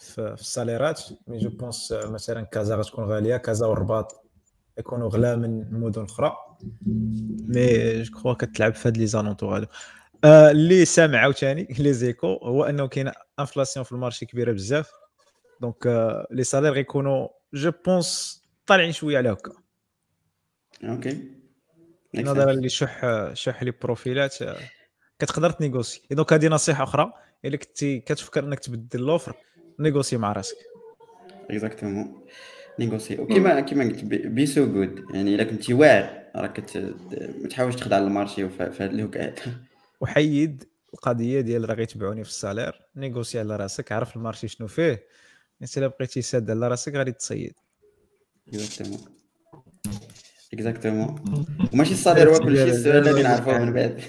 في 0.00 0.34
في 0.34 0.40
الصاليرات. 0.40 1.02
mais 1.26 1.38
je 1.38 1.50
pense 1.50 1.92
مثلا 1.92 2.42
كازا 2.42 2.76
غتكون 2.76 3.04
غالية 3.04 3.36
كازا 3.36 3.66
والرباط 3.66 4.24
يكونوا 4.78 5.08
غلا 5.08 5.36
من 5.36 5.80
مدن 5.80 6.02
أخرى. 6.02 6.36
mais 7.48 8.02
je 8.02 8.14
crois 8.14 8.34
كتلعب 8.34 8.74
في 8.74 8.88
هاد 8.88 8.96
les 8.96 9.06
alentours 9.06 9.56
هادو. 9.56 9.66
آه، 10.24 10.50
اللي 10.50 10.84
سامع 10.84 11.18
عاوتاني 11.18 11.62
les 11.78 11.92
échos 11.92 12.26
هو 12.26 12.64
أنه 12.64 12.88
كاين 12.88 13.10
inflation 13.40 13.84
في 13.84 13.92
le 13.92 14.01
marché 14.01 14.26
كبيرة 14.26 14.52
بزاف. 14.52 14.90
donc 15.60 15.86
آه، 15.86 16.26
les 16.30 16.44
salaires 16.44 16.72
غيكونوا 16.72 17.28
je 17.54 17.72
pense 17.86 18.42
طالعين 18.66 18.92
شوية 18.92 19.18
على 19.18 19.32
هكا. 19.32 19.52
okay. 20.84 21.41
نظرا 22.14 22.52
لشح 22.52 23.00
شح 23.32 23.62
les 23.62 23.70
profilات 23.82 24.42
آه، 24.42 24.56
كتقدر 25.18 25.50
ت 25.50 25.55
négocier. 25.55 26.02
donc 26.10 26.32
هذه 26.32 26.48
نصيحة 26.48 26.84
أخرى 26.84 27.12
إلا 27.44 27.56
كنتي 27.56 28.00
كتفكر 28.00 28.44
إنك 28.44 28.60
تبدل 28.60 29.00
l'offre 29.00 29.34
négocier 29.78 30.16
مع 30.16 30.32
راسك. 30.32 30.56
exactement 31.50 32.24
négocier 32.78 33.20
وكيما 33.20 33.60
كيما 33.60 33.84
قلت 33.84 34.04
بي 34.04 34.46
سو 34.46 34.66
جود 34.66 35.04
يعني 35.14 35.34
إلا 35.34 35.44
كنتي 35.44 35.74
واعر 35.74 36.22
راك 36.36 36.76
ما 37.14 37.48
تحاولش 37.48 37.76
تخدع 37.76 37.98
le 37.98 38.11
marché 38.11 38.48
في 38.48 38.76
هاد 38.80 38.92
الوقعات. 38.92 39.40
وحيد 40.00 40.64
القضية 40.94 41.40
ديال 41.40 41.68
راه 41.68 41.74
غيتبعوني 41.74 42.24
في 42.24 42.30
ال 42.30 42.36
salaire 42.36 42.80
négocier 42.96 43.38
على 43.38 43.56
راسك 43.56 43.92
عرف 43.92 44.16
le 44.16 44.24
marché 44.24 44.48
شنو 44.48 44.66
فيه. 44.68 45.06
انت 45.62 45.78
إلا 45.78 45.86
بقيتي 45.86 46.22
ساد 46.22 46.50
على 46.50 46.68
راسك 46.68 46.94
غادي 46.94 47.12
تصيد 47.12 47.54
exactement 48.48 49.00
exactement 50.54 51.14
وماشي 51.72 51.92
ال 51.92 51.97
salaire 51.97 52.34
هو 52.34 52.38
كلشي 52.38 52.64
السؤال 52.64 53.08
اللي 53.08 53.22
نعرفوه 53.22 53.58
من 53.58 53.72
بعد 53.72 54.00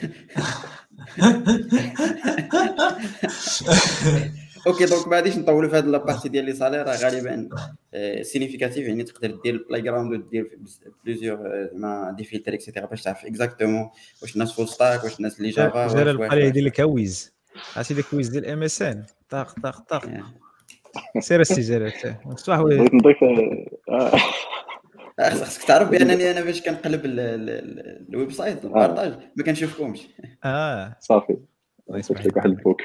أوكي 4.67 4.85
دونك 4.85 5.07
ما 5.07 5.15
غاديش 5.15 5.37
نطولوا 5.37 5.69
في 5.69 5.75
هذه 5.77 5.85
لابارتي 5.85 6.29
ديال 6.29 6.45
لي 6.45 6.53
سالير 6.53 6.85
غالبا 6.87 7.49
سينيفيكاتيف 8.21 8.87
يعني 8.87 9.03
تقدر 9.03 9.39
دير 9.43 9.65
بلاي 9.69 9.81
جراوند 9.81 10.11
ودير 10.11 10.59
بليزيور 11.05 11.67
زعما 11.71 12.15
دي 12.17 12.23
فيلتر 12.23 12.53
اكسيتيرا 12.53 12.85
باش 12.85 13.01
تعرف 13.01 13.25
اكزاكتومون 13.25 13.89
واش 14.21 14.33
الناس 14.33 14.51
فول 14.53 14.67
ستاك 14.67 15.03
واش 15.03 15.17
الناس 15.17 15.37
اللي 15.37 15.49
جافا 15.49 15.87
جرى 15.87 16.17
بقى 16.17 16.35
لي 16.35 16.45
يدير 16.45 16.63
لك 16.63 16.81
كويز 16.81 17.33
عرفتي 17.75 17.93
ديك 17.93 18.05
كويز 18.05 18.29
ديال 18.29 18.45
ام 18.45 18.63
اس 18.63 18.81
ان 18.81 19.03
طاق 19.29 19.59
طاق 19.59 19.79
طاق 19.79 20.05
سير 21.19 21.43
ولا 22.61 22.77
بغيت 22.77 22.93
نضيف 22.93 23.17
خاصك 25.39 25.63
تعرف 25.63 25.89
بأنني 25.89 26.13
أنا 26.31 26.41
فاش 26.41 26.61
كنقلب 26.61 27.01
الويب 27.05 28.31
سايت 28.31 28.65
البارطاج. 28.65 29.13
ما 29.35 29.43
كنشوفكمش. 29.43 30.07
آه. 30.45 30.95
صافي. 30.99 31.37
صيفط 31.99 32.25
لك 32.25 32.35
واحد 32.37 32.49
الفوك 32.49 32.81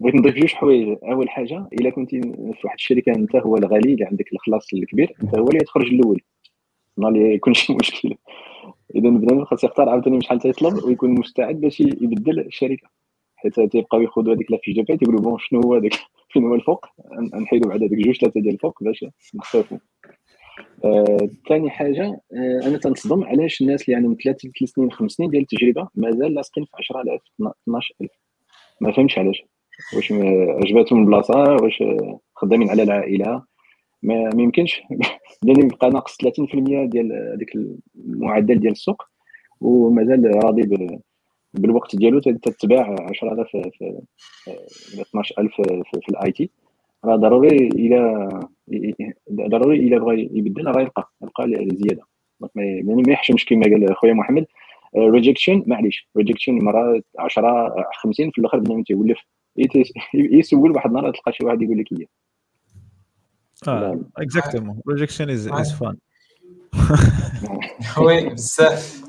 بغيت 0.00 0.14
نضيف 0.14 0.34
جوج 0.34 0.52
حوايج. 0.52 0.98
أول 1.02 1.30
حاجة 1.30 1.68
إلا 1.72 1.90
كنتي 1.90 2.20
في 2.20 2.60
واحد 2.64 2.74
الشركة 2.74 3.12
أنت 3.12 3.36
هو 3.36 3.56
الغالي 3.56 3.92
اللي 3.92 4.04
عندك 4.04 4.32
الخلاص 4.32 4.72
الكبير 4.74 5.14
أنت 5.22 5.38
هو 5.38 5.48
اللي 5.48 5.60
تخرج 5.60 5.86
الأول. 5.86 6.20
نهار 6.98 7.12
اللي 7.12 7.34
يكون 7.34 7.54
شي 7.54 7.74
مشكل 7.80 8.14
اذا 8.94 9.08
بنادم 9.08 9.44
خاص 9.44 9.64
يختار 9.64 9.88
عاوتاني 9.88 10.20
شحال 10.20 10.38
تيطلب 10.38 10.84
ويكون 10.84 11.10
مستعد 11.10 11.60
باش 11.60 11.80
يبدل 11.80 12.40
الشركة. 12.40 12.88
حيت 13.36 13.60
تيبقاو 13.60 14.02
ياخذوا 14.02 14.34
هذيك 14.34 14.50
لا 14.50 14.58
فيش 14.62 14.76
دو 14.76 14.84
يقولوا 15.02 15.20
بون 15.20 15.38
شنو 15.38 15.60
هو 15.60 15.74
هذاك 15.74 15.92
فين 16.32 16.44
هو 16.44 16.54
الفوق؟ 16.54 16.86
نحيدوا 17.42 17.70
بعد 17.70 17.82
هذيك 17.82 18.06
جوج 18.06 18.20
ثلاثة 18.20 18.40
ديال 18.40 18.54
الفوق 18.54 18.82
باش 18.82 19.04
نخففوا 19.34 19.78
ثاني 21.48 21.66
آه، 21.66 21.70
حاجة 21.70 22.20
آه، 22.32 22.66
أنا 22.66 22.78
تنصدم 22.78 23.24
علاش 23.24 23.60
الناس 23.60 23.82
اللي 23.82 23.96
عندهم 23.96 24.16
ثلاث 24.24 24.36
سنين 24.64 24.92
خمس 24.92 25.12
سنين 25.12 25.30
ديال 25.30 25.42
التجربة 25.42 25.88
مازال 25.94 26.34
لاصقين 26.34 26.64
في 26.64 26.70
10000 26.78 27.20
12000 27.40 28.10
ما 28.80 28.92
فهمتش 28.92 29.18
علاش. 29.18 29.44
واش 29.96 30.12
عجباتهم 30.12 31.00
البلاصه 31.00 31.56
واش 31.62 31.82
خدامين 32.34 32.70
على 32.70 32.82
العائلة. 32.82 33.42
ما 34.02 34.30
يمكنش. 34.36 34.82
لأن 35.44 35.60
يبقى 35.64 35.90
ناقص 35.90 36.16
30% 36.16 36.28
ديال 36.86 37.32
هذيك 37.34 37.54
المعدل 37.96 38.60
ديال 38.60 38.72
السوق 38.72 39.02
ومازال 39.60 40.44
راضي 40.44 40.62
بالوقت 41.54 41.96
ديالو 41.96 42.20
تتباع 42.20 42.96
10000 43.00 43.46
في 43.50 45.00
12000 45.00 45.52
في 46.04 46.08
ال 46.08 46.32
IT. 46.32 46.50
راه 47.04 47.16
ضروري 47.16 47.68
إلى 47.68 48.28
ضروري 49.32 49.78
إلى 49.78 49.98
بغى 49.98 50.30
يبدل 50.32 50.66
راه 50.66 50.80
يلقى 50.80 51.12
يلقى 51.22 51.68
زياده 51.76 52.02
يعني 52.56 53.02
ما 53.02 53.12
يحشمش 53.12 53.44
كما 53.44 53.62
قال 53.62 53.96
خويا 53.96 54.12
محمد. 54.12 54.46
rejection 54.96 55.62
معليش. 55.66 56.08
rejection 56.16 56.52
مرات 56.64 57.04
10 57.18 57.74
50 58.02 58.30
في 58.30 58.38
الآخر 58.38 58.58
بنادم 58.58 58.82
تيولف. 58.82 59.18
يسول 60.14 60.70
واحد 60.70 60.86
النهار 60.86 61.10
تلقى 61.10 61.32
شي 61.32 61.44
واحد 61.44 61.62
يقول 61.62 61.78
لك 61.78 61.92
هي 61.92 62.06
آه 63.68 64.00
exactement 64.16 64.80
rejection 64.88 65.30
is 65.30 65.48
is 65.48 65.72
fun 65.72 65.96
oui 67.98 68.28
بزاف. 68.28 69.02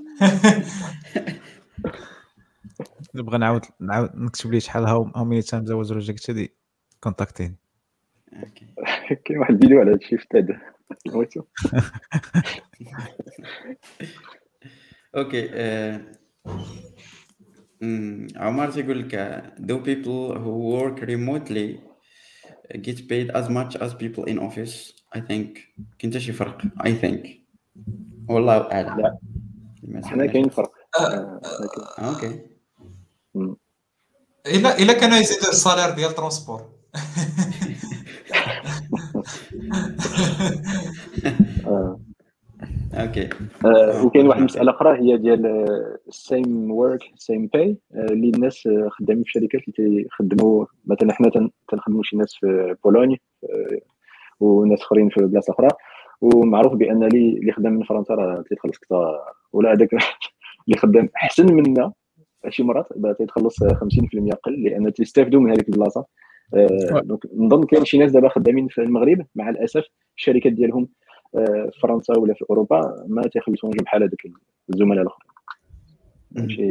نبغى 3.15 3.37
نعاود 3.37 3.61
نعاود 3.79 4.09
نكتب 4.15 4.51
لي 4.51 4.59
شحال 4.59 4.83
how 4.85 5.03
how 5.15 5.25
many 5.25 5.41
times 5.41 5.71
I 5.71 5.77
was 5.77 5.93
rejected 5.93 6.47
contacting. 6.99 7.62
كاين 9.25 9.39
واحد 9.39 9.53
الفيديو 9.53 9.79
على 9.79 9.91
هادشي 9.91 10.17
في 10.17 10.27
تاد 10.29 10.59
okay 15.15 15.49
عمر 18.35 18.71
تيقول 18.71 18.99
لك 18.99 19.43
do 19.59 19.75
people 19.75 20.35
who 20.37 20.51
work 20.73 20.99
remotely 21.01 21.79
get 22.77 23.07
paid 23.07 23.31
as 23.31 23.49
much 23.49 23.75
as 23.75 23.93
people 23.93 24.23
in 24.25 24.39
office? 24.39 24.93
I 25.15 25.19
think 25.19 25.59
كاين 25.99 26.19
شي 26.19 26.33
فرق؟ 26.33 26.61
I 26.61 26.91
think. 27.03 27.27
والله 28.29 28.71
أعلم. 28.71 28.99
لا. 28.99 29.19
حنا 30.05 30.25
كاين 30.25 30.49
فرق. 30.49 30.71
أوكي. 31.99 32.53
الا 34.47 34.79
إلا 34.79 34.93
كانوا 34.93 35.17
يزيدوا 35.17 35.49
الصالير 35.49 35.89
ديال 35.95 36.09
الترونسبور 36.09 36.69
أوكي. 42.93 43.29
آه، 43.65 44.05
وكاين 44.05 44.27
واحد 44.27 44.39
المسألة 44.39 44.71
أخرى 44.71 44.99
هي 44.99 45.17
ديال 45.17 45.67
same 46.09 46.71
work 46.71 46.99
same 47.15 47.47
pay 47.47 47.77
اللي 47.95 48.29
الناس 48.29 48.69
خدامين 48.89 49.23
في 49.23 49.31
شركات 49.31 49.61
اللي 49.69 50.03
تيخدموا 50.03 50.65
مثلا 50.85 51.13
حنا 51.13 51.49
تنخدموا 51.67 52.03
شي 52.03 52.17
ناس 52.17 52.35
في 52.35 52.75
بولونيا 52.83 53.17
وناس 54.39 54.81
أخرين 54.81 55.09
في 55.09 55.25
بلاصة 55.25 55.53
أخرى. 55.53 55.67
ومعروف 56.21 56.73
بأن 56.73 57.03
اللي 57.03 57.29
اللي 57.29 57.51
خدام 57.51 57.73
من 57.73 57.83
فرنسا 57.83 58.13
راه 58.13 58.43
تيتخلص 58.49 58.77
كثر 58.77 59.19
ولا 59.53 59.71
هذاك 59.73 59.89
اللي 60.67 60.77
خدام 60.77 61.09
أحسن 61.23 61.53
منا 61.53 61.93
شي 62.49 62.63
مرات 62.63 62.87
تيتخلص 63.17 63.63
50% 63.63 63.67
أقل 64.31 64.63
لأن 64.63 64.93
تيستافدوا 64.93 65.41
من 65.41 65.51
هذيك 65.51 65.69
البلاصة. 65.69 65.99
آه، 65.99 66.05
donc 67.03 67.25
نظن 67.35 67.63
كاين 67.63 67.85
شي 67.85 67.97
ناس 67.97 68.11
دابا 68.11 68.29
خدامين 68.29 68.67
في 68.67 68.81
المغرب 68.81 69.25
مع 69.35 69.49
الأسف 69.49 69.83
الشركات 70.17 70.53
ديالهم 70.53 70.89
آه، 71.35 71.69
في 71.73 71.79
فرنسا 71.79 72.17
ولا 72.17 72.33
في 72.33 72.45
أوروبا 72.49 73.05
ما 73.07 73.21
تيخلصوش 73.21 73.75
بحال 73.75 74.03
هذوك 74.03 74.19
الزملاء 74.69 75.01
الأخرين. 75.01 75.31
ماشي 76.31 76.69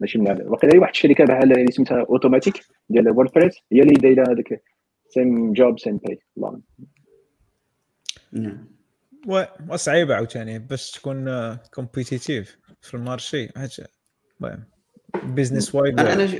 ماشي 0.00 0.18
من 0.18 0.46
وقيلا 0.46 0.80
واحد 0.80 0.90
الشركة 0.90 1.24
بحال 1.24 1.52
اللي 1.52 1.72
سميتها 1.72 2.00
Automattic 2.00 2.64
ديال 2.88 3.08
WordPress 3.08 3.56
هي 3.72 3.82
اللي 3.82 3.94
دايرة 3.94 4.32
هذاك 4.32 4.62
same 5.08 5.52
job 5.52 5.78
same 5.78 5.96
pay 5.96 6.18
نعم 8.32 8.68
وصعيبة 9.68 10.14
عاوتاني 10.14 10.58
باش 10.58 10.90
تكون 10.90 11.26
compétitif 11.74 12.58
في 12.80 12.94
ال 12.94 13.02
marché 13.02 13.48
المهم. 14.40 14.64
business 15.24 15.74
wise 15.74 16.00
أنا 16.00 16.26
je 16.26 16.38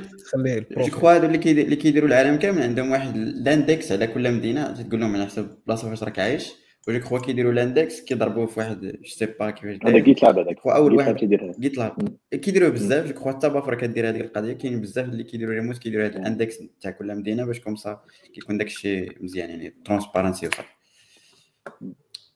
crois 0.86 1.14
هادو 1.14 1.26
اللي 1.26 1.76
كيديروا 1.76 2.08
العالم 2.08 2.36
كامل 2.36 2.62
عندهم 2.62 2.90
واحد 2.90 3.16
l'index 3.16 3.92
على 3.92 4.06
كل 4.06 4.32
مدينة 4.32 4.82
تقول 4.82 5.00
لهم 5.00 5.14
على 5.14 5.26
حسب 5.26 5.50
البلاصه 5.50 5.88
فاش 5.88 6.02
راك 6.02 6.18
عايش 6.18 6.52
و 6.88 6.92
je 6.92 6.98
crois 6.98 7.18
كيديروا 7.18 7.52
l'index 7.52 8.00
كيضربوه 8.00 8.46
في 8.46 8.60
واحد 8.60 8.80
je 8.80 9.08
sais 9.08 9.26
pas 9.26 9.50
كيفاش 9.50 9.78
هذا 9.84 9.98
GitLab 9.98 10.38
هذاك 10.38 10.66
أول 10.66 10.94
واحد 10.94 11.16
GitLab 11.60 12.08
كيديروه 12.30 12.70
بزاف 12.70 13.06
je 13.06 13.14
crois 13.14 13.32
حتى 13.32 13.48
Buffer 13.48 13.74
كدير 13.74 14.08
هذيك 14.08 14.22
القضية 14.22 14.52
كاين 14.52 14.80
بزاف 14.80 15.08
اللي 15.08 15.24
كيديروا 15.24 15.54
ريموت 15.54 15.78
كيديروا 15.78 16.06
هذا 16.06 16.18
ال 16.18 16.25
index 16.25 16.58
تاع 16.80 16.90
كل 16.90 17.14
مدينة 17.16 17.44
باش 17.44 17.60
comme 17.60 17.76
ça 17.76 18.00
كيكون 18.34 18.58
داك 18.58 18.66
الشيء 18.66 19.12
مزيان 19.20 19.50
يعني 19.50 19.74
transparency 19.84 20.46
وصافي. 20.46 20.68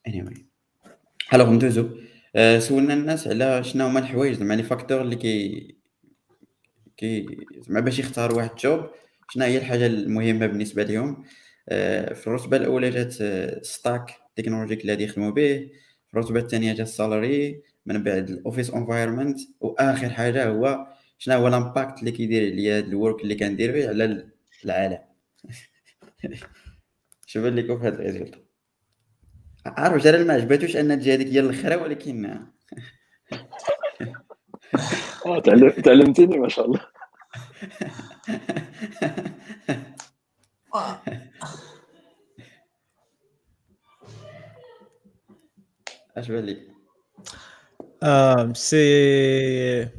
anyway 0.07 0.23
alors 0.23 1.51
ندوزو 1.51 1.89
سولنا 2.57 2.93
الناس 2.93 3.27
على 3.27 3.63
شنو 3.63 3.85
هما 3.85 3.99
الحوايج 3.99 4.35
زعما 4.35 4.53
les 4.53 4.63
facteurs 4.63 5.01
اللي 5.01 5.15
كي 5.15 5.76
كي 6.97 7.37
زعما 7.57 7.79
باش 7.79 7.99
يختاروا 7.99 8.37
واحد 8.37 8.49
ال 8.51 8.60
job 8.60 8.89
شنو 9.29 9.45
هي 9.45 9.57
الحاجة 9.57 9.85
المهمة 9.85 10.47
بالنسبة 10.47 10.83
لهم 10.83 11.25
آه، 11.69 12.13
في 12.13 12.27
الرتبة 12.27 12.57
الأولى 12.57 12.89
جات 12.89 13.13
stack 13.65 14.15
technologique 14.35 14.81
اللي 14.81 15.03
يخدموا 15.03 15.31
به. 15.31 15.69
في 16.07 16.13
الرتبة 16.13 16.39
الثانية 16.39 16.73
جات 16.73 16.87
ال 16.87 16.98
salary 16.98 17.61
من 17.85 18.03
بعد 18.03 18.29
ال 18.29 18.35
office 18.35 18.69
environment 18.69 19.39
وآخر 19.59 20.09
حاجة 20.09 20.47
هو 20.49 20.87
شنو 21.17 21.35
هو 21.35 21.47
ال 21.47 21.54
impact 21.54 21.99
اللي 21.99 22.11
كيدير 22.11 22.53
ليا 22.53 22.77
هذا 22.77 22.87
ال 22.87 22.94
work 22.94 23.21
اللي 23.23 23.35
كندير 23.35 23.71
به 23.71 23.89
على 23.89 24.29
العالم. 24.65 24.99
شوف 27.27 27.45
لكم 27.45 27.79
في 27.79 27.87
هذا 27.87 27.95
ال 27.95 28.02
result 28.02 28.47
عارف 29.65 30.03
جلال 30.03 30.27
ما 30.27 30.33
عجباتوش 30.33 30.75
أن 30.75 30.99
تجي 30.99 31.13
هذيك 31.13 31.27
هي 31.27 31.39
الأخرى 31.39 31.75
ولكن 31.75 32.39
آه 35.25 35.39
تعلمتني 35.83 36.37
ما 36.37 36.49
شاء 36.49 36.65
الله. 36.65 36.81
اش 46.17 46.31
بان 46.31 46.45
لك 46.45 46.67
c'est 48.55 49.89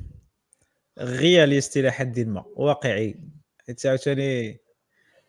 réaliste 0.98 1.76
إلى 1.76 1.90
حد 1.90 2.20
ما 2.20 2.44
واقعي. 2.56 3.20
حيت 3.66 3.86
عاوتاني 3.86 4.60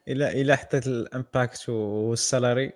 الا 0.08 0.32
إلا 0.32 0.56
حطيت 0.56 0.88
ال 0.88 0.99
impact 0.99 1.70
وال 1.70 1.96
salary 1.96 2.74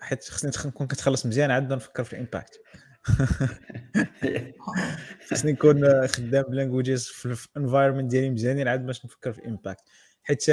حيت 0.00 0.24
خصني 0.24 0.50
نكون 0.66 0.86
كتخلص 0.86 1.26
مزيان 1.26 1.50
عاد 1.50 1.72
نفكر 1.72 2.04
في 2.04 2.12
ال 2.12 2.18
impact. 2.18 2.60
خصني 5.30 5.52
نكون 5.52 6.06
خدام 6.06 6.42
ب 6.42 6.48
languages 6.48 7.06
في 7.06 7.48
ال 7.56 7.61
environment 7.61 8.10
ديالي 8.10 8.30
مزيانين 8.30 8.68
عاد 8.68 8.86
باش 8.86 9.04
نفكر 9.04 9.32
في 9.32 9.38
ال 9.38 9.44
impact 9.44 9.82
حيت 10.22 10.48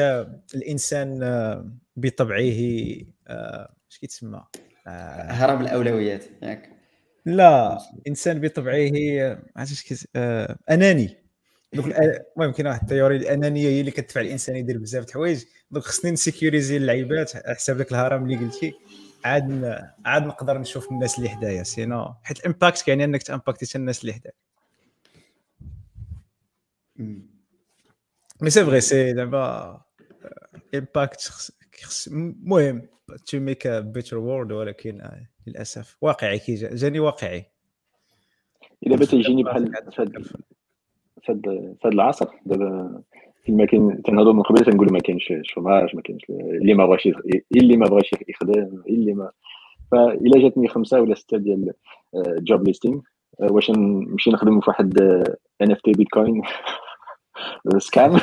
الإنسان 0.55 1.19
بطبعه 1.95 2.39
اش 3.91 3.97
كيتسمى؟ 4.01 4.43
هرب 4.87 5.61
الأولويات 5.61 6.25
ياك. 6.41 6.69
لا 7.25 7.79
إنسان 8.07 8.41
بطبعه 8.41 8.89
عرفتي 9.55 10.07
أناني. 10.69 11.17
donc 11.73 11.85
المهم 11.85 12.51
كاين 12.51 12.67
واحد 12.67 12.81
ال 12.81 12.86
theory 12.86 13.15
الأنانية 13.15 13.69
هي 13.69 13.79
اللي 13.79 13.91
كتدفع 13.91 14.21
الإنسان 14.21 14.55
يدير 14.55 14.77
بزاف 14.77 15.03
د 15.03 15.07
الحوايج. 15.07 15.43
donc 15.71 15.83
خصني 15.83 16.11
نسيكيوريزي 16.11 16.77
اللعيبات 16.77 17.35
على 17.35 17.55
حساب 17.55 17.77
داك 17.77 17.91
الهرم 17.91 18.23
اللي 18.23 18.37
قلتي. 18.37 18.73
عاد 19.25 19.63
عاد 20.05 20.27
نقدر 20.27 20.57
نشوف 20.57 20.91
الناس 20.91 21.17
اللي 21.17 21.29
حدايا 21.29 21.63
sinon. 21.63 22.13
حيت 22.23 22.39
ال 22.39 22.45
impact 22.45 22.81
كيعني 22.81 23.03
انك 23.03 23.23
تامباكتي 23.23 23.77
الناس 23.77 24.01
اللي 24.01 24.13
حداك 24.13 24.35
mais 28.41 28.49
c'est 28.49 28.65
vrai 28.65 28.81
c'est 28.81 29.13
دابا 29.13 29.81
impact 30.75 31.51
المهم 32.07 32.87
to 33.25 33.39
make 33.39 33.67
a 33.67 33.79
better 33.79 34.17
world 34.17 34.51
ولكن 34.51 35.01
آه، 35.01 35.27
للأسف. 35.47 35.97
واقعي 36.01 36.39
كي 36.39 36.55
جاني 36.55 36.99
واقعي. 36.99 37.45
الا 38.87 38.95
بغيت 38.95 39.13
يجيني 39.13 39.43
بحال 39.43 39.71
في 41.25 41.31
هذا 41.31 41.75
العصر 41.85 42.27
دابا 42.45 43.01
فيما 43.45 43.65
كاين 43.65 44.01
تنهضروا 44.01 44.33
من 44.33 44.41
قبل 44.41 44.65
تنقولوا 44.65 44.93
ما 44.93 44.99
كاينش 44.99 45.33
chômage 45.41 45.95
ما 45.95 46.01
كاينش 46.01 46.25
اللي 46.29 46.73
ما 46.73 46.85
بغاش 46.85 47.09
اللي 47.55 47.77
ما 47.77 47.85
بغاش 47.85 48.11
يخدم 48.29 48.83
اللي 48.89 49.13
ما 49.13 49.31
فإلا 49.91 50.39
جاتني 50.39 50.67
خمسة 50.67 51.01
ولا 51.01 51.15
ستة 51.15 51.37
ديال 51.37 51.73
job 52.15 52.67
listing 52.67 52.99
واش 53.39 53.71
نمشي 53.71 54.31
نخدم 54.31 54.59
في 54.59 54.69
واحد 54.69 55.01
NFT 55.61 55.91
بيتكوين 55.91 56.41
scam 57.77 58.19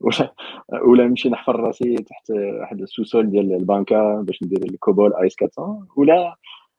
ولا 0.00 0.34
ولا 0.82 1.06
نمشي 1.06 1.28
نحفر 1.28 1.60
راسي 1.60 1.94
تحت 1.94 2.30
واحد 2.30 2.80
ال 2.80 2.86
sous-sol 2.86 3.30
ديال 3.30 3.52
البنكة 3.52 4.22
باش 4.22 4.42
ندير 4.42 4.62
ال 4.64 4.72
COBOL 4.72 5.14
AS 5.14 5.36
400 5.58 5.86
ولا 5.96 6.36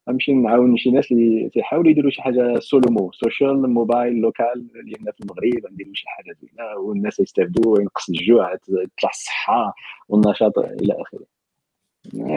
نمشي 0.10 0.34
نعاون 0.34 0.78
شي 0.78 0.92
ناس 0.92 1.12
اللي 1.12 1.50
تيحاولوا 1.50 1.92
يديروا 1.92 2.12
شي 2.12 2.22
حاجة 2.22 2.60
SoLoMo 2.60 3.12
social 3.12 3.70
mobile 3.70 4.14
local 4.14 4.68
لأن 4.74 5.12
في 5.12 5.22
المغرب 5.22 5.72
نديروا 5.72 5.94
شي 5.94 6.08
حاجة 6.08 6.36
زوينة 6.42 6.78
والناس 6.80 7.20
يستافدوا 7.20 7.78
وينقص 7.78 8.10
الجوع 8.10 8.56
تطلع 8.56 9.10
الصحة 9.10 9.74
والنشاط 10.10 10.60
إلى 10.60 10.94
آخره. 11.02 11.26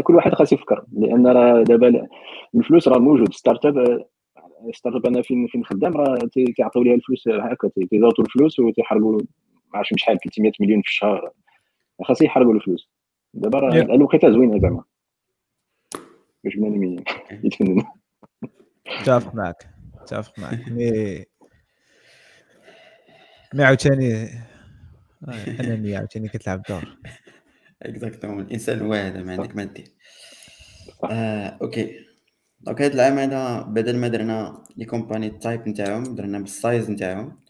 كل 0.03 0.15
واحد 0.15 0.35
خاص 0.35 0.53
يفكر 0.53 0.85
لأن 0.93 1.27
راه 1.27 1.63
دابا 1.63 2.07
الفلوس 2.55 2.89
راه 2.89 2.99
موجود. 2.99 3.35
startup 3.35 4.05
startup 4.73 5.07
أنا 5.07 5.23
فين 5.23 5.47
فين 5.47 5.65
خدام؟ 5.65 5.93
راه 5.93 6.19
تيعطيو 6.57 6.83
ليها 6.83 6.95
الفلوس 6.95 7.29
هكا 7.29 7.69
تيزوتوا 7.91 8.25
الفلوس 8.25 8.61
وتيحرقوا 8.61 9.21
ما 9.73 9.79
عرفتش 9.79 10.03
شحال 10.03 10.19
300 10.19 10.53
مليون 10.61 10.83
في 10.83 10.89
الشهر. 10.89 11.31
خاص 12.03 12.23
يحرقوا 12.23 12.55
الفلوس. 12.55 12.91
دابا 13.35 13.59
راه 13.59 13.73
الوقيته 13.73 14.31
زوينة 14.31 14.59
زعما. 14.59 14.85
باش 16.45 16.57
بنادم 16.57 17.05
يتفنن 17.45 17.83
متفق 19.01 19.35
معك 19.35 19.69
متفق 20.03 20.39
معك. 20.39 20.69
مي 20.69 21.25
مي 23.55 23.65
عاوتاني 23.65 24.29
انني 25.61 25.97
عاوتاني 25.97 26.29
كتلعب 26.29 26.63
دور. 26.69 26.99
exactement 27.83 28.41
الانسان 28.41 28.83
واحد 28.83 29.17
ما 29.17 29.33
عندك 29.33 29.57
ما 29.57 29.65
دير 29.65 29.85
آه، 31.05 31.59
OK. 31.63 32.05
donc 32.61 32.83
هاد 32.83 32.93
العام 32.93 33.19
هذا 33.19 33.63
بدل 33.63 33.97
ما 33.97 34.09
درنا 34.09 34.65
les 34.77 34.85
companies 34.85 35.27
ال 35.27 35.35
type 35.35 35.69
نتاعهم 35.69 36.15
درنا 36.15 36.39
بال 36.39 36.56
size 36.56 36.91
نتاعهم 36.91 37.41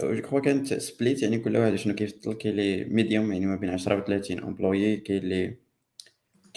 je 0.00 0.22
crois 0.22 0.40
كانت 0.40 0.74
split 0.74 1.22
يعني 1.22 1.38
كل 1.38 1.56
واحد 1.56 1.74
شنو 1.74 1.94
كيفضل 1.94 2.32
كاين 2.32 2.56
لي 2.56 2.84
medium 2.84 3.32
يعني 3.32 3.46
ما 3.46 3.56
بين 3.56 3.70
10 3.70 3.96
و 3.96 4.00
30 4.00 4.38
employés 4.38 4.96
كاين 4.96 5.22
لي 5.22 5.56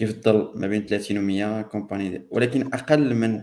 كيفضل 0.01 0.51
ما 0.55 0.67
بين 0.67 0.85
30 0.85 1.17
و 1.17 1.21
100 1.21 1.61
company 1.61 2.27
ولكن 2.31 2.73
أقل 2.73 3.15
من 3.15 3.41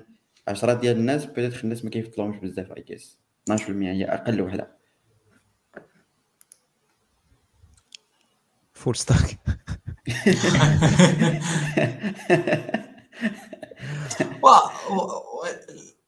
10 0.49 0.73
ديال 0.75 0.97
الناس 0.97 1.25
petite 1.25 1.65
الناس 1.65 1.85
ما 1.85 1.91
كيفضلهمش 1.91 2.37
بزاف 2.37 2.73
اي 2.73 2.83
كيس 2.83 3.19
12% 3.51 3.71
هي 3.71 4.05
أقل 4.05 4.41
وحدة. 4.43 4.79
full 8.73 8.97
stack 8.97 9.39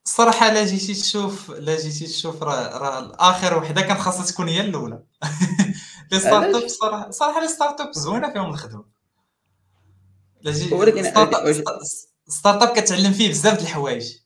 الصراحه 0.06 0.52
لا 0.52 0.64
جيتي 0.64 0.94
تشوف 0.94 1.51
لا 1.51 1.77
جيتي 1.77 2.06
تشوف 2.06 2.43
راه 2.43 2.78
راه 2.78 3.12
اخر 3.18 3.59
وحدة 3.59 3.81
كان 3.82 3.97
خاصها 3.97 4.27
تكون 4.27 4.48
هي 4.48 4.60
الأولى. 4.60 5.02
les 6.12 6.19
startups 6.19 6.69
صراحة 6.68 7.10
صراحة 7.10 7.40
les 7.40 7.48
startups 7.48 7.93
زوينة 7.93 8.32
فيهم 8.32 8.51
الخدمة. 8.51 8.99
ولكن 10.73 11.03
startup 12.28 12.77
كتعلم 12.77 13.12
فيه 13.12 13.29
بزاف 13.29 13.59
د 13.59 13.61
الحوايج. 13.61 14.17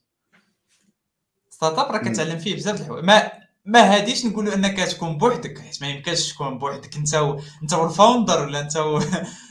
startup 1.49 1.91
راه 1.91 1.97
كتعلم 1.97 2.39
فيه 2.39 2.55
بزاف 2.55 2.75
د 2.75 2.79
الحوايج. 2.81 3.05
ما 3.05 3.31
ما 3.65 3.95
هاديش 3.95 4.25
نقولوا 4.25 4.53
أنك 4.53 4.77
تكون 4.77 5.17
بوحدك 5.17 5.59
حيت 5.59 5.81
ما 5.81 5.87
يمكنش 5.87 6.33
تكون 6.33 6.57
بوحدك. 6.57 6.95
أنت 6.95 7.15
و... 7.15 7.39
أنت 7.63 7.73
وال 7.73 7.89
founder 7.89 8.43
ولا 8.43 8.59
أنت 8.59 8.77
و... 8.77 9.01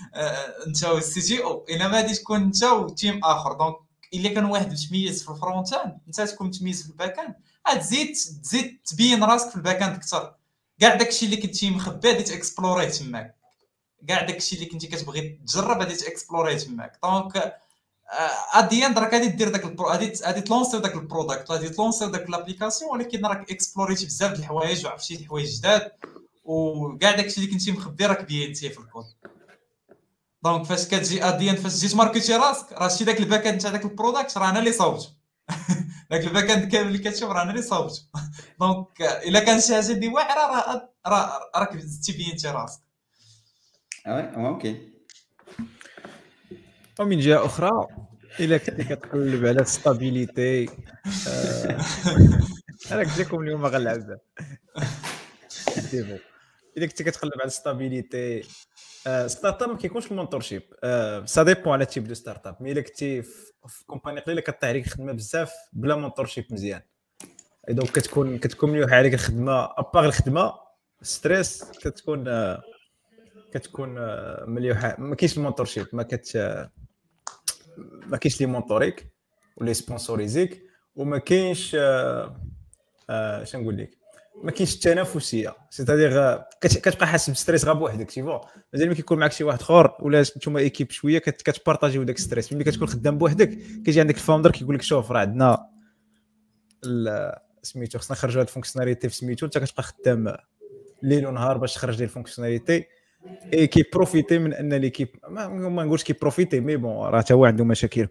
أنت 0.67 0.85
والسي 0.85 1.21
جي 1.21 1.45
أو 1.45 1.67
إلا 1.69 1.89
ما 1.89 1.97
غاديش 1.97 2.19
تكون 2.19 2.43
أنت 2.43 2.65
و 2.65 2.77
team 2.77 3.25
آخر. 3.25 3.53
donc 3.53 3.77
إلا 4.15 4.29
كان 4.35 4.45
واحد 4.45 4.73
متميز 4.73 5.23
في 5.25 5.31
ال 5.31 5.38
front 5.38 5.73
end 5.73 5.99
أنت 6.07 6.21
تكون 6.21 6.47
متميز 6.47 6.83
في 6.83 6.89
ال 6.91 6.96
back 6.96 7.19
end 7.19 7.81
تزيد 7.81 8.13
تزيد 8.43 8.81
تبين 8.87 9.25
راسك 9.25 9.49
في 9.51 9.57
ال 9.57 9.62
back 9.62 9.83
end 9.83 9.95
أكثر. 9.95 10.35
كاع 10.81 10.95
داكشي 10.95 11.27
اللي 11.27 11.37
كنتي 11.37 11.71
مخبي 11.71 12.09
غادي 12.09 12.23
ت 12.23 12.29
explorer 12.29 12.77
يه 12.77 12.89
تماك. 12.89 13.44
كاع 14.09 14.23
داكشي 14.23 14.57
اللي 14.57 14.67
كنتي 14.67 14.87
كتبغي 14.87 15.39
تجرب 15.47 15.79
غادي 15.79 15.95
ت 15.95 16.01
explorer 16.01 16.47
يه 16.47 16.59
تماك. 16.59 16.99
donc 17.03 17.55
at 18.55 18.68
the 18.68 18.87
end 18.87 18.99
راك 18.99 19.13
غادي 19.13 19.29
دير 19.29 19.49
داك 19.49 19.65
ال 19.65 19.71
pro 19.71 19.89
غادي 19.89 20.13
غادي 20.25 20.41
ت 20.41 20.45
lancer 20.45 20.72
يو 20.72 20.81
داك 20.81 20.95
ال 20.95 21.02
product 21.02 21.51
غادي 21.51 21.69
ت 21.69 21.73
lancer 21.73 22.00
يو 22.00 22.09
داك 22.09 22.31
l'application 22.31 22.91
ولكن 22.91 23.27
راك 23.27 23.51
explorer 23.51 23.91
يتي 23.91 24.07
بزاف 24.07 24.33
د 24.33 24.39
الحوايج 24.39 24.87
وعرفتي 24.87 25.25
حوايج 25.27 25.59
جداد 25.59 25.93
وكاع 26.45 27.11
داكشي 27.11 27.41
اللي 27.41 27.53
كنتي 27.53 27.73
مخبي 27.73 28.07
راك 28.07 28.25
بينتي 28.25 28.71
في 28.71 28.79
الكود. 28.79 29.05
donc 30.45 30.65
فاش 30.67 30.87
كتجي 30.87 31.25
at 31.25 31.35
the 31.35 31.51
end 31.51 31.59
فاش 31.59 31.75
تجي 31.75 31.89
ت 31.89 31.95
market 31.95 32.31
ي 32.31 32.37
راسك 32.37 32.73
راه 32.73 32.89
شتي 32.89 33.05
داك 33.05 33.21
ال 33.21 33.26
back 33.26 33.47
end 33.47 33.61
تاع 33.61 33.71
داك 33.71 33.85
ال 33.85 33.91
product 33.91 34.39
راه 34.39 34.51
أنا 34.51 34.59
اللي 34.59 34.73
صاوبته 34.73 35.09
داك 36.11 36.25
ال 36.25 36.30
back 36.30 36.51
end 36.51 36.73
كامل 36.73 36.87
اللي 36.89 36.99
كتشوف 36.99 37.31
راه 37.31 37.43
أنا 37.43 37.51
اللي 37.51 37.63
صاوبته 37.63 38.03
donc 38.61 39.03
إلا 39.29 39.41
كان 39.41 39.61
شي 39.61 39.75
حاجة 39.75 39.93
دي 39.93 40.09
واعره 40.09 40.91
راه 41.07 41.51
راك 41.57 41.77
زدتي 41.77 42.13
بينتي 42.13 42.49
راسك. 42.49 42.81
oui 44.07 44.47
OK 44.47 44.89
ومن 47.01 47.19
جهة 47.19 47.45
أخرى 47.47 47.71
الا 48.41 48.59
كنتي 48.59 48.85
كتقلب 48.85 49.47
على 49.47 49.65
stability 49.65 50.69
أنا 52.93 53.01
قلت 53.01 53.19
لكم 53.19 53.41
اليوم 53.41 53.67
غنلعب 53.67 54.19
الا 56.77 56.87
كنتي 56.87 57.05
كتقلب 57.05 57.33
على 57.41 57.51
stability 57.51 58.43
startup 59.27 59.69
ما 59.69 59.77
كيكونش 59.77 60.11
ال 60.11 60.41
mentorship 60.41 60.63
ça 61.25 61.43
dépend 61.43 61.73
على 61.73 61.87
type 61.87 62.05
de 62.05 62.15
startup 62.15 62.57
mais 62.61 62.73
الا 62.73 62.81
كنتي 62.81 63.23
في 63.23 63.85
company 63.87 64.21
قليلة 64.21 64.41
كطيح 64.41 64.69
عليك 64.69 64.87
الخدمه 64.87 65.13
بزاف 65.13 65.53
بلا 65.73 65.97
mentorship 65.97 66.45
مزيان. 66.51 66.83
donc 67.69 67.91
كتكون 67.91 68.39
كتكون 68.39 68.71
مليوحة 68.71 68.97
عليك 68.97 69.15
الخدمة 69.15 69.65
à 69.65 69.73
part 69.73 70.05
الخدمة 70.05 70.53
stress 71.03 71.65
كتكون 71.65 72.25
كتكون 73.55 73.95
مليوحه 74.49 74.97
ما 74.99 75.15
كاينش 75.15 75.37
ال 75.39 75.67
mentorship 75.67 75.87
ما 75.93 76.03
كت 76.03 76.37
ما 78.07 78.17
كاينش 78.17 78.41
لي 78.41 78.47
mentor 78.47 78.96
يك 78.96 79.13
ولي 79.57 79.75
sponsoriser 79.75 80.49
يك 80.49 80.63
وما 80.97 81.19
كاينش 81.19 81.77
آه 81.81 82.41
آه 83.11 83.45
نقول 83.55 83.79
لك؟ 83.79 83.91
ما 84.43 84.51
كاينش 84.51 84.75
التنافسيه 84.75 85.55
c'est-à-dire 85.71 86.43
كتبقى 86.61 87.07
حاسس 87.07 87.31
ب 87.31 87.36
stress 87.36 87.65
غير 87.65 87.75
بوحدك 87.75 88.11
des 88.11 88.23
fois 88.23 88.39
مازال 88.73 88.89
ملي 88.89 88.97
كيكون 88.97 89.19
معك 89.19 89.33
شي 89.33 89.45
واحد 89.45 89.61
آخر 89.61 89.97
ولا 90.01 90.23
نتوما 90.23 90.61
équipe 90.61 90.91
شوية 90.91 91.19
كت 91.19 91.33
partager 91.33 91.89
يو 91.89 92.03
داك 92.03 92.19
stress 92.19 92.53
ملي 92.53 92.65
كتكون 92.65 92.89
خدام 92.89 93.19
بوحدك 93.19 93.49
كيجي 93.85 94.01
عندك 94.01 94.15
ال 94.15 94.19
founder 94.19 94.51
كيقول 94.51 94.75
لك 94.75 94.83
شوف 94.83 95.13
راه 95.13 95.21
عندنا 95.21 95.67
سميتو 97.63 97.99
خصنا 97.99 98.17
نخرجوا 98.17 98.41
هاد 98.41 98.47
ال 98.47 98.51
fonctionnalité 98.51 99.09
في 99.09 99.17
سميتو 99.17 99.47
انت 99.47 99.59
كتبقى 99.59 99.83
خدام 99.83 100.37
ليل 101.03 101.27
ونهار 101.27 101.59
باش 101.59 101.75
تخرج 101.75 101.99
لي 101.99 102.05
ال 102.05 102.10
fonctionnalité 102.10 102.85
et 103.55 103.67
كي 103.67 103.85
profiter 103.93 104.39
من 104.39 104.53
أن 104.53 104.75
l'équipe 104.75 105.09
ما, 105.29 105.49
ما 105.49 105.85
نقولش 105.85 106.03
كي 106.03 106.13
profiter 106.13 106.61
mais 106.61 106.77
bon 106.77 107.07
راه 107.07 107.21
حتى 107.21 107.35
هو 107.35 107.45
عنده 107.45 107.65
مشاكل. 107.65 108.09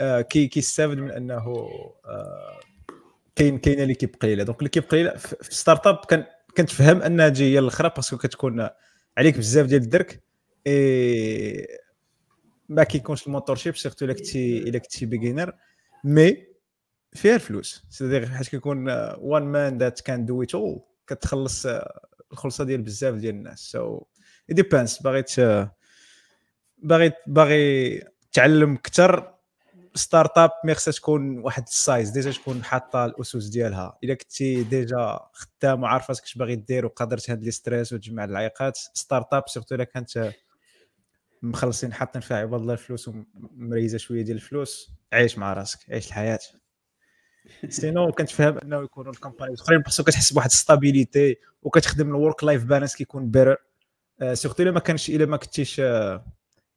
آه 0.00 0.20
كي 0.20 0.46
كيستافد 0.46 0.98
من 0.98 1.10
أنه 1.10 1.34
آه 1.34 2.60
كاين 3.36 3.58
كاينة 3.58 3.84
l'équipe 3.84 4.16
قليلة. 4.22 4.44
donc 4.44 4.62
l'équipe 4.62 4.82
قليلة 4.82 5.16
في 5.16 5.54
startup 5.54 5.96
كان 5.96 6.24
كنتفهم 6.56 7.02
أنها 7.02 7.28
تجي 7.28 7.44
هي 7.54 7.58
الاخرى 7.58 7.92
parce 7.96 8.09
que 8.09 8.16
كتكون 8.16 8.68
عليك 9.18 9.38
بزاف 9.38 9.66
ديال 9.66 9.82
الدرك. 9.82 10.22
اي 10.66 11.66
ما 12.68 12.84
كيكونش 12.84 13.26
ال 13.26 13.56
mentorship 13.56 13.76
surtout 13.76 14.04
إلا 14.04 14.14
كنتي 14.14 14.58
إلا 14.58 14.78
كنتي 14.78 15.06
beginner 15.06 15.52
mais 16.04 16.46
فيها 17.12 17.34
الفلوس. 17.34 17.84
c'est-à-dire 17.90 18.26
حيت 18.26 18.48
كيكون 18.48 18.88
one 19.18 19.42
man 19.42 19.78
that 19.78 20.00
can 20.00 20.26
do 20.26 20.42
it 20.42 20.54
all 20.54 20.80
كتخلص 21.06 21.66
الخلصة 22.32 22.64
ديال 22.64 22.82
بزاف 22.82 23.14
ديال 23.14 23.34
الناس. 23.34 23.58
so 23.58 23.98
so, 23.98 24.13
depends 24.48 25.02
باغي 25.02 25.24
باغي 26.78 27.12
باغي 27.26 28.02
تعلم 28.32 28.74
أكثر 28.74 29.34
ستارت 29.94 30.38
اب 30.38 30.50
مي 30.64 30.74
خصها 30.74 30.92
تكون 30.92 31.38
واحد 31.38 31.62
السايز 31.62 32.10
ديجا 32.10 32.32
تكون 32.32 32.64
حاطة 32.64 33.04
الأسس 33.04 33.46
ديالها. 33.46 33.98
إلا 34.04 34.14
كنتي 34.14 34.62
ديجا 34.62 35.18
خدام 35.32 35.82
وعارف 35.82 36.08
راسك 36.08 36.24
اش 36.24 36.38
باغي 36.38 36.56
دير 36.56 36.86
وقادر 36.86 37.18
تهاد 37.18 37.44
لي 37.44 37.50
ستريس 37.50 37.92
وتجمع 37.92 38.24
العيقات 38.24 38.76
ستارت 38.76 39.34
اب 39.34 39.48
سيرتو 39.48 39.74
إلا 39.74 39.84
كانت 39.84 40.32
مخلصين 41.42 41.92
حاطين 41.92 42.20
فيها 42.22 42.36
عباد 42.36 42.60
الله 42.60 42.72
الفلوس 42.72 43.08
ومريزة 43.08 43.98
شوية 43.98 44.22
ديال 44.22 44.36
الفلوس 44.36 44.90
عيش 45.12 45.38
مع 45.38 45.52
راسك 45.52 45.78
عيش 45.90 46.06
الحياة. 46.06 46.38
سينو 47.68 48.12
كنتفهم 48.12 48.58
أنه 48.58 48.82
يكونوا 48.82 49.12
الكومباني 49.12 49.52
الاخرين 49.54 49.80
باسكو 49.80 50.04
كتحس 50.04 50.32
بواحد 50.32 50.50
ستابيليتي 50.50 51.36
وكتخدم 51.62 52.08
الورك 52.08 52.44
لايف 52.44 52.64
بالانس 52.64 52.96
كيكون 52.96 53.30
بيرر 53.30 53.56
سورتو 54.32 54.62
إلا 54.62 54.70
ما 54.70 54.80
كانش 54.80 55.10
إلا 55.10 55.26
ما 55.26 55.36
كنتيش 55.36 55.80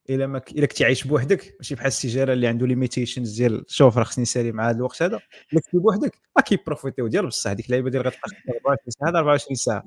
إلا 0.09 0.27
ما 0.27 0.41
إلا 0.51 0.65
كنتي 0.65 0.85
عايش 0.85 1.07
بوحدك 1.07 1.55
ماشي 1.59 1.75
بحال 1.75 1.87
السجاره 1.87 2.33
اللي 2.33 2.47
عنده 2.47 2.67
ليميتيشنز 2.67 3.37
ديال 3.41 3.65
شوف 3.67 3.97
راه 3.97 4.03
خصني 4.03 4.21
نسالي 4.21 4.51
مع 4.51 4.69
هذا 4.69 4.77
الوقت 4.77 5.03
هذا. 5.03 5.19
إلا 5.53 5.61
كنتي 5.61 5.77
بوحدك 5.77 6.19
راه 6.37 6.43
كيبروفيتيو 6.43 7.07
ديال 7.07 7.27
بصح 7.27 7.49
هذيك 7.49 7.65
اللعيبة 7.65 7.89
ديال 7.89 8.01
غتبقى 8.07 8.31
24 8.49 8.89
ساعة 8.89 9.09
24 9.09 9.55
ساعة. 9.55 9.83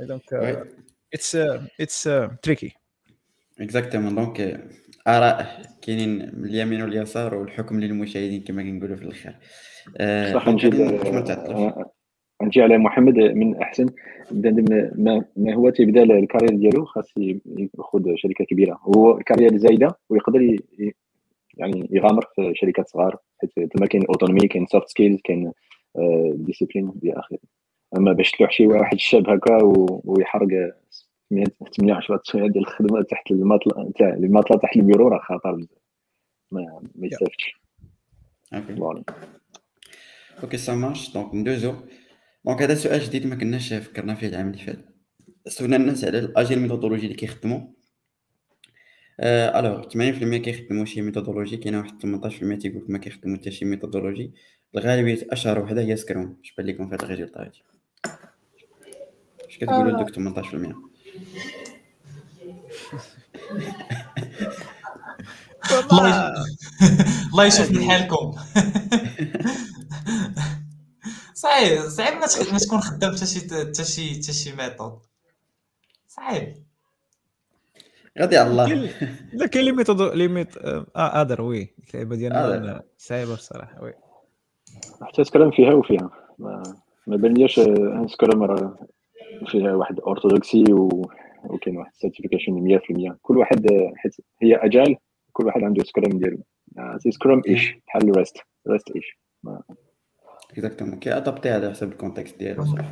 دونك 0.00 0.32
اتس 1.14 1.36
اتس 1.80 2.02
تريكي 2.42 2.72
اكزاكتومون 3.60 4.14
دونك 4.14 4.68
اراء 5.06 5.62
كاينين 5.82 6.30
من 6.38 6.44
اليمين 6.44 6.82
واليسار 6.82 7.34
والحكم 7.34 7.80
للمشاهدين 7.80 8.42
كما 8.42 8.62
كنقولوا 8.62 8.96
في 8.96 9.02
الآخر 9.02 9.36
صح 10.34 10.48
نجي 10.48 10.68
نجي 12.42 12.62
على 12.62 12.78
محمد 12.78 13.18
من 13.18 13.56
أحسن. 13.56 13.86
ما, 14.30 15.24
ما 15.36 15.54
هو 15.54 15.70
تيبدا 15.70 16.02
ال 16.02 16.07
carrière 16.07 16.50
ديالو 16.50 16.84
خاص 16.84 17.12
ياخذ 17.16 18.14
شركة 18.14 18.44
كبيرة. 18.44 18.80
هو 18.82 19.18
ال 19.18 19.22
carrière 19.22 19.56
زايدة 19.56 19.98
ويقدر 20.10 20.56
يعني 21.54 21.88
يغامر 21.90 22.26
في 22.34 22.52
شركات 22.54 22.88
صغار 22.88 23.16
حيت 23.40 23.72
تما 23.72 23.86
كاين 23.86 24.06
autonomie 24.06 24.48
كاين 24.48 24.66
soft 24.66 24.88
skills 24.88 25.20
كاين 25.24 25.52
discipline 26.32 26.92
إلى 27.02 27.12
آخره. 27.12 27.38
أما 27.96 28.12
باش 28.12 28.30
تروح 28.30 28.50
شي 28.50 28.66
واحد 28.66 28.94
الشاب 28.94 29.28
هكا 29.28 29.58
ويحرق 30.04 30.48
8 31.76 31.94
10 31.94 32.20
ساعات 32.24 32.50
ديال 32.50 32.64
الخدمة 32.64 33.02
تحت 33.02 33.30
المطلع 33.30 33.88
تاع 33.98 34.08
المطلع 34.08 34.56
تحت 34.56 34.76
البيرو 34.76 35.08
راه 35.08 35.18
خطر. 35.18 35.54
بزاف 35.54 35.68
ما 36.52 36.80
ما 36.94 37.06
يستافدش 37.06 37.60
OK 40.42 40.56
ça 40.56 40.74
marche 40.74 41.12
donc 41.14 41.34
ندوزو 41.34 41.74
donc 42.44 42.62
هذا 42.62 42.74
سؤال 42.74 43.00
جديد 43.00 43.26
ما 43.26 43.36
كناش 43.36 43.72
فكرنا 43.74 44.14
فيه 44.14 44.28
العام 44.28 44.46
اللي 44.50 44.58
فات. 44.58 44.84
سولنا 45.48 45.76
الناس 45.76 46.04
على 46.04 46.18
ال 46.18 46.25
agile 46.25 46.58
methodology 46.58 47.06
اللي 47.06 47.16
كيخدموا. 47.16 47.60
alors 49.20 49.88
80% 49.88 50.36
كيخدموا 50.36 50.84
شي 50.84 51.02
methodology 51.02 51.56
كاينة 51.56 51.78
واحد 51.78 52.02
18% 52.02 52.58
تيقول 52.62 52.84
ما 52.88 52.98
كيخدموا 52.98 53.36
حتى 53.36 53.50
شي 53.50 53.64
methodology. 53.64 54.32
الغالبية 54.76 55.26
أشهر 55.30 55.58
وحدة 55.58 55.82
هي 55.82 55.96
Scrum 55.96 56.36
اش 56.44 56.54
بان 56.58 56.66
لكم 56.66 56.88
في 56.88 56.94
هاد 56.94 57.02
ال 57.02 57.06
résultat 57.06 57.40
هادي 57.40 57.62
اش 59.48 59.58
كتقولوا 59.58 59.98
دوك 60.02 60.10
18% 60.10 60.12
الله 67.32 67.44
يشوف 67.44 67.88
حالكم 67.88 68.32
صعيب 71.42 71.80
صعيب 71.80 72.14
ما 72.52 72.58
تكون 72.58 72.80
خدام 72.80 73.12
حتى 73.12 73.26
شي 73.26 73.40
حتى 73.40 73.84
شي 73.84 74.14
حتى 74.14 74.32
شي 74.32 74.56
ميثود 74.56 74.98
صعيب. 76.06 76.54
غادي 78.18 78.36
على 78.36 78.50
الله. 78.50 78.90
لا 79.32 79.46
كاين 79.46 79.64
لي 79.64 79.72
ميثود 79.72 80.00
لي 80.02 80.28
ميت 80.28 80.56
آه 80.56 80.86
ادر 80.96 81.42
وي 81.42 81.74
اللعيبة 81.88 82.16
ديالنا 82.16 82.82
صعيبة 82.98 83.34
بصراحة 83.34 83.82
وي. 83.82 83.94
حتى 85.02 85.24
سكرام 85.24 85.50
فيها 85.50 85.74
وفيها. 85.74 86.10
ما, 86.38 86.62
ما 87.06 87.16
بانليش 87.16 87.60
سكرام 88.06 88.42
راه 88.42 88.78
فيها 89.46 89.74
واحد 89.74 90.00
اورثودوكسي 90.00 90.72
و... 90.72 91.10
وكاين 91.44 91.76
واحد 91.76 91.92
certification 91.94 92.78
100% 93.12 93.16
كل 93.22 93.38
واحد 93.38 93.66
حيت 93.96 94.16
هي 94.42 94.56
agile 94.56 94.96
كل 95.32 95.46
واحد 95.46 95.62
عنده 95.62 95.84
Scrum 95.84 96.18
ديالو. 96.18 96.42
c'est 96.98 97.10
Scrum 97.10 97.42
ish 97.48 97.74
بحال 97.86 98.10
ال 98.10 98.15
REST 98.15 98.36
REST 98.68 98.90
ish. 98.96 99.18
exactement 100.52 100.98
كي 100.98 101.16
adapter 101.16 101.50
على 101.50 101.70
حسب 101.70 101.92
ال 101.92 101.98
context 101.98 102.38
ديالو 102.38 102.64
صح 102.64 102.84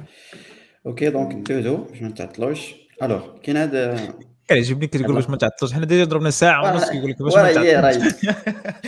OK 0.86 1.10
donc 1.10 1.34
ندوزو 1.34 1.76
باش 1.76 2.02
ما 2.02 2.08
نتعطلوش 2.08 2.74
alors 3.02 3.38
كاين 3.42 3.56
هذا 3.56 4.14
كيعجبني 4.48 4.86
كتقول 4.86 5.14
باش 5.14 5.30
ما 5.30 5.36
تعطلوش 5.36 5.72
حنا 5.72 5.86
déjà 5.86 6.04
ضربنا 6.04 6.30
ساعه 6.30 6.72
ونص 6.72 6.90
كيقول 6.90 7.10
لك 7.10 7.22
باش 7.22 7.34
ما 7.34 7.52
تعطلوش 7.52 8.14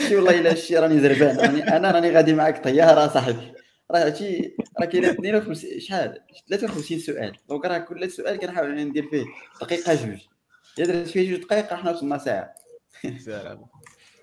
شي 0.09 0.17
والله 0.17 0.41
الا 0.41 0.55
شي 0.55 0.77
راني 0.77 1.01
زربان 1.01 1.37
راني 1.37 1.77
أنا 1.77 1.91
راني 1.91 2.11
غادي 2.11 2.35
معاك 2.35 2.65
طياره 2.65 3.09
صاحبي 3.09 3.53
راه 3.91 4.07
هادشي 4.07 4.57
راه 4.81 4.87
كاين 4.87 5.05
52 5.05 5.81
شحال 5.81 6.19
53 6.51 6.99
سؤال 6.99 7.37
donc 7.49 7.65
راه 7.65 7.79
كل 7.79 8.11
سؤال 8.11 8.37
كنحاول 8.37 8.85
ندير 8.85 9.09
فيه 9.11 9.25
دقيقه 9.63 9.95
جوج 9.95 10.19
الا 10.79 10.87
درت 10.87 11.09
فيه 11.09 11.31
جوج 11.31 11.41
دقائق 11.41 11.73
راه 11.73 11.77
حنا 11.77 11.91
وصلنا 11.91 12.19
ساعه 12.19 12.55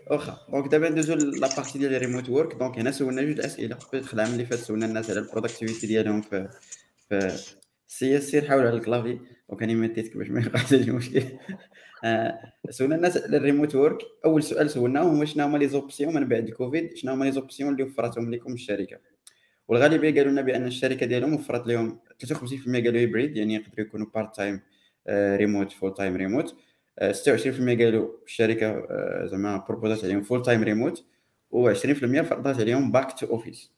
واخا 0.10 0.38
donc 0.50 0.68
دابا 0.72 0.90
ندوزو 0.90 1.14
la 1.16 1.32
partie 1.32 1.80
ديال 1.80 1.96
ال 1.96 2.01
remote 2.01 2.30
work 2.30 2.56
donc 2.56 2.80
هنا 2.80 2.92
سولنا 2.92 3.22
جوج 3.22 3.40
أسئلة. 3.40 3.78
بدات 3.94 4.14
العام 4.14 4.32
اللي 4.32 4.46
فات 4.46 4.60
سولنا 4.60 4.86
الناس 4.86 5.10
على 5.10 5.20
ال 5.20 5.25
productivité 5.25 5.88
ديالهم 5.88 6.22
في 6.22 6.50
في 7.10 7.38
سي 7.88 8.18
إس 8.18 8.24
سير 8.24 8.48
حاول 8.48 8.68
على 8.68 8.78
ال 8.78 8.83
clavier. 8.83 9.20
donc 9.50 9.64
أنا 9.64 9.74
mute 9.74 9.99
يتك 9.99 10.18
باش 10.18 10.30
ما 10.30 10.42
يوقعش 10.42 10.74
لي 10.74 10.92
مشكل. 10.92 11.24
آه، 12.04 12.54
سولنا 12.70 12.96
الناس 12.96 13.18
على 13.18 13.38
ال 13.38 13.43
remote 13.43 13.76
work 13.76 13.98
أول 14.26 14.44
سؤال 14.44 14.70
سولناهم 14.70 15.18
هو 15.18 15.26
شنو 15.26 15.46
هما 15.46 15.58
les 15.58 15.68
options 15.68 16.14
من 16.14 16.28
بعد 16.28 16.50
كوفيد 16.50 16.96
شنو 16.96 17.12
هما 17.14 17.26
les 17.26 17.32
options 17.32 17.72
اللي 17.74 17.84
وفرتهم 17.84 18.32
لكم 18.32 18.54
الشركة؟ 18.54 18.98
والغالبيه 19.68 20.16
قالوا 20.16 20.32
لنا 20.32 20.42
بأن 20.42 20.68
الشركة 20.68 21.06
ديالهم 21.06 21.34
وفرت 21.34 21.68
لهم 21.68 22.00
53% 22.26 22.84
قالوا 22.84 23.02
hybrid 23.02 23.38
يعني 23.38 23.56
يقدروا 23.56 23.88
يكونوا 23.88 24.08
part 24.16 24.36
time 24.36 24.62
remote 25.10 25.72
full 25.72 25.94
time 25.94 26.16
remote 26.16 26.56
26% 27.00 27.84
قالوا 27.84 28.10
الشركة 28.26 28.68
آه، 28.68 29.26
زعما 29.26 29.58
proposer 29.58 29.99
ات 29.99 30.04
عليهم 30.04 30.22
full 30.22 30.42
time 30.42 30.64
remote 30.64 31.06
و20% 31.54 32.22
فرضات 32.22 32.60
عليهم 32.60 32.92
back 32.92 33.20
to 33.20 33.26
office 33.26 33.74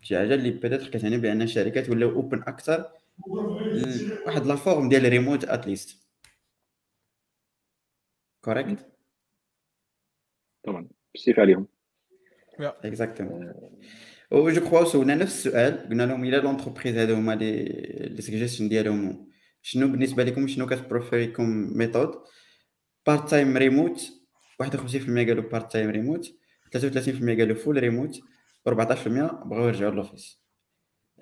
شي 0.00 0.18
حاجة 0.18 0.34
اللي 0.34 0.50
بدات 0.50 0.82
كتعني 0.82 1.18
بأن 1.18 1.42
الشركات 1.42 1.90
ولاو 1.90 2.10
open 2.10 2.42
أكثر 2.42 2.90
واحد 4.26 4.46
la 4.46 4.56
forme 4.56 4.88
ديال 4.88 5.08
remote 5.08 5.44
at 5.44 5.59
least 5.59 5.96
correct 8.40 8.86
طبعا 10.64 10.88
بسيف 11.14 11.40
عليهم. 11.40 11.66
Exactement 12.60 13.54
و 14.30 14.50
je 14.50 14.60
crois 14.60 14.84
سولنا 14.84 15.14
نفس 15.14 15.46
السؤال 15.46 15.88
قلنا 15.88 16.02
لهم 16.02 16.24
إلى 16.24 16.36
l'entreprise 16.36 16.96
هادو 16.96 17.14
هما 17.14 17.34
لي 17.34 17.64
les 18.10 18.22
suggestions 18.22 18.68
ديالهم 18.68 19.30
شنو 19.62 19.88
بالنسبة 19.88 20.24
لكم 20.24 20.48
شنو 20.48 20.66
كت 20.66 20.81
préférer 20.81 21.41
comme 21.41 21.78
méthode 21.78 22.14
part-time 23.06 23.56
remote 23.56 24.12
51% 24.62 25.26
قالوا 25.26 25.50
part-time 25.50 25.90
remote 25.90 26.34
33% 26.76 27.36
قالوا 27.38 27.56
full 27.56 27.76
remote 27.78 28.20
و 28.66 28.70
14% 28.70 29.44
بغاو 29.44 29.68
يرجعوا 29.68 29.94
ل 29.94 30.01
office 30.01 30.46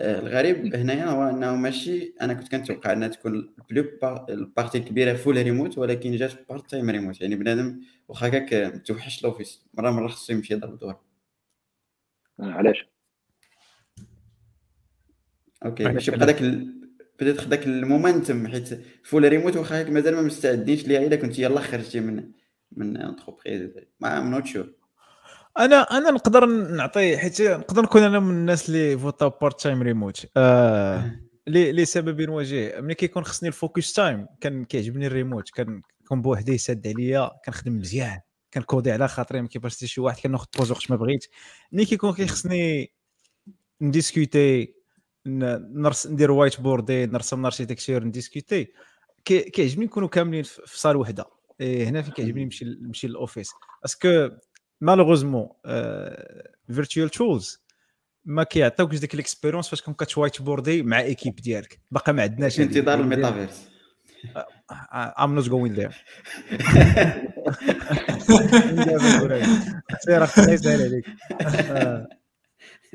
الغريب 0.00 0.74
هنايا 0.74 1.04
هو 1.04 1.30
إنه 1.30 1.56
ماشي 1.56 2.14
أنا 2.22 2.34
كنت 2.34 2.52
كنتوقع 2.52 2.92
إنها 2.92 3.08
تكون 3.08 3.54
plus 3.70 3.84
ال 4.28 4.35
partie 4.35 4.78
الكبيرة 4.78 5.14
full 5.14 5.36
remote 5.36 5.78
ولكن 5.78 6.16
جات 6.16 6.48
part-time 6.48 6.90
remote 6.90 7.20
يعني 7.20 7.36
بنادم 7.36 7.80
واخا 8.08 8.28
هكاك 8.28 8.74
متوحش 8.74 9.24
ل 9.24 9.30
office 9.30 9.64
مرة 9.74 9.90
مرة 9.90 10.08
خصو 10.08 10.32
يمشي 10.32 10.54
يضرب 10.54 10.78
دور 10.78 10.96
علاش؟ 12.40 12.88
OK 15.64 15.84
ماشي 15.84 16.10
بقى 16.10 16.26
داك 16.26 16.42
بدات 17.20 17.40
خداك 17.40 17.66
ال 17.66 17.75
momentum 17.75 18.48
حيت 18.48 18.80
full 19.04 19.28
remote 19.28 19.56
واخا 19.56 19.78
هيك 19.78 19.88
مازال 19.88 20.14
ما 20.14 20.22
مستعدينش 20.22 20.86
ليها 20.86 21.06
إلا 21.06 21.16
كنت 21.16 21.38
يلاه 21.38 21.62
خرجتي 21.62 22.00
من 22.00 22.30
من 22.72 22.96
entreprise 22.96 23.70
mais 24.00 24.18
I'm 24.18 24.30
not 24.30 24.46
sure 24.46 24.72
أنا 25.58 25.82
أنا 25.82 26.10
نقدر 26.10 26.46
نعطي 26.46 27.18
حيت 27.18 27.42
نقدر 27.42 27.82
نكون 27.82 28.02
أنا 28.02 28.18
من 28.18 28.30
الناس 28.30 28.68
اللي 28.68 28.98
فوتا 28.98 29.28
part-time 29.28 29.82
remote 29.82 30.26
آه 30.36 31.20
لسبب 31.46 32.28
وجيه 32.28 32.80
ملي 32.80 32.94
كيكون 32.94 33.24
خصني 33.24 33.48
ال 33.48 33.56
focus 33.56 33.92
time 33.92 34.26
كان 34.40 34.64
كيعجبني 34.64 35.06
الريموت 35.06 35.50
كان 35.50 35.82
كون 36.08 36.22
بوحدي 36.22 36.52
يسد 36.52 36.86
عليا 36.86 37.30
كنخدم 37.44 37.78
مزيان. 37.78 38.20
كن 38.54 38.65
coder 38.65 38.92
على 38.92 39.08
خاطري 39.08 39.42
ما 39.42 39.48
كيبقاش 39.48 39.84
شي 39.84 40.00
واحد 40.00 40.20
كناخذ 40.22 40.46
pause 40.58 40.70
وقت 40.70 40.90
ما 40.90 40.96
بغيت. 40.96 41.26
ملي 41.72 41.84
كيكون 41.84 42.12
كيخصني 42.12 42.92
ن 43.80 43.91
discuter 43.91 44.74
نرس 45.26 46.06
ندير 46.06 46.30
whiteboard 46.30 46.60
ي 46.60 47.06
نرسم 47.06 47.40
ال 47.40 47.45
architecture 47.45 48.04
ن 48.04 48.11
discuter. 48.11 48.68
كيعجبني 49.24 49.84
نكونوا 49.84 50.08
كاملين 50.08 50.42
في 50.42 50.78
salle 50.80 50.96
وحدة. 50.96 51.24
إيه 51.60 51.88
هنا 51.88 52.02
فين 52.02 52.12
كيعجبني 52.12 52.44
نمشي 52.44 52.64
نمشي 52.64 53.08
لل 53.08 53.19
office 53.19 53.50
parce 53.82 54.11
que 54.11 54.28
malheureusement 54.80 55.48
virtual 56.68 57.08
tools 57.10 57.64
ما 58.24 58.42
كيعطيوكش 58.42 58.98
ديك 58.98 59.14
ال 59.14 59.19
expérience 59.19 59.68
فاش 59.68 59.82
كون 59.82 59.94
كت 59.94 60.42
whiteboard 60.42 60.79
ي 60.79 60.82
مع 60.82 61.00
équipe 61.00 61.36
ديالك. 61.36 61.80
باقي 61.90 62.12
ما 62.12 62.22
عندناش 62.22 62.60
انتظار 62.60 63.00
الميتافيرس. 63.00 63.68
I'm 64.92 65.34
not 65.34 65.44
going 65.44 65.72
there 65.72 66.04
سير 69.98 70.24
أخي 70.24 70.52
يسهل 70.52 70.82
عليك. 70.82 71.04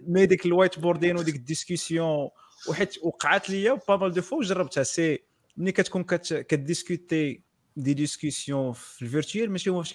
mais 0.08 0.26
ديك 0.26 0.46
ال 0.46 0.80
whiteboarding 0.80 1.18
وديك 1.18 1.36
ال 1.36 1.44
discussion 1.44 2.30
وحيت 2.70 3.04
وقعت 3.04 3.50
ليا 3.50 3.80
pas 3.88 3.98
mal 3.98 4.14
de 4.14 4.22
fois 4.22 4.44
جربتها 4.44 4.84
c'est 4.84 5.20
ملي 5.58 5.72
كتكون 5.72 6.04
ك 6.04 6.19
discuter 6.19 7.42
des 7.76 7.94
discussions 7.94 8.74
في 8.74 9.02
ال 9.02 9.08
virtuel 9.08 9.52
ماشي 9.52 9.70
هو 9.70 9.84
فاش 9.84 9.94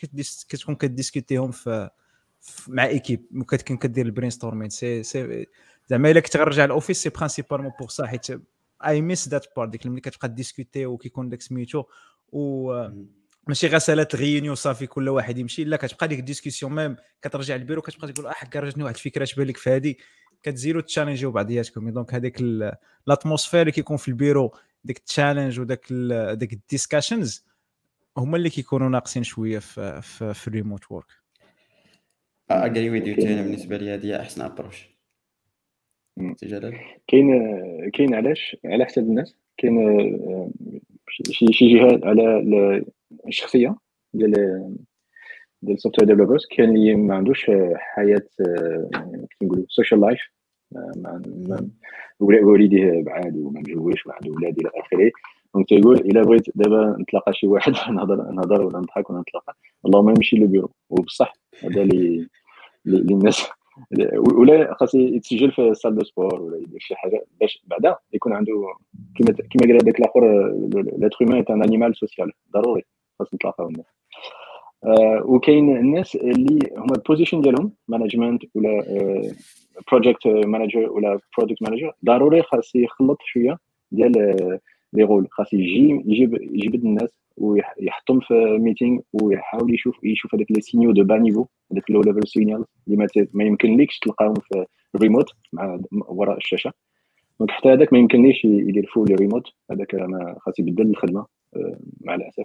كتكون 0.48 0.74
ك 0.74 0.81
discuter 0.81 1.37
هم 1.37 1.51
في 1.51 1.90
مع 2.68 2.86
équipe. 2.86 3.44
كتكون 3.48 3.76
كدير 3.76 4.06
ال 4.06 4.31
brainstorming 4.31 4.70
c'est 4.70 5.02
c'est 5.02 5.47
زعما 5.89 6.10
إلا 6.10 6.20
كنت 6.20 6.36
غنرجع 6.36 6.64
ال 6.65 6.70
office 6.70 7.02
c'est 7.02 7.09
principalement 7.09 7.73
pour 7.81 7.89
ça 7.89 8.06
حيت 8.06 8.26
I 8.86 9.01
miss 9.01 9.28
that 9.28 9.47
part 9.56 9.66
ديك 9.66 9.86
ملي 9.86 10.01
كتبقى 10.01 10.28
discuter 10.28 10.86
وكيكون 10.86 11.28
داك 11.28 11.43
سميتو. 11.43 11.85
و 12.32 12.72
ماشي 13.49 13.66
غير 13.66 13.79
سالات 13.79 14.16
réunion 14.16 14.55
صافي 14.55 14.87
كل 14.87 15.09
واحد 15.09 15.39
يمشي 15.39 15.65
لا 15.65 15.77
كتبقى 15.77 16.09
ديك 16.09 16.19
ال 16.19 16.24
discussion 16.24 16.74
même 16.74 16.97
كترجع 17.23 17.57
للبيرو 17.57 17.83
كتبقى 17.83 18.12
تقول 18.12 18.27
آه 18.27 18.33
حكا 18.33 18.61
رجعتني 18.61 18.85
واحد 18.85 18.95
الفكرة 18.95 19.23
اش 19.23 19.35
بالك 19.35 19.57
في 19.57 19.71
هذه 19.71 19.95
كتزيرو 20.43 20.81
challenger 20.81 21.26
و 21.26 21.31
بعضياتكم 21.31 21.91
donc 21.90 22.15
هذيك 22.15 22.41
ال 23.06 23.11
atmosphère 23.11 23.61
اللي 23.61 23.73
كيكون 23.73 23.97
في 23.97 24.09
البيرو 24.09 24.55
ديك 24.85 24.97
ال 24.98 25.05
challenge 25.05 25.61
وداك 25.61 25.87
ديك 26.33 26.53
ال 26.52 26.60
discussions 26.60 27.47
هما 28.16 28.37
اللي 28.37 28.51
كيكونوا 28.51 28.89
ناقصين 28.89 29.23
شوية 29.23 29.59
في 29.59 30.03
في, 30.03 30.35
في 30.35 30.49
ال 30.48 30.55
remote 30.55 30.90
work 30.90 31.06
اجري 32.51 32.91
ويز 32.91 33.09
يو 33.09 33.15
بالنسبة 33.16 33.77
لي 33.77 33.95
هذه 33.95 34.21
أحسن 34.21 34.43
approche 34.43 34.94
جلال؟ 36.43 36.81
كاين 37.09 37.27
كاين 37.91 38.15
علاش؟ 38.15 38.57
على 38.65 38.85
حسب 38.85 39.03
الناس. 39.03 39.37
كاين 39.56 39.78
آه، 39.78 40.51
شي 41.09 41.52
شي 41.52 41.74
جهات 41.74 42.05
على 42.05 42.44
الشخصية 43.28 43.76
ديال 44.14 44.32
ديال 45.62 45.76
ال 45.77 45.80
software 45.80 46.09
developers 46.09 46.47
كاين 46.51 46.76
اللي 46.76 46.94
ما 46.94 47.14
عندوش 47.14 47.51
حياة 47.76 48.26
آه، 48.40 48.89
كيف 49.31 49.43
نقولوا 49.43 49.64
social 49.69 50.01
life 50.01 50.20
والديه 52.20 53.02
بعاد 53.02 53.36
وما 53.36 53.60
مجوش 53.60 54.06
وعنده 54.06 54.31
ولاد 54.31 54.59
إلى 54.59 54.70
آخره. 54.74 55.10
donc 55.55 55.69
تيقول 55.68 55.97
إلا 55.97 56.22
بغيت 56.22 56.43
دابا 56.55 56.97
نتلاقى 57.01 57.32
شي 57.32 57.47
واحد 57.47 57.72
نهضر 57.97 58.31
نهضر 58.31 58.62
ولا 58.66 58.78
نضحك 58.78 59.10
ولا 59.10 59.20
نتلاقى. 59.20 59.56
اللهم 59.86 60.10
نمشي 60.10 60.36
للبيرو 60.36 60.70
وبصح 60.90 61.32
هذا 61.64 61.82
اللي 61.82 62.28
الناس 62.86 63.47
ولا 64.34 64.74
خاص 64.74 64.94
يتسجل 64.94 65.52
في 65.52 65.74
salle 65.74 65.94
de 65.94 66.05
sport 66.05 66.43
ولا 66.42 66.56
يدير 66.56 66.80
شي 66.80 66.94
حاجة 66.94 67.24
باش 67.40 67.62
بعدا 67.66 67.96
يكون 68.12 68.32
عنده 68.32 68.52
كما 69.16 69.32
كما 69.32 69.66
قال 69.66 69.82
هذاك 69.82 70.01
الآخر 70.01 70.48
l'être 70.98 71.16
humain 71.20 71.44
un 71.51 71.62
animal 71.62 71.97
social 71.97 72.32
ضروري. 72.52 72.82
خاص 73.18 73.34
نتلاقاو 73.34 73.68
الناس 73.68 73.86
آه 74.84 75.22
وكاين 75.24 75.76
الناس 75.76 76.16
اللي 76.16 76.59
هما 76.76 76.94
ال 76.97 77.01
position 77.01 77.40
ديالهم 77.40 77.72
management 77.89 78.43
ولا 78.55 78.84
project 79.93 80.27
manager 80.27 80.90
ولا 80.90 81.18
product 81.39 81.62
manager 81.62 81.93
ضروري 82.05 82.42
خاص 82.42 82.74
يخلط 82.74 83.18
شوية 83.22 83.59
ديال 83.92 84.12
لي 84.95 85.03
رول 85.03 85.29
خاص 85.31 85.53
يجي 85.53 86.03
يجيب 86.07 86.35
يجيب 86.43 86.75
الناس 86.75 87.11
ويحطهم 87.37 88.21
في 88.21 88.59
meeting 88.61 89.01
ويحاول 89.12 89.75
يشوف 89.75 90.05
يشوف 90.05 90.35
هذاك 90.35 90.47
les 90.51 90.61
signaux 90.61 90.93
de 90.93 91.05
bas 91.05 91.19
niveau 91.19 91.47
هذاك 91.73 91.91
low 91.90 92.01
level 92.02 92.28
signal 92.28 92.65
اللي 92.89 93.09
ما 93.33 93.45
يمكنلكش 93.45 93.99
تلقاهم 93.99 94.35
في 94.35 94.65
الريموت 94.95 95.31
مع 95.53 95.79
وراء 95.93 96.37
الشاشة. 96.37 96.73
donc 97.40 97.51
حتى 97.51 97.73
هذاك 97.73 97.93
ما 97.93 97.99
يمكنليش 97.99 98.45
يدير 98.45 98.91
full 98.94 99.20
remote 99.20 99.48
هذاك 99.71 99.95
أنا 99.95 100.37
خاص 100.41 100.59
يبدل 100.59 100.91
الخدمة 100.91 101.27
آه، 101.57 101.79
مع 102.01 102.15
الأسف. 102.15 102.45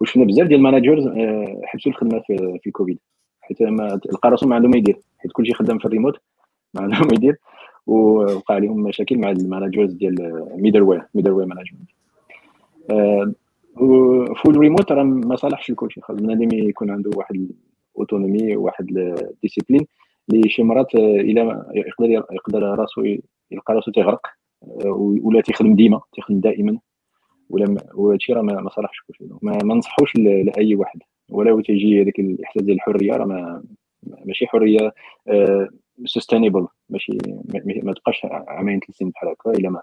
وشفنا 0.00 0.24
بزاف 0.24 0.46
ديال 0.46 0.58
ال 0.58 0.63
managers 0.63 1.06
آه، 1.06 1.60
حبسوا 1.64 1.92
الخدمة 1.92 2.22
في, 2.26 2.58
في 2.62 2.70
كوفيد 2.70 2.98
حيت 3.40 3.60
لقى 4.12 4.30
راسهم 4.30 4.48
ما 4.48 4.54
عندهم 4.56 4.70
ما 4.70 4.76
يدير. 4.76 4.96
حيت 5.18 5.32
كلشي 5.32 5.54
خدام 5.54 5.78
في 5.78 5.84
الريموت 5.84 6.14
ما 6.74 6.82
عندهم 6.82 7.06
ما 7.06 7.14
يدير. 7.14 7.36
ووقع 7.90 8.58
لهم 8.58 8.82
مشاكل 8.82 9.18
مع 9.18 9.30
ال 9.30 9.37
managers 9.37 9.92
ديال 9.92 10.46
middleware 10.56 11.02
middleware 11.14 11.46
management 11.46 11.90
full 14.42 14.56
remote 14.56 14.92
راه 14.92 15.02
ما 15.02 15.36
صالحش 15.36 15.70
لكلشي 15.70 16.00
خاص 16.00 16.16
بنادم 16.16 16.48
يكون 16.52 16.90
عنده 16.90 17.10
واحد 17.16 17.48
ال 17.94 18.00
autonomie 18.00 18.56
واحد 18.56 18.98
ال 18.98 19.06
discipline 19.06 19.86
اللي 20.30 20.48
شي 20.48 20.62
مرات 20.62 20.94
إلى 20.94 21.64
يقدر 21.74 22.10
يقدر 22.10 22.62
راسو 22.62 23.04
يلقى 23.50 23.74
راسو 23.74 23.90
تيغرق 23.90 24.26
ولا 25.22 25.40
تيخدم 25.40 25.74
ديما 25.74 26.00
تيخدم 26.12 26.40
دائما 26.40 26.78
ولا 27.50 27.76
وهادشي 27.94 28.32
راه 28.32 28.42
ما 28.42 28.70
صالحش 28.70 29.00
كلشي 29.08 29.24
ما, 29.42 29.58
ما 29.64 29.74
نصحوش 29.74 30.16
لأي 30.16 30.74
واحد. 30.74 31.00
ولو 31.30 31.60
تيجي 31.60 32.02
هذاك 32.02 32.18
الإحساس 32.18 32.62
ديال 32.62 32.76
الحرية 32.76 33.12
راه 33.12 33.24
ما 33.24 33.62
ماشي 34.24 34.46
حرية 34.46 34.92
sustainable 36.04 36.66
ماشي 36.88 37.18
ما 37.82 37.92
تبقاش 37.92 38.20
عامين 38.24 38.80
ثلاث 38.80 38.96
سنين 38.96 39.10
بحال 39.10 39.28
هكا 39.28 39.50
إلا 39.50 39.70
ما 39.70 39.82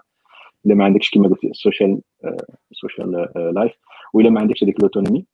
إلا 0.66 0.74
ما 0.74 0.84
عندكش 0.84 1.10
كما 1.10 1.28
قلت 1.28 1.44
ال 1.44 1.52
social 1.52 2.00
ال 2.70 2.78
social 2.78 3.28
life 3.54 3.72
وإلا 4.14 4.30
ما 4.30 4.40
عندكش 4.40 4.64
هذيك 4.64 4.76
ال 4.76 4.81
autonomie 4.81 5.26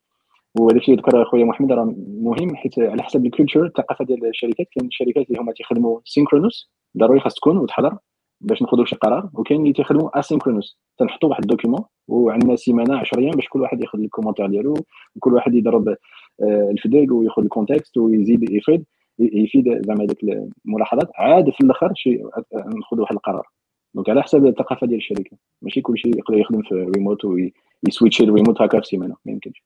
وهذا 0.59 0.79
الشيء 0.79 0.99
ذكر 0.99 1.25
خويا 1.25 1.45
محمد 1.45 1.73
راه 1.73 1.95
مهم 2.09 2.57
حيت 2.57 2.79
على 2.79 3.03
حسب 3.03 3.27
ال 3.27 3.32
culture 3.32 3.67
الثقافة 3.67 4.05
ديال 4.05 4.27
الشركات 4.27 4.67
كاين 4.73 4.87
الشركات 4.87 5.27
اللي 5.29 5.41
هما 5.41 5.53
تيخدموا 5.53 6.01
synchronous 6.05 6.71
ضروري 6.99 7.21
خاص 7.21 7.35
تكون 7.35 7.57
وتحضر 7.57 7.99
باش 8.41 8.63
ناخذوا 8.63 8.85
شي 8.85 8.97
قرار 8.97 9.31
وكاين 9.35 9.61
اللي 9.61 9.73
تيخدموا 9.73 10.19
asynchronous 10.19 10.79
تنحطوا 10.99 11.29
واحد 11.29 11.43
ال 11.43 11.47
document 11.47 11.85
وعندنا 12.09 12.57
سيمانة 12.57 12.97
10 12.99 13.21
أيام 13.21 13.31
باش 13.31 13.49
كل 13.49 13.61
واحد 13.61 13.81
ياخذ 13.81 13.99
ال 13.99 14.03
commentaire 14.03 14.47
ديالو 14.47 14.75
وكل 15.17 15.35
واحد 15.35 15.55
يضرب 15.55 15.89
آه، 15.89 16.71
ال 16.71 16.75
feedback 16.75 17.13
وياخذ 17.13 17.43
ال 17.43 17.49
context 17.49 17.97
ويزيد 17.97 18.51
يفيد 18.51 18.85
يفيد 19.19 19.87
زعما 19.87 20.05
هذيك 20.05 20.19
الملاحظات. 20.67 21.11
عاد 21.15 21.51
في 21.51 21.61
الآخر 21.61 21.93
شي 21.95 22.19
ناخذ 22.53 23.01
واحد 23.01 23.15
القرار. 23.15 23.47
donc 23.95 24.09
على 24.09 24.23
حسب 24.23 24.47
الثقافة 24.47 24.87
ديال 24.87 24.99
الشركة. 24.99 25.37
ماشي 25.63 25.81
كلشي 25.81 26.09
يقدر 26.09 26.39
يخدم 26.39 26.63
في 26.63 26.75
remote 26.97 27.25
وي 27.25 27.50
switch 27.50 28.25
ي 28.25 28.29
ال 28.30 28.34
remote 28.34 28.63
هكا 28.63 28.81
في 28.81 28.87
سيمانة. 28.87 29.17
ما 29.25 29.33
يمكنش. 29.33 29.65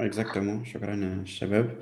exactement 0.00 0.64
شكرا 0.64 0.94
الشباب. 0.94 1.78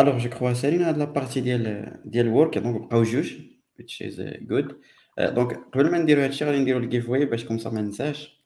Alors 0.00 0.18
je 0.18 0.30
crois 0.30 0.52
سالينا 0.52 0.88
هاد 0.88 0.98
la 0.98 1.09
partie 1.09 1.40
ديال 1.40 1.92
ديال 2.04 2.26
ال 2.26 2.32
work 2.32 2.58
donc 2.58 2.80
بقاو 2.80 3.02
جوج. 3.02 3.32
Which 3.80 4.06
is 4.06 4.20
good. 4.50 4.74
donc 5.18 5.56
قبل 5.72 5.90
ما 5.90 5.98
نديرو 5.98 6.22
هادشي 6.22 6.44
غادي 6.44 6.58
نديرو 6.58 6.78
ال 6.78 7.08
giveaway 7.08 7.24
باش 7.24 7.44
comme 7.44 7.63
ça 7.63 7.70
ما 7.70 7.80
ننساش. 7.80 8.42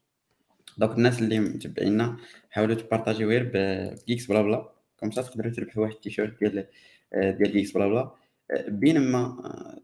donc 0.79 0.93
الناس 0.93 1.23
اللي 1.23 1.40
متبعينا 1.40 2.16
حاولوا 2.51 2.74
ت 2.75 2.80
partager 2.80 3.23
و 3.23 3.29
غير 3.28 3.51
ب 3.55 4.27
Geeksblabla. 4.27 4.71
comme 5.01 5.16
ça 5.16 5.23
تقدروا 5.23 5.53
تربحوا 5.53 5.83
واحد 5.83 5.95
التيشيرت 5.95 6.41
ديال 6.41 6.67
ديال 7.15 7.53
Geeksblabla. 7.53 8.11
بينما 8.69 9.37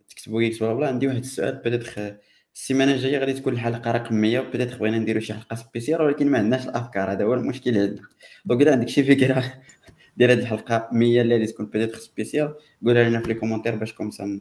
تكتبوا 0.08 0.40
Geeksblabla 0.40 0.88
عندي 0.88 1.06
واحد 1.06 1.18
السؤال 1.18 1.60
peut-être 1.64 2.16
السيمانة 2.56 2.92
الجاية 2.92 3.18
غادي 3.18 3.32
تكون 3.32 3.52
الحلقة 3.52 3.90
رقم 3.90 4.14
100 4.14 4.40
وبدات 4.40 4.78
بغينا 4.78 4.98
نديرو 4.98 5.20
شي 5.20 5.34
حلقة 5.34 5.56
spéciale 5.56 6.02
ولكن 6.02 6.30
ما 6.30 6.38
عندناش 6.38 6.64
الأفكار 6.68 7.12
هذا 7.12 7.24
هو 7.24 7.34
المشكل 7.34 7.78
عندنا 7.78 8.06
donc 8.44 8.62
الا 8.62 8.72
عندك 8.72 8.88
شي 8.88 9.04
فكرة 9.04 9.44
ديال 10.16 10.30
هذه 10.30 10.38
الحلقة 10.38 10.88
100 10.92 11.20
اللي 11.20 11.34
غادي 11.34 11.46
تكون 11.46 11.66
peut-être 11.66 11.98
spéciale 11.98 12.54
قولها 12.84 13.08
لنا 13.08 13.20
في 13.20 13.28
les 13.28 13.34
commentaires 13.34 13.76
باش 13.76 13.92
comme 13.92 14.26
ça 14.26 14.40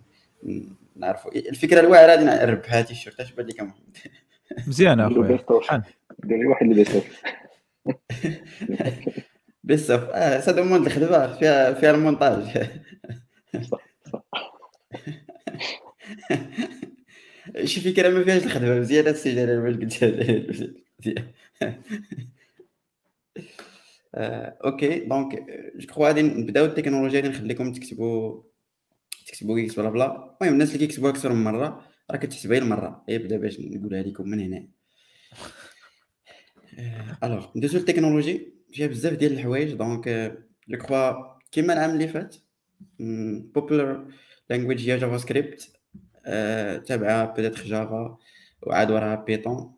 نعرفوا 0.96 1.36
الفكرة 1.36 1.80
الواعرة 1.80 2.12
غادي 2.12 2.26
نربحها 2.26 2.80
هذه 2.80 2.92
الشرطه 2.92 3.22
اش 3.22 3.32
بان 3.32 3.46
لك 3.46 3.62
محمد؟ 3.62 3.98
مزيان 4.68 5.00
أخويا. 5.00 5.28
دير 6.24 6.38
لي 6.38 6.46
واحد 6.46 6.66
اللي 6.66 6.84
بيست 6.84 7.04
بيست 9.66 9.92
آه 9.92 10.40
ça 10.40 10.52
demande 10.52 10.86
الخدمه 10.86 11.38
فيها 11.38 11.74
فيها 11.74 11.92
المونتاج. 11.92 12.70
صح 14.12 14.26
شي 17.66 17.82
فكره 17.82 18.10
ما 18.10 18.24
فيهاش 18.24 18.44
الخدمة 18.44 18.80
مزيان 18.80 19.08
السي 19.08 19.36
جلال 19.36 19.60
واش 19.60 19.76
قلت 19.76 20.04
مزيان 21.00 21.34
okay. 24.66 25.00
donc 25.00 25.46
je 25.76 25.88
crois 25.88 26.08
غادي 26.08 26.22
نبداو 26.22 26.66
التكنولوجيا 26.66 27.22
غادي 27.22 27.30
نخليكم 27.30 27.74
تكتبوا 27.74 28.44
تكتبوا 29.28 29.56
كيكس 29.60 29.80
بلا 29.80 29.90
بلا. 29.90 30.38
المهم 30.42 30.54
الناس 30.54 30.76
اللي 30.76 30.88
كيكتبوا 30.88 31.10
أكثر 31.10 31.34
من 31.34 31.44
مرة 31.44 31.88
راه 32.12 32.18
كتحسبها 32.18 32.58
المرة. 32.58 33.06
يبدا 33.08 33.38
باش 33.38 33.60
نقولها 33.60 34.04
لكم 34.04 34.30
من 34.30 34.40
هنا. 34.40 34.68
alors 37.24 37.48
ندوزو 37.56 37.78
لل 37.80 37.90
technologies. 37.90 38.55
فيها 38.76 38.88
بزاف 38.88 39.14
ديال 39.14 39.34
الحوايج 39.34 39.74
donc 39.74 40.34
je 40.70 40.78
crois 40.78 41.36
كيما 41.52 41.74
العام 41.74 41.90
اللي 41.90 42.08
فات 42.08 42.36
popular 43.54 44.08
language 44.50 44.90
هي 44.90 44.98
JavaScript 44.98 45.72
تابعه 46.88 47.34
peut-être 47.34 47.64
Java 47.64 48.18
وعاد 48.62 48.92
وراها 48.92 49.16
Python 49.16 49.76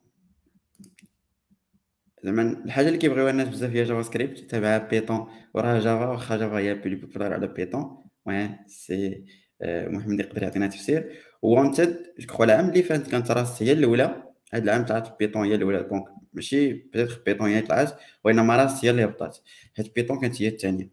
زعما 2.23 2.63
الحاجة 2.65 2.87
اللي 2.87 2.97
كيبغيوها 2.97 3.31
الناس 3.31 3.47
بزاف 3.49 3.71
هي 3.71 3.83
JavaScript 3.83 4.39
تابعه 4.39 4.87
Python 4.87 5.27
وراها 5.53 5.79
Java 5.79 6.05
واخا 6.07 6.37
Java 6.37 6.57
هي 6.57 6.73
plus 6.73 6.95
popular 6.95 7.33
على 7.33 7.47
Python 7.47 8.03
وين 8.25 8.57
سي 8.67 9.25
محمد 9.63 10.19
يقدر 10.19 10.43
يعطينا 10.43 10.67
تفسير 10.67 11.11
و 11.41 11.51
wanted 11.51 12.13
je 12.19 12.27
crois 12.27 12.45
العام 12.45 12.69
اللي 12.69 12.83
فات 12.83 13.07
كانت 13.07 13.31
Rust 13.31 13.63
هي 13.63 13.71
الاولى 13.71 14.26
هاد 14.53 14.63
العام 14.63 14.85
طلعت 14.85 15.19
Python 15.19 15.45
هي 15.45 15.55
الأولى. 15.55 15.83
donc 15.83 16.05
ماشي 16.33 16.73
peut-être 16.73 17.21
Python 17.25 17.49
هي 17.49 17.61
طلعت 17.61 17.99
وإنما 18.23 18.55
Rust 18.55 18.85
هي 18.85 18.89
اللي 18.89 19.05
هبطات. 19.05 19.37
حيت 19.77 19.95
Python 19.95 20.19
كانت 20.19 20.41
هي 20.41 20.47
الثانية. 20.47 20.89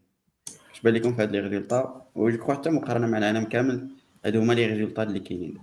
اش 0.75 0.81
بان 0.81 0.95
لكم 0.95 1.17
في 1.17 1.23
هاد 1.23 1.33
les 1.33 1.41
résultats 1.41 2.07
وجو 2.15 2.53
حتى 2.53 2.71
مقارنة 2.71 3.07
مع 3.07 3.19
العالم 3.19 3.45
كامل 3.45 3.89
هادو 4.25 4.41
هما 4.41 4.53
les 4.53 4.66
résultats 4.66 5.03
اللي 5.03 5.21
كاينين. 5.21 5.59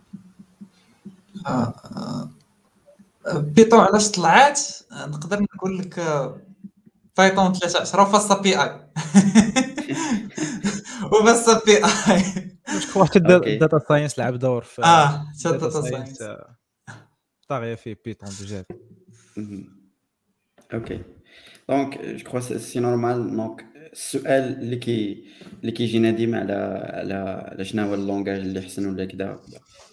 آه، 1.47 1.73
آه. 1.97 2.29
Python 3.35 3.79
علاش 3.79 4.11
طلعات؟ 4.11 4.61
نقدر 4.91 5.41
نقول 5.41 5.77
لك 5.77 5.99
Python 7.17 7.53
13 7.53 8.05
FastAPI. 8.05 8.71
وبس 11.13 11.49
بي 11.65 11.77
آي. 11.77 12.23
حتى 13.05 13.19
ال 13.19 13.31
data 13.31 13.79
science 13.87 14.19
لعب 14.19 14.35
دور 14.35 14.63
في 14.63 14.83
آه 14.83 15.25
ال 15.45 15.53
data 15.53 15.81
science 15.81 16.23
طاغيه 17.51 17.75
في 17.75 17.95
Python 18.05 18.29
بجد 18.41 18.65
okay 20.73 21.01
donc 21.69 22.01
je 22.01 22.23
crois 22.23 22.39
c'est 22.39 22.79
normal 22.79 23.37
donc 23.37 23.65
السؤال 23.93 24.43
اللي 24.43 24.75
كي 24.75 25.25
اللي 25.61 25.71
كيجينا 25.71 26.11
ديما 26.11 26.39
على 26.39 26.53
على 26.93 27.13
على 27.51 27.65
شنو 27.65 27.87
هو 27.87 27.93
ال 27.93 27.99
langage 27.99 28.39
اللي 28.39 28.59
احسن 28.59 28.85
ولا 28.85 29.05
كذا 29.05 29.39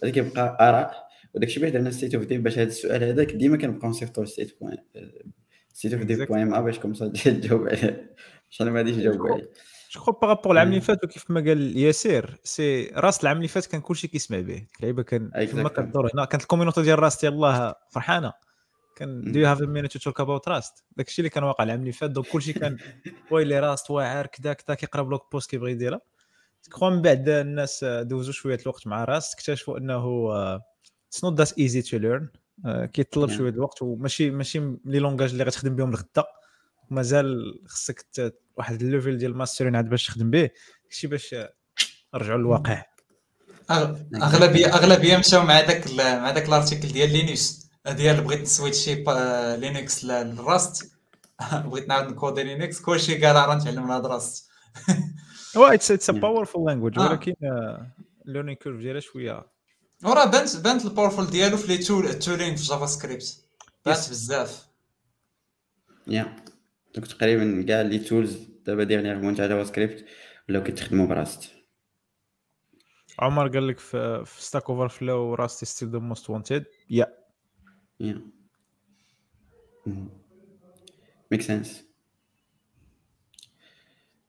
هذا 0.02 0.12
كيبقى 0.12 0.56
اراء 0.60 1.08
وداك 1.34 1.48
الشيء 1.48 1.62
باش 1.62 1.72
درنا 1.72 1.90
State 1.90 2.14
of 2.14 2.24
Dev 2.24 2.40
باش 2.40 2.58
هذا 2.58 2.68
السؤال 2.68 3.04
هذاك 3.04 3.32
ديما 3.32 3.56
كنبقاو 3.56 3.90
نصيفطو 3.90 4.24
State 4.24 4.60
point 4.60 4.76
State 5.72 5.92
of 5.94 6.02
Dev 6.02 6.28
point 6.28 6.50
باش 6.50 6.78
comme 6.78 7.00
ça 7.00 7.08
تجاوب 7.08 7.68
عليه 7.68 8.14
عشان 8.50 8.70
ما 8.70 8.78
غاديش 8.78 8.96
نجاوب 8.96 9.26
عليه 9.26 9.50
je 9.90 10.12
par 10.22 10.31
rapport 10.31 10.52
العام 10.52 10.68
اللي 10.68 10.80
فات 10.80 11.04
وكيف 11.04 11.30
ما 11.30 11.40
قال 11.40 11.76
ياسير. 11.76 12.40
c'est 12.44 12.92
Rust 12.94 13.22
العام 13.22 13.36
اللي 13.36 13.48
فات 13.48 13.66
كان 13.66 13.80
كلشي 13.80 14.08
كيسمع 14.08 14.40
به. 14.40 14.66
اللعيبة 14.78 15.02
كان 15.02 15.30
كما 15.52 15.68
كدور 15.68 16.10
هنا 16.14 16.24
كانت 16.24 16.42
ال 16.42 16.46
community 16.46 16.82
ديال 16.82 16.98
Rust 16.98 17.24
يلاه 17.24 17.76
فرحانة. 17.90 18.32
كان 18.96 19.32
do 19.32 19.46
have 19.46 19.60
minute 19.60 19.92
to 19.92 19.98
talk 19.98 20.20
about 20.20 20.48
Rust 20.48 20.84
داك 20.96 21.08
الشيء 21.08 21.22
اللي 21.22 21.30
كان 21.30 21.44
واقع 21.44 21.64
العام 21.64 21.80
اللي 21.80 21.92
فات. 21.92 22.10
donc 22.10 22.26
كلشي 22.26 22.52
كان 22.52 22.76
ويلي 23.30 23.60
Rust 23.60 23.90
واعر 23.90 24.26
كذا 24.26 24.52
كذا 24.52 24.74
كيقرا 24.74 25.02
blog 25.02 25.32
post 25.32 25.50
كيبغي 25.50 25.72
يديرها. 25.72 26.00
كخوا 26.70 26.90
من 26.90 27.02
بعد 27.02 27.28
الناس 27.28 27.84
دوزوا 27.84 28.32
شوية 28.32 28.58
الوقت 28.62 28.86
مع 28.86 29.04
Rust 29.04 29.34
اكتشفوا 29.34 29.78
أنه 29.78 30.26
it's 31.08 31.24
not 31.24 31.38
that 31.38 31.58
easy 31.58 31.82
to 31.82 31.96
learn 31.96 32.28
كيطلب 32.92 33.30
شوية 33.30 33.50
الوقت. 33.50 33.82
وماشي 33.82 34.30
ماشي 34.30 34.58
les 34.84 34.98
langages 34.98 35.30
اللي 35.30 35.44
غتخدم 35.44 35.76
بهم 35.76 35.90
الغدا. 35.90 36.24
مازال 36.90 37.60
خصك 37.66 38.06
واحد 38.56 38.82
ال 38.82 38.88
level 38.88 39.18
ديال 39.18 39.30
ال 39.30 39.35
mastering 39.35 39.76
عاد 39.76 39.88
باش 39.88 40.06
تخدم 40.06 40.30
به 40.30 40.50
شي 40.90 41.06
باش 41.06 41.34
نرجعوا 42.14 42.38
للواقع. 42.38 42.84
اغلبيه 43.70 44.66
أغلبية 44.66 45.16
مشاو 45.16 45.42
مع 45.42 45.60
داك 45.60 45.90
مع 45.92 46.30
داك 46.30 46.48
ال 46.48 46.53
article 46.53 46.88
ديال 46.88 47.12
Linux. 47.12 47.68
ديال 47.88 48.20
بغيت 48.20 48.40
نسويتشي 48.40 48.94
Linux 49.56 50.04
لل 50.04 50.29
Rust. 50.29 50.92
بغيت 51.66 51.88
نعاود 51.88 52.12
نكودي 52.12 52.42
Linux. 52.42 52.80
كلشي 52.80 53.26
قال 53.26 53.36
راه 53.36 53.54
نتعلم 53.54 53.90
هاد 53.90 54.06
Rust 54.06 54.48
هو 55.56 55.66
it's 55.66 55.90
it's 55.90 56.10
a 56.10 56.12
powerful 56.12 56.66
language 56.66 56.98
ولكن 56.98 57.34
ال 58.26 58.30
learning 58.30 58.58
curve 58.58 58.76
ديالها 58.80 59.00
شوية. 59.00 59.46
وراه 60.04 60.24
بانت 60.24 60.56
بانت 60.56 60.84
ال 60.84 60.89
powerful 60.89 61.26
ديالو 61.26 61.56
في 61.56 61.66
les 61.66 61.78
tools 61.78 62.06
ال 62.06 62.12
tooling 62.12 62.56
في 62.56 62.62
JavaScript 62.62 63.44
بانت 63.86 64.10
بزاف. 64.10 64.68
yeah 66.06 66.36
donc 66.94 67.06
تقريبا 67.06 67.64
كاع 67.68 67.80
les 67.80 67.98
tools 67.98 68.48
دابا 68.66 68.84
dernièrement 68.84 69.34
تاع 69.34 69.46
JavaScript 69.46 70.04
ولاو 70.48 70.62
كيتخدموا 70.62 71.06
ب 71.06 71.15
Rust 71.15 71.52
عمر 73.18 73.48
قال 73.48 73.68
لك 73.68 73.78
في, 73.78 74.24
في 74.24 74.42
Stack 74.42 74.70
Overflow 74.70 75.34
Rust 75.34 75.64
still 75.64 75.88
the 75.88 75.98
most 75.98 76.30
wanted 76.30 76.64
yeah 76.90 77.06
yeah 78.00 78.22
make 81.30 81.42
sense 81.42 81.84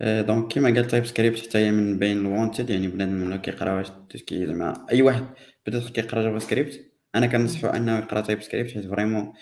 donc 0.01 0.47
كيما 0.51 0.69
قال 0.69 0.87
TypeScript 0.87 1.39
حتى 1.39 1.57
هي 1.57 1.71
من 1.71 1.99
بين 1.99 2.17
ال 2.17 2.25
wanted 2.25 2.69
يعني 2.69 2.87
بنادم 2.87 3.23
ولا 3.23 3.37
كيقرا 3.37 3.73
واش 3.73 3.87
زعما 4.31 4.85
أي 4.91 5.01
واحد 5.01 5.27
بدا 5.67 5.89
كيقرا 5.89 6.23
JavaScript. 6.23 6.91
أنا 7.15 7.27
كنصحو 7.27 7.67
أنه 7.67 7.97
يقرا 7.97 8.21
TypeScript 8.21 8.71
حيت 8.71 8.87
vraiment 8.87 9.33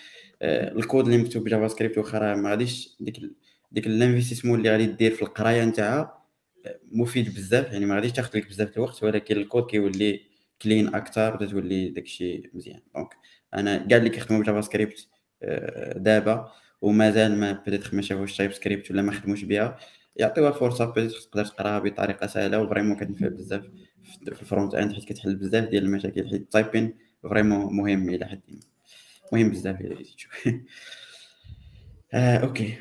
الكود 0.42 1.04
اللي 1.04 1.18
مكتوب 1.18 1.44
ب 1.44 1.68
JavaScript 1.68 1.98
واخا 1.98 2.18
راه 2.18 2.34
ما 2.34 2.50
غاديش 2.50 2.96
ديك 3.00 3.20
ديك 3.72 3.86
ال 3.86 3.91
investissement 3.91 4.58
اللي 4.58 4.70
غادي 4.70 4.86
دير 4.86 5.10
في 5.10 5.22
القراية 5.22 5.64
نتاعها 5.64 6.24
مفيد 6.92 7.34
بزاف 7.34 7.72
يعني 7.72 7.86
ما 7.86 7.94
غاديش 7.94 8.12
تاخذ 8.12 8.38
لك 8.38 8.48
بزاف 8.48 8.76
الوقت 8.76 9.02
ولكن 9.04 9.36
الكود 9.36 9.66
كيولي 9.66 10.20
clean 10.62 10.94
أكثر 10.94 11.34
وتولي 11.34 11.88
داكشي 11.88 12.50
مزيان. 12.54 12.80
donc 12.94 13.08
أنا 13.54 13.76
كاع 13.76 13.98
اللي 13.98 14.10
كيخدموا 14.10 14.40
ب 14.40 14.60
JavaScript 14.60 15.08
آه، 15.42 15.98
دابا 15.98 16.52
ومازال 16.80 17.36
ما 17.36 17.52
بدات 17.66 17.94
ما 17.94 18.02
شافوش 18.02 18.36
TypeScript 18.36 18.90
ولا 18.90 19.02
ما 19.02 19.12
خدموش 19.12 19.44
بها 19.44 19.78
يعطيوها 20.16 20.50
فرصة 20.50 20.84
بدات 20.84 21.12
تقدر 21.12 21.44
تقراها 21.44 21.78
بطريقة 21.78 22.26
سهلة 22.26 22.62
و 22.62 22.66
vraiment 22.66 22.96
كتنفع 22.96 23.28
بزاف 23.28 23.62
في 24.24 24.42
ال 24.42 24.47
front 24.47 24.74
end 24.74 24.92
حيت 24.92 25.04
كتحل 25.04 25.36
بزاف 25.36 25.68
ديال 25.68 25.84
المشاكل 25.84 26.28
حيت 26.28 26.40
ال 26.40 26.48
typing 26.48 26.94
vraiment 27.22 27.76
مهم 27.76 28.08
إلى 28.10 28.26
حد 28.26 28.40
ما. 28.48 28.67
مهم 29.32 29.50
بزاف 29.50 29.80
إلى 29.80 30.04
تشوف 30.04 30.48
آه، 32.14 32.36
okay. 32.38 32.78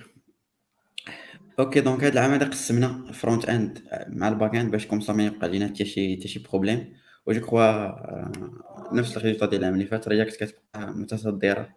okay 1.59 1.81
donc 1.81 2.03
هاد 2.03 2.11
العام 2.11 2.40
قسمنا 2.40 3.11
front 3.11 3.45
end 3.49 3.80
مع 4.07 4.28
ال 4.27 4.33
back 4.33 4.55
end 4.55 4.72
باش 4.72 4.86
comme 4.88 4.99
ما 5.10 5.26
يبقى 5.26 5.49
لينا 5.49 5.68
حتى 5.68 5.86
شي 5.86 6.18
حتى 6.18 6.28
شي 6.28 6.40
problème 6.39 6.93
و 7.26 7.32
je 7.31 7.41
crois 7.41 8.95
نفس 8.95 9.18
ال 9.18 9.21
résultat 9.21 9.45
ديال 9.45 9.61
العام 9.61 9.74
اللي 9.74 9.86
فات 9.86 10.07
React 10.07 10.43
كتبقى 10.44 10.94
متصدرة 10.94 11.69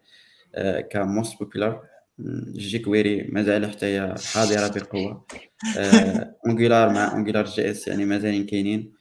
ك 0.90 1.38
most 1.38 1.82
popular 2.56 2.78
jQuery 2.78 3.22
مازال 3.22 3.70
حتى 3.70 3.86
هي 3.86 4.14
حاضرة 4.34 4.68
بقوة. 4.68 5.26
Angular 6.46 6.88
مع 6.92 7.16
AngularJS 7.16 7.88
يعني 7.88 8.04
مازالين 8.04 8.46
كاينين. 8.46 8.92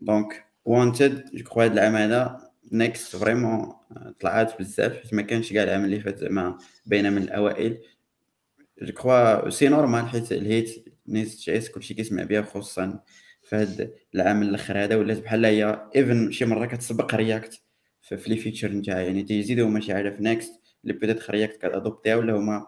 donc 0.00 0.44
wanted 0.64 1.24
je 1.34 1.44
crois 1.44 1.64
هاد 1.64 1.72
العام 1.72 1.96
هذا 1.96 2.51
Next 2.72 3.16
vraiment 3.16 3.72
طلعات 4.20 4.58
بزاف 4.58 5.02
حيت 5.02 5.14
ما 5.14 5.22
كانش 5.22 5.52
كاع 5.52 5.62
العام 5.62 5.84
اللي 5.84 6.00
فات 6.00 6.18
زعما 6.18 6.58
باينه 6.86 7.10
من 7.10 7.22
الاوائل 7.22 7.78
je 8.82 8.92
crois 8.92 9.50
c'est 9.50 9.68
normal 9.68 10.08
حيت 10.08 10.32
الهيت 10.32 10.84
Next.js 11.08 11.70
كلشي 11.70 11.94
كيسمع 11.94 12.22
بها 12.22 12.42
خصوصا 12.42 13.00
في 13.42 13.56
هذا 13.56 13.90
العام 14.14 14.42
الآخر 14.42 14.84
هذا 14.84 14.96
ولات 14.96 15.18
بحال 15.18 15.44
هي 15.44 15.88
even 15.96 16.30
شي 16.32 16.44
مرة 16.44 16.66
كتسبق 16.66 17.14
React 17.14 17.60
في 18.00 18.30
les 18.30 18.36
features 18.36 18.72
نتاعها 18.72 19.00
يعني 19.00 19.22
تيزيدوا 19.22 19.68
ماشي 19.68 19.92
عارف 19.92 20.16
في 20.16 20.22
Next 20.22 20.52
اللي 20.82 20.92
peut-être 20.92 21.30
React 21.30 21.56
كادوبتيها 21.56 22.16
ولا 22.16 22.32
هما 22.32 22.66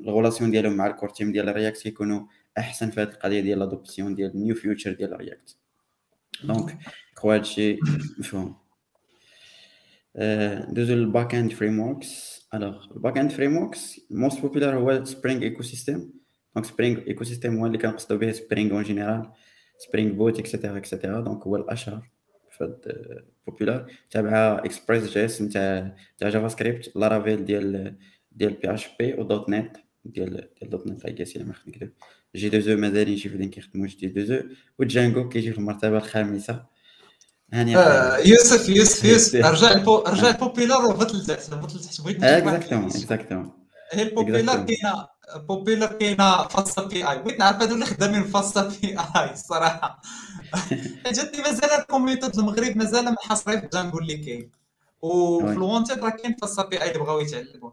ال 0.00 0.05
relations 0.05 0.50
ديالهم 0.50 0.72
مع 0.72 0.86
ال 0.86 0.90
core 0.90 1.08
team 1.08 1.32
ديال 1.32 1.54
React 1.56 1.82
كيكونوا 1.82 2.26
أحسن 2.58 2.90
في 2.90 3.00
هذه 3.00 3.08
القضية 3.08 3.40
ديال 3.40 3.58
l'adoption 3.58 4.14
ديال 4.14 4.30
ال 4.30 4.36
new 4.36 4.54
features 4.54 4.92
ديال 4.92 5.16
React 5.16 5.56
donc 6.44 6.78
quoi 7.14 7.34
هادشي 7.34 7.78
مفهوم. 8.18 8.67
ندوزو 10.18 10.94
لل 10.94 11.34
back 11.34 11.52
end 11.52 11.80
frameworks 11.80 12.40
alors 12.54 12.84
ال 12.96 13.18
back 13.18 13.30
end 13.30 13.56
frameworks 13.56 14.00
most 14.10 14.40
popular 14.40 14.76
هو 14.76 15.04
Spring 15.04 15.42
ecosystem 15.42 16.12
donc 16.54 16.66
Spring 16.66 16.98
ecosystem 17.06 17.58
هو 17.58 17.66
اللي 17.66 17.78
كنقصدو 17.78 18.18
به 18.18 18.32
Spring 18.32 18.72
en 18.72 18.82
général 18.82 19.30
Spring 19.78 20.12
Boot 20.12 20.38
et 20.38 20.48
cetera 20.48 20.76
et 20.76 20.87
cetera 20.87 21.20
donc 21.20 21.42
هو 21.42 21.56
الاشهر 21.56 22.10
في 22.50 22.64
هاد 22.64 22.94
popular 23.46 23.92
تابعها 24.10 24.64
Express.js 24.64 25.42
نتاع 25.42 25.96
تاع 26.18 26.28
JavaScript 26.28 26.96
Laravel 26.96 27.44
ديال 27.44 27.96
ديال 28.32 28.52
PHP 28.52 29.14
و. 29.14 29.22
.NET 29.22 29.76
ديال 30.04 30.30
ديال. 30.30 30.70
.NET 30.70 31.04
اي 31.04 31.24
إلا 31.36 31.44
ما 31.44 31.54
نكذب 31.68 31.92
J2EE 32.36 32.76
مازالين 32.76 33.16
شي 33.16 33.28
فدين 33.28 33.50
كيخدموا 33.50 33.86
J2EE 33.86 34.40
و 34.78 34.84
Django 34.84 35.28
كيجي 35.28 35.52
في 35.52 35.58
المرتبة 35.58 35.96
الخامسة. 35.96 36.77
هاني 37.52 37.76
آه 37.76 38.16
يوسف 38.16 38.68
يوسف 38.68 39.04
يوسف. 39.04 39.46
رجع 39.46 39.72
البو 39.72 39.98
رجع 39.98 40.28
ال 40.28 40.35
popular 40.35 40.86
وهبط 40.86 41.14
لتحت 41.14 41.52
هبط 41.52 41.74
لتحت 41.74 42.00
بغيت 42.00 42.24
اكزاكتومون 42.24 42.84
اكزاكتومون 42.84 43.52
هي 43.92 44.02
ال 44.02 44.10
popular 44.10 44.66
كاينة 44.66 45.06
popular 45.48 45.92
كاينة 45.92 46.46
FastAPI 46.48 47.18
بغيت 47.18 47.38
نعرف 47.38 47.62
هادو 47.62 47.74
اللي 47.74 47.86
خدامين 47.86 48.24
FastAPI 48.24 49.32
الصراحه 49.32 50.02
جاتني 51.06 51.42
مازال 51.42 51.70
ال 51.70 51.77
community 51.77 52.38
المغرب 52.38 52.76
مازال 52.76 53.04
ما 53.04 53.16
حاصرين 53.20 53.60
في 53.60 53.68
Django 53.72 53.98
اللي 53.98 54.16
كاين. 54.16 54.50
وفي 55.02 55.52
ال 55.52 55.59
wanted 55.59 56.04
راه 56.04 56.10
كاين 56.10 56.36
FastAPI 56.40 56.88
اللي 56.88 56.98
بغاو 56.98 57.20
يتعلموا 57.20 57.70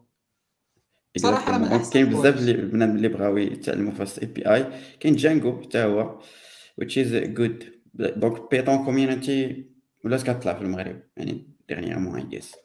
صراحة 1.17 1.77
كاين 1.89 2.05
بزاف 2.05 2.37
اللي 2.37 2.51
البنات 2.51 2.89
اللي 2.89 3.07
بغاو 3.07 3.37
يتعلموا 3.37 3.91
FastAPI 3.93 4.65
كاين 4.99 5.15
Django 5.15 5.61
حتى 5.61 5.77
هو 5.83 6.19
which 6.81 6.93
is 6.93 7.37
good. 7.39 7.74
donc 7.99 8.51
Python 8.51 8.85
community 8.85 9.65
ولات 10.03 10.23
كتطلع 10.23 10.53
في 10.53 10.61
المغرب 10.61 11.03
يعني 11.17 11.49
dernièrement 11.69 12.19
I 12.19 12.27
guess 12.27 12.55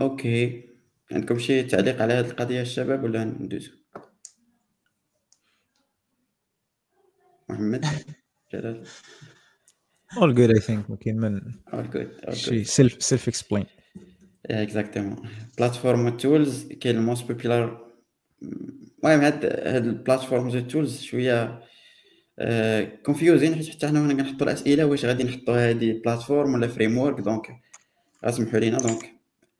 okay 0.00 0.68
عندكم 1.12 1.38
شي 1.38 1.62
تعليق 1.62 2.02
على 2.02 2.12
هذه 2.14 2.30
القضية 2.30 2.60
الشباب 2.60 3.04
ولا 3.04 3.24
ندوزو 3.24 3.72
محمد 7.48 7.84
جلال 8.52 8.86
all 10.12 10.34
good 10.34 10.50
I 10.56 10.60
think 10.66 10.90
ما 10.90 10.96
كاين 10.96 11.16
من 11.16 11.40
all 11.68 11.94
good 11.94 12.28
all 12.28 12.32
شي 12.32 12.64
good. 12.64 12.66
self 12.66 13.02
self 13.02 13.28
explain 13.28 13.66
exactement 14.46 15.28
platform 15.58 16.04
وال 16.04 16.23
tools 16.23 16.72
كاين 16.72 16.96
ال 16.96 17.03
most 17.03 17.32
popular 17.32 17.92
المهم 19.04 19.20
هاد 19.20 19.44
هاد 19.44 19.86
ال 19.86 19.93
platforms 19.93 20.56
وال 20.56 20.69
tools 20.69 21.00
شوية 21.02 21.62
confusing 23.06 23.54
حيت 23.54 23.68
حتى 23.68 23.88
حنا 23.88 24.00
هنا 24.00 24.14
كنحطوا 24.14 24.46
الأسئلة 24.46 24.84
واش 24.86 25.04
غادي 25.04 25.24
نحطوا 25.24 25.68
هادي 25.68 25.92
platform 25.92 26.54
ولا 26.54 26.68
framework 26.68 27.20
donc 27.20 27.60
اسمحوا 28.24 28.58
لينا. 28.58 28.78
donc 28.78 29.14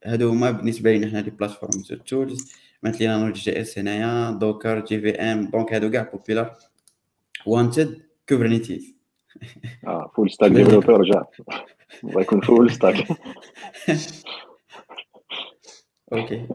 هادو 0.04 0.28
هما 0.28 0.50
بالنسبة 0.50 0.92
لينا 0.92 1.08
حنا 1.08 1.18
les 1.18 1.30
platforms 1.30 1.92
وال 1.92 2.09
tools 2.09 2.52
مثل 2.82 2.98
لينا 2.98 3.16
Node.js 3.18 3.78
هنايا 3.78 4.30
Docker 4.30 4.84
JVM 4.84 5.46
donc 5.50 5.72
هادو 5.72 5.90
كاع 5.90 6.02
popular 6.02 6.56
wanted 7.46 8.02
Kubernetes 8.28 8.94
آه 9.86 10.12
full 10.16 10.30
stack 10.30 10.50
developer 10.50 11.00
رجع 11.00 11.22
الله 12.04 12.20
يكون 12.20 12.40
full 12.40 12.70
stack 12.70 12.94
okay 16.12 16.46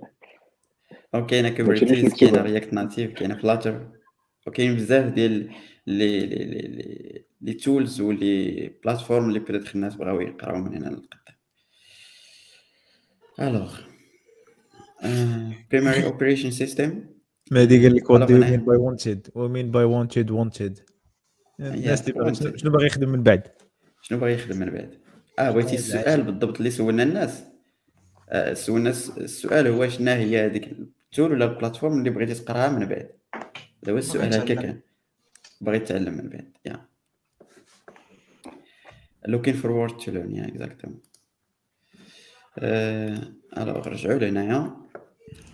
donc 1.13 1.29
كاينة 1.29 1.49
Kubernetes 1.49 2.13
كاينة 2.13 2.41
React 2.41 2.73
Native 2.73 3.11
كاينة 3.13 3.35
Flutter 3.37 3.87
وكاين 4.47 4.75
بزاف 4.75 5.13
ديال 5.13 5.49
les 5.87 6.19
les 6.19 6.45
les 6.45 7.25
les 7.41 7.53
tools 7.53 8.01
و 8.01 8.19
les 8.19 8.71
platform 8.83 9.27
اللي 9.29 9.39
peut-être 9.39 9.71
الناس 9.75 9.95
بغاو 9.95 10.21
يقراو 10.21 10.57
من 10.57 10.75
هنا 10.75 10.89
للقدام 10.89 11.23
alors 13.39 13.79
primary 15.73 16.03
operation 16.11 16.51
system. 16.61 16.89
مهدي 17.51 17.83
قال 17.83 17.95
لك 17.95 18.09
what 18.09 18.31
do. 18.31 18.37
mean 18.37 18.65
by 18.65 18.77
wanted 18.77 19.27
و 19.35 19.43
mean 19.43 19.71
by 19.71 19.83
wanted 19.83 20.31
wanted 20.31 20.79
الناس 21.59 22.11
شنو 22.55 22.71
باغي 22.71 22.85
يخدم 22.85 23.09
من 23.09 23.23
بعد؟ 23.23 23.47
شنو 24.01 24.19
باغي 24.19 24.33
يخدم 24.33 24.57
من 24.59 24.69
بعد؟ 24.69 24.97
آه 25.39 25.51
بغيتي 25.51 25.75
السؤال 25.75 26.23
بالضبط 26.23 26.57
اللي 26.57 26.69
سولنا 26.71 27.03
الناس. 27.03 27.43
آه 28.29 28.53
سولنا 28.53 28.89
الس- 28.89 29.17
السؤال 29.17 29.67
هو 29.67 29.89
شنو 29.89 30.11
هي 30.11 30.45
هذيك 30.45 30.69
ال 31.13 31.17
tool 31.17 31.31
ولا 31.31 31.45
ال 31.45 31.51
platform 31.51 31.99
اللي 31.99 32.09
بغيتي 32.09 32.33
تقراها 32.33 32.69
من 32.69 32.85
بعد؟ 32.85 33.11
هذا 33.83 33.93
هو 33.93 33.97
السؤال 33.97 34.33
هكا. 34.33 34.53
كان. 34.53 34.79
بغيت 35.61 35.87
تتعلم 35.87 36.13
من 36.13 36.29
بعد 36.29 36.51
يا. 36.65 36.85
Looking 39.27 39.53
forward 39.53 40.03
to 40.03 40.11
learn 40.11 40.33
yeah 40.35 40.47
exactement. 40.53 41.09
آه 42.59 43.33
alors 43.57 43.87
رجعوا 43.87 44.19
لهنايا 44.19 44.77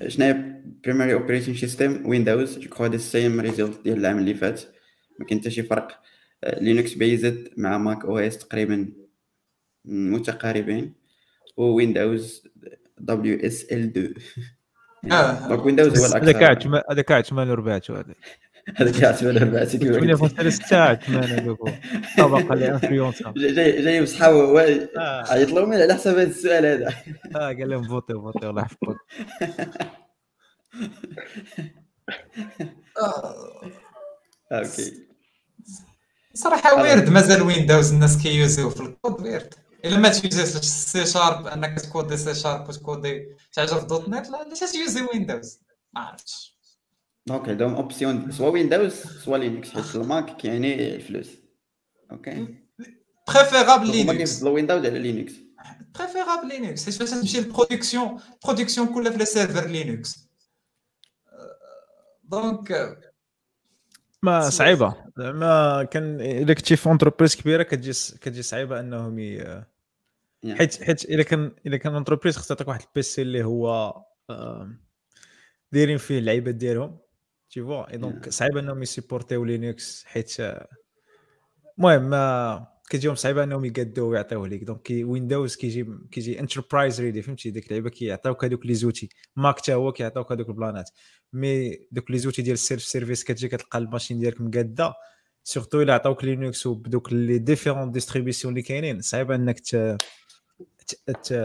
شنو 0.08 0.26
هي 0.26 0.62
primary 0.88 1.20
operating 1.22 1.62
system 1.62 2.06
Windows 2.06 2.58
je 2.58 2.70
crois 2.70 2.88
هذا 2.88 2.96
ال 2.96 3.05
same 3.05 3.40
result 3.40 3.84
ديال 3.84 3.98
العام 3.98 4.20
اللي 4.20 4.34
فات. 4.34 4.62
ما 5.20 5.26
كاين 5.26 5.40
حتى 5.40 5.52
شي 5.52 5.64
فرق. 5.64 6.02
Linux 6.44 6.94
based 6.94 7.50
مع 7.58 7.78
Mac 7.78 8.06
OS 8.06 8.38
تقريبا 8.38 8.94
متقاربين. 9.86 10.94
Windows 11.58 12.48
WSL 12.98 13.84
2 13.84 14.06
آه. 14.06 14.59
donc 15.04 15.66
Windows 15.66 16.00
هو 16.00 16.06
هذا 16.06 16.18
الأكثر. 16.18 16.40
كاع 16.40 16.50
عثمان- 16.50 16.82
هذا 16.92 17.02
كاع 17.02 17.22
8 17.22 17.52
وربعات 17.52 17.92
هذا 17.92 18.06
هذا 18.76 19.00
كاع 19.00 19.12
8 19.12 19.64
8.3 19.66 20.50
ساعات 20.50 21.04
8 21.04 21.26
هذوك 21.40 21.70
طبقه 22.18 22.54
اللي 22.54 22.72
انفلونسا 22.72 23.34
جاي 23.38 23.82
جاي 23.82 24.02
بصحابه 24.02 24.62
آه. 24.98 25.24
عيط 25.32 25.50
لهم 25.52 25.74
على 25.74 25.94
حسب 25.94 26.12
هذا 26.12 26.24
السؤال 26.24 26.66
هذا. 26.66 26.88
آه، 27.36 27.40
قال 27.48 27.70
لهم 27.70 27.84
فوتي 27.88 28.14
فوتي 28.14 28.50
الله 28.50 28.62
يحفظك. 28.62 28.98
آه، 33.02 33.62
أوكي. 34.52 34.94
صراحة 36.34 36.82
ويرد 36.82 37.10
مازال 37.10 37.42
ويندوز 37.42 37.94
الناس 37.94 38.24
كيوزيو 38.24 38.70
في 38.70 38.82
الكود 38.82 39.22
ويرد 39.22 39.54
الا 39.86 39.98
ما 39.98 40.10
تيوزيش 40.10 40.66
سي 40.66 41.06
شارب 41.06 41.48
انك 41.48 41.80
تكودي 41.82 42.18
سي 42.18 42.36
شارب 42.36 42.70
وتكودي 42.70 43.36
تعجب 43.54 43.88
دوت 43.88 44.10
نت 44.10 44.30
لا 44.30 44.38
علاش 44.38 44.60
تيوزي 44.60 45.02
ويندوز 45.02 45.60
ما 45.94 46.02
عرفتش 46.02 46.60
donc 47.28 47.50
عندهم 47.50 47.76
options 47.76 48.32
soit 48.32 48.50
Windows 48.50 48.94
soit 48.94 49.38
Linux 49.38 49.70
حيت 49.70 49.96
ال 49.96 50.06
Mac 50.06 50.38
كيعني 50.38 50.96
الفلوس 50.96 51.28
okay 52.12 52.56
préférable 53.28 53.92
Linux 53.92 54.44
Windows 54.44 54.86
على 54.86 55.00
Linux 55.00 55.34
préférable 56.00 56.48
Linux 56.48 56.86
حيت 56.86 56.94
فاش 56.94 57.10
تمشي 57.10 57.40
لل 57.42 57.55
production 57.55 58.20
production 58.46 58.88
كلها 58.88 59.12
في 59.12 59.18
les 59.18 59.26
serveurs 59.26 59.68
Linux 59.68 60.30
donc 62.24 62.72
ما 64.24 64.50
صعيبة. 64.50 64.96
ما 65.18 65.84
كان 65.84 66.22
الا 66.22 66.54
كنتي 66.54 66.76
في 66.76 66.88
entreprise 66.88 67.36
كبيرة 67.36 67.64
كتجي 67.64 67.92
كتجي 67.92 68.42
صعيبة 68.42 68.80
إنهم 68.80 69.20
ي... 69.20 69.64
حيت 70.50 70.84
حيت 70.84 71.06
الا 71.06 71.24
كان 71.24 71.52
الا 71.66 71.78
كان 71.78 71.96
entreprise 71.96 72.38
خصها 72.38 72.56
تعطيك 72.56 72.68
واحد 72.68 72.82
ال 72.82 72.95
PC 72.95 73.22
اللي 73.22 73.44
هو 73.44 73.96
دايرين 75.72 75.98
فيه 75.98 76.20
اللعيبات 76.20 76.56
ديالهم. 76.56 76.98
tu 77.50 77.62
vois 77.62 77.92
et 77.92 77.98
donc 77.98 78.30
صعيب 78.30 78.58
إنهم 78.58 78.82
يسيبورتيو 78.82 79.46
Linux 79.46 80.06
حيت 80.06 80.36
المهم 81.78 82.14
كتجيهم 82.90 83.16
صعيبة 83.16 83.44
أنهم 83.44 83.66
يقادوه 83.66 84.08
ويعطيوه 84.08 84.48
ليك. 84.48 84.64
donc 84.64 84.88
Windows 84.92 85.56
كيجي 85.56 85.88
كيجي 86.12 86.40
enterprise 86.40 87.02
ready 87.02 87.22
فهمتي؟ 87.22 87.52
ديك 87.52 87.66
اللعيبه 87.66 87.90
كيعطيوك 87.90 88.46
هذوك 88.46 88.66
les 88.66 88.74
outils. 88.74 89.10
Mac 89.36 89.58
حتى 89.60 89.74
هو 89.74 89.92
كيعطيوك 89.92 90.32
هذوك 90.32 90.50
البلانات. 90.50 90.90
mais 91.34 91.80
دوك 91.92 92.12
les 92.12 92.18
outils 92.18 92.42
ديال 92.42 92.54
ال 92.54 92.60
serv 92.60 92.84
service 92.84 93.24
كتجي 93.24 93.48
كتلقى 93.48 93.80
ال 93.80 93.85
machine 93.85 94.20
ديالك 94.20 94.42
مقادة. 94.42 94.94
surtout 95.44 95.82
إلا 95.82 95.94
عطاوك 95.94 96.24
Linux 96.24 96.68
وبدوك 96.68 97.14
les 97.14 97.38
différentes 97.38 97.92
distributions 97.92 98.54
اللي 98.54 98.62
كاينين 98.62 99.02
صعيب 99.02 99.32
إنك 99.32 99.62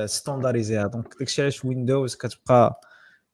ستاندارديزيها 0.07 0.87
donc 0.87 1.15
داكشي 1.19 1.43
علاش 1.43 1.65
Windows 1.65 2.15
كتبقى 2.15 2.81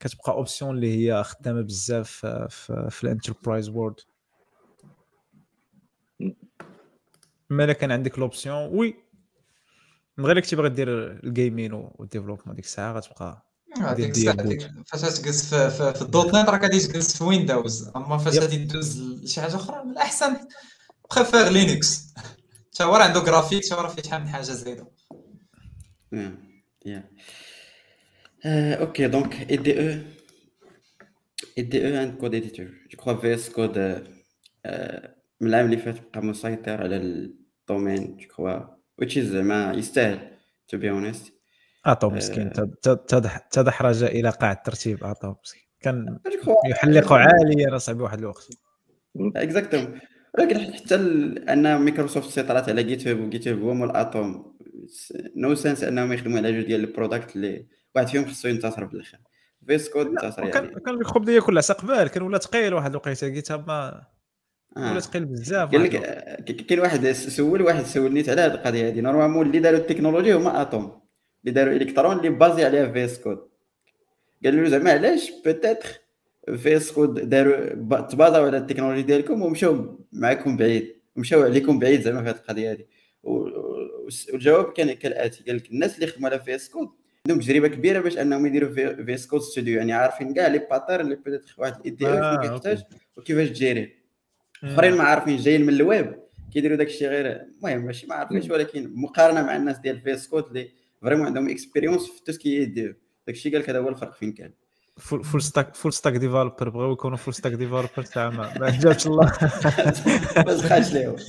كتبقى 0.01 0.33
option 0.33 0.77
اللي 0.77 0.97
هي 0.97 1.25
خدامة 1.25 1.61
بزاف 1.61 2.27
في 2.91 3.05
ال 3.05 3.11
enterprise 3.11 3.69
world 3.69 4.01
مالا 7.51 7.73
كان 7.73 7.93
عندك 7.93 8.19
l'option 8.19 8.57
oui. 8.57 8.95
من 10.19 10.27
غير 10.27 10.41
كنتي 10.41 10.57
باغي 10.57 10.69
دير 10.69 11.13
ال 11.25 11.32
gaming 11.32 11.73
وال 11.73 11.84
développement 11.84 12.57
ديك 12.57 12.65
الساعة 12.65 12.93
غتبقى 12.93 13.47
الساعة 14.11 14.37
فاش 14.87 15.19
تجلس 15.19 15.55
في, 15.55 15.71
في, 15.71 15.95
في 15.95 16.03
ال 16.03 16.27
.NET 16.27 16.49
راك 16.49 16.63
غادي 16.63 16.79
تجلس 16.79 17.17
في 17.17 17.25
Windows 17.25 17.89
أما 17.97 18.19
فاش 18.19 18.39
غادي 18.39 18.65
دوز 18.65 19.03
لشي 19.03 19.41
حاجة 19.41 19.57
أخرى 19.57 19.85
من 19.85 19.91
الأحسن. 19.91 20.37
préfère 21.17 21.49
Linux 21.49 22.15
حتى 22.75 22.85
هو 22.85 22.97
راه 22.97 23.05
عنده 23.05 23.21
جرافيك 23.25 23.65
حتى 23.65 23.75
هو 23.75 23.81
راه 23.81 23.89
فيه 23.89 24.03
شحال 24.03 24.21
من 24.23 24.29
حاجة 24.29 24.43
زايدة. 24.43 24.87
yeah 26.87 27.11
okay 28.81 29.09
donc 29.09 29.51
IDE 29.51 29.81
IDE 29.81 31.89
and 31.99 32.19
code 32.21 32.35
editor 32.35 32.67
je 32.67 32.99
crois 32.99 33.15
VS 33.15 33.51
Code 33.51 33.79
من 35.41 35.49
العام 35.49 35.65
اللي 35.65 35.77
فات 35.77 36.01
بقى 36.15 36.23
مسيطر 36.23 36.83
على 36.83 37.31
ال 37.71 37.77
domaine 37.77 38.17
je 38.17 38.29
crois 38.29 38.61
which 39.03 39.15
is 39.17 39.19
زعما 39.19 39.73
يستاهل 39.73 40.19
to 40.69 40.79
be 40.79 40.91
honest 40.91 41.33
Atom 41.87 42.11
مسكين 42.11 42.53
تدحرج 43.51 44.03
إلى 44.03 44.31
قاع 44.31 44.53
الترتيب 44.53 45.05
Atom 45.05 45.35
مسكين 45.45 45.63
كان 45.81 46.19
يحلق 46.67 47.13
عاليا 47.13 47.77
اصاحبي 47.77 48.03
واحد 48.03 48.19
الوقت 48.19 48.49
exactement 49.37 49.99
ولكن 50.39 50.73
حتى 50.75 50.95
ان 51.49 51.77
مايكروسوفت 51.77 52.31
سيطرت 52.31 52.69
على 52.69 52.83
GitHub 52.83 53.09
و 53.09 53.21
GitHub 53.21 53.63
هو 53.63 53.75
مول 53.75 53.97
Atom 53.97 54.57
no 55.37 55.55
sense 55.55 55.85
انهم 55.85 56.13
يخدموا 56.13 56.39
على 56.39 56.53
جوج 56.53 56.67
ديال 56.67 56.81
ال 56.81 56.88
product 56.88 57.37
اللي 57.37 57.67
واحد 57.95 58.09
فيهم 58.09 58.27
خصو 58.27 58.49
ينتصر 58.49 58.87
في 58.87 58.95
الآخر 58.95 59.19
VS 59.67 59.89
Code 59.89 60.07
انتصر 60.07 60.45
يعني 60.45 60.53
كان 60.53 61.25
ديالي 61.25 61.41
كلها 61.41 61.63
قبال 61.63 62.09
كان 62.09 62.23
ولا 62.23 62.39
ثقيل 62.39 62.75
واحد 62.75 62.91
الوقيتة. 62.91 63.29
GitHub 63.29 63.67
ما. 63.69 64.07
ولا 64.77 65.01
ثقيل 65.01 65.25
بزاف 65.25 65.71
قال 65.71 65.83
لك 65.83 66.67
كاين 66.67 66.81
واحد 66.81 67.13
سول 67.13 67.63
واحد 67.63 67.85
سولنيت 67.85 68.29
على 68.29 68.41
هذه 68.41 68.55
القضية 68.55 68.89
هذه 68.89 69.01
normalement 69.01 69.47
اللي 69.47 69.59
داروا 69.59 69.79
التكنولوجيا 69.79 70.37
هما 70.37 70.63
Atom 70.63 71.01
اللي 71.45 71.53
داروا 71.53 71.73
الكترون 71.73 72.17
اللي 72.19 72.29
بازي 72.29 72.65
عليها 72.65 72.93
VS 72.93 73.19
Code 73.19 73.39
قالوا 74.45 74.63
له 74.63 74.69
زعما 74.69 74.91
علاش 74.91 75.33
peut-être 75.45 75.89
VS 76.57 76.93
Code 76.93 77.29
داروا 77.31 78.01
تبازاو 78.01 78.45
على 78.45 78.57
التكنولوجيا 78.57 79.03
ديالكم 79.03 79.43
ومشاو 79.43 79.99
معكم 80.13 80.57
بعيد. 80.57 80.97
مشاو 81.17 81.43
عليكم 81.43 81.79
بعيد 81.79 82.01
زعما 82.01 82.23
في 82.23 82.29
هذه 82.29 82.37
القضية 82.37 82.73
هذه 82.73 82.85
والجواب 83.23 84.73
كان 84.73 84.93
كالآتي. 84.93 85.45
قال 85.45 85.57
لك 85.57 85.71
الناس 85.71 85.95
اللي 85.95 86.07
خدموا 86.07 86.31
على 86.31 86.41
VS 86.41 86.69
Code 86.69 86.89
عندهم 87.27 87.41
تجربة 87.41 87.69
كبيرة 87.69 88.01
باش 88.01 88.19
أنهم 88.19 88.47
يديروا 88.47 89.05
VS 89.05 89.27
Code 89.27 89.41
Studio 89.41 89.79
يعني 89.79 89.93
عارفين 89.93 90.35
كاع 90.35 90.47
les 90.47 90.59
pattern 90.59 91.01
اللي 91.01 91.15
peut-être 91.15 91.55
واحد 91.59 91.75
IDE 91.77 92.41
كيحتاج 92.41 92.83
وكيفاش 93.17 93.49
تجيري 93.49 94.00
آخرين 94.65 94.95
ما 94.95 95.03
عارفين 95.03 95.37
جايين 95.37 95.63
من 95.63 95.69
الويب 95.69 96.15
كيديروا 96.53 96.77
داك 96.77 96.87
الشيء 96.87 97.09
غير 97.09 97.27
المهم 97.27 97.87
ماشي 97.87 98.07
ما 98.07 98.15
عارفينش 98.15 98.51
ولكن 98.51 98.93
مقارنة 98.95 99.43
مع 99.43 99.57
الناس 99.57 99.79
ديال 99.79 100.01
VS 100.01 100.29
Code 100.29 100.45
اللي 100.45 100.71
vraiment 101.03 101.27
عندهم 101.27 101.49
expérience 101.49 102.11
في 102.11 102.25
tout 102.25 102.33
ce 102.33 102.46
qui 102.46 102.65
داك 102.65 102.97
الشيء 103.29 103.53
قال 103.53 103.63
لك 103.63 103.71
هذا 103.71 103.79
هو 103.79 103.89
الفرق 103.89 104.15
فين 104.15 104.33
كان. 104.33 104.53
full 105.01 105.43
stack 105.43 105.75
full 105.75 105.93
stack 105.93 106.13
developer 106.13 106.69
بغاو 106.69 106.93
يكونوا 106.93 107.17
full 107.17 107.35
stack 107.35 107.53
developer 107.53 107.87
تاع 107.87 108.31
ما 108.31 108.53
عجبش 108.61 109.07
الله. 109.07 109.33
ما 110.47 110.53
دخلش 110.55 110.93
ليهم. 110.93 111.17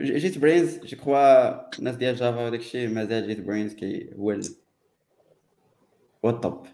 JetBrains 0.00 0.78
je 0.78 0.96
crois 0.96 1.78
الناس 1.78 1.96
ديال 1.96 2.16
Java 2.16 2.46
وداك 2.46 2.60
الشيء 2.60 2.88
مازال 2.88 3.26
JetBrains 3.26 3.74
كي 3.74 4.10
هو 4.16 4.40
هو 6.24 6.30
الطوب. 6.30 6.66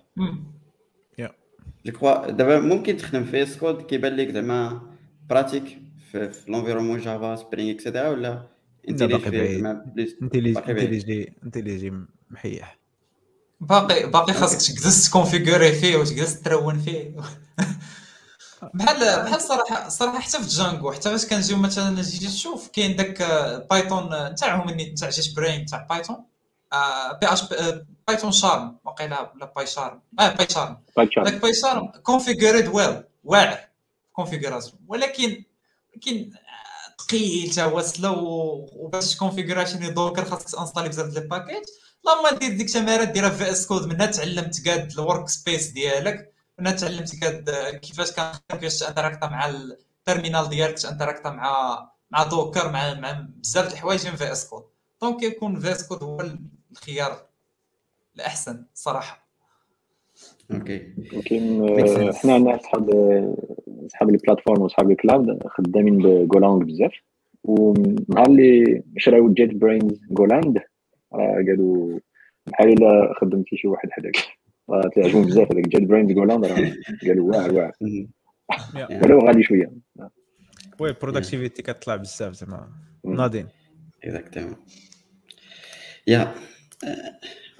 je 1.87 1.95
crois 1.95 2.15
دابا 2.29 2.61
ممكن 2.61 2.97
تخدم 2.97 3.25
في 3.25 3.59
كود 3.59 3.83
كيبان 3.83 4.17
لك 4.17 4.31
زعما 4.31 4.83
pratique 5.29 5.83
في, 6.13 6.31
في 6.31 6.51
l'environnement 6.51 7.01
Java 7.01 7.37
Spring 7.37 7.71
et 7.71 7.80
cetera 7.80 8.09
ولا 8.09 8.47
انت 8.89 9.03
باقي 9.03 9.31
بعيد. 9.31 9.67
انت 10.23 10.35
اللي 10.35 10.99
جي 10.99 11.33
انت 11.45 11.57
اللي 11.57 11.77
جي 11.77 11.93
محيح. 12.31 12.79
باقي 13.61 14.11
باقي 14.11 14.33
خاصك 14.33 14.59
تجلس 14.59 15.11
ت 15.11 15.16
configurer 15.16 15.73
فيه 15.73 15.97
وتجلس 15.97 16.41
ت 16.41 16.50
run 16.50 16.79
فيه. 16.79 17.17
بحال 18.75 19.23
بحال 19.23 19.35
الصراحه 19.35 19.87
الصراحه 19.87 20.21
حتى 20.21 20.39
في 20.43 20.49
Django 20.49 20.93
حتى 20.93 21.11
فاش 21.11 21.27
كنجيو 21.27 21.57
مثلا 21.57 22.03
تجي 22.03 22.27
تشوف 22.27 22.69
كاين 22.69 22.97
داك 22.97 23.23
Python 23.71 24.35
تاعهم 24.35 24.95
تاع 24.95 25.09
JetBrains 25.09 25.67
تاع 25.67 25.87
Python 25.91 26.17
بي 27.21 27.33
اش 27.33 27.43
Python 28.11 28.33
Charm 28.33 28.77
وقيلا 28.85 29.33
ولا 29.35 29.53
PyCharm 29.57 30.01
آه 30.21 30.35
PyCharm 30.35 30.77
داك 30.97 31.35
PyCharm 31.35 31.87
configured 31.87 32.69
well 32.69 33.03
واعر 33.25 33.59
configuration 34.13 34.81
ولكن 34.89 35.45
ولكن 35.95 36.31
ثقيل 37.01 37.51
تا 37.51 37.65
هو 37.65 37.83
سلا 37.83 38.09
وباش 38.09 39.17
configuration 39.17 39.95
Docker 39.95 40.25
خاصك 40.25 40.57
ت 40.57 40.60
installer 40.60 40.89
بزاف 40.89 41.07
ديال 41.07 41.23
ال 41.23 41.29
packet 41.29 41.71
اللهم 42.01 42.39
دير 42.39 42.57
ديك 42.57 42.67
التمارات 42.67 43.09
ديرها 43.09 43.31
في 43.31 43.51
VS 43.51 43.67
Code 43.67 43.87
منها 43.87 44.07
تعلمت 44.07 44.61
كاد 44.61 44.93
ال 44.93 45.29
workspace 45.29 45.67
ديالك. 45.67 46.33
منها 46.59 46.73
تعلمت 46.73 47.17
كاد 47.21 47.51
كيفاش 47.83 48.13
كان 48.13 48.33
كيفاش 48.51 48.79
ت 48.79 48.83
interacta 48.83 49.27
مع 49.27 49.47
ال 49.47 49.58
terminal 49.58 50.49
ديالك 50.49 50.79
ت 50.79 50.84
interacta 50.84 51.31
مع 51.31 51.91
مع 52.11 52.23
Docker 52.23 52.71
مع 52.73 52.95
مع 52.95 53.27
بزاف 53.37 53.73
الحوايج 53.73 54.01
في 54.01 54.33
VS 54.33 54.49
Code 54.49 54.65
donc 55.03 55.23
يكون 55.23 55.61
في 55.61 55.73
VS 55.73 55.89
Code 55.89 56.03
هو 56.03 56.21
الخيار 56.73 57.30
الاحسن 58.17 58.65
صراحة. 58.75 59.31
Okay. 60.53 60.95
Okay 61.15 61.41
حنا 62.13 62.35
عندنا 62.35 62.59
صحاب 62.59 62.91
صحاب 63.89 64.11
ال 64.11 64.16
platform 64.16 64.63
وصحاب 64.63 64.91
ال 64.91 65.00
cloud 65.00 65.47
خدامين 65.47 65.99
ب 65.99 66.08
Golang 66.08 66.63
بزاف. 66.63 66.93
ونهار 67.45 68.27
اللي 68.27 68.83
شراو 68.99 69.33
JetBrains 69.33 70.01
GoLand 70.11 70.59
قالوا 71.13 71.99
بحال 72.47 72.69
إلا 72.69 73.15
خدمتي 73.21 73.57
شي 73.57 73.69
واحد 73.69 73.89
حداك 73.91 74.17
تعجبهم 74.95 75.25
بزاف 75.25 75.53
هذاك 75.53 75.69
JetBrains 75.69 76.13
GoLand 76.13 76.47
قالوا 77.07 77.31
واعر 77.31 77.55
واعر 77.55 77.73
ولو 79.05 79.19
غالي 79.19 79.43
شوية. 79.43 79.73
Oui 80.81 80.93
productivity 80.93 81.63
كتطلع 81.63 81.97
بزاف 81.97 82.33
زعما. 82.33 82.73
ناضين. 83.05 83.49
Exactement 84.05 84.57
يا 86.07 86.35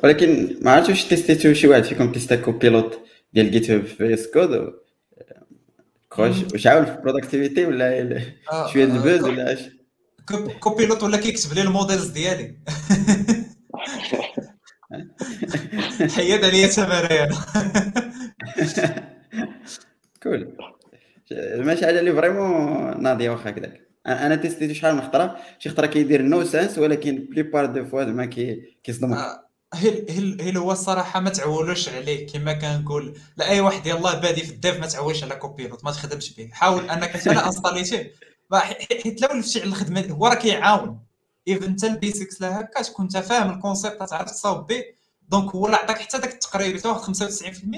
ولكن 0.05 0.59
ما 0.61 0.71
عرفتش 0.71 0.91
واش 0.91 1.05
تيستيتو 1.05 1.53
شي 1.53 1.69
واحد 1.69 1.85
فيكم 1.85 2.13
تيستا 2.13 2.37
كوبيلوت 2.37 3.01
ديال 3.33 3.51
جيت 3.51 3.71
هاب 3.71 3.85
في 3.85 4.15
اس 4.15 4.27
كود 4.27 4.73
كروش 6.09 6.37
واش 6.53 6.67
عاون 6.67 6.85
في 6.85 6.93
البروداكتيفيتي 6.93 7.67
ولا 7.67 8.21
شوية 8.73 8.85
البوز 8.85 9.23
ولا 9.23 9.53
اش 9.53 9.61
كوبيلوت 10.61 11.03
ولا 11.03 11.17
كيكتب 11.17 11.53
لي 11.55 11.63
الموديلز 11.63 12.07
ديالي. 12.07 12.55
حيد 16.17 16.45
عليا 16.45 16.67
تمارين 16.67 17.29
كول. 20.23 20.57
ماشي 21.57 21.87
على 21.87 22.01
لي 22.01 22.13
فريمون 22.13 23.03
ناضيه 23.03 23.31
واخا 23.31 23.51
هكذاك. 23.51 23.91
أنا 24.07 24.37
تيستيتو 24.37 24.75
شحال 24.75 24.95
من 24.95 25.01
خطرة؟ 25.01 25.37
شي 25.59 25.69
خطرة 25.69 25.87
كيدير 25.87 26.23
نو 26.23 26.45
سانس 26.45 26.79
ولكن 26.79 27.27
بلي 27.31 27.43
بار 27.43 27.67
دو 27.67 27.85
فوا 27.85 28.05
زعما 28.05 28.27
كيصدمك 28.85 29.50
هل 29.75 30.07
هل 30.11 30.43
هل 30.43 30.57
هو 30.57 30.73
الصراحه 30.73 31.21
ما 31.21 31.31
تعولوش 31.31 31.89
عليه 31.89 32.27
كما 32.27 32.53
كنقول؟ 32.53 33.19
لاي 33.37 33.61
واحد 33.61 33.87
يلاه 33.87 34.21
بادي 34.21 34.41
في 34.43 34.51
ال 34.53 34.60
dev 34.60 34.81
ما 34.81 34.87
تعولش 34.87 35.25
على 35.25 35.37
Copilot 35.37 35.85
ما 35.85 35.91
تخدمش 35.91 36.35
به. 36.35 36.49
حاول 36.53 36.91
أنك 36.91 37.17
أنا 37.29 37.47
أنستاليتيه. 37.47 38.13
حيت 39.03 39.23
لو 39.23 39.29
لفتي 39.39 39.61
على 39.61 39.69
الخدمه 39.69 40.07
هو 40.11 40.27
راه 40.27 40.35
كيعاون. 40.35 40.99
even 41.49 41.65
انت 41.65 41.85
ال 41.85 41.93
basics 41.93 42.41
لا 42.43 42.61
هكا 42.61 42.83
تكون 42.83 43.05
انت 43.05 43.17
فاهم 43.17 43.51
ال 43.51 43.57
concept 43.57 44.03
تعرف 44.03 44.31
تصاوب 44.31 44.67
به 44.67 44.85
donc 45.29 45.51
هو 45.55 45.67
اللي 45.67 45.77
عطاك 45.77 45.99
حتى 45.99 46.19
داك 46.19 46.33
التقريب 46.33 46.77
حتى 46.79 46.89
واحد 46.89 47.01
95% 47.01 47.13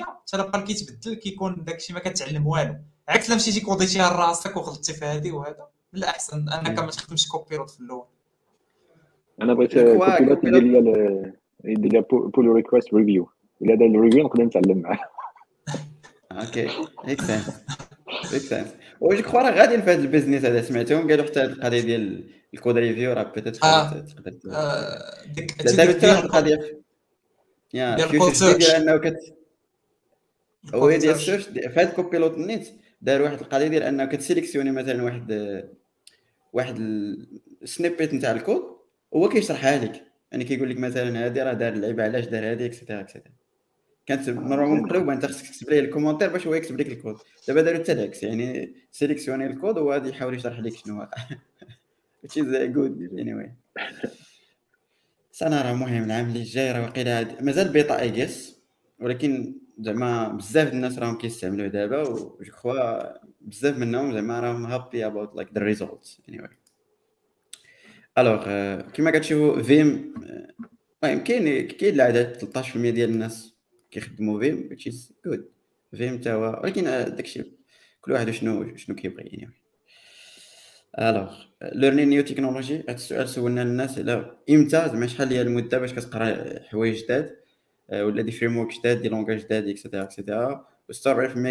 حتى 0.03 0.37
بقى 0.37 0.63
كيتبدل 0.63 1.15
كيكون 1.15 1.65
داكشي 1.65 1.93
ما 1.93 2.01
كتعلم 2.01 2.47
والو. 2.47 2.77
عكس 3.09 3.31
لا 3.31 3.37
مشيتي 3.37 3.61
كوديتيها 3.61 4.11
لراسك 4.11 4.57
وغلطتي 4.57 4.93
في 4.95 5.05
هذه 5.05 5.33
وهذا 5.33 5.67
من 5.93 5.99
الاحسن 5.99 6.49
أنك 6.49 6.79
ما 6.79 6.91
تخدمش 6.91 7.29
Copilot 7.29 7.71
في 7.71 7.81
الأول 7.81 8.07
أنا 9.43 9.55
بغيت 9.55 9.73
Copilot 9.79 11.42
يدير 11.65 11.93
لي 11.93 12.01
pull 12.11 12.47
request 12.47 12.95
review 12.95 13.29
الا 13.63 13.75
دار 13.75 13.89
ال 13.89 13.94
review 13.94 14.25
نقدر 14.25 14.43
نتعلم 14.45 14.79
معاه 14.79 14.99
Okay 16.33 16.69
make 17.05 17.21
sense 17.21 17.65
make 18.33 18.43
sense 18.43 18.75
و 19.01 19.08
je 19.08 19.23
crois 19.23 19.41
راه 19.41 19.51
غاديين 19.51 19.83
في 19.83 19.91
هذا 19.91 20.03
ال 20.03 20.07
business 20.07 20.45
هذا 20.45 20.63
سمعتهم 20.63 21.11
قالوا 21.11 21.25
حتى 21.25 21.41
هذه 21.41 21.53
القضية 21.53 21.81
ديال 21.81 22.31
ال 22.55 22.59
code 22.59 22.77
review 22.77 23.13
راه 23.13 23.23
بيتيت 23.23 23.65
آه. 23.65 23.91
تقدر 23.91 24.33
آه، 24.51 25.25
ديك 25.35 25.63
دابا 25.63 25.93
حتى 25.93 26.07
واحد 26.07 26.25
القضية 26.25 26.83
يا 27.75 27.97
ديال 27.97 28.65
انه 28.65 28.97
كت 28.97 29.35
هو 30.75 30.91
ديال 30.91 31.15
ال 31.15 31.19
search 31.19 31.45
في 31.45 31.81
هاد 31.81 31.93
Copilot 31.93 32.39
نيت 32.39 32.69
دار 33.03 33.23
واحد 33.23 33.41
القضية 33.41 33.69
ديال 33.69 33.83
انه 33.83 34.05
كت 34.05 34.14
sélectionner 34.14 34.71
مثلا 34.71 35.03
واحد 35.03 35.63
واحد 36.53 36.77
ال 37.63 37.69
snippet 37.69 38.15
نتاع 38.15 38.31
الكود. 38.31 38.63
هو 39.15 39.29
كيشرحها 39.29 39.79
لك 39.79 40.12
يعني 40.33 40.45
كيقول 40.45 40.71
لك 40.71 40.79
مثلا 40.79 41.25
هادي 41.25 41.43
راه 41.43 41.53
دار 41.53 41.73
اللعيبه 41.73 42.03
علاش 42.03 42.25
دار 42.25 42.51
هادي 42.51 42.67
et 42.67 42.75
cetera 42.75 43.01
et 43.01 43.09
cetera 43.09 43.35
كانت 44.07 44.29
normalement 44.29 44.83
مقلوبة 44.83 45.13
انت 45.13 45.27
خصك 45.27 45.47
تكتب 45.47 45.71
ليه 45.71 45.81
ال 45.81 45.85
commentaire 45.85 46.29
باش 46.29 46.47
هو 46.47 46.55
يكتب 46.55 46.81
لك 46.81 46.87
الكود. 46.87 47.17
دابا 47.49 47.63
داروا 47.63 47.79
حتى 47.79 47.93
العكس 47.93 48.23
يعني 48.23 48.75
sélectionner 48.93 49.47
ال 49.47 49.53
code 49.53 49.79
وهو 49.79 49.93
غادي 49.93 50.09
يحاول 50.09 50.35
يشرح 50.35 50.59
لك 50.59 50.77
شنو 50.77 51.01
واقع 51.01 51.23
which 52.23 52.37
is 52.37 52.47
good 52.77 53.21
anyway. 53.21 53.51
أنا 55.43 55.63
راه 55.63 55.73
مهم 55.73 56.05
العام 56.05 56.29
اللي 56.29 56.43
جاي 56.43 56.73
راه 56.73 56.83
واقيلا 56.83 57.43
مازال 57.43 57.69
beta 57.69 58.01
I 58.01 58.11
guess 58.11 58.57
ولكن 59.01 59.55
زعما 59.79 60.29
بزاف 60.29 60.73
الناس 60.73 60.99
راهم 60.99 61.19
كيستعملوه 61.19 61.67
دابا 61.67 62.03
و 62.03 62.15
je 62.15 62.53
crois 62.53 63.03
بزاف 63.41 63.79
منهم 63.79 64.13
زعما 64.13 64.41
راهم 64.41 64.67
happy 64.67 65.07
about 65.07 65.37
like 65.37 65.49
the 65.55 65.61
results 65.61 66.23
anyway. 66.31 66.62
alors 68.19 68.81
كيما 68.81 69.11
كتشوفوا 69.11 69.63
Vim 69.63 70.15
آه، 70.25 70.49
المهم 71.05 71.25
كاين 71.25 71.69
كاين 71.69 71.95
العدد 71.95 72.37
13% 72.37 72.77
ديال 72.77 73.11
الناس 73.11 73.55
كيخدموا 73.91 74.41
Vim 74.41 74.69
which 74.73 74.93
is 74.93 75.13
good. 75.29 75.41
Vim 75.97 76.21
تا 76.21 76.33
هو 76.33 76.61
ولكن 76.65 76.87
آه، 76.87 77.09
داكشي 77.09 77.45
كل 78.01 78.13
واحد 78.13 78.31
شنو 78.31 78.77
شنو 78.77 78.97
كيبغي 78.97 79.29
يعني 79.33 79.53
alors 80.99 81.35
learning 81.63 82.09
new 82.09 82.23
technology 82.23 82.77
هذا 82.77 82.93
السؤال 82.93 83.29
سولنا 83.29 83.63
الناس 83.63 83.99
على 83.99 84.37
إمتى 84.51 84.71
زعما 84.71 85.07
شحال 85.07 85.33
هي 85.33 85.43
المدة 85.43 85.79
باش 85.79 85.93
كتقرا 85.93 86.59
حوايج 86.69 87.05
جداد 87.05 87.37
آه، 87.91 88.05
ولا 88.05 88.23
des 88.23 88.33
frameworks 88.33 88.73
جداد 88.79 89.03
des 89.03 89.09
langages 89.09 89.39
جداد 89.39 89.69
et 89.69 89.77
cetera 89.77 90.03
et 90.03 90.19
cetera 90.19 90.67
و 90.89 90.93
47% 90.93 90.97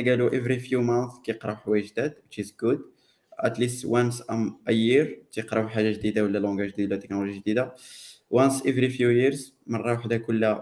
قالوا 0.07 0.29
every 0.29 0.61
few 0.61 0.81
months 0.81 1.21
كيقراو 1.23 1.55
حوايج 1.55 1.85
جداد 1.85 2.13
which 2.13 2.43
is 2.43 2.47
good. 2.47 3.01
At 3.43 3.57
least 3.57 3.85
once 3.85 4.22
um, 4.31 4.55
a 4.69 4.73
year 4.73 5.07
تيقراو 5.31 5.68
حاجة 5.69 5.91
جديدة 5.91 6.23
ولا 6.23 6.38
لونغاج 6.39 6.69
جديده 6.72 6.95
ولا 6.95 7.05
تكنولوجيا 7.05 7.39
جديدة. 7.39 7.73
Once 8.34 8.61
every 8.63 8.89
few 8.97 9.11
years 9.34 9.51
مرة 9.68 9.91
واحدة 9.93 10.18
كل 10.18 10.55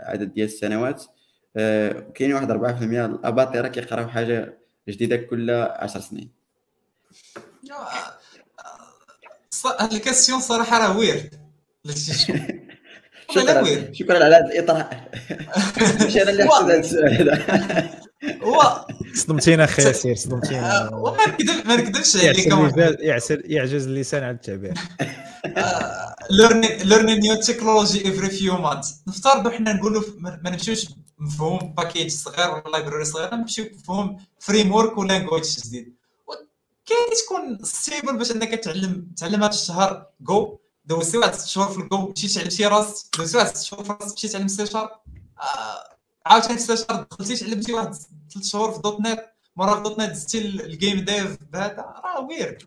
عدد 0.00 0.34
ديال 0.34 0.46
السنوات. 0.46 1.04
آه، 1.56 2.06
كاين 2.14 2.32
واحد 2.34 2.50
4% 2.50 2.82
الأباطرة 2.82 3.68
كيقراو 3.68 4.08
حاجة 4.08 4.58
جديدة 4.88 5.16
كل 5.16 5.50
10 5.50 6.00
سنين. 6.00 6.30
ص- 9.50 9.66
هاد 9.66 9.92
الكاسيون 9.92 10.40
صراحة 10.40 10.78
راه 10.78 10.98
ويرد 10.98 11.34
شكرا 13.92 14.24
على 14.24 14.34
هذا 14.36 14.46
الإطراء. 14.46 15.10
مش 16.06 16.16
أنا 16.16 16.30
اللي 16.30 16.44
حسيت 16.44 16.62
هذا 16.62 16.78
السؤال. 16.80 17.30
هذا 17.30 17.95
صدمتينا 19.16 19.64
أخي 19.64 19.82
ياسير 19.82 20.16
صدمتينا. 20.16 20.88
آه، 20.88 21.16
ما 21.64 21.76
نكذبش 21.76 22.16
عليك 22.16 22.46
يعجز 23.44 23.86
اللسان 23.86 24.22
على 24.22 24.34
التعبير. 24.34 24.74
learning 26.84 27.20
new 27.20 27.34
technology 27.34 28.08
every 28.08 28.30
few 28.30 28.58
months 28.58 28.90
نفترضوا 29.08 29.50
حنا 29.50 29.72
نقولوا 29.72 30.02
ما 30.18 30.50
نمشيوش 30.50 30.86
مفهوم 31.18 31.74
package 31.74 32.10
صغير 32.10 32.50
ولا 32.50 32.62
library 32.72 33.04
صغيره 33.04 33.34
نمشيو 33.34 33.66
مفهوم 33.74 34.16
framework 34.38 34.72
و 34.72 34.98
language 34.98 35.44
جديد. 35.44 35.96
كاين 36.86 36.98
تكون 37.24 37.64
stable 37.64 38.18
باش 38.18 38.30
إنك 38.30 38.54
تعلم 38.54 39.08
تعلم 39.16 39.42
هذا 39.42 39.52
الشهر 39.52 40.06
جو 40.20 40.58
دوزتي 40.84 41.18
واحد 41.18 41.34
ست 41.34 41.48
شهور 41.48 41.68
في 41.68 41.78
الجو 41.78 42.12
مشيت 42.16 42.30
تعلم 42.34 42.50
شي 42.50 42.66
راس 42.66 43.10
دوزتي 43.18 43.36
واحد 43.38 43.56
ست 43.56 43.64
شهور 43.66 43.84
في 43.84 43.92
راس 44.00 44.12
مشيت 44.12 44.32
تعلم 44.32 44.48
سي 44.48 44.66
شارب 44.66 44.90
عاوتاني 46.26 46.58
سي 46.58 46.76
شارب 46.76 47.08
دخلتي 47.08 47.36
تعلمتي 47.36 47.72
واحد 47.72 47.94
ثلاث 48.32 48.46
شهور 48.46 48.72
في 48.72 48.80
دوت 48.80 49.00
نت 49.00 49.20
مرة 49.56 49.74
في 49.74 49.82
دوت 49.82 49.98
نت 49.98 50.14
زدتي 50.14 50.38
الجيم 50.38 51.00
ديف 51.00 51.36
بهذا 51.52 51.82
راه 52.04 52.20
ويرد 52.20 52.62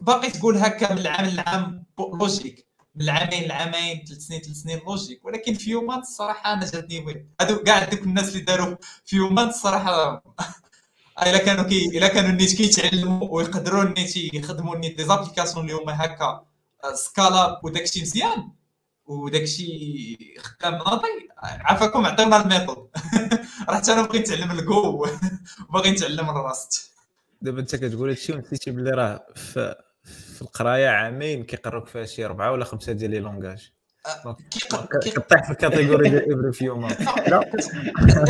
باقي 0.00 0.30
تقول 0.30 0.56
هكا 0.56 0.92
من 0.92 0.98
العام 0.98 1.26
للعام 1.26 1.84
لوجيك 1.98 2.66
من 2.94 3.02
العامين 3.02 3.48
لعامين 3.48 4.04
ثلاث 4.04 4.18
سنين 4.18 4.40
ثلاث 4.40 4.56
سنين 4.56 4.78
لوجيك 4.78 5.24
ولكن 5.24 5.54
في 5.54 5.70
يومات 5.70 6.02
الصراحة 6.02 6.52
أنا 6.52 6.70
جاتني 6.70 7.00
وين 7.00 7.28
هادو 7.40 7.56
كاع 7.56 7.84
دوك 7.84 8.02
الناس 8.02 8.28
اللي 8.28 8.40
داروا 8.40 8.76
في 9.04 9.16
يومات 9.16 9.48
الصراحة 9.48 10.22
إلا 11.22 11.38
كانوا 11.38 11.64
كي 11.64 11.98
إلا 11.98 12.08
كانوا 12.08 12.30
النيت 12.30 12.56
كيتعلموا 12.56 13.28
ويقدروا 13.30 13.82
النيت 13.82 14.16
يخدموا 14.16 14.74
النيت 14.74 14.96
دي 14.96 15.04
زابليكاسيون 15.04 15.64
اللي 15.64 15.82
هما 15.82 16.04
هكا 16.04 16.46
Scala 16.94 17.60
وداكشي 17.64 18.00
مزيان. 18.00 18.52
وداكشي 19.06 20.18
خدام 20.38 20.74
ناضي 20.74 21.28
عافاكم 21.38 22.06
عطيونا 22.06 22.42
ال 22.42 22.47
méthode. 22.47 22.88
راه 23.68 23.76
حتى 23.76 23.92
أنا 23.92 24.02
بغيت 24.02 24.32
نتعلم 24.32 24.50
الجو. 24.58 25.06
وباغي 25.68 25.90
نتعلم 25.90 26.30
ال 26.30 26.42
Rust 26.42 26.90
دابا 27.42 27.60
أنت 27.60 27.76
كتقول 27.76 28.08
هادشي 28.08 28.32
ونسيتي 28.32 28.70
بلي 28.70 28.90
راه 28.90 29.26
في 29.34 29.74
في 30.36 30.42
القراية 30.42 30.88
عامين 30.88 31.44
كيقروك 31.44 31.86
فيها 31.86 32.04
شي 32.04 32.24
اربعه 32.24 32.52
ولا 32.52 32.64
خمسة 32.64 32.92
ديال 32.92 33.10
les 33.10 33.18
langages. 33.18 33.70
كيق- 34.50 34.86
كطيح 35.18 35.44
في 35.44 35.50
ال 35.50 35.57
category 35.57 36.10
ديال 36.10 36.32
every 36.38 36.52
few 36.52 36.76
months 36.78 36.96
لا. 37.28 37.50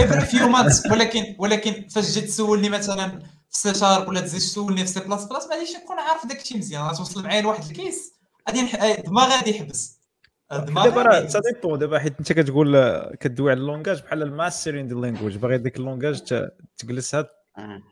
Every 0.05 0.20
few 0.20 0.48
months 0.48 0.86
ولكن 0.93 1.36
ولكن 1.39 1.89
فاش 1.89 2.11
جيت 2.11 2.24
تسولني 2.24 2.69
مثلا 2.69 3.09
في 3.51 3.59
سي 3.59 3.74
شارب 3.74 4.09
ولا 4.09 4.20
تزيد 4.20 4.40
تسولني 4.40 4.81
في 4.85 4.90
سي 4.93 5.01
بلاس 5.01 5.24
بلاس 5.24 5.47
ما 5.47 5.55
غاديش 5.55 5.77
نكون 5.77 5.98
عارف 5.98 6.27
داك 6.27 6.40
الشيء 6.40 6.59
مزيان 6.59 6.82
غتوصل 6.82 7.23
معايا 7.24 7.43
لواحد 7.43 7.65
ال 7.65 7.74
case 7.74 8.12
غادي 8.48 9.03
دماغي 9.07 9.35
غادي 9.35 9.51
يحبس. 9.51 9.95
دابا 10.51 11.02
راه 11.02 11.27
سا. 11.27 11.40
dépend 11.40 11.78
دابا 11.78 11.98
حيت 11.98 12.18
أنت 12.18 12.32
كتقول 12.32 13.01
كدوي 13.14 13.51
على 13.51 13.60
ال 13.61 13.66
langage 13.66 14.03
بحال 14.02 14.23
ال 14.23 14.29
mastering 14.29 14.86
ديال 14.86 14.98
ال 14.98 15.03
language 15.03 15.36
باغي 15.36 15.59
ديك 15.59 15.77
ال 15.77 15.82
langage 15.82 16.20
ت- 16.23 16.52
تجلسها 16.78 17.28
آه. 17.59 17.82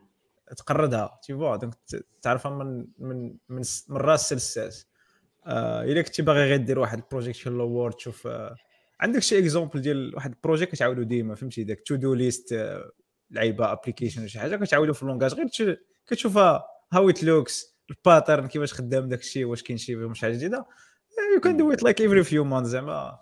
تقردها 0.57 1.19
tu 1.23 1.33
vois 1.33 1.55
donc 1.55 1.73
تعرفها 2.21 2.51
من 2.51 2.85
من 2.99 3.35
من, 3.49 3.61
من 3.89 3.97
راس 3.97 4.33
للساس 4.33 4.87
آه 5.45 5.83
إلا 5.83 6.01
كنتي 6.01 6.21
باغي 6.21 6.39
غير 6.43 6.57
دير 6.57 6.79
واحد 6.79 6.97
ال 6.97 7.03
project 7.03 7.47
ولا 7.47 7.63
وورد 7.63 7.93
تشوف 7.93 8.27
آه 8.27 8.55
عندك 8.99 9.19
شي 9.21 9.39
exemple 9.39 9.81
ديال 9.81 10.15
واحد 10.15 10.31
ال 10.31 10.36
project 10.36 10.71
كتعاودو 10.71 11.03
ديما 11.03 11.35
فهمتي؟ 11.35 11.63
داك 11.63 11.79
to 11.85 11.95
do 11.95 12.13
list 12.13 12.75
لعيبة 13.31 13.71
application 13.71 14.19
ولا 14.19 14.27
شي 14.29 14.39
حاجة 14.39 14.55
كتعاودو 14.55 14.93
في 14.93 15.03
ال 15.03 15.07
langage 15.07 15.33
غير 15.33 15.47
تش- 15.47 15.77
كتشوفها 16.07 16.63
هاو 16.93 17.09
it 17.09 17.23
looks 17.23 17.75
ال 17.89 17.96
pattern 17.96 18.47
كيفاش 18.47 18.73
خدام 18.73 19.09
داك 19.09 19.19
الشيء 19.19 19.45
واش 19.45 19.63
كاين 19.63 19.77
شي 19.77 19.95
فيهم 19.95 20.13
شي 20.13 20.21
حاجة 20.21 20.33
جديدة. 20.33 20.65
you 21.35 21.41
can 21.41 21.57
do 21.57 21.71
it 21.71 21.83
like 21.83 22.01
every 22.01 22.23
few 22.23 22.43
months 22.43 22.65
زعما 22.65 23.19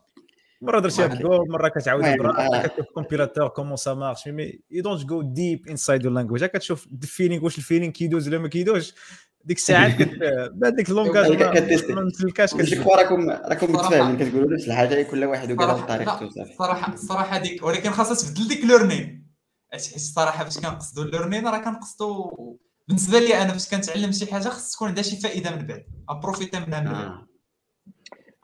مره 0.61 0.79
درتيها 0.79 1.07
بجو 1.07 1.45
مره 1.45 1.67
كتعاود 1.67 2.03
آه. 2.05 2.67
كتشوف 2.67 2.85
compilateur 2.93 3.47
comment 3.47 3.75
ça 3.75 3.93
marche 3.93 4.27
mais 4.27 4.59
you 4.71 4.83
don't 4.83 5.05
go 5.05 5.21
deep 5.21 5.67
inside 5.69 6.05
ال 6.05 6.10
language 6.10 6.45
كتشوف 6.45 6.87
ال 6.87 6.94
feeling 6.94 7.43
واش 7.43 7.57
ال 7.57 7.61
feeling 7.62 7.91
كيدوز 7.91 8.27
ولا 8.27 8.37
ما 8.37 8.47
كيدوزش 8.47 8.93
ديك 9.45 9.57
الساعات 9.57 9.95
بعد 10.53 10.75
ديك 10.75 10.89
ال 10.89 10.94
langage 10.95 11.31
ما- 11.43 11.59
كتيستي. 11.59 11.93
ما 11.93 12.01
نسلكاش 12.01 12.55
je 12.55 12.57
كت- 12.65 12.73
crois 12.73 12.95
راكم 12.97 13.29
راكم. 13.29 13.73
متفاهمين 13.73 14.17
كتقولوا 14.29 14.53
نفس 14.53 14.67
الحاجة 14.67 15.01
كل 15.03 15.25
واحد 15.25 15.51
وقال 15.51 15.69
صراحة- 15.69 15.83
بطريقته 15.83 16.25
لا، 16.25 16.31
صافي 16.31 16.53
صراحة 16.59 16.95
صراحة 16.95 17.37
ديك 17.37 17.63
ولكن 17.63 17.91
خاصها 17.91 18.29
تبدل 18.29 18.47
ديك 18.47 18.65
learning 18.65 19.27
حيت 19.71 19.95
الصراحه 19.95 20.43
فاش 20.43 20.57
كنقصدوا 20.57 21.03
learning 21.03 21.47
راه 21.47 21.57
كنقصدوا 21.57 22.31
بالنسبة 22.87 23.19
لي 23.19 23.41
أنا 23.41 23.51
فاش 23.53 23.69
كنتعلم 23.69 24.11
شي 24.11 24.33
حاجة 24.33 24.49
خص 24.49 24.71
تكون 24.71 24.87
عندها 24.87 25.03
شي 25.03 25.15
فائدة 25.15 25.55
من 25.55 25.67
بعد. 25.67 25.83
ابروفيتا 26.09 26.59
منها 26.59 26.79
من 26.79 26.91
بعد. 26.91 27.32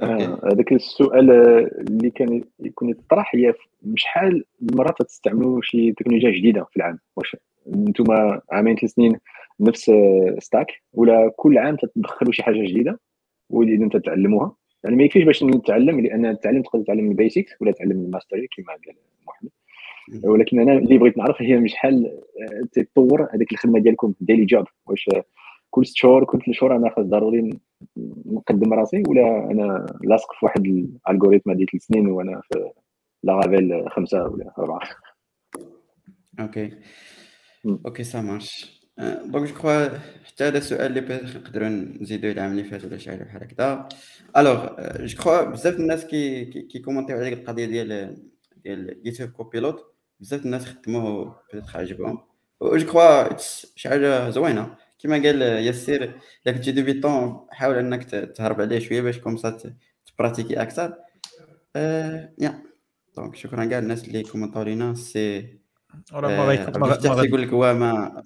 آه. 0.02 0.06
آه، 0.06 0.40
هذاك 0.54 0.74
السؤال 0.74 1.32
آه، 1.32 1.82
اللي 1.82 2.10
كان 2.10 2.44
يكون 2.60 2.90
يطرح 2.90 3.36
هي 3.36 3.54
شحال 3.96 4.44
مره 4.62 4.92
تستعملوا 4.92 5.62
شي 5.64 5.92
تكنولوجيا 5.92 6.32
جديدة 6.32 6.64
في 6.64 6.78
العام؟ 6.78 7.00
واش 7.16 7.36
أنتم 7.76 8.06
عامين 8.52 8.76
ثلاث 8.76 8.92
سنين 8.92 9.20
نفس 9.60 9.90
آه، 9.90 10.36
stack 10.40 10.68
ولا 10.94 11.32
كل 11.38 11.58
عام 11.58 11.78
تدخلوا 11.96 12.32
شي 12.32 12.44
حاجة 12.44 12.68
جديدة 12.68 13.00
واللي 13.50 13.84
أنتم 13.84 14.00
تتعلموها؟ 14.00 14.56
يعني 14.84 14.96
ما 14.96 15.04
يكفيش 15.04 15.24
باش 15.24 15.44
نتعلم 15.44 16.00
لأن 16.00 16.26
التعليم 16.26 16.62
تقدر 16.62 16.84
تتعلم 16.84 17.12
ال 17.12 17.19
basics 17.19 17.62
ولا 17.62 17.72
تعلم 17.72 17.92
ال 17.92 17.99
mastery 17.99 18.48
كما 18.58 18.74
قال 18.74 18.96
محمد. 19.28 19.50
ولكن 20.24 20.60
أنا 20.60 20.74
اللي 20.74 20.98
بغيت 20.98 21.18
نعرف 21.18 21.42
هي 21.42 21.68
شحال 21.68 22.06
آه، 22.42 22.82
تطور 22.82 23.28
هذيك 23.34 23.52
الخدمة 23.52 23.80
ديالكم 23.80 24.14
daily 24.22 24.46
job 24.46 24.66
واش 24.86 25.10
آه، 25.16 25.24
كل 25.72 25.86
ست 25.86 25.96
شهور 25.96 26.26
كل 26.26 26.40
ثلاث 26.46 26.58
شهور 26.58 26.76
أنا 26.76 26.90
خاص 26.90 27.06
ضروري 27.06 27.60
نقدم 28.26 28.74
راسي 28.74 29.04
ولا 29.08 29.52
أنا 29.52 29.86
لاصق 30.04 30.34
في 30.34 30.46
واحد 30.46 30.66
ال 30.66 30.74
algorithm 30.74 31.52
هذه 31.52 31.66
ثلاث 31.72 31.84
سنين 31.84 32.08
وأنا 32.08 32.42
في 32.42 32.72
Laravel 33.24 33.92
خمسة 33.92 34.24
ولا 34.24 34.54
أربعة. 34.58 34.90
OK. 36.40 36.72
OK 37.66 38.04
ça 38.04 38.22
marche 38.22 38.80
donc 39.00 39.48
je 39.48 39.54
crois 39.54 39.88
حتى 40.26 40.44
هذا 40.44 40.58
السؤال 40.58 40.98
اللي 40.98 41.22
نقدروا 41.40 41.70
نزيدوه 42.02 42.32
العام 42.32 42.52
اللي 42.52 42.64
فات 42.64 42.86
ولا 42.86 42.98
شي 42.98 43.10
حاجة 43.12 43.24
بحال 43.24 43.44
هكذا. 43.44 43.90
alors 44.38 44.68
je 45.06 45.18
crois 45.18 45.42
بزاف 45.42 45.76
الناس 45.76 46.06
كي 46.06 46.46
كي 46.46 46.80
كومونتيو 46.80 47.18
على 47.18 47.34
القضية 47.34 47.66
ديال 47.66 48.18
ديال 48.64 49.22
Hub 49.22 49.30
Copilot 49.30 49.94
بزاف 50.20 50.46
الناس 50.46 50.66
خدموه 50.66 51.36
peut-être 51.54 51.80
عجبهم. 51.80 52.20
je 52.64 52.86
crois 52.86 53.38
شي 53.76 53.90
حاجة 53.90 54.30
زوينة. 54.30 54.76
كما 55.00 55.16
قال 55.16 55.42
ياسير 55.42 56.04
الا 56.46 56.56
كنتي 56.56 56.72
débutant 56.72 57.48
حاول 57.52 57.76
إنك 57.76 58.04
تهرب 58.10 58.62
عليه 58.62 58.80
شوية 58.80 59.02
باش 59.02 59.18
comme 59.20 59.38
تبراتيكي 60.06 60.62
أكثر. 60.62 60.94
yeah. 62.40 62.64
donc 63.16 63.36
شكرا 63.36 63.66
كاع 63.66 63.80
الناس 63.80 64.08
اللي 64.08 64.24
كومونطاو 64.24 64.64
لينا. 64.64 64.94
سي 64.94 65.60
راه 66.14 66.38
ما 66.38 66.44
غيكون 66.46 67.26
يقول 67.26 67.42
لك 67.42 67.50
هو 67.50 67.74
ما 67.74 68.24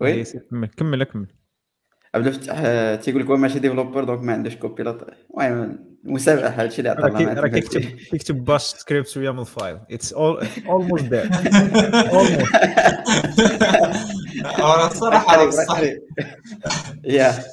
oui؟ 0.00 0.24
كمل 0.24 0.68
كمل 0.68 1.04
كمل. 1.04 1.26
عبد 2.14 2.26
الفتاح 2.26 2.60
تيقول 3.00 3.22
لك 3.22 3.26
هو 3.26 3.36
ماشي 3.36 3.58
developer 3.58 4.04
donc 4.04 4.20
ما 4.20 4.32
عندوش 4.32 4.56
Copilot 4.56 5.06
المهم 5.30 5.98
مسابقة 6.04 6.48
هادشي 6.48 6.78
اللي 6.78 6.88
عطانا 6.88 7.40
راه 7.40 7.48
كيكتب 7.48 7.80
كيكتب 7.80 8.44
باش 8.44 8.62
سكريبت 8.62 9.16
ويعمل 9.16 9.46
file 9.46 9.78
it's 9.90 10.12
almost 10.12 11.04
there 11.04 11.30
almost 12.12 12.46
الصراحه 14.86 15.50
صح 15.50 15.80
يا 17.04 17.44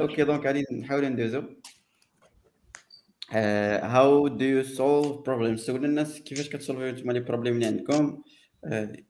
OK 0.00 0.24
donc 0.24 0.46
غادي 0.46 0.64
نحاولوا 0.72 1.08
ندوزو. 1.08 1.42
how 3.32 4.28
do 4.28 4.44
you 4.44 4.62
solve 4.62 5.16
problem 5.26 5.56
سول 5.56 5.84
الناس 5.84 6.20
كيفاش 6.20 6.48
كتسولفيو 6.48 6.88
نتوما 6.88 7.12
les 7.12 7.20
problèmes 7.20 7.54
اللي 7.54 7.66
عندكم. 7.66 8.22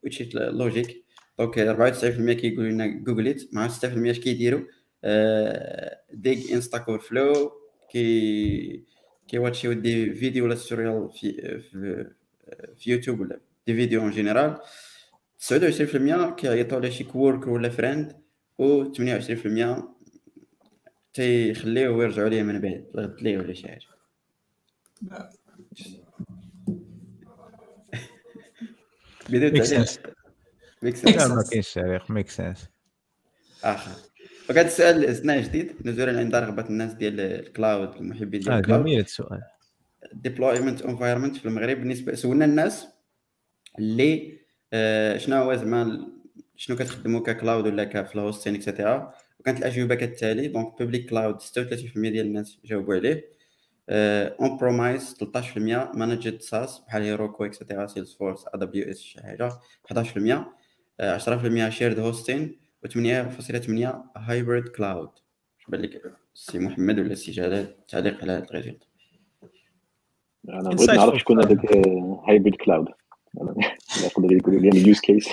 وتشي 0.05 0.31
logique 0.35 1.05
donc 1.39 1.55
94% 1.55 2.33
كيقولوا 2.33 2.71
لنا 2.71 2.87
Google 2.87 3.38
it 3.38 3.55
مع 3.55 3.69
6% 3.69 3.73
اش 3.85 4.19
كيديروا 4.19 4.63
ديك 6.13 6.53
Stack 6.53 6.79
Overflow 6.79 7.53
كي 7.91 8.85
كي 9.29 9.39
واتشيو 9.39 9.73
des 9.73 10.15
vidéos 10.15 10.45
ولا 10.45 10.55
tutorial 10.55 11.11
في 11.13 11.33
في, 11.71 12.11
في 12.79 12.91
يوتيوب 12.91 13.21
ولا 13.21 13.41
des 13.67 13.75
vidéos 13.75 14.01
en 14.01 14.11
général 14.11 14.59
29% 15.43 16.35
كيعيطوا 16.35 16.79
على 16.79 16.91
شي 16.91 17.05
coworker 17.05 17.47
ولا 17.47 17.69
friend 17.69 18.23
و 18.59 18.93
28% 18.93 19.83
تيخليوه 21.15 21.97
ويرجعوا 21.97 22.29
ليه 22.29 22.43
من 22.43 22.61
بعد 22.61 22.87
ضغط 22.97 23.23
ليه 23.23 23.39
ولا 23.39 23.53
شي 23.53 23.69
حاجة. 23.69 23.87
make 29.31 29.63
sense 29.63 29.99
make 30.83 30.97
sense 30.97 31.27
ما 31.27 31.45
كاينش 31.51 31.75
تعليق 31.75 32.11
make 32.11 32.29
sense 32.29 32.69
آخر. 33.65 33.93
وكان 34.51 34.67
السؤال 34.67 35.05
استثناء 35.05 35.41
جديد 35.41 35.73
نزولا 35.85 36.19
عند 36.19 36.35
رغبة 36.35 36.67
الناس 36.67 36.93
ديال 36.93 37.21
ال 37.21 37.34
cloud 37.34 37.97
المحبين 37.97 38.41
ديال 38.41 38.53
ال 38.55 38.60
cloud 38.60 38.83
جميل 38.83 39.01
السؤال. 39.01 39.43
deployment 40.13 40.83
environment 40.83 41.37
في 41.37 41.47
المغرب 41.47 41.77
بالنسبة 41.77 42.15
سولنا 42.15 42.45
الناس 42.45 42.87
اللي 43.79 44.33
آه، 44.39 44.42
شنو 45.17 45.37
هو 45.37 45.55
زعما 45.55 46.09
شنو 46.57 46.77
كتخدموا 46.77 47.21
ك 47.21 47.28
cloud 47.28 47.67
ولا 47.67 47.85
ك 47.85 47.94
hosting 47.94 48.55
et 48.55 48.70
cetera 48.70 49.15
وكانت 49.41 49.59
الأجوبة 49.59 49.95
كالتالي 49.95 50.49
donc 50.49 50.79
public 50.79 51.11
cloud 51.11 51.43
36% 51.43 51.45
ديال 51.97 52.27
الناس 52.27 52.59
جاوبوا 52.65 52.95
عليه. 52.95 53.33
on-premise 53.91 55.15
13% 55.25 55.97
managed 55.97 56.41
SaaS 56.41 56.79
بحال 56.79 57.03
Heroku 57.03 57.45
et 57.45 57.55
cetera 57.55 57.87
Salesforce 57.87 58.45
AWS 58.55 59.01
شي 59.01 59.23
حاجة 59.23 59.51
11% 59.85 60.47
آه، 61.01 61.19
10% 61.19 61.69
shared 61.69 61.99
hosting 61.99 62.61
و8.8 62.87 63.97
hybrid 64.17 64.69
cloud 64.69 65.09
بان 65.69 65.81
لك 65.81 66.03
السي 66.35 66.59
محمد 66.59 66.99
ولا 66.99 67.13
السي 67.13 67.33
جلال؟ 67.33 67.87
تعليق 67.87 68.23
على 68.23 68.33
هذا 68.33 68.45
ال 68.45 68.50
result 68.50 68.83
أنا 70.49 70.71
بغيت 70.71 70.91
نعرف. 70.91 71.19
شكون 71.19 71.45
هذاك 71.45 71.77
hybrid 72.29 72.55
cloud 72.55 72.89
يقدر 74.05 74.33
يقولوا 74.33 74.61
لي 74.61 74.69
ال 74.69 74.77
use 74.77 75.01
case 75.01 75.29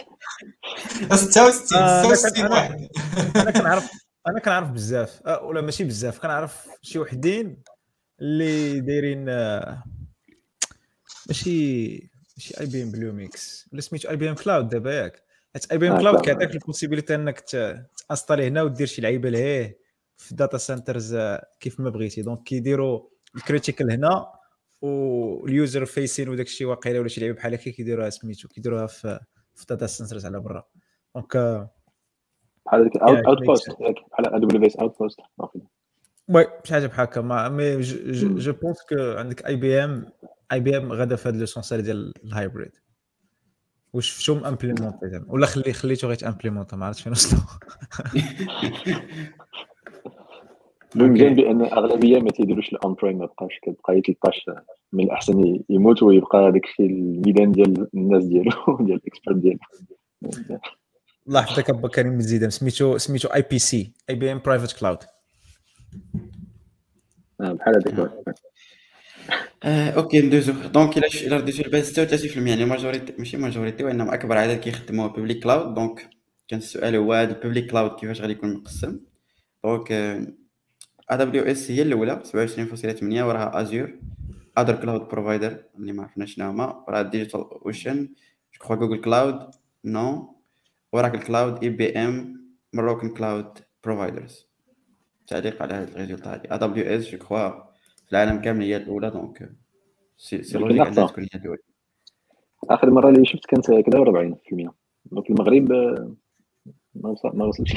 66 1.16 1.78
آه، 1.82 2.06
أنا 2.06 2.16
66 2.16 2.44
كان- 2.44 2.52
واحد. 2.52 2.88
أنا 3.36 3.52
كنعرف 3.52 3.90
أنا 4.28 4.40
كنعرف 4.40 4.70
بزاف. 4.72 5.22
آه، 5.28 5.44
ولا 5.44 5.62
ماشي 5.62 5.84
بزاف 5.84 6.20
كنعرف 6.20 6.68
شي 6.82 7.00
وحدين 7.00 7.64
اللي 8.22 8.80
دايرين 8.80 9.30
آه، 9.30 9.84
ماشي 11.28 11.90
ماشي 12.38 12.60
IBM 12.60 12.92
Bluemix 12.92 13.70
ولا 13.74 13.82
سميتو 13.82 14.10
IBM 14.10 14.36
Cloud 14.36 14.70
دابا 14.70 14.94
ياك. 14.94 15.24
حيت 15.54 15.72
IBM 15.72 15.94
آه، 15.94 16.00
Cloud. 16.00 16.22
كيعطيك 16.22 16.52
ال 16.54 16.59
possibilité 16.59 17.16
انك 17.16 17.40
ت- 17.40 17.86
تانستالي 18.08 18.48
هنا 18.48 18.62
ودير 18.62 18.88
شي 18.88 19.02
لعيبة 19.02 19.30
لهيه 19.30 19.80
في 20.18 20.32
ال 20.32 20.37
data 20.37 20.58
centers 20.58 21.18
كيف 21.60 21.80
ما 21.80 21.90
بغيتي. 21.90 22.22
donc 22.22 22.44
كيديروا 22.44 23.02
ال 23.36 23.42
critical 23.42 23.92
هنا 23.92 24.28
وال 24.82 25.16
user 25.16 25.86
facing 25.86 26.30
وداك 26.30 26.46
الشيء 26.46 26.68
واقيلا 26.68 27.00
ولا 27.00 27.08
شي 27.08 27.22
لعيبة 27.22 27.36
بحال 27.36 27.54
هكا 27.54 27.72
كيديروها 27.72 28.10
سميتو 28.10 28.48
كيديروها 28.48 28.88
في 28.88 29.20
في 29.56 29.66
data 29.70 29.88
centers 29.88 30.26
على 30.26 30.40
برا. 30.40 30.64
donc 31.16 31.38
بحال 32.66 32.82
هذيك 32.82 32.98
Outpost 32.98 33.72
بحال 34.12 34.36
AWS 34.36 34.76
Outpost 34.76 35.20
oui 36.28 36.46
شي 36.64 36.74
حاجة 36.74 36.88
بحال 36.88 37.08
هكا 37.08 37.22
ما 37.22 37.50
mais 37.50 37.82
je 37.82 38.54
pense 38.54 38.78
que 38.90 38.96
عندك 39.18 39.46
IBM 39.46 40.06
IBM 40.52 40.94
غادا 40.94 41.16
في 41.16 41.30
هذا 41.30 41.38
le 41.38 41.46
sens 41.46 41.74
هذا 41.74 41.82
ديال 41.82 42.14
ال 42.24 42.31
hybrid 42.31 42.72
واش 43.94 44.12
شفتهم 44.12 44.46
implémenté 44.46 45.10
زعما؟ 45.10 45.26
ولا 45.28 45.46
خلي 45.46 45.74
خليتو 45.74 46.08
غير 46.08 46.18
implémenté 46.28 46.76
ما 46.76 46.86
عرفتش 46.86 47.02
فين 47.02 47.12
وصلوا 47.12 47.42
المهم 50.96 51.36
بان 51.36 51.62
الاغلبيه 51.62 52.20
ما 52.20 52.32
تيديروش 52.32 52.70
ال 52.70 52.94
on-prem 52.94 53.18
ما 53.18 53.26
بقاش 53.26 53.60
كتبقى 53.62 53.98
يتلقاش 53.98 54.46
من 54.94 55.04
الأحسن 55.04 55.60
يموت 55.70 56.04
ويبقى 56.04 56.38
هذاك 56.38 56.66
الشيء 56.66 56.86
الميدان 56.86 57.52
ديال 57.52 57.88
الناس 57.94 58.26
ديالو 58.26 58.52
ديال 58.86 59.02
ال 59.04 59.08
expert 59.08 59.36
ديالو. 59.36 59.60
الله 61.28 61.40
يحفظك 61.42 61.70
ابا 61.70 61.88
كريم 61.88 62.18
مزيدة. 62.18 62.50
سميتو 62.50 62.98
سميتو 62.98 63.28
IBC 63.28 63.92
IBM 64.10 64.42
private 64.46 64.80
cloud 64.80 64.98
بحال 67.40 67.76
هذاك 67.76 68.12
آه، 69.64 69.90
OK 69.90 70.22
ندوزو. 70.22 70.54
donc 70.54 70.98
الا 70.98 71.08
الا 71.08 71.38
رديتو 71.38 71.64
البال 71.64 71.86
36% 71.86 72.38
يعني 72.38 72.66
majorité 72.66 73.14
ماشي 73.18 73.38
majorité 73.38 73.84
وإنما 73.84 74.14
أكبر 74.14 74.38
عدد 74.38 74.60
كيخدموا 74.60 75.08
public 75.08 75.44
cloud 75.44 75.74
donc 75.74 76.10
كان 76.48 76.60
السؤال 76.60 76.96
هو 76.96 77.14
هذا 77.14 77.32
ال 77.32 77.37
public 77.37 77.72
cloud 77.72 77.92
كيفاش 77.92 78.22
غادي 78.22 78.34
يكون 78.34 78.54
مقسم. 78.54 79.00
donc 79.64 79.92
AWS 81.12 81.72
هي 81.72 81.82
الأولى 81.82 82.22
27.8 82.26 83.04
وراها 83.04 83.62
Azure 83.62 83.94
other 84.58 84.76
cloud 84.82 85.02
provider 85.08 85.64
اللي 85.78 85.92
ما 85.94 86.04
عرفناش 86.04 86.34
شنو 86.36 86.50
هما. 86.50 86.84
وراها 86.88 87.02
DigitalOcean 87.02 88.06
je 88.54 88.60
crois 88.60 88.76
Google 88.76 89.02
Cloud 89.02 89.52
no. 89.86 90.36
Oracle 90.94 91.20
Cloud 91.20 91.64
IBM 91.64 92.46
Moroccan 92.74 93.10
cloud 93.10 93.60
providers 93.84 94.48
تعليق 95.28 95.62
على 95.62 95.74
هذا 95.74 95.92
ال 95.92 95.97
result 95.97 96.28
هذه. 96.28 96.42
AWS 96.46 96.52
je 96.52 96.56
crois 96.58 97.50
في 98.06 98.12
العالم 98.12 98.42
كامل 98.42 98.64
هي 98.64 98.78
الأولى 98.78 99.10
donc 99.10 99.52
c'est 100.18 100.44
c'est 100.44 100.58
logique. 100.58 100.88
انها 100.88 101.08
تكون 101.08 101.24
هي 101.34 101.40
الأولى. 101.40 101.60
آخر 102.70 102.90
مرة 102.92 103.10
اللي 103.10 103.26
شفت 103.26 103.46
كانت 103.46 103.66
كذا 103.72 104.00
40% 104.00 104.72
donc 105.06 105.30
المغرب 105.30 105.72
آه، 105.72 106.14
ما 106.96 107.10
وصل 107.10 107.38
ما 107.38 107.46
وصلش. 107.46 107.74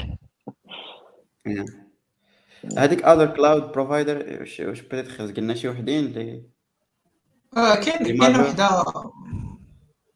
Yeah. 1.48 1.81
هذيك 2.78 3.04
other 3.04 3.26
cloud 3.36 3.72
provider 3.72 4.36
واش 4.40 4.60
واش 4.60 4.80
بيتيت 4.80 5.36
قلنا 5.36 5.54
شي 5.54 5.68
وحدين 5.68 6.04
اللي 6.06 6.42
آه، 7.56 7.74
كاين 7.74 8.18
كاين؟ 8.18 8.40
وحدة. 8.40 8.68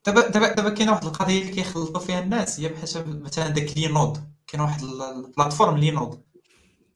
دابا 0.06 0.28
دابا 0.28 0.48
دابا 0.54 0.70
كاينة 0.70 0.92
واحد 0.92 1.04
القضية 1.04 1.40
اللي 1.42 1.52
كيخلطوا 1.52 2.00
فيها 2.00 2.20
الناس 2.20 2.60
هي 2.60 2.68
بحال 2.68 3.22
مثلا 3.22 3.48
داك 3.48 3.76
لي 3.78 3.86
نود 3.88 4.18
كاين 4.46 4.62
واحد 4.62 4.82
ال- 4.82 5.02
ال 5.02 5.09
plateforme 5.09 5.76
لي 5.78 5.90
نود 5.90 6.22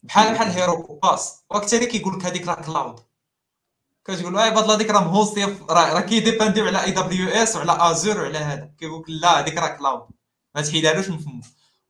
بحال 0.02 0.34
بحال 0.34 0.48
Heroku 0.48 1.00
PaaS 1.02 1.44
وقتها 1.50 1.84
كيقول 1.84 2.14
لك 2.18 2.24
هذيك 2.26 2.48
راه 2.48 2.54
cloud 2.62 3.00
كتقول 4.04 4.32
له 4.34 4.46
هاد 4.46 4.70
هذيك 4.70 4.90
راه 4.90 5.04
مهوستي 5.04 5.44
راه 5.44 5.94
راه 5.94 6.00
كي 6.00 6.11
dépendre 6.11 6.55
يو 6.55 6.66
على 6.66 6.84
AWS 6.84 7.56
وعلى 7.56 7.76
Azure 7.90 8.18
وعلى 8.20 8.38
هذا. 8.38 8.70
كيقول 8.78 9.00
لك 9.00 9.10
لا 9.10 9.40
هذيك 9.40 9.56
راه 9.58 9.76
cloud 9.76 10.02
ما 10.54 10.62
تحيدهالوش 10.62 11.08
من 11.08 11.18
فمو 11.18 11.40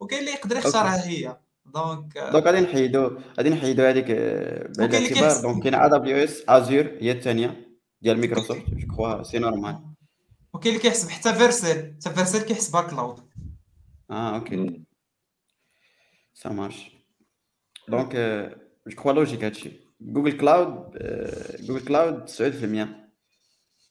وكاين 0.00 0.20
اللي 0.20 0.30
يقدر 0.32 0.56
يختارها 0.56 1.06
هي. 1.06 1.36
donc 1.66 2.18
donc 2.32 2.44
غادي 2.46 2.60
نحيدو 2.60 3.18
غادي 3.38 3.50
نحيدو 3.50 3.82
هذيك 3.82 4.10
اللي 4.10 4.86
الاعتبار 4.86 5.42
donc 5.42 5.62
كاين 5.62 5.74
AWS 5.74 6.16
Azure 6.16 6.90
هي 7.00 7.12
الثانية 7.12 7.78
ديال 8.02 8.18
Microsoft 8.18 8.70
je 8.70 8.86
crois 8.86 9.22
c'est 9.22 9.38
normal 9.38 9.78
وكاين 10.52 10.74
اللي 10.74 10.82
كيحسب 10.82 11.10
حتى 11.10 11.34
Vercel 11.34 11.94
حتى 11.94 12.10
Vercel 12.10 12.42
كيحسبها 12.42 12.82
cloud 12.82 13.20
آه 14.10 14.34
OK. 14.34 14.84
ça 16.34 16.48
marche 16.48 16.90
donc 17.88 18.16
je 18.86 18.96
crois 18.96 19.12
logique 19.12 19.44
هادشي 19.44 19.70
Google 20.00 20.36
Cloud 20.36 20.98
Google 21.60 21.84
Cloud 21.84 22.28
9% 22.28 23.00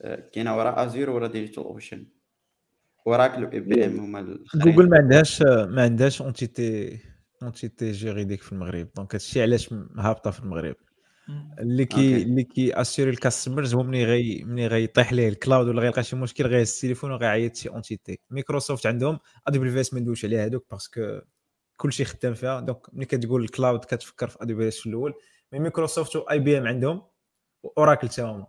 آه، 0.01 0.29
كاينة 0.33 0.57
ورا 0.57 0.83
Azure 0.85 1.09
ورا 1.09 1.27
DigitalOcean 1.27 2.05
Oracle 3.07 3.43
و 3.43 3.59
IBM 3.59 3.99
هما 3.99 4.37
جوجل 4.55 4.89
ما 4.89 4.97
عندهاش 4.97 5.41
ما 5.41 5.81
عندهاش 5.81 6.21
entité 6.21 6.99
entité 7.43 7.91
juridique 7.91 8.41
في 8.41 8.51
المغرب. 8.51 8.87
donc 8.95 9.15
هادشي 9.15 9.41
علاش 9.41 9.73
هابطة 9.97 10.31
في 10.31 10.39
المغرب. 10.39 10.75
اللي 11.59 11.85
كي 11.85 11.95
OK. 11.95 12.23
اللي 12.23 12.43
كي 12.43 12.73
assurer 12.81 13.09
ال 13.09 13.16
customers 13.16 13.75
هو 13.75 13.83
ملي 13.83 14.05
غي 14.05 14.43
ملي 14.43 14.67
غيطيح 14.67 15.13
ليه 15.13 15.29
ال 15.29 15.36
cloud 15.36 15.67
ولا 15.67 15.81
غيلقى 15.81 16.03
شي 16.03 16.15
مشكل 16.15 16.47
غيهز 16.47 16.73
التليفون 16.75 17.11
وغيعيط 17.11 17.55
شي 17.55 17.69
entité 17.69 18.19
Microsoft 18.29 18.85
عندهم 18.85 19.19
AWS 19.47 19.93
ما 19.93 19.99
ندويش 19.99 20.25
عليها 20.25 20.45
هذوك 20.45 20.65
parce 20.71 21.01
que 21.01 21.19
كلشي 21.77 22.05
خدام 22.05 22.33
فيها. 22.33 22.59
donc 22.59 22.93
ملي 22.93 23.05
كتقول 23.05 23.43
ال 23.43 23.49
cloud 23.49 23.79
كتفكر 23.85 24.27
في 24.27 24.37
AWS 24.41 24.79
في 24.79 24.89
الأول. 24.89 25.13
mais 25.53 25.59
Microsoft 25.59 26.15
و 26.15 26.39
IBM 26.39 26.67
عندهم 26.67 27.01
Oracle 27.77 28.09
تا 28.09 28.23
هما. 28.23 28.47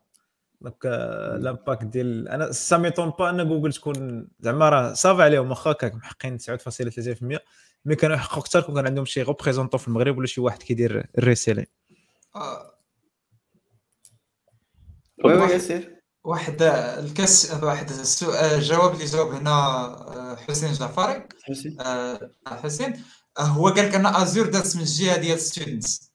donc 0.60 0.86
آه، 0.86 1.36
l'impact 1.36 1.84
ديال 1.84 2.28
أنا 2.28 2.52
ça 2.52 2.76
m'étonne 2.78 3.10
pas 3.10 3.30
أن 3.30 3.48
جوجل 3.48 3.72
تكون 3.72 4.28
زعما 4.40 4.68
راه 4.68 4.92
صافي 4.92 5.22
عليهم. 5.22 5.50
واخا 5.50 5.72
كاك 5.72 5.94
محققين 5.94 6.38
9.3% 6.38 7.38
mais 7.84 7.94
كانوا 7.96 8.16
يحققوا 8.16 8.38
أكثر 8.42 8.60
كون 8.60 8.74
كان 8.74 8.86
عندهم 8.86 9.04
شي 9.04 9.22
représentant 9.22 9.80
في 9.80 9.88
المغرب 9.88 10.18
ولا 10.18 10.26
شي 10.26 10.40
واحد 10.40 10.62
كيدير 10.62 11.06
ال 11.18 11.23
reselling 11.23 11.66
آه، 12.36 12.74
oui 15.24 15.32
oui 15.34 15.38
واحد- 15.40 15.50
ياسر. 15.52 15.90
واحد 16.24 16.62
ال 16.62 16.85
cas 16.85 17.52
واحد 17.62 17.90
السؤال 17.90 18.54
الجواب 18.54 18.94
اللي 18.94 19.04
جاوب 19.04 19.32
هنا 19.34 19.50
آه، 19.50 20.36
حسين 20.36 20.72
جعفري. 20.72 21.28
حسين. 21.42 21.80
آه، 21.80 22.30
حسين. 22.46 23.04
هو 23.38 23.68
قال 23.68 23.86
لك 23.88 23.94
ان 23.94 24.06
Azure 24.06 24.46
دازت 24.46 24.76
من 24.76 24.82
الجهة 24.82 25.16
ديال 25.16 25.40
students 25.40 26.12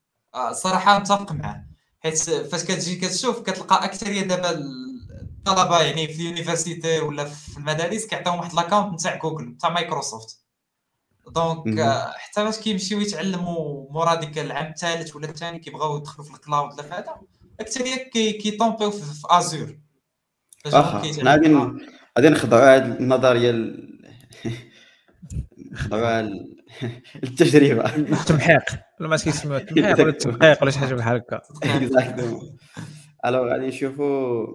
صراحة 0.52 1.00
متفق 1.00 1.32
معاه. 1.32 1.66
حيت 2.00 2.18
فاش 2.30 2.64
كتجي 2.64 2.96
كتشوف 2.96 3.40
كتلقى 3.42 3.86
أكثرية 3.86 4.22
دابا 4.22 4.50
الطلبة 4.50 5.82
يعني 5.82 6.08
في 6.08 6.22
ال 6.22 6.29
université 6.29 7.00
ولا 7.00 7.26
في 7.26 7.58
المدارس 7.58 8.06
كيعطيهم 8.06 8.40
واحد 8.40 8.54
l'account 8.54 8.94
نتاع 8.94 9.16
جوجل 9.16 9.44
نتاع 9.46 9.70
Microsoft 9.70 10.45
donc 11.32 11.68
مهم. 11.68 11.80
آه، 11.80 12.12
حتى 12.18 12.44
باش 12.44 12.60
كيمشيو 12.60 13.00
يتعلموا 13.00 13.92
مورا 13.92 14.16
ديك 14.16 14.38
العام 14.40 14.72
الثالث 14.72 15.16
ولا 15.16 15.30
الثاني 15.30 15.60
كيبغاو 15.60 15.98
يدخلوا 15.98 16.28
في 16.28 16.34
ال 16.34 16.41
cloud 16.41 16.74
ولا 16.74 16.84
في 16.84 16.94
هذا 16.94 17.16
أكثرية 17.60 17.96
كي 17.96 18.32
كي 18.32 18.44
tomber 18.44 18.80
يو 18.80 18.92
في, 18.92 19.02
في 19.14 19.22
Azure 19.30 19.78
فاش. 20.64 20.74
حنا 21.20 21.32
غادي 21.32 21.56
غادي 22.18 22.30
نخضعوا 22.30 22.76
هاد 22.76 23.02
النظرية 23.02 23.50
ال- 23.50 24.00
نخضعوا 25.72 26.20
ال- 26.20 26.56
التجربة. 27.24 27.96
التمحيق. 27.96 28.62
ولا 29.00 29.10
ما 29.10 29.18
كيسموها 29.18 29.58
التمحيق 29.58 30.00
ولا 30.00 30.10
التمحيق 30.10 30.62
ولا 30.62 30.72
شي 30.72 30.80
حاجة 30.80 30.94
بحال 30.96 31.16
هكا. 31.18 31.42
exactement 31.64 32.58
alors 33.26 33.52
غادي 33.52 33.68
نشوفوا 33.68 34.48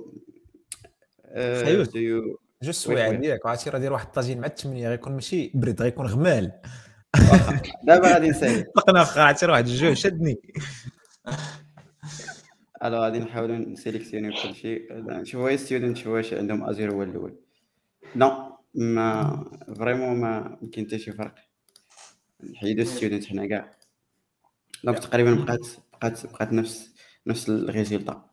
جو 2.62 2.70
السوايع. 2.70 3.12
ديالك 3.12 3.44
وعرفتي 3.44 3.70
راه 3.70 3.78
داير 3.78 3.92
واحد 3.92 4.06
الطاجين 4.06 4.40
مع 4.40 4.46
الثمانيه 4.46 4.88
غيكون 4.88 5.12
ماشي 5.12 5.50
برد 5.54 5.82
غيكون 5.82 6.06
غمال. 6.06 6.52
دابا 7.84 8.12
غادي 8.12 8.30
نسالي 8.30 8.62
طلقنا 8.76 9.00
واخا 9.00 9.22
عرفتي 9.22 9.46
واحد 9.46 9.66
الجوع 9.66 9.94
شدني. 9.94 10.40
alors 12.84 13.00
غادي 13.00 13.18
نحاولوا 13.18 13.56
ن 13.56 13.61
sélectionner 13.61 14.22
يو 14.22 14.32
كل 14.32 14.54
شيء 14.54 14.92
نشوفوا 14.92 15.50
هي 15.50 15.56
student 15.56 16.06
واش 16.06 16.34
عندهم 16.34 16.68
Azure 16.68 16.92
هو 16.92 17.02
الأول. 17.02 17.36
لا 18.14 18.56
ما 18.74 19.44
vraiment 19.78 20.16
ما 20.16 20.58
يمكن 20.62 20.86
حتى 20.86 20.98
شي 20.98 21.12
فرق. 21.12 21.34
نحيدو 22.52 22.84
student 22.84 23.24
حنا 23.24 23.46
كاع. 23.46 23.70
donc 24.84 24.98
تقريبا 24.98 25.34
بقات 25.34 25.66
بقات 25.92 26.26
بقات 26.26 26.52
نفس 26.52 26.90
نفس 27.26 27.48
ال 27.48 27.57
résultat 27.57 28.29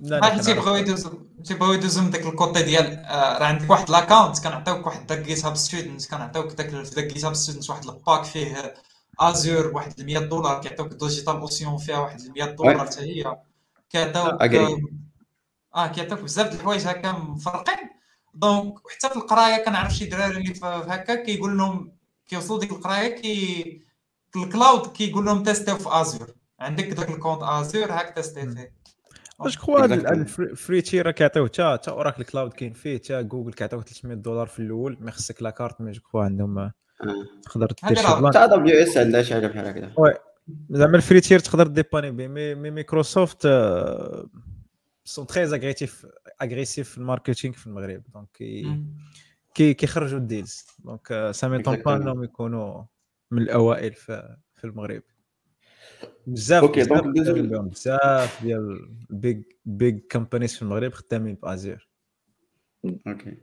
لا 0.00 0.38
تيبغيو 0.38 0.74
يدوزو 0.76 1.10
تيبغيو 1.44 1.72
يدوزو 1.72 2.02
من 2.02 2.10
داك 2.10 2.26
ال 2.26 2.33
côté 2.33 2.62
ديال 2.62 2.86
آه، 3.04 3.38
راه 3.38 3.44
عندك 3.46 3.70
واحد 3.70 3.90
l'account 3.90 4.38
كنعطيوك 4.44 4.86
واحد 4.86 5.06
داك 5.06 5.18
GitHub 5.18 5.54
student 5.56 6.06
كنعطيوك 6.10 6.52
داك 6.52 6.66
داك 6.66 7.04
GitHub 7.04 7.34
student 7.34 7.70
واحد 7.70 7.84
ال 7.88 7.95
pack 7.95 8.24
فيه 8.24 8.74
Azure 9.20 9.70
بواحد 9.70 10.02
100 10.02 10.18
دولار 10.18 10.60
كيعطيوك 10.60 10.88
DigitalOcean 10.94 11.76
فيها 11.78 11.98
واحد 11.98 12.20
100 12.36 12.44
دولار 12.54 12.78
حتى 12.78 13.00
هي. 13.00 13.36
كيعطيوك 13.90 14.42
أجري. 14.42 14.82
آه 15.74 15.86
كيعطيوك 15.86 16.20
بزاف 16.20 16.46
د 16.46 16.54
الحوايج 16.54 16.86
هكا 16.86 17.12
مفرقين. 17.12 17.76
donc 18.34 18.74
حتى 18.90 19.08
في 19.08 19.16
القراية 19.16 19.64
كنعرف 19.64 19.94
شي 19.94 20.04
دراري 20.04 20.36
اللي 20.36 20.54
ف- 20.54 20.64
هكا 20.64 21.14
كيقول 21.14 21.58
لهم 21.58 21.92
كيوصلوا 22.26 22.60
ديك 22.60 22.70
القراية 22.72 23.20
كي 23.20 23.62
في 24.32 24.38
ال 24.38 24.46
cloud 24.46 24.86
كيقول 24.86 25.24
لهم 25.24 25.42
tester 25.42 25.68
يو 25.68 25.76
في 25.76 25.88
Azure 26.00 26.34
عندك 26.60 26.84
داك 26.84 27.08
ال 27.10 27.15
compte 27.15 27.42
Azure 27.42 27.92
هاك 27.92 28.14
teste 28.14 28.40
فيه 28.54 28.72
واش 29.38 29.58
quoi 29.58 29.86
Exactly. 29.86 30.10
ال 30.40 30.48
free 30.48 30.80
tier 30.82 31.00
راه 31.00 31.10
كيعطيوه 31.10 31.46
حتى 31.46 31.72
حتى 31.72 31.90
Oracle 31.90 32.22
Cloud 32.24 32.52
كاين 32.52 32.72
فيه. 32.72 32.98
حتى 32.98 33.22
جوجل 33.22 33.52
كيعطيوك 33.52 33.84
300 33.88 34.16
دولار 34.16 34.46
في 34.46 34.58
الأول. 34.58 34.96
mais 35.00 35.10
خصك 35.10 35.42
la 35.42 35.53
carte 35.53 35.80
mais 35.80 35.90
je 35.92 36.00
crois 36.00 36.22
عندهم 36.22 36.58
آه، 36.58 36.72
تقدر 37.44 37.66
دير 37.88 37.96
شي 37.98 38.02
plan 38.20 38.34
حتى 38.34 38.46
AWS 38.56 38.96
عندها 38.96 39.22
شي 39.22 39.34
حاجة 39.34 39.46
بحال 39.46 39.66
هكذا. 39.66 39.92
زعما 40.70 40.96
ال 40.96 41.01
free 41.01 41.20
tier 41.20 41.38
تقدر 41.38 41.66
dépanner 41.66 42.10
به 42.10 42.26
mais 42.28 42.54
mais 42.54 42.70
Microsoft 42.70 43.42
sont 45.04 45.26
très 45.26 45.44
agressifs 45.44 46.06
agressifs 46.42 46.90
في 46.90 46.98
ال 46.98 47.04
marketing 47.04 47.54
في 47.54 47.66
المغرب. 47.66 48.02
donc 48.14 48.28
كي- 49.54 49.74
كيخرجوا 49.74 50.18
ال 50.18 50.25
deals. 50.25 50.66
donc 50.78 51.30
ça 51.34 51.48
m'étonne 51.48 51.76
pas 51.76 51.82
Exactement. 51.82 51.88
إنهم 52.00 52.24
يكونوا 52.24 52.82
من 53.30 53.42
الأوائل 53.42 53.92
في 53.92 54.36
في 54.54 54.64
المغرب. 54.64 55.02
بزاف 56.26 56.64
بزاف 56.64 57.36
donc 57.36 57.74
ديال 58.42 58.88
ال 59.10 59.18
big 59.18 59.42
big 59.64 60.00
companies 60.12 60.56
في 60.56 60.62
المغرب 60.62 60.92
خدامين 60.92 61.34
ب 61.34 61.43
Azure 61.43 61.88
OK. 62.84 63.36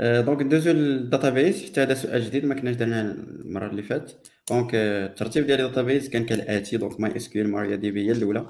donc 0.00 0.42
ندوزو 0.42 0.70
لل 0.70 0.88
databases 0.88 1.70
حتى 1.70 1.82
هذا 1.82 1.94
سؤال 1.94 2.24
جديد 2.24 2.44
ما 2.44 2.54
كناش 2.54 2.76
درناه 2.76 3.02
المرة 3.02 3.70
اللي 3.70 3.82
فاتت. 3.82 4.30
donc 4.50 4.74
آه، 4.74 5.06
الترتيب 5.06 5.46
ديال 5.46 5.60
ال 5.60 5.65
databases 5.65 6.08
كان 6.08 6.26
كالآتي 6.26 6.76
دونك 6.76 7.00
ماي 7.00 7.16
اس 7.16 7.28
كيو 7.28 7.42
ال 7.44 7.50
ماريا 7.50 7.76
دي 7.76 7.90
بي 7.90 8.06
هي 8.06 8.12
الأولى 8.12 8.46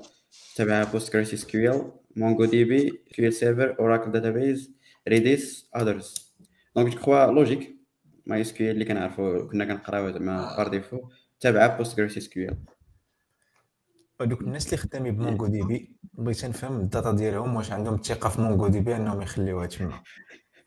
تبعها 0.56 0.84
بوست 0.92 1.12
جريس 1.12 1.34
اس 1.34 1.44
كيو 1.44 1.72
ال 1.74 1.92
مونجو 2.16 2.44
دي 2.44 2.64
بي 2.64 2.90
كيو 3.12 3.26
ال 3.26 3.32
سيرفر 3.32 3.76
اوراكل 3.80 4.12
داتابيز 4.12 4.70
ريديس 5.08 5.70
اذرز 5.76 6.34
دونك 6.76 6.88
جو 6.88 6.98
كخوا 6.98 7.32
لوجيك 7.32 7.76
ماي 8.26 8.40
اس 8.40 8.52
كيو 8.52 8.70
اللي 8.70 8.84
كنعرفو 8.84 9.48
كنا 9.48 9.64
كنقراو 9.64 10.10
زعما 10.10 10.56
par 10.56 10.68
défaut 10.68 11.00
تبعها 11.40 11.76
بوست 11.76 11.96
جريس 11.96 12.16
اس 12.16 12.28
كيو 12.28 12.48
ال 12.48 12.56
هذوك 14.20 14.40
الناس 14.40 14.66
اللي 14.66 14.76
خدامين 14.76 15.16
ب 15.16 15.46
MongoDB 15.46 15.96
بغيت 16.14 16.44
نفهم 16.44 16.80
ال 16.80 16.87
data 16.87 17.12
ديالهم 17.12 17.56
واش 17.56 17.72
عندهم 17.72 17.94
الثقة 17.94 18.28
في 18.28 18.40
MongoDB 18.40 18.96
أنهم 18.96 19.22
يخليوها 19.22 19.66
تما؟ 19.66 20.02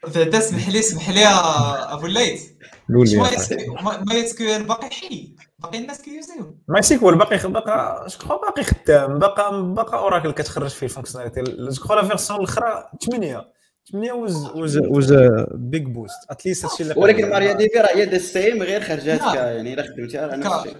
بعدا 0.04 0.38
اسمح 0.38 0.70
لي 0.70 0.80
اسمح 0.80 1.10
لي 1.10 1.26
أبو 1.26 2.06
الليث 2.06 2.50
قول 2.90 3.18
ما 3.18 3.28
لي 3.28 3.36
يسكو 3.36 3.74
ما 4.08 4.14
يسكو 4.14 4.64
باقي 4.64 4.90
حي. 4.90 5.36
باقي 5.60 5.78
الناس 5.78 6.02
كيوزيو 6.02 6.58
ماي 6.68 6.82
سيكوال 6.82 7.18
باقي 7.18 7.38
باقي 7.52 8.08
جو 8.08 8.28
باقي 8.28 8.64
خدام 8.64 9.20
باقا 9.20 9.62
باقا 9.62 9.98
أوراكل 9.98 10.32
كتخرج 10.32 10.70
فيه 10.70 10.86
الفونكسيوناليتي 10.86 11.42
جو 11.42 11.82
كخوا 11.84 11.96
لا 11.96 12.08
فيرسون 12.08 12.38
الأخرى 12.38 12.90
8 13.06 13.59
8 13.92 14.12
وز 14.12 14.52
وز 14.56 14.78
وز 14.78 15.14
بيج 15.52 15.86
بوست 15.86 16.32
اتليست 16.32 16.66
هادشي 16.66 16.84
اللي 16.84 16.94
ولكن 16.98 17.30
ماريا 17.30 17.54
دي 17.54 17.68
بي 17.74 17.80
راه 17.80 17.96
هي 17.96 18.06
ذا 18.06 18.18
سيم 18.18 18.64
غير 18.64 18.82
خرجات. 18.82 19.20
ك 19.20 19.36
يعني 19.36 19.74
إلا 19.74 19.84
خدمتيها 19.84 20.28
راه 20.28 20.36
نفس 20.36 20.66
الشيء. 20.66 20.80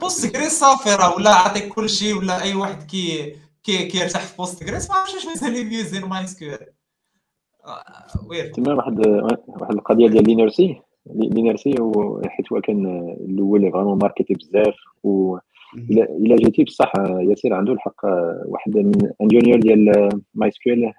بوست 0.00 0.36
جريس 0.36 0.60
صافي 0.60 0.90
راه 0.90 1.16
ولا 1.16 1.30
عطيك 1.30 1.68
كل 1.68 1.88
شيء 1.88 2.18
ولا 2.18 2.42
أي 2.42 2.54
واحد 2.54 2.82
كي 2.82 3.36
كي 3.62 3.84
كيرتاح 3.86 4.22
في 4.22 4.36
Postgres 4.36 4.90
ما 4.90 4.96
عرفتش 4.96 5.14
واش 5.14 5.26
مازال 5.26 5.72
using 5.72 6.04
MySQL 6.04 6.58
وغير 8.30 8.52
تما 8.52 8.74
واحد 8.74 9.06
واحد 9.46 9.74
القضية 9.74 10.08
ديال 10.08 10.24
l'inertie 10.24 10.80
l'inertie 11.14 11.74
هو 11.80 12.22
حيت 12.26 12.52
هو 12.52 12.60
كان 12.60 12.86
الأول 13.20 13.72
vraiment 13.72 13.98
marqué 13.98 14.34
بزاف 14.34 14.74
و 15.02 15.38
الا 15.90 16.04
إلا 16.04 16.36
جيتي 16.36 16.64
بصح 16.64 16.92
ياسر 17.20 17.54
عنده 17.54 17.72
الحق 17.72 18.04
واحد 18.46 18.76
من 18.76 19.10
ingénieur 19.22 19.60
ديال 19.60 20.08
MySQL 20.34 20.92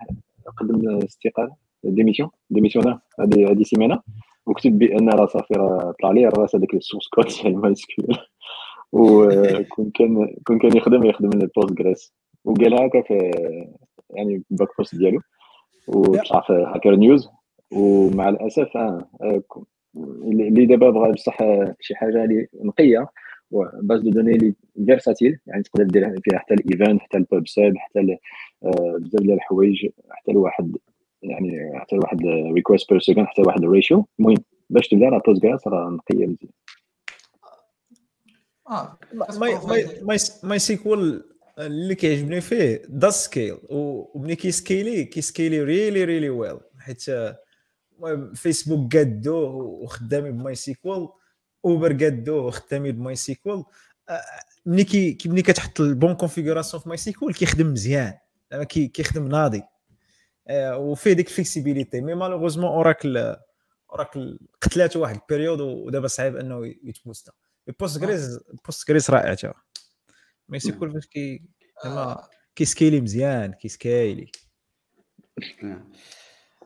قدم 0.58 0.98
استقالة 0.98 1.56
démission 1.84 2.30
démission 2.50 3.00
هذه 3.20 3.52
هذه 3.52 3.64
سيمانة. 3.64 4.02
وكتب 4.48 4.80
بأن 4.80 5.10
راه 5.10 5.26
صافي 5.26 5.54
راه 5.54 5.94
طلع 6.02 6.12
ليه 6.12 6.28
الرأس 6.28 6.56
هذاك 6.56 6.74
ال 6.74 6.79
source 6.79 7.08
code 7.08 7.26
ديال 7.26 7.62
MySQL 7.62 8.18
وكون 8.92 9.92
كان 9.96 10.36
كون 10.48 10.60
كان 10.60 10.78
يخدم 10.78 11.04
يخدم 11.04 11.30
ال 11.42 11.74
Postgres 11.74 12.14
وقالها 12.46 12.88
هكا 12.88 13.02
في 13.02 13.32
يعني 14.10 14.44
blog 14.50 14.68
post 14.78 14.96
ديالو. 14.96 15.20
وطلع 15.88 16.42
في 16.42 16.54
Hacker 16.54 16.96
News 16.96 17.30
ومع 17.72 18.30
الأسف 18.30 18.78
آه 18.78 19.10
آه، 19.22 19.44
اللي 20.24 20.66
دابا 20.66 20.90
بغى 20.90 21.12
بصح 21.12 21.38
شي 21.80 21.96
حاجة 21.96 22.24
اللي 22.24 22.48
نقية. 22.64 23.08
base 23.82 24.02
de 24.02 24.10
données 24.10 24.36
اللي 24.36 24.54
versatile 24.86 25.40
يعني 25.48 25.64
تقدر 25.64 25.84
دير 25.84 26.22
فيها 26.24 26.40
حتى 26.40 26.54
ال 26.54 26.62
event 26.62 27.02
حتى 27.02 27.18
ال 27.18 27.48
pub/sub 27.48 27.78
حتى 27.78 28.18
آه، 28.64 28.98
بزاف 29.00 29.22
ديال 29.22 29.34
الحوايج 29.34 29.88
حتى 30.10 30.32
لواحد 30.32 30.78
يعني 31.24 31.80
حتى 31.80 31.96
لواحد 31.96 32.22
request 32.56 32.90
per 32.90 33.00
second 33.00 33.26
حتى 33.26 33.42
لواحد 33.42 33.64
ال 33.64 33.71
ratio 33.71 34.06
المهم 34.20 34.36
باش 34.70 34.88
تبدا 34.88 35.10
راه 35.10 35.22
Postgres 35.28 35.68
راه 35.68 35.90
نقية 35.90 36.26
مزيان. 36.26 36.52
آه 38.70 38.98
ماي 39.14 39.56
ماي 39.68 39.86
ماي 40.02 40.18
ماي 40.44 40.60
سيكوال 40.60 41.24
اللي 41.60 41.96
كيعجبني 41.96 42.42
فيه 42.42 42.82
the 42.90 43.10
scale 43.10 43.58
وملي 43.70 44.36
كيسكيلي 44.36 45.04
كيسكيلي 45.04 45.64
ريلي 45.64 46.04
ريلي 46.04 46.30
ويل 46.30 46.58
حيت 46.80 47.02
فيسبوك 48.34 48.96
قادوه 48.96 49.56
وخدامين 49.56 50.38
ب 50.38 50.56
MySQL 50.56 51.10
أوبر 51.68 52.04
قادوه 52.04 52.42
وخدامين 52.42 52.96
ب 52.96 53.16
MySQL 53.16 53.64
ملي 54.66 54.84
كي 54.84 55.18
ملي 55.26 55.42
كتحط 55.42 55.82
ال 55.82 55.87
bonne 55.87 56.14
configuration 56.14 56.84
في 56.84 56.90
MySQL 56.90 57.34
كيخدم 57.34 57.72
مزيان. 57.72 58.14
زعما 58.52 58.64
كيخدم 58.64 59.28
ناضي. 59.28 59.64
آه، 60.48 60.78
وفيه 60.78 61.14
ديك 61.14 61.28
ال 61.28 61.33
flexibilité. 61.33 62.02
mais 62.02 62.16
malheureusement 62.16 62.66
Oracle 62.66 63.36
Oracle 63.92 64.40
قتلات 64.62 64.98
واحد 64.98 65.16
ال 65.16 65.21
période 65.22 65.62
ودابا 65.62 66.08
صعيب 66.08 66.36
أنه 66.36 66.76
يت 66.84 66.96
boost 66.96 67.26
ا 67.26 67.32
Postgres 67.80 68.40
Postgres 68.66 69.10
رائع 69.10 69.34
تا. 69.34 69.54
MySQL 70.50 70.92
فاش 70.92 71.06
كي 71.08 71.44
زعما 71.84 72.28
كي 72.56 72.67
scale 72.67 72.96
ي 72.96 73.02
مزيان 73.02 73.54
كي 73.54 73.73
scale 73.73 74.22
ي 74.22 74.32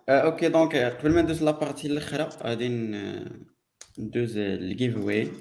OK 0.09 0.49
donc 0.49 0.75
قبل 0.75 1.11
ما 1.11 1.21
ندوز 1.21 1.43
la 1.43 1.54
partie 1.54 1.87
الأخرى 1.87 2.29
غادي 2.43 2.67
ندوز 3.99 4.37
ال 4.37 4.97
giveaway 4.97 5.31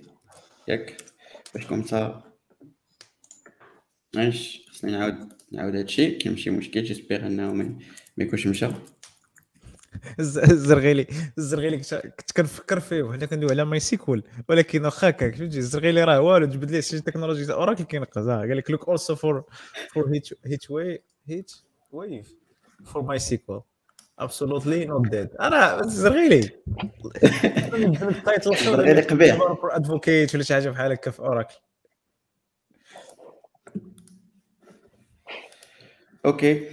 ياك 0.68 0.96
باش 1.54 1.66
comme 1.66 2.06
ça 2.06 2.22
ماشي 4.16 4.66
خصني 4.70 4.92
نعاود 4.92 5.32
نعاود 5.52 5.76
هادشي 5.76 6.10
كيمشي 6.10 6.50
مشكل 6.50 6.82
جيسبيغ 6.82 7.26
انه 7.26 7.52
ما 7.52 7.78
يكونش 8.18 8.46
مشى 8.46 8.68
الزرغيلي 10.20 11.06
الزرغيلي 11.38 11.76
كنت 11.78 12.32
كنفكر 12.36 12.80
فيه 12.80 13.02
وحنا 13.02 13.26
كندوي 13.26 13.50
على 13.50 13.64
ماي 13.64 13.80
سيكول 13.80 14.24
ولكن 14.48 14.84
واخا 14.84 15.08
هكاك 15.08 15.36
فهمتي 15.36 15.58
الزرغيلي 15.58 16.04
راه 16.04 16.20
والو 16.20 16.46
جبد 16.46 16.70
ليه 16.70 16.80
شي 16.80 17.00
تكنولوجي 17.00 17.52
اوراكل 17.52 17.84
كينقص 17.84 18.18
قال 18.28 18.56
لك 18.56 18.70
لوك 18.70 18.88
اولسو 18.88 19.14
فور 19.14 19.44
فور 19.92 20.14
هيت 20.14 20.28
هيت 20.46 20.70
واي 20.70 21.02
هيت 21.26 21.52
ويف 21.92 22.34
فور 22.84 23.02
ماي 23.02 23.18
سيكول 23.18 23.62
ابسولوتلي 24.20 24.84
نوت 24.84 25.08
ديد 25.08 25.28
أنا 25.40 25.80
الزرغيلي 25.80 26.50
الزرغيلي 28.36 29.00
قبيح. 29.10 29.38
ادفوكيت 29.62 30.34
ولا 30.34 30.42
شي 30.44 30.54
حاجة 30.54 30.70
بحال 30.70 30.92
هكا 30.92 31.10
في 31.10 31.20
اوراكل 31.20 31.54
OK. 36.26 36.66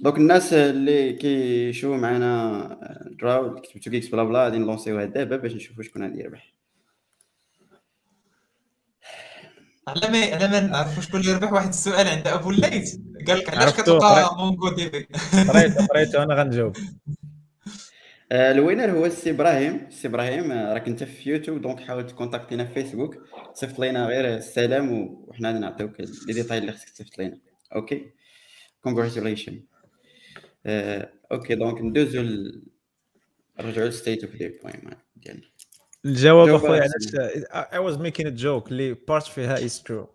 donc 0.00 0.16
الناس 0.16 0.52
اللي 0.52 1.12
كيشوفوا 1.12 1.96
معنا 1.96 3.08
draw 3.20 3.54
كتبتو 3.60 3.90
GeeksBlabla 3.90 4.44
غادي 4.44 4.58
ن 4.58 4.63
lance 4.63 4.89
يوها 4.89 5.04
دابا 5.04 5.36
باش 5.36 5.52
نشوفوا 5.54 5.82
شكون 5.82 6.02
غادي 6.02 6.20
يربح. 6.20 6.51
على 9.88 10.08
ما 10.08 10.34
على 10.34 10.48
ما 10.48 10.60
نعرفوا 10.60 11.02
شكون 11.02 11.20
اللي 11.20 11.32
يربح 11.32 11.52
واحد 11.52 11.68
السؤال 11.68 12.08
عند 12.08 12.28
أبو 12.28 12.50
الليث. 12.50 12.96
قال 13.28 13.38
لك 13.38 13.50
علاش 13.50 13.72
كتلقى 13.72 14.36
MongoDB. 14.38 15.08
قريت 15.48 15.78
قريته 15.90 16.22
أنا 16.22 16.34
غنجاوب. 16.34 16.76
ال 18.32 18.40
winner 18.40 18.90
هو 18.90 19.06
السي 19.06 19.30
إبراهيم. 19.30 19.86
السي 19.88 20.08
إبراهيم 20.08 20.52
راك 20.52 20.88
أنت 20.88 21.04
في 21.04 21.30
يوتيوب 21.30 21.62
donc 21.62 21.80
حاول 21.80 22.06
ت 22.06 22.12
contact 22.12 22.52
ينا 22.52 22.64
في 22.64 22.74
فيسبوك. 22.74 23.16
صيفط 23.54 23.78
لينا 23.78 24.06
غير 24.06 24.36
السلام 24.36 24.92
وحنا 25.28 25.52
نعطيوك 25.52 26.00
les 26.00 26.32
détails 26.32 26.58
اللي 26.58 26.72
خصك 26.72 26.88
تصيفط 26.88 27.18
لينا. 27.18 27.38
OK؟ 27.74 28.12
congratulation 28.82 29.62
OK 31.32 31.54
donc 31.54 31.80
ندوزو 31.80 32.22
نرجعو 33.60 33.84
لل 33.86 33.97
state 33.97 34.24
of 34.24 34.34
the 34.34 34.48
point 34.62 34.90
ديالنا. 35.16 35.51
الجواب 36.04 36.48
اخويا 36.48 36.80
علاش؟ 36.80 37.32
I 37.72 37.78
was 37.78 37.96
making 37.96 38.26
a 38.26 38.30
joke 38.30 38.68
اللي 38.68 38.94
part 38.94 39.26
فيها 39.26 39.64
is 39.64 39.82
true 39.82 40.08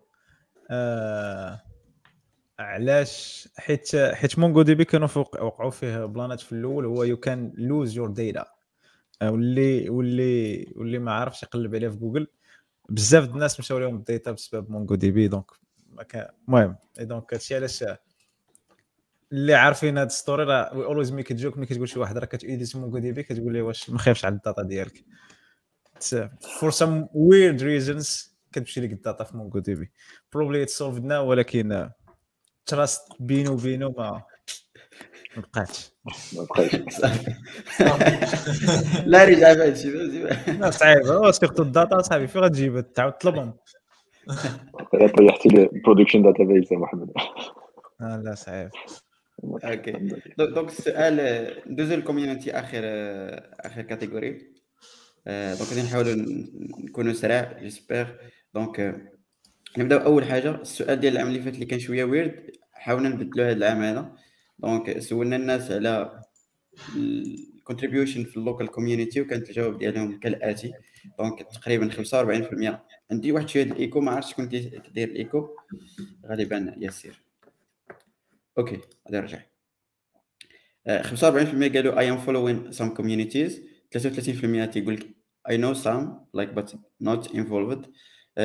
علاش؟ 2.58 3.48
حيت 3.56 3.96
حيت 3.96 4.38
MongoDB 4.38 4.84
كانوا 4.84 5.06
فوق 5.06 5.42
وقعوا 5.42 5.70
فيه 5.70 6.04
بلانات 6.04 6.40
في 6.40 6.52
الأول 6.52 6.84
هو 6.84 7.04
you 7.04 7.16
can 7.16 7.52
lose 7.56 7.96
your 7.96 8.08
data 8.10 8.46
واللي 9.22 9.90
واللي 9.90 10.72
واللي 10.76 10.98
ما 10.98 11.12
عرفش 11.12 11.42
يقلب 11.42 11.74
عليها 11.74 11.90
في 11.90 11.96
جوجل 11.96 12.26
بزاف 12.88 13.24
الناس 13.24 13.60
مشاو 13.60 13.78
لهم 13.78 13.96
ال 13.96 14.03
data 14.03 14.30
بسبب 14.30 14.70
MongoDB 14.70 15.28
donc 15.28 15.50
المهم 16.48 16.76
donc 16.98 17.34
هادشي 17.34 17.56
علاش 17.56 17.84
اللي 19.32 19.54
عارفين 19.54 19.98
هاد 19.98 20.10
story 20.10 20.44
راه 20.44 20.76
we 20.76 20.84
always 20.84 21.12
make 21.12 21.32
joke 21.32 21.56
ملي 21.56 21.66
كتقول 21.66 21.88
شي 21.88 21.98
واحد 21.98 22.18
راه 22.18 22.26
كتايديت 22.26 22.76
MongoDB 22.76 23.22
كتقول 23.22 23.52
ليه 23.52 23.62
واش 23.62 23.90
ما 23.90 23.98
خايفش 23.98 24.24
على 24.24 24.34
ال 24.34 24.40
data 24.40 24.62
ديالك. 24.62 25.04
for 26.60 26.70
some 26.70 27.06
weird 27.14 27.62
reasons 27.62 28.38
كتمشي 28.52 28.80
لك 28.80 28.92
ال 28.92 28.98
data 28.98 29.24
في 29.24 29.36
MongoDB 29.36 29.90
probably 30.32 30.66
solved 30.66 31.04
now 31.04 31.30
ولكن 31.30 31.90
trust 32.66 33.02
بينو 33.20 33.52
وبينو 33.52 33.94
ما 33.98 34.22
ما 35.36 35.42
بقاتش. 35.42 35.90
ما 36.34 36.46
لا 39.06 39.24
رجع 39.24 39.54
في 39.54 39.62
هادشي 39.62 39.90
لا 40.52 40.70
صعيب. 40.70 41.30
surtout 41.30 41.62
ال 41.62 41.70
data 41.70 42.02
صاحبي 42.02 42.26
فين 42.26 42.42
غتجيب 42.42 42.92
تعاود 42.92 43.12
تطلبهم. 43.12 43.54
طيحتي 44.92 45.48
ال 45.48 46.22
production 46.22 46.44
database 46.44 46.72
يا 46.72 46.78
محمد. 46.78 47.10
آه 48.00 48.22
لا 48.24 48.34
صعيب. 48.34 48.70
OK. 49.44 49.92
donc 50.38 50.68
السؤال 50.68 51.16
ندوزو 51.66 51.94
لل 51.94 52.05
community 52.05 52.52
آخر 52.52 52.80
آخر 53.60 53.82
category 53.82 54.57
donc 55.28 55.68
غادي 55.68 55.82
نحاولوا 55.82 56.14
نكونوا 56.84 57.12
سريع 57.12 57.58
j'espère 57.60 58.06
donc 58.54 59.06
نبداو 59.78 59.98
أول 59.98 60.24
حاجة 60.24 60.60
السؤال 60.60 61.00
ديال 61.00 61.12
العام 61.12 61.28
اللي 61.28 61.42
فات 61.42 61.54
اللي 61.54 61.66
كان 61.66 61.78
شوية 61.78 62.04
weird 62.04 62.50
حاولنا 62.72 63.08
نبدلوه 63.08 63.46
هذا 63.46 63.56
العام 63.56 63.82
هذا. 63.82 64.16
donc 64.58 64.98
سولنا 64.98 65.36
الناس 65.36 65.70
على 65.70 66.22
ال 66.96 67.06
contribution 67.06 68.24
في 68.24 68.36
ال 68.36 68.41
local 68.41 68.68
community 68.68 69.20
وكانت 69.20 69.48
الجواب 69.48 69.78
ديالهم 69.78 70.20
كالآتي. 70.20 70.72
donc 71.18 71.42
تقريبا 71.42 71.90
45% 71.90 72.78
عندي 73.10 73.32
واحد 73.32 73.48
شوية 73.48 73.62
الإيكو 73.62 74.00
ما 74.00 74.10
عرفتش 74.10 74.30
شكون 74.30 74.48
كيدير 74.48 75.08
الإيكو. 75.08 75.48
غالبا 76.26 76.76
ياسير. 76.78 77.22
OK 78.58 78.80
غادي 79.06 79.16
نرجع. 79.16 79.40
45% 81.02 81.76
قالوا 81.76 82.00
I 82.00 82.04
am 82.14 82.18
following 82.26 82.78
some 82.78 82.90
communities. 82.98 83.52
33% 83.96 84.70
تيقول 84.70 84.94
لك 84.94 85.17
I 85.50 85.56
know 85.56 85.74
some 85.74 86.20
like 86.32 86.54
but 86.54 86.74
not 87.00 87.30
involved. 87.34 87.86
10% 88.38 88.40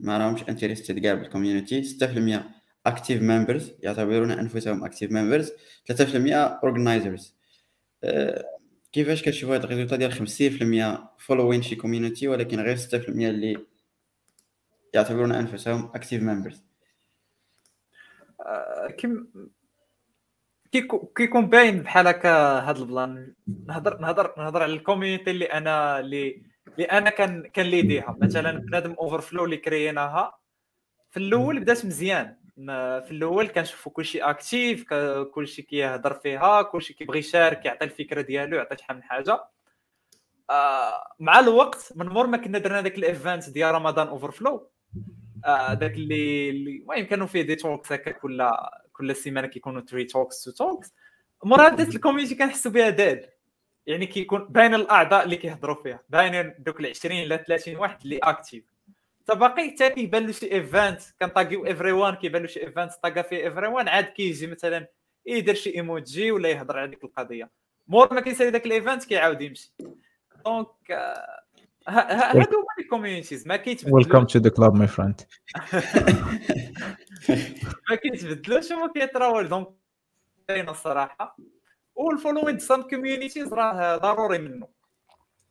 ما 0.00 0.18
راهمش 0.18 0.42
interested 0.42 0.92
كاع 0.92 1.14
بال 1.14 1.26
community 1.26 1.82
6% 1.82 2.42
active 2.88 3.20
members 3.20 3.62
يعتبرون 3.82 4.30
أنفسهم 4.30 4.88
active 4.88 5.10
members. 5.10 5.46
3% 5.92 6.60
organizers. 6.64 7.32
كيفاش 8.92 9.22
كتشوفوا 9.22 9.54
هاد 9.54 9.62
ال 9.64 9.68
résultat 9.68 9.96
ديال 9.96 10.12
50% 10.12 11.22
following 11.26 11.60
شي 11.60 11.76
community 11.76 12.28
ولكن 12.28 12.60
غير 12.60 12.76
6% 12.76 13.08
اللي 13.08 13.66
يعتبرون 14.94 15.32
أنفسهم 15.32 15.92
active 15.92 16.20
members 16.20 16.56
كيم 18.98 19.28
كيكون 20.72 21.46
باين 21.46 21.82
بحال 21.82 22.06
هكا 22.08 22.30
هاد 22.60 22.76
البلان. 22.76 23.34
نهضر 23.66 23.98
نهضر 23.98 24.34
نهضر 24.38 24.62
على 24.62 24.72
ال 24.72 24.78
community 24.78 25.30
اللي 25.30 25.44
أنا 25.44 26.00
اللي 26.00 26.42
اللي 26.68 26.84
أنا 26.84 27.10
كان 27.10 27.42
كان 27.42 27.66
ليديها 27.66 28.16
مثلا 28.20 28.58
بنادم 28.58 28.92
overflow 28.92 29.44
اللي 29.44 29.56
كريناها 29.56 30.38
في 31.10 31.16
الأول 31.16 31.60
بدات 31.60 31.86
مزيان. 31.86 32.36
في 33.06 33.08
الأول 33.10 33.48
كنشوفوا 33.48 33.92
كلشي 33.92 34.18
active 34.18 34.84
كلشي 35.34 35.62
كيهضر 35.62 36.14
فيها 36.14 36.62
كلشي 36.62 36.94
كيبغي 36.94 37.18
يشارك 37.18 37.64
يعطي 37.64 37.84
الفكرة 37.84 38.20
ديالو 38.20 38.56
يعطي 38.56 38.76
شحال 38.76 38.96
من 38.96 39.02
حاجة. 39.02 39.44
آه 40.50 41.06
مع 41.20 41.38
الوقت 41.38 41.92
من 41.96 42.06
مور 42.06 42.26
ما 42.26 42.36
كنا 42.36 42.58
درنا 42.58 42.80
داك 42.80 42.98
ال 42.98 43.07
event 43.07 43.50
ديال 43.50 43.74
رمضان 43.74 44.08
overflow 44.08 44.70
آه 45.44 45.74
داك 45.74 45.94
اللي 45.94 46.50
المهم 46.50 47.04
كانوا 47.04 47.26
فيه 47.26 47.42
des 47.42 47.54
talks 47.56 47.92
هكا 47.92 48.10
كل 48.10 48.40
كل 49.00 49.16
سيمانه 49.16 49.46
كيكونوا 49.46 49.80
3 49.80 50.06
talks 50.08 50.48
2 50.48 50.54
talks 50.54 50.94
مور 51.44 51.60
هاد 51.66 51.80
ال 51.80 51.85
community 51.85 52.34
كنحسوا 52.34 52.70
بها 52.70 52.90
dead 52.90 53.30
يعني 53.86 54.06
كيكون 54.06 54.44
باين 54.44 54.74
الأعضاء 54.74 55.24
اللي 55.24 55.36
كيهضروا 55.36 55.82
فيها 55.82 56.00
باين 56.08 56.54
دوك 56.58 56.80
ال 56.80 56.86
20 56.86 57.20
لا 57.20 57.36
30 57.36 57.76
واحد 57.76 58.02
اللي 58.02 58.18
active 58.18 58.64
باقي 59.34 59.70
حتى 59.70 59.90
كيبان 59.90 60.26
له 60.26 60.32
شي 60.32 60.52
event 60.52 61.00
كن 61.20 61.33
tag 61.33 61.53
يو 61.53 61.66
everyone 61.66 62.14
كيبان 62.14 62.42
له 62.42 62.48
شي 62.48 62.60
event 62.60 62.92
tag 63.02 63.17
ا 63.17 63.22
فيه 63.22 63.36
everyone 63.36 63.88
عاد 63.88 64.04
كيجي 64.04 64.46
مثلا 64.46 64.86
يدير 65.26 65.54
شي 65.54 65.74
ايموجي 65.74 66.32
ولا 66.32 66.48
يهضر 66.48 66.78
على 66.78 66.88
ديك 66.88 67.04
القضية. 67.04 67.50
مور 67.88 68.14
ما 68.14 68.20
كيسالي 68.20 68.50
داك 68.50 68.66
ال 68.66 68.72
event 68.72 69.04
كيعاود 69.04 69.40
يمشي. 69.40 69.72
donc 70.44 70.68
هادو 71.90 72.56
هما 72.58 72.66
ال 72.78 72.84
communities 72.84 73.46
ما 73.46 73.56
كيتبدلوش 73.56 73.92
welcome 74.06 74.24
to 74.24 74.38
the 74.38 74.50
club 74.50 74.74
my 74.74 74.88
friend 74.88 75.20
ما 77.90 77.96
كيتبدلوش 78.02 78.70
وما 78.70 78.92
كيطراو 78.94 79.42
donc 79.42 79.68
الصراحة. 80.50 81.36
وال 81.94 82.06
following 82.06 82.58
some 82.58 82.82
communities 82.82 83.52
راه 83.52 83.96
ضروري 83.96 84.38
منه. 84.38 84.68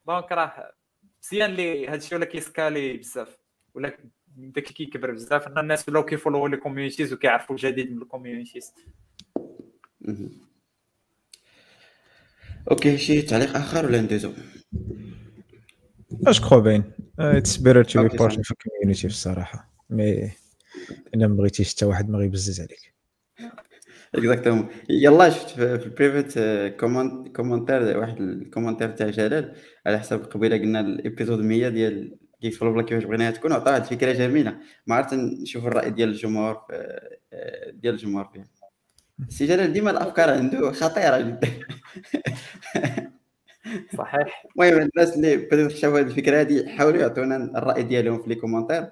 Donc 0.07 0.31
راه 0.31 0.73
مزيان 1.23 1.51
لي 1.51 1.87
هادشي 1.87 2.15
ولا 2.15 2.25
كيسكالي 2.25 2.97
بزاف. 2.97 3.37
ولا 3.73 3.97
داك 4.27 4.63
كيكبر 4.63 5.11
بزاف. 5.11 5.47
أن 5.47 5.57
الناس 5.57 5.89
ولاو 5.89 6.05
كيفولو 6.05 6.47
les 6.47 6.57
communities 6.57 7.13
وكيعرفوا 7.13 7.55
الجديد 7.55 7.91
من 7.91 8.01
الكوميونيتيز 8.01 8.73
أوكي 12.71 12.97
شي 12.97 13.21
تعليق 13.21 13.55
آخر 13.57 13.85
ولا 13.85 14.01
ندوزو؟ 14.01 14.33
Je 16.27 16.41
crois 16.41 16.59
باين؟ 16.59 16.83
It's 17.19 17.57
better 17.57 17.83
to 17.83 18.07
صح. 18.07 18.27
في 18.29 18.51
ال 18.51 18.57
community 18.57 19.07
الصراحه 19.07 19.71
mais 19.89 20.31
إلا 21.15 21.27
ما 21.27 21.35
بغيتيش 21.35 21.75
حتى 21.75 21.85
واحد 21.85 22.09
ما 22.09 22.17
غيبزز 22.17 22.61
عليك. 22.61 22.93
Exactement 24.15 24.67
يلا 24.89 25.29
شفت 25.29 25.49
في 25.49 25.79
في 25.79 25.85
ال 25.85 25.92
private 25.92 26.39
Comment 26.79 27.35
commentaire 27.35 27.97
واحد 27.97 28.21
ال 28.21 28.27
commentaire 28.27 28.89
تاع 28.89 29.09
جلال 29.09 29.55
على 29.85 29.99
حسب 29.99 30.23
قبيلة 30.23 30.57
قلنا 30.57 30.79
ال 30.79 30.87
épisode 30.87 31.39
100 31.39 31.69
ديال 31.69 32.17
GeeksBlabla 32.41 32.83
كيفاش 32.83 33.03
بغيناها 33.03 33.31
تكون 33.31 33.51
عطا 33.51 33.71
واحد 33.71 33.81
الفكرة 33.81 34.11
جميلة. 34.11 34.57
ما 34.87 34.95
عرفت 34.95 35.13
نشوف 35.13 35.65
الرأي 35.65 35.89
ديال 35.89 36.09
الجمهور 36.09 36.61
آه، 36.71 37.71
ديال 37.71 37.93
الجمهور 37.93 38.29
فيها. 38.33 38.45
سي 39.29 39.45
جلال 39.45 39.73
ديما 39.73 39.91
الأفكار 39.91 40.29
عنده 40.29 40.71
خطيرة 40.71 41.17
جدا. 41.21 41.49
صحيح. 43.97 44.45
المهم 44.55 44.89
الناس 44.95 45.15
اللي 45.15 45.37
بدات 45.37 45.71
شافوا 45.71 45.99
هذه 45.99 46.05
الفكرة 46.05 46.41
هذه 46.41 46.67
حاولوا 46.67 47.01
يعطونا 47.01 47.35
الرأي 47.35 47.83
ديالهم 47.83 48.23
في 48.23 48.29
les 48.29 48.35
commentaires 48.35 48.89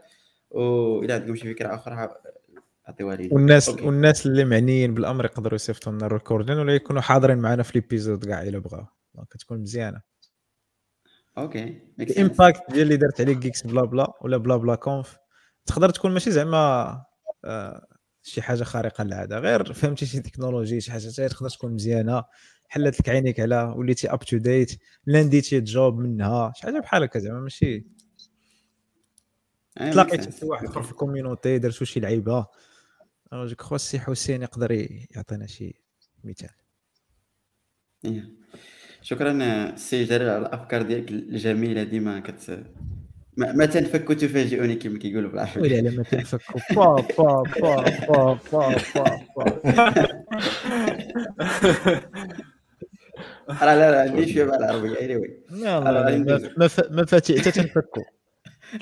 والى 0.51 1.13
عندكم 1.13 1.35
شي 1.35 1.53
فكرة 1.53 1.75
أخرى 1.75 2.09
عطيوها 2.87 3.15
لي. 3.15 3.29
والناس 3.31 3.69
OK. 3.69 3.85
والناس 3.85 4.25
اللي 4.25 4.45
معنيين 4.45 4.93
بالأمر 4.93 5.25
يقدروا 5.25 5.55
يصيفطوا 5.55 5.91
لنا 5.91 6.05
ال 6.05 6.10
recording 6.10 6.57
ولا 6.57 6.75
يكونوا 6.75 7.01
حاضرين 7.01 7.37
معنا 7.37 7.63
في 7.63 7.71
l'épisode 7.79 8.25
كاع 8.25 8.43
إلا 8.43 8.59
بغاو. 8.59 8.85
Donc 9.15 9.27
كتكون 9.27 9.59
مزيانة. 9.59 10.01
OK. 11.37 11.81
ال 11.99 12.08
impact 12.08 12.61
ديال 12.71 12.81
اللي 12.81 12.97
درت 12.97 13.21
عليك 13.21 13.37
جيكس 13.37 13.67
بلا 13.67 13.85
بلا 13.85 14.13
ولا 14.21 14.37
بلا 14.37 14.57
بلا 14.57 14.75
كونف 14.75 15.17
تقدر 15.65 15.89
تكون 15.89 16.11
ماشي 16.11 16.31
زعما 16.31 17.03
آه، 17.45 17.87
شي 18.23 18.41
حاجة 18.41 18.63
خارقة 18.63 19.03
للعادة. 19.03 19.39
غير 19.39 19.73
فهمتي 19.73 20.05
شي 20.05 20.19
technology 20.19 20.81
شي 20.81 20.91
حاجة 20.91 21.07
تقدر 21.27 21.49
تكون 21.49 21.73
مزيانة. 21.73 22.23
حلت 22.67 22.99
لك 22.99 23.09
عينيك 23.09 23.39
على 23.39 23.73
وليتي 23.77 24.13
up 24.13 24.19
to 24.19 24.37
date 24.37 24.79
land 25.05 25.36
يتي 25.36 25.59
job 25.59 25.99
منها 25.99 26.53
شي 26.55 26.63
حاجة 26.63 26.79
بحال 26.79 27.03
هكا 27.03 27.19
زعما 27.19 27.39
ماشي. 27.39 27.79
make 29.79 29.91
تلاقيت. 29.91 30.39
شي 30.39 30.45
واحد 30.45 30.65
آخر 30.65 30.83
في 30.83 30.91
الكوميونيتي 30.91 31.59
درتو 31.59 31.85
شي 31.85 31.99
لعيبة. 31.99 32.45
جو 33.33 33.55
كخوا 33.55 33.75
السي 33.75 33.99
حسين 33.99 34.41
يقدر 34.41 34.71
يعطينا 35.15 35.47
شي 35.47 35.81
مثال. 36.23 36.49
إيه. 38.05 38.29
شكرا 39.01 39.75
سي 39.75 40.03
جلال 40.03 40.29
على 40.29 40.37
الأفكار 40.37 40.81
ديالك 40.81 41.11
الجميلة 41.11 41.83
ديما 41.83 42.19
كت 42.19 42.63
ما, 43.37 43.51
ما 43.51 43.65
تنفك 43.65 44.07
تفاجئوني 44.07 44.75
كما 44.75 44.99
كيقولوا 44.99 45.31
بالعربي 45.31 45.61
ويلي 45.61 45.77
على 45.77 45.97
ما 45.97 46.03
تنفكوا 46.03 46.61
با 46.75 47.01
با 47.17 47.43
با 47.61 48.39
با 48.51 48.75
با 48.95 49.21
با 49.35 49.61
با 53.47 53.53
لا 53.53 53.91
لا 53.91 54.01
عندي 54.01 54.33
شوية 54.33 54.43
بالعربيه 54.43 54.95
anyway. 54.95 55.51
لا 55.51 55.71
على 55.71 55.99
لا 55.99 56.05
غير 56.35 56.53
ما- 56.91 57.05
فاتي 57.05 57.39
حتى 57.41 57.51
تنفكوا. 57.51 58.03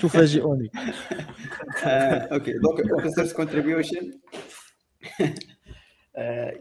تفاجئوني 0.00 0.70
آه، 1.84 1.88
OK. 2.32 2.52
Donc 2.52 2.90
open 2.90 3.10
source 3.10 3.32
contribution 3.32 4.12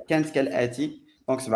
كانت 0.09 0.29
كالآتي. 0.35 1.01
Donc 1.29 1.41
47% 1.41 1.47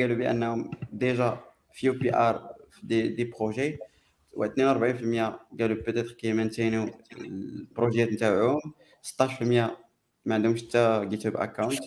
قالوا 0.00 0.16
بأنهم 0.16 0.70
déjà 0.92 1.40
few 1.74 1.92
PR 1.92 2.54
في 2.70 2.86
des, 2.86 3.08
des 3.08 3.24
projets 3.24 3.78
و 4.32 4.44
42% 4.44 4.48
قالوا 5.60 5.76
peut-être 5.76 6.12
كيمانتينو 6.12 6.90
البروجيات 7.18 8.08
نتاعهم. 8.12 8.60
16% 9.02 9.76
ما 10.24 10.34
عندهمش 10.34 10.64
حتى 10.68 11.06
GitHub 11.08 11.36
account 11.36 11.80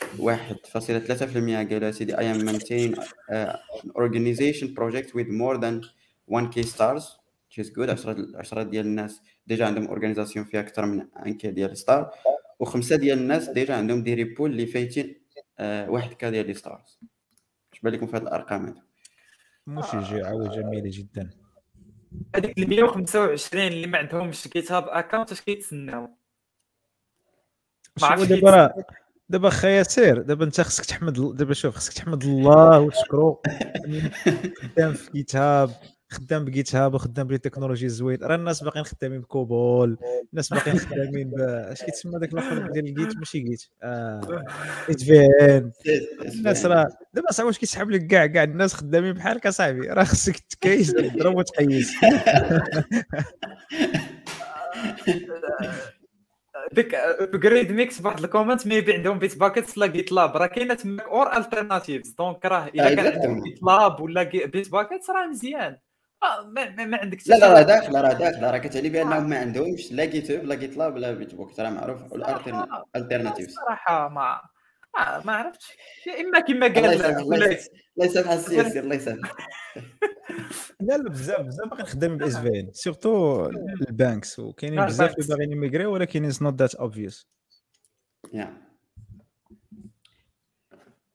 1.3% 0.00 1.72
قالوا 1.72 1.90
سيدي 1.90 2.16
I 2.16 2.20
am 2.20 2.44
maintain 2.44 2.94
uh, 2.94 3.56
an 3.82 3.90
organization 3.96 4.74
project 4.74 5.14
with 5.14 5.28
more 5.28 5.58
than 5.58 5.84
1k 6.30 6.64
stars. 6.64 7.18
Which 7.48 7.58
is 7.58 7.70
good. 7.70 7.90
10 7.90 8.42
10 8.42 8.62
ديال 8.62 8.86
الناس 8.86 9.20
déjà 9.46 9.66
عندهم 9.66 9.86
organisation 9.86 10.44
فيها 10.44 10.60
أكثر 10.60 10.86
من 10.86 11.06
1k 11.16 11.46
ديال 11.46 11.76
star 11.76 12.10
وخمسة 12.58 12.96
ديال 12.96 13.18
الناس 13.18 13.48
déjà 13.48 13.74
عندهم 13.76 14.02
des 14.02 14.14
repos 14.14 14.50
اللي 14.50 14.66
فايتين 14.66 15.20
آه، 15.58 15.90
واحد 15.90 16.12
K 16.12 16.30
ديال 16.30 16.46
les 16.46 16.54
stars 16.54 17.00
اش 17.72 17.80
بان 17.80 17.92
لكم 17.92 18.06
في 18.06 18.16
هذه 18.16 18.22
الأرقام 18.22 18.66
هذو 18.66 18.80
مشجعه 19.66 20.34
وجميله 20.34 20.90
جدا. 20.92 21.30
هذيك 22.36 22.58
ال 22.58 22.68
125 22.68 23.66
اللي 23.66 23.86
ما 23.86 23.98
عندهمش 23.98 24.48
GitHub 24.48 24.88
account 24.88 25.32
اش 25.32 25.40
كيتسناو؟ 25.40 26.08
ما 28.00 28.06
عرفتش 28.06 28.32
دابا 29.30 29.50
خايا 29.50 29.82
سير 29.82 30.22
دابا 30.22 30.44
انت 30.44 30.60
خصك 30.60 30.84
تحمد 30.84 31.36
دابا 31.36 31.54
شوف 31.54 31.76
خصك 31.76 31.92
تحمد 31.92 32.24
الله 32.24 32.80
وتشكرو 32.80 33.42
خدام 34.62 34.92
في 34.94 35.10
GitHub 35.22 35.70
خدام 36.10 36.44
ب 36.44 36.74
GitHub 36.74 36.94
وخدام 36.94 37.26
ب 37.26 37.29
les 37.29 37.38
technologies 37.38 37.88
زوين. 37.88 38.18
راه 38.22 38.34
الناس 38.34 38.62
باقيين 38.62 38.84
خدامين 38.84 39.20
ب 39.20 39.33
COBOL 39.33 39.98
الناس 40.32 40.48
باقيين 40.48 40.78
خدامين 40.78 41.32
اش 41.40 41.82
كيتسمى 41.82 42.18
داك 42.18 42.32
الأخر 42.32 42.66
ديال 42.72 42.86
ال 42.86 42.92
Git؟ 42.92 43.16
ماشي 43.16 43.40
Git. 43.40 43.62
آه... 43.82 44.44
SVN 44.90 45.70
الناس 46.28 46.66
راه 46.66 46.86
دابا 47.14 47.32
صعب 47.32 47.46
واش 47.46 47.58
كيسحب 47.58 47.90
لك 47.90 48.06
كاع 48.06 48.26
كاع 48.26 48.42
الناس 48.42 48.74
خدامين 48.74 49.12
بحالك 49.12 49.46
أصاحبي؟ 49.46 49.88
راه 49.88 50.04
خصك 50.04 50.38
تكيس 50.38 50.92
تضرب 50.92 51.36
وتقيس. 51.36 51.92
ديك 56.72 56.94
ابجريد 56.94 57.72
ميكس 57.72 58.00
بواحد 58.00 58.24
الكومنت 58.24 58.66
ميبي 58.66 58.92
عندهم 58.94 59.18
بيت 59.18 59.38
باكيتس 59.38 59.78
لا 59.78 59.86
جيت 59.86 60.12
لاب 60.12 60.36
راه 60.36 60.46
كاينة 60.46 60.74
تماك 60.74 61.06
اور 61.06 61.36
الترناتيفز 61.36 62.10
دونك 62.10 62.44
راه 62.46 62.66
إلا 62.68 62.94
كان. 62.94 63.42
جيت 63.42 63.62
لاب 63.62 64.00
ولا 64.00 64.22
بيت 64.22 64.70
باكيتس 64.72 65.10
راه 65.10 65.26
مزيان. 65.26 65.78
آه، 66.22 66.46
ما, 66.46 66.70
ما, 66.70 66.84
ما 66.84 66.96
عندك 66.98 67.18
لا 67.26 67.34
لا 67.34 67.52
راه 67.52 67.62
داخله 67.62 68.00
راه 68.00 68.12
داخله 68.12 68.50
راه 68.50 68.58
كتعني 68.58 68.88
بأنهم 68.88 69.28
ما 69.30 69.38
عندهمش 69.38 69.92
لا 69.92 70.04
جيت 70.04 70.30
لا 70.30 70.54
جيت 70.54 70.76
لاب 70.76 70.96
لا 70.96 71.12
بيت 71.12 71.34
بوك 71.34 71.58
راه 71.60 71.70
معروف. 71.70 72.12
والالترناتيفز 72.12 73.54
صراحة 73.54 74.08
ما 74.08 74.40
ما, 74.98 75.22
ما 75.24 75.32
عرفتش. 75.32 75.66
يا 76.06 76.20
إما 76.20 76.40
كما 76.40 76.66
قال 76.66 77.04
الله 77.04 77.58
يسامح 78.06 78.30
السياسي 78.30 78.80
الله 78.80 78.94
يسامح 78.94 79.32
لا 80.80 80.94
لا 80.96 81.10
بزاف 81.10 81.40
بزاف 81.40 81.68
باقيين 81.68 81.86
خدامين 81.86 82.18
باس 82.18 82.36
في 82.36 82.48
ان 82.60 82.70
سيرتو 82.72 83.46
ال 83.88 83.96
banks 83.96 84.38
وكاينين 84.38 84.78
آه، 84.78 84.86
بزاف 84.86 85.14
اللي. 85.18 85.28
باغيين 85.28 85.52
يميغريو 85.52 85.92
ولكن 85.92 86.24
it's 86.24 86.42
not 86.42 86.54
that 86.60 86.74
obvious 86.74 87.28
Yeah 88.32 88.56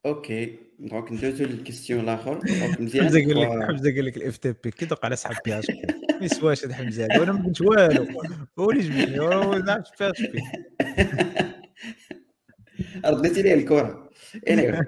OK 0.05 0.57
donc 0.79 1.11
ندوزو 1.11 1.43
لل 1.45 1.56
question 1.56 1.99
الآخر 1.99 2.33
donc 2.33 2.81
مزيان 2.81 3.03
حمزة 3.05 3.19
قال 3.25 3.39
لك 3.41 3.67
حمزة 3.67 3.95
قال 3.95 4.05
لك 4.05 4.17
ال 4.17 4.37
FTP 4.37 4.71
كي 4.71 4.85
دوق 4.85 5.05
على 5.05 5.15
فيها 5.45 5.61
شكون 5.61 5.81
ما 6.19 6.25
يسواش 6.25 6.65
هذا 6.65 6.73
حمزة 6.73 7.05
هذا 7.05 7.19
وأنا 7.19 7.31
ما 7.31 7.45
قلت 7.45 7.61
والو. 7.61 8.21
هو 8.59 8.71
اللي 8.71 8.81
جبدني 8.83 9.19
هو 9.19 9.51
ما 9.51 9.71
عرفتش 9.73 10.21
شكون 10.23 10.41
رديتي 13.05 13.41
لي 13.41 13.53
الكره 13.53 14.09
anyway. 14.49 14.85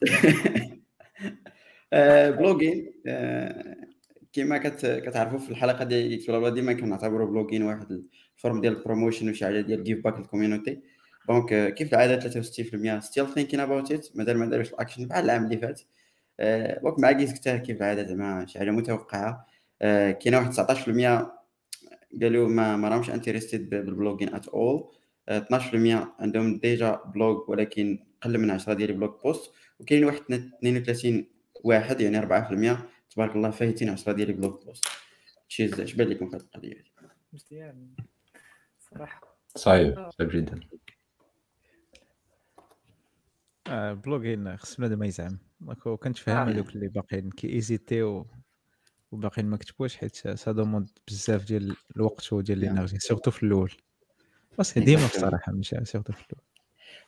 آه، 1.92 2.30
blogging 2.30 2.92
آه، 3.06 3.76
كما 4.32 4.58
كت- 4.58 5.02
كتعرفوا 5.06 5.38
في 5.38 5.50
الحلقة 5.50 5.84
ديال 5.84 6.54
ديما 6.54 6.72
كنعتبروا 6.72 7.26
blogging 7.30 7.62
واحد 7.62 8.02
ال 8.36 8.40
forme 8.40 8.60
ديال 8.60 8.76
ال 8.76 8.81
promotion 8.81 9.30
وشي 9.30 9.44
حاجة 9.44 9.60
ديال 9.60 9.84
give 9.84 10.04
back 10.04 10.18
لل 10.18 10.29
community 10.29 10.80
donc 11.28 11.52
آه، 11.52 11.68
كيف 11.68 11.94
العادة؟ 11.94 12.20
63% 12.20 13.00
still 13.00 13.28
thinking 13.28 13.60
about 13.60 13.92
it 13.92 14.08
مازال 14.16 14.38
ما 14.38 14.46
داروش 14.46 14.70
الاكشن 14.72 15.06
بحال 15.08 15.24
العام 15.24 15.44
اللي 15.44 15.58
فات. 15.58 15.80
آه، 16.40 16.80
donc 16.80 16.98
مع 17.00 17.12
كيس 17.12 17.40
كيف 17.48 17.76
العادة؟ 17.78 18.06
زعما 18.06 18.46
شي 18.46 18.58
حاجة 18.58 18.70
متوقعة. 18.70 19.46
آه، 19.82 20.10
كاينة 20.10 20.38
واحد 20.38 20.50
19% 20.52 21.32
قالوا 22.22 22.48
ما 22.48 22.76
ما 22.76 22.88
راهمش 22.88 23.10
interested 23.10 23.70
بال 23.70 23.83
blogging 23.83 24.34
at 24.34 24.48
all 24.48 24.88
12% 25.30 26.14
عندهم 26.20 26.58
déjà 26.58 26.94
blog 27.14 27.48
ولكن 27.50 27.98
قل 28.22 28.38
من 28.38 28.50
10 28.50 28.74
ديال 28.74 28.90
ال 28.90 28.96
blog 28.96 29.20
post. 29.24 29.52
وكاين 29.80 30.04
واحد 30.04 30.20
32 30.32 31.26
واحد 31.64 32.00
يعني 32.00 32.18
4% 32.18 32.78
تبارك 33.10 33.36
الله 33.36 33.50
فايتين 33.50 33.88
10 33.88 34.12
ديال 34.12 34.30
ال 34.30 34.37
blog 34.37 34.64
post. 34.64 34.84
Guys 35.48 35.80
اش 35.80 35.94
بان 35.94 36.08
لكم 36.08 36.28
في 36.28 36.36
هذه 36.36 36.42
القضية 36.42 36.84
هذه 36.98 37.10
مزيان. 37.32 37.96
صراحة. 38.78 39.36
صعيب 39.56 40.10
صعيب 40.18 40.30
جدا. 40.30 40.60
آه، 43.68 43.92
blogging 43.92 44.56
خص 44.56 44.76
بنادم 44.76 44.98
ما 44.98 45.06
يزعم. 45.06 45.38
Donc 45.60 45.78
كنتفهم 45.78 46.36
آه. 46.36 46.50
هذوك 46.50 46.68
اللي 46.68 46.88
باقيين. 46.88 47.30
كيزيتيو 47.30 48.26
وباقيين 49.12 49.46
ما 49.50 49.56
كتبوش 49.56 49.96
حيت 49.96 50.16
ça 50.16 50.52
demande 50.52 50.88
بزاف 51.08 51.44
ديال 51.44 51.76
الوقت 51.96 52.32
وديال. 52.32 52.64
ال 52.64 52.68
énergie 52.68 52.98
surtout 52.98 53.30
في 53.30 53.42
الأول. 53.42 53.72
بس 54.58 54.78
ديما 54.78 55.08
Exactement. 55.08 55.16
بصراحة 55.16 55.52
ماشي 55.52 55.84
surtout 55.84 56.12
في 56.12 56.20
الأول 56.20 56.46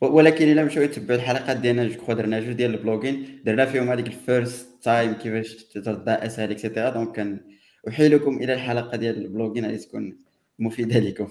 ولكن 0.01 0.53
إلا 0.53 0.65
مشاو 0.65 0.83
يتبعوا 0.83 1.21
الحلقات 1.21 1.57
ديالنا 1.57 1.89
je 1.89 1.95
crois 1.95 2.15
درنا 2.15 2.41
جوج 2.41 2.53
ديال 2.53 2.75
ال 2.75 2.82
blogging 2.82 3.43
درنا 3.45 3.67
فيهم 3.67 3.91
هذيك 3.91 4.07
ال 4.07 4.17
first 4.17 4.69
time 4.83 5.13
كيفاش 5.13 5.55
ترد 5.65 6.09
اسهل 6.09 6.51
et 6.51 6.61
cetera 6.61 6.91
donc 6.91 7.17
كان 7.17 7.41
أحيلكم 7.89 8.37
إلى 8.37 8.55
الحلقة 8.55 8.97
ديال 8.97 9.25
ال 9.25 9.29
blogging 9.29 9.65
اللي 9.65 9.79
تكون 9.79 10.19
مفيدة 10.59 10.99
لكم. 11.09 11.29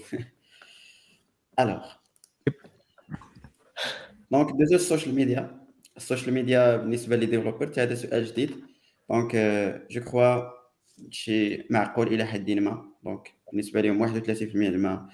Alors 1.60 1.86
donc 4.30 4.50
دوزو 4.52 4.74
ال 4.76 4.81
social 4.81 5.14
media 5.14 5.60
ال 5.96 6.01
social 6.01 6.34
media 6.34 6.76
بالنسبة 6.76 7.16
les 7.16 7.26
developers 7.26 7.72
هذا 7.78 7.94
سؤال 7.94 8.24
جديد. 8.24 8.50
Donc 9.10 9.36
je 9.90 10.00
crois 10.00 10.42
شي 11.10 11.66
معقول 11.70 12.06
إلى 12.06 12.24
حد 12.26 12.50
ما. 12.50 12.88
Donc 13.04 13.32
بالنسبة 13.52 13.80
لهم 13.80 14.22
31% 14.22 14.70
زعما 14.70 15.08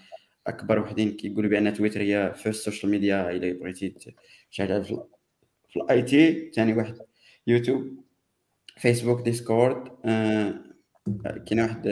أكبر 0.47 0.79
وحدين 0.79 1.11
كيقولوا 1.17 1.51
بأن 1.51 1.75
تويتر 1.75 2.01
هي 2.03 2.35
first 2.37 2.65
social 2.65 2.93
media 2.93 3.31
الا 3.31 3.53
بغيتي 3.53 3.95
تشعل 4.51 4.85
في 4.85 5.77
ال 5.77 6.03
IT 6.03 6.51
ثاني 6.55 6.73
واحد 6.73 6.99
يوتيوب 7.47 8.05
فيسبوك 8.77 9.23
ديسكورد 9.23 9.89
آه 10.05 10.55
كاين 11.47 11.61
واحد 11.61 11.89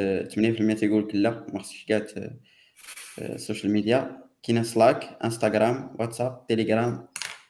8% 0.77 0.81
تيقول 0.81 1.09
لك 1.09 1.15
لا 1.15 1.47
ما 1.53 1.63
خصكش 1.63 1.85
كاع 1.85 2.07
ال 3.19 3.26
social 3.26 3.73
media 3.73 4.23
كاين 4.43 4.65
سلاك 4.65 5.19
انستغرام 5.25 5.97
واتساب 5.99 6.47
تيليجرام 6.49 7.09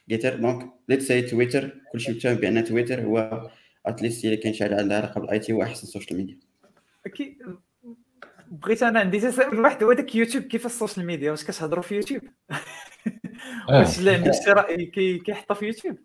Gitter 0.09 0.35
donc 0.35 0.73
let's 0.89 1.07
see 1.07 1.21
تويتر 1.21 1.81
كلشي 1.91 2.11
متفاهم 2.11 2.35
بأن 2.35 2.63
تويتر 2.63 3.01
هو 3.01 3.49
at 3.85 3.96
least 3.96 4.25
اللي 4.25 4.53
شي 4.53 4.63
عندها 4.63 4.97
علاقه 4.97 5.21
بال 5.21 5.39
IT 5.39 5.53
هو 5.53 5.63
احسن 5.63 5.87
social 5.87 6.17
media 6.17 6.39
بغيت 8.53 8.83
أنا 8.83 8.99
عندي 8.99 9.19
تساؤل 9.19 9.59
واحد 9.59 9.83
هو 9.83 9.93
داك 9.93 10.15
يوتيوب 10.15 10.43
كيف 10.43 10.65
ال 10.65 10.71
social 10.71 11.05
media؟ 11.05 11.31
واش 11.31 11.43
كتهضروا 11.43 11.83
في 11.83 11.95
يوتيوب؟ 11.95 12.21
واش 13.69 13.99
اللي 13.99 14.11
عنده 14.11 14.31
شي 14.31 14.51
راي 14.51 14.85
كيحطها 15.25 15.55
في 15.55 15.65
يوتيوب؟ 15.65 15.97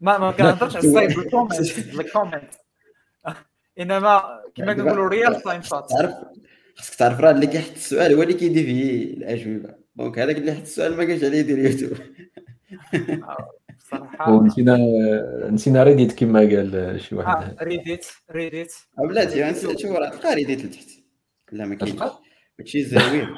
ما 0.00 0.18
ما 0.18 0.32
كنهضرش 0.32 0.76
على 0.76 0.88
السايب 0.88 1.10
ال 1.10 1.18
comment 1.18 1.78
ال 1.78 1.88
comment 1.88 2.54
إنما 3.80 4.22
كما 4.54 4.72
كنقولوا 4.72 5.08
real 5.08 5.42
time 5.42 5.62
chat 5.62 5.90
تعرف 5.90 6.14
خاصك 6.76 6.94
تعرف 6.94 7.20
راه 7.20 7.30
اللي 7.30 7.46
كيحط 7.46 7.72
السؤال 7.72 8.14
هو 8.14 8.22
اللي 8.22 8.34
كيدير 8.34 8.64
فيه 8.64 9.14
الأجوبة. 9.14 9.74
donc 9.96 10.18
هذاك 10.18 10.36
اللي 10.36 10.52
حط 10.52 10.60
السؤال 10.62 10.96
ما 10.96 11.04
كانش 11.04 11.24
عليه 11.24 11.38
يدير 11.38 11.58
يوتيوب 11.58 11.92
صراحة. 13.90 14.32
ونسينا 14.32 14.78
نسينا 15.50 15.82
Reddit 15.82 16.18
كما 16.18 16.38
قال 16.38 17.00
شي 17.00 17.14
واحد. 17.14 17.56
Reddit 17.62 18.06
Reddit 18.30 18.72
بلاتي 18.98 19.78
شوف 19.78 19.92
راه 19.92 20.08
تلقى 20.08 20.34
Reddit 20.34 20.64
لتحت. 20.64 20.97
لا 21.52 21.66
ما 21.66 21.74
كاينش. 21.74 22.02
هادشي 22.60 22.84
زوين 22.84 23.28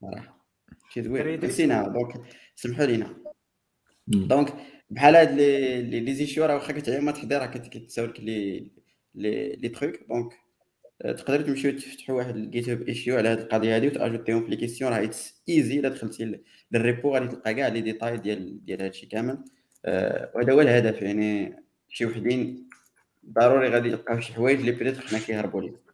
صراحة 0.00 0.46
هادشي 0.84 1.02
زوين 1.02 1.44
نسينا. 1.44 1.88
donc 1.88 2.22
سمحوا 2.54 2.86
لينا. 2.86 3.16
donc 4.06 4.54
بحال 4.90 5.16
هاد 5.16 5.32
لي 5.32 6.00
les 6.00 6.14
issues 6.14 6.44
راه 6.44 6.54
واخا 6.54 6.72
كتعيا 6.72 7.00
ما 7.00 7.12
تحضر 7.12 7.38
راه 7.38 7.46
كتساولك 7.46 8.20
لي 8.20 8.70
لي 9.14 9.56
les 9.56 9.68
trucs 9.68 9.94
donc 10.08 10.32
تقدروا 11.00 11.46
تمشيو 11.46 11.72
تفتحوا 11.72 12.16
واحد 12.16 12.36
ال 12.36 12.68
GitHub 12.68 12.82
issue 12.82 13.16
على 13.16 13.28
هاد 13.28 13.38
القضية 13.38 13.76
هادي 13.76 13.86
وتاجوطيهم 13.86 14.44
في 14.44 14.50
les 14.50 14.56
questions 14.56 14.92
راه 14.92 15.04
it's 15.04 15.42
easy 15.48 15.78
إلا 15.78 15.88
دخلتي 15.88 16.40
لل 16.72 16.86
repo 16.86 17.14
غادي 17.14 17.28
تلقى 17.28 17.54
كاع 17.54 17.68
les 17.68 17.80
détails 17.80 18.16
ديال 18.16 18.64
ديال 18.64 18.82
هادشي 18.82 19.06
كامل. 19.06 19.44
أه 19.84 20.32
وهذا 20.34 20.52
هو 20.52 20.60
الهدف. 20.60 21.02
يعني 21.02 21.56
شي 21.88 22.06
وحدين 22.06 22.68
ضروري 23.26 23.68
غادي 23.68 23.88
يلقاو 23.88 24.20
شي 24.20 24.32
حوايج 24.32 24.58
اللي 24.60 24.72
peut-être 24.72 24.98
حنا 24.98 25.18
كيهربوا 25.18 25.62
ليه 25.62 25.87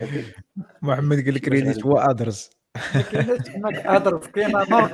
محمد 0.82 1.24
قال 1.24 1.34
لك 1.34 1.48
Reddit 1.48 1.84
هو 1.84 1.98
others 1.98 2.50
هناك 2.76 3.86
others 3.86 4.26
كاينة 4.26 4.64
note. 4.70 4.90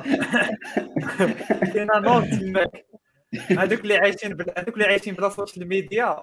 كاينة 1.73 1.99
note 1.99 2.23
هناك. 2.23 2.85
هذوك 3.33 3.81
اللي 3.81 3.97
عايشين 3.97 4.31
هذوك 4.57 4.73
اللي 4.73 4.85
عايشين 4.85 5.13
بلا 5.13 5.29
social 5.29 5.67
media 5.67 6.21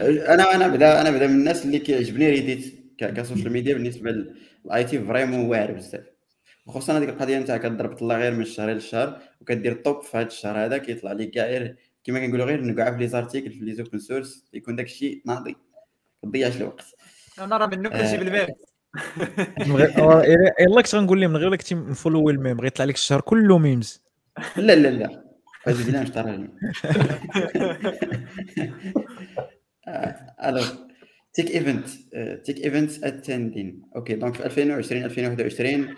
أنا 0.00 0.54
أنا 0.54 0.68
بدا 0.68 1.00
أنا 1.00 1.10
بدا 1.10 1.26
من 1.26 1.34
الناس 1.34 1.64
اللي 1.64 1.78
كيعجبني 1.78 2.30
Reddit 2.30 2.94
ك 2.98 3.06
social 3.06 3.52
media 3.52 3.74
بالنسبة 3.74 4.10
لل 4.10 4.84
IT 4.84 4.98
vraiment 4.98 5.48
واعر 5.48 5.72
بزاف. 5.72 6.04
وخصوصا 6.66 6.98
هذيك 6.98 7.08
القضية 7.08 7.38
نتاع 7.38 7.56
كضرب 7.56 7.96
طلع 7.96 8.18
غير 8.18 8.32
من 8.32 8.42
الشهر 8.42 8.70
للشهر 8.70 9.20
وكدير 9.40 9.74
طوب 9.74 10.02
في 10.02 10.16
هذا 10.16 10.26
الشهر 10.26 10.64
هذا 10.64 10.78
كيطلع 10.78 11.12
لك 11.12 11.30
كاع 11.30 11.44
غير 11.46 11.76
كما 12.04 12.26
كنقولوا 12.26 12.46
غير 12.46 12.64
نقع 12.64 12.90
في 12.90 12.98
لي 12.98 13.08
زارتيكل 13.08 13.50
في 13.50 13.64
لي 13.64 13.74
زوبن 13.74 13.98
سورس 13.98 14.44
يكون 14.52 14.76
داك 14.76 14.86
الشيء 14.86 15.22
ناضي 15.26 15.56
ما 16.22 16.30
تضيعش 16.30 16.56
الوقت. 16.56 16.84
أنا 17.38 17.56
راه 17.56 17.66
منك 17.66 17.92
كنجيب 17.92 18.22
الميم 18.22 18.46
يلا 20.60 20.82
كنت 20.82 20.94
غنقول 20.94 21.20
لهم 21.20 21.30
من 21.30 21.36
غير 21.36 21.48
لك 21.50 21.72
نفولو 21.72 22.30
الميم 22.30 22.60
غيطلع 22.60 22.84
لك 22.84 22.94
الشهر 22.94 23.20
كله 23.20 23.58
ميمز 23.58 24.02
لا 24.56 24.74
لا 24.74 24.88
لا. 24.88 25.24
هذه 25.66 25.86
بلا 25.86 26.02
مش 26.02 26.10
ترى 26.10 26.48
ألو 30.44 30.62
تيك 31.34 31.50
إيفنت. 31.50 31.88
tech 32.44 32.64
event 32.64 33.04
attending 33.04 33.82
okay 33.96 34.14
donc 34.14 34.34
في 34.34 34.44
2020 34.44 35.04
2021 35.04 35.94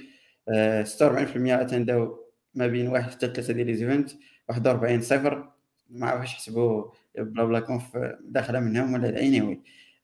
46% 0.85 1.61
attendاو 1.61 2.19
ما 2.55 2.67
بين 2.67 2.89
واحد 2.89 3.11
حتى 3.11 3.27
ثلاثة 3.27 3.53
ديال 3.53 3.67
les 3.67 3.81
events 3.81 4.11
41 4.49 5.01
صفر. 5.01 5.53
ما 5.93 6.07
عرفش 6.07 6.33
يحسبوا 6.33 6.91
بلا 7.19 7.45
بلا 7.45 7.61
كونف 7.61 7.97
داخلة 8.21 8.61
منهم 8.61 8.93
ولا 8.95 9.17
anyway. 9.17 9.57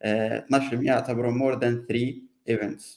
12% 0.04 0.88
اعتبروا 0.90 1.30
more 1.32 1.58
than 1.58 1.86
3 1.88 2.14
events 2.48 2.96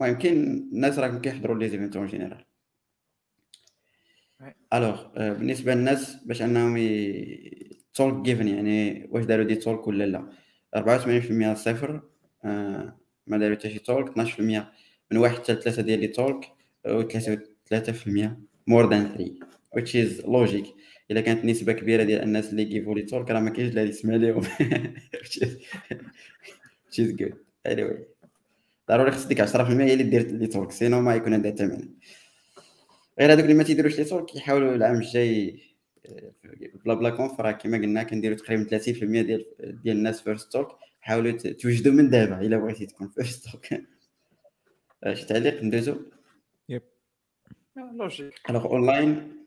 المهم 0.00 0.18
كاين 0.18 0.42
الناس 0.72 0.98
راهم 0.98 1.20
كيحضروا 1.20 1.58
لي 1.58 1.68
زيفنت 1.68 1.96
اون 1.96 2.06
جينيرال 2.06 2.44
الوغ 4.74 5.06
بالنسبة 5.16 5.74
للناس 5.74 6.16
باش 6.24 6.42
أنهم 6.42 6.76
talk 7.94 8.22
given 8.22 8.48
يعني 8.48 9.08
واش 9.10 9.24
داروا 9.24 9.44
des 9.44 9.54
talks 9.54 9.86
ولا 9.86 10.04
لا. 10.04 10.32
84% 10.76 11.54
صفر 11.54 12.00
ما 13.26 13.38
داروا 13.38 13.56
حتى 13.56 13.70
شي 13.70 13.78
talk 13.78 14.18
12% 14.18 14.40
من 15.10 15.16
واحد 15.18 15.34
حتى 15.34 15.54
ثلاثة 15.54 15.82
ديال 15.82 16.00
les 16.00 16.06
talks 16.08 16.44
و 16.86 17.02
3% 17.74 18.28
more 18.66 18.90
than 18.90 19.14
3 19.14 19.34
which 19.76 19.94
is 19.94 20.24
logic. 20.24 20.66
الا 21.10 21.20
كانت 21.20 21.44
نسبة 21.44 21.72
كبيرة 21.72 22.02
ديال 22.02 22.22
الناس 22.22 22.50
اللي 22.50 22.64
كيgiveوا 22.64 22.94
les 22.94 23.02
talks 23.02 23.30
راه 23.30 23.40
ما 23.40 23.50
كاينش 23.50 23.70
اللي 23.70 23.88
يسمع 23.88 24.14
لهم 24.14 24.42
which 26.86 26.98
is 26.98 27.12
good. 27.12 27.34
Anyway. 27.68 28.20
ضروري 28.90 29.10
خص 29.10 29.26
ديك 29.26 29.46
10% 29.46 29.56
هي 29.56 29.92
اللي 29.92 30.04
دير 30.04 30.26
les 30.26 30.46
talks 30.46 30.70
sinon 30.70 31.00
ما 31.00 31.14
يكون 31.14 31.34
عندها 31.34 31.50
ثمن 31.50 31.88
غير 33.20 33.32
هذوك 33.32 33.44
اللي 33.44 33.54
ما 33.54 33.62
تيديروش 33.62 33.98
les 33.98 34.04
talks 34.04 34.36
يحاولوا 34.36 34.74
العام 34.74 34.96
الجاي 34.96 35.60
بلا 36.84 36.94
بلا 36.94 37.10
كونف 37.10 37.40
راه 37.40 37.52
كما 37.52 37.78
قلنا 37.78 38.02
كنديروا 38.02 38.36
تقريبا 38.36 38.78
30% 38.78 38.88
ديال 38.88 39.44
ديال 39.60 39.96
الناس 39.96 40.22
first 40.22 40.52
talk 40.52 40.78
حاولوا 41.00 41.32
توجدوا 41.32 41.92
من 41.92 42.10
دابا 42.10 42.40
إلا 42.40 42.56
بغيتي 42.56 42.86
تكون 42.86 43.08
first 43.08 43.48
talk 43.48 43.66
شي 45.12 45.26
تعليق 45.26 45.62
ندوزو؟ 45.62 45.96
yep 46.68 46.82
logique 47.76 48.34
alors 48.50 48.66
online 48.66 49.39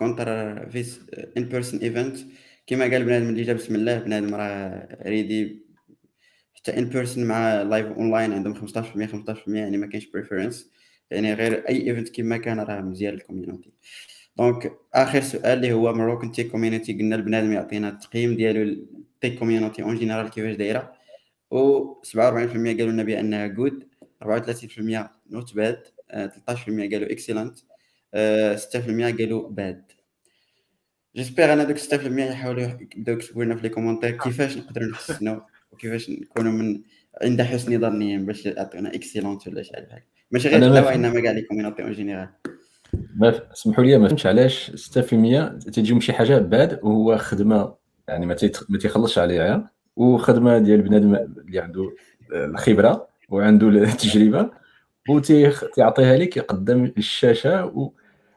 contre 0.00 0.26
face 0.70 1.00
in-person 1.36 1.80
event 1.80 2.16
كما 2.66 2.84
قال 2.84 3.04
بنادم 3.04 3.28
اللي 3.28 3.42
جا 3.42 3.52
بسم 3.52 3.74
الله 3.74 3.98
بنادم 3.98 4.34
راه 4.34 4.88
ready 5.06 5.66
حتى 6.54 6.78
in-person 6.78 7.24
مع 7.24 7.62
live 7.62 7.86
online 7.86 8.32
عندهم 8.32 8.54
15% 8.54 8.66
15% 8.66 9.48
يعني 9.48 9.76
ما 9.76 9.86
كاينش 9.86 10.06
preference 10.06 10.70
يعني 11.10 11.34
غير 11.34 11.68
أي 11.68 11.90
event 11.90 12.08
كما 12.16 12.36
كان 12.36 12.60
راه 12.60 12.80
مزيان 12.80 13.14
لل 13.14 13.24
community 13.24 13.72
donc 14.36 14.72
آخر 14.94 15.20
سؤال 15.20 15.46
اللي 15.58 15.72
هو 15.72 15.92
Moroccan 15.92 16.32
tech 16.32 16.50
community 16.50 16.92
قلنا 16.92 17.16
البنادم 17.16 17.52
يعطينا 17.52 17.88
التقييم 17.88 18.36
ديالو 18.36 18.62
ال 18.62 18.77
tech 18.77 19.38
community 19.38 19.82
en 19.82 19.96
général 19.96 20.30
كيفاش 20.30 20.56
دايرة. 20.56 20.92
و 21.50 21.94
47% 22.02 22.16
قالوا 22.16 22.92
لنا 22.92 23.02
بانها 23.02 23.46
good 23.46 23.88
34% 24.24 24.28
not 25.30 25.54
bad 25.54 25.82
13% 26.12 26.92
قالوا 26.92 27.12
excellent 27.12 27.58
6% 28.14 29.18
قالوا 29.18 29.48
bad. 29.48 29.82
j'espère 31.16 31.52
أنا 31.52 31.64
donc 31.64 31.78
6% 31.78 31.92
يحاولوا 32.18 32.62
يبداو 32.62 33.14
يكتبوا 33.14 33.44
لنا 33.44 33.56
في 33.56 33.62
les 33.62 33.68
commentaires 33.68 34.10
كيفاش 34.10 34.56
نقدروا 34.56 34.88
نحسنوا 34.88 35.40
وكيفاش 35.72 36.10
نكونوا 36.10 36.52
من 36.52 36.80
عند 37.22 37.42
حسن 37.42 37.80
ظنهم 37.80 38.26
باش 38.26 38.46
يعطيونا 38.46 38.94
excellent 38.94 39.48
ولا 39.48 39.62
شي 39.62 39.72
حاجة 39.72 40.06
ماشي 40.30 40.48
غير 40.48 40.60
لا 40.60 40.86
وانما 40.86 41.20
كاع 41.20 41.32
les 41.32 41.42
communities 41.42 41.82
en 41.82 41.92
général 41.92 42.28
ما 43.16 43.40
سمحوا 43.54 43.84
لي 43.84 43.98
ما 43.98 44.08
فهمتش 44.08 44.26
علاش 44.26 44.70
6% 44.70 44.98
تجيهم 45.72 46.00
شي 46.00 46.12
حاجة 46.12 46.38
bad 46.38 46.80
وهو 46.82 47.18
خدمة 47.18 47.74
يعني 48.08 48.26
ما 48.26 48.36
ما 48.68 48.78
تيخلصش 48.78 49.18
عليها 49.18 49.70
وخدمة 49.96 50.58
ديال 50.58 50.82
بنادم 50.82 51.14
اللي 51.14 51.58
عنده 51.58 51.94
الخبرة 52.32 53.08
وعنده 53.28 53.68
التجربة 53.92 54.50
وتيعطيها 55.08 56.16
لك 56.16 56.38
قدام 56.38 56.92
الشاشة 56.98 57.90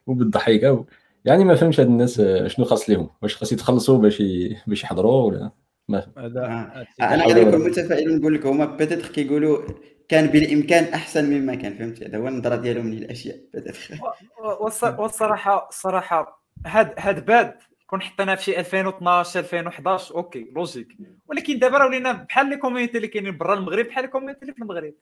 وبالضحكه 0.07 0.85
يعني 1.25 1.43
ما 1.43 1.55
فهمتش 1.55 1.79
هاد 1.79 1.87
الناس 1.87 2.21
شنو 2.47 2.65
خاص 2.65 2.89
لهم 2.89 3.09
واش 3.21 3.35
خاص 3.35 3.51
يتخلصوا 3.51 3.97
باش 3.97 4.23
باش 4.67 4.83
يحضروا 4.83 5.23
ولا 5.23 5.51
ما 5.87 6.07
آه. 6.17 6.85
أنا 7.01 7.27
غادي 7.27 7.45
نكون 7.45 7.65
متفائل 7.65 8.17
نقول 8.17 8.33
لك 8.33 8.45
هما 8.45 8.65
peut-être 8.65 9.07
كيقولوا 9.07 9.61
كان 10.09 10.27
بالإمكان 10.27 10.93
أحسن 10.93 11.25
مما 11.29 11.55
كان 11.55 11.73
فهمت؟ 11.73 12.03
هذا 12.03 12.17
هو 12.17 12.27
النظرة 12.27 12.55
ديالهم 12.55 12.89
للأشياء 12.89 13.37
والصراحة 14.99 15.67
الصراحه 15.69 16.43
هاد 16.65 16.93
هاد 16.97 17.25
bad 17.25 17.53
كون 17.87 18.01
حطيناه 18.01 18.35
في 18.35 18.43
شي 18.43 18.59
2012 18.59 19.39
2011 19.39 20.15
okay 20.15 20.51
logique. 20.55 20.97
ولكن 21.27 21.59
دابا 21.59 21.77
راه 21.77 21.85
ولينا 21.85 22.11
بحال 22.11 22.49
les 22.49 22.57
communities 22.57 22.97
اللي 22.97 23.07
كاينين 23.07 23.37
برا 23.37 23.53
المغرب 23.53 23.85
بحال 23.85 24.03
les 24.03 24.09
communities 24.09 24.41
اللي 24.41 24.53
في 24.53 24.61
المغرب. 24.61 24.93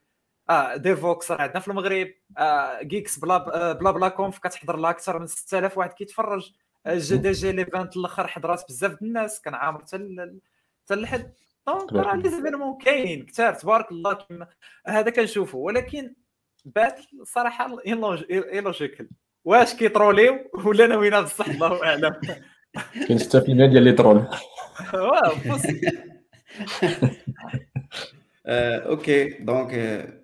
آه 0.49 0.75
Devoxx 0.75 1.31
راه 1.31 1.41
عندنا 1.41 1.59
في 1.59 1.67
المغرب. 1.67 2.07
آه 2.37 2.81
جيكس 2.81 3.19
بلا 3.19 3.37
بلا 3.73 3.91
بلا 3.91 4.07
كونف 4.07 4.39
كتحضر 4.39 4.77
لها 4.77 4.89
أكثر 4.89 5.19
من 5.19 5.27
6000 5.27 5.77
واحد 5.77 5.93
كيتفرج. 5.93 6.51
جا 6.87 7.15
دي 7.15 7.31
جي 7.31 7.51
ليفانت 7.51 7.97
الأخر 7.97 8.27
حضرات 8.27 8.63
بزاف 8.69 9.01
الناس 9.01 9.41
كان 9.41 9.55
عامر 9.55 9.81
حتى 9.81 9.97
حتى 10.85 10.95
لحد 10.95 11.33
دونك 11.67 11.93
راه 11.93 12.15
لي 12.15 12.29
زيفينمون 12.29 12.77
كاينين 12.77 13.25
كثار 13.25 13.53
تبارك 13.53 13.91
الله 13.91 14.13
كما 14.13 14.47
هذا 14.87 15.09
كنشوفه 15.09 15.57
ولكن 15.57 16.13
بات 16.65 16.99
صراحة 17.23 17.77
ايلوجيكال 18.29 19.09
واش 19.45 19.73
كيطروليو 19.73 20.39
ولا 20.65 20.87
ناويين 20.87 21.21
بصح؟ 21.21 21.49
الله 21.49 21.83
أعلم. 21.83 22.13
كاين 23.07 23.19
6% 23.19 23.23
ديال 23.45 23.83
لي 23.83 23.91
ترول. 23.91 24.27
أوكي. 28.45 29.29
دونك 29.29 29.71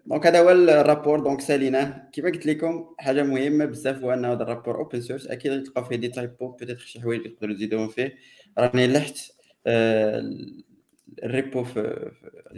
دونك 0.05 0.27
هذا 0.27 0.39
هو 0.39 0.51
الرابور. 0.51 1.19
دونك 1.19 1.41
ساليناه 1.41 2.09
كيما 2.13 2.29
قلت 2.29 2.45
لكم 2.45 2.95
حاجة 2.99 3.23
مهمة 3.23 3.65
بزاف 3.65 3.97
هو 4.03 4.13
أن 4.13 4.25
هذا 4.25 4.43
الرابور 4.43 4.75
اوبن 4.75 5.01
سورس 5.01 5.27
أكيد 5.27 5.63
تلقاو 5.63 5.83
فيه 5.83 5.95
دي 5.95 6.07
تايبو 6.07 6.51
بيتيت 6.51 6.79
شي 6.79 7.01
حوايج 7.01 7.23
تقدروا 7.23 7.55
تزيدوهم 7.55 7.87
فيه. 7.87 8.15
راني 8.57 8.87
لحت 8.87 9.17
ال 11.23 11.31
repo 11.31 11.64
في 11.63 12.11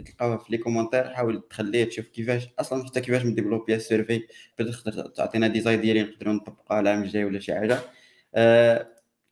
تلقاوها 0.06 0.36
في 0.36 0.44
les 0.50 0.58
commentaires 0.58 1.10
حاول 1.10 1.42
تخليه 1.50 1.84
تشوف 1.84 2.06
كيفاش 2.06 2.48
أصلا 2.58 2.84
حتى 2.84 3.00
كيفاش 3.00 3.24
مديفلوبي 3.24 3.74
ال 3.74 3.80
survey. 3.80 4.22
تقدر 4.56 4.72
تعطينا 5.16 5.48
design 5.48 5.80
ديالي 5.80 6.02
نقدروا 6.02 6.32
نطبقها 6.32 6.80
العام 6.80 7.02
الجاي 7.02 7.24
ولا 7.24 7.40
شي 7.40 7.54
حاجة. 7.54 7.78
أه 8.34 8.86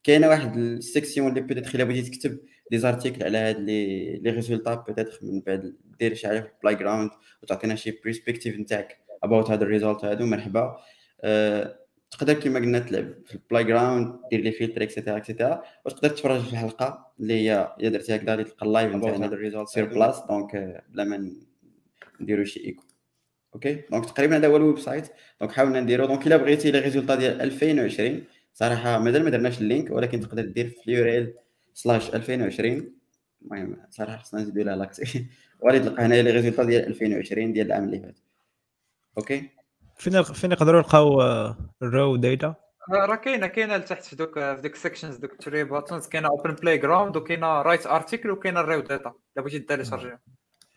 كاينة 0.04 0.28
واحد 0.28 0.56
ال 0.56 0.65
section 0.65 1.28
اللي 1.28 1.40
peut-être 1.40 1.74
إلا 1.74 1.84
بغيتي 1.84 2.10
تكتب 2.10 2.38
des 2.70 2.78
articles 2.78 3.24
على 3.24 3.38
هاد 3.38 3.60
les 3.60 4.16
les 4.16 4.30
résultats 4.30 4.74
peut-être 4.74 5.24
من 5.24 5.40
بعد 5.40 5.76
دير 5.98 6.14
شي 6.14 6.28
حاجة 6.28 6.40
في 6.40 6.46
ال 6.46 6.74
playground 6.74 7.10
وتعطينا 7.42 7.74
شي 7.74 7.90
perspective 7.90 8.58
نتاعك 8.58 8.98
about 9.22 9.50
هاد 9.50 9.62
ال 9.62 9.68
result 9.68 10.04
هادو 10.04 10.26
مرحبا 10.26 10.76
أه 11.20 11.78
تقدر 12.10 12.32
كما 12.32 12.58
قلنا 12.58 12.78
تلعب 12.78 13.14
في 13.26 13.34
ال 13.34 13.64
playground 13.64 14.20
دير 14.30 14.40
les 14.40 14.52
filtres 14.52 14.82
et 14.82 14.91
cetera 14.91 15.16
et 15.16 15.28
cetera 15.28 15.62
وتقدر 15.84 16.08
تتفرج 16.08 16.40
في 16.40 16.52
الحلقة 16.52 17.12
اللي 17.20 17.34
هي 17.34 17.74
يا 17.80 17.88
درتي 17.88 18.16
هكذا 18.16 18.32
اللي 18.34 18.44
تلقى 18.44 18.66
ال 18.66 18.72
live 18.72 18.94
نتاعنا 18.94 19.26
هاد 19.26 19.32
ال 19.32 19.37
result 19.37 19.68
sur 19.68 19.84
place 19.84 20.26
donc 20.26 20.82
بلا 20.88 21.04
ما 21.04 21.32
نديرو 22.20 22.44
شي 22.44 22.64
écho 22.64 22.84
okay 23.54 23.82
donc 23.90 24.04
تقريبا 24.04 24.36
هذا 24.36 24.48
هو 24.48 24.56
ال 24.56 24.78
website 24.78 25.08
donc 25.40 25.52
حاولنا 25.52 25.80
نديرو 25.80 26.06
donc 26.06 26.26
الا 26.26 26.36
بغيتي 26.36 26.70
les 26.70 26.78
résultats 26.78 27.14
ديال 27.14 27.40
2020 27.40 28.24
صراحة 28.52 28.98
مازال 28.98 29.24
ما 29.24 29.30
درناش 29.30 29.60
ال 29.60 29.66
link 29.66 29.90
ولكن 29.90 30.20
تقدر 30.20 30.44
دير 30.44 30.68
في 30.68 30.88
ال 30.88 31.00
URL 31.00 31.34
slash 31.78 32.14
2020 32.14 32.92
المهم 33.42 33.76
صراحة 33.90 34.16
خصنا 34.16 34.40
نزيدو 34.40 34.62
لها 34.62 34.76
l'accès. 34.76 35.26
وغادي 35.60 35.80
تلقى 35.80 36.04
هنايا 36.04 36.22
les 36.22 36.30
résultats 36.30 36.64
ديال 36.64 36.86
2020 36.86 37.52
ديال 37.52 37.66
العام 37.66 37.84
اللي 37.84 38.00
فات. 38.00 38.18
Okay؟ 39.18 39.48
فين 39.96 40.22
فين 40.22 40.52
يقدروا 40.52 40.80
يلقاو 40.80 41.22
ال 41.82 41.91
raw 41.91 42.16
data 42.16 42.54
راه 42.90 43.16
كاينة 43.16 43.46
كاينة 43.46 43.76
لتحت 43.76 44.04
في 44.04 44.16
دوك 44.16 44.34
في 44.34 44.58
ديك 44.62 44.74
ال 44.74 44.79
sections 44.79 45.16
دوك 45.16 45.34
three 45.34 45.64
buttons 45.64 46.06
كاينة 46.06 46.28
open 46.28 46.54
playground 46.54 47.16
وكاينة 47.16 47.62
write 47.62 47.86
article 47.86 48.30
وكاينة 48.30 48.60
ال 48.60 48.65
raw 48.65 48.80
data 48.80 49.12
إلا 49.36 49.44
بغيتي 49.44 49.58
دير 49.58 49.84
charger 49.84 50.16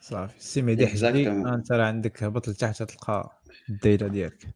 صافي. 0.01 0.33
سي 0.39 0.87
حجلي 0.87 1.27
أنت 1.29 1.71
راه 1.71 1.85
عندك 1.85 2.23
هبط 2.23 2.49
لتحت 2.49 2.83
تلقى 2.83 3.41
ال 3.69 3.77
data 3.77 4.07
ديالك. 4.07 4.47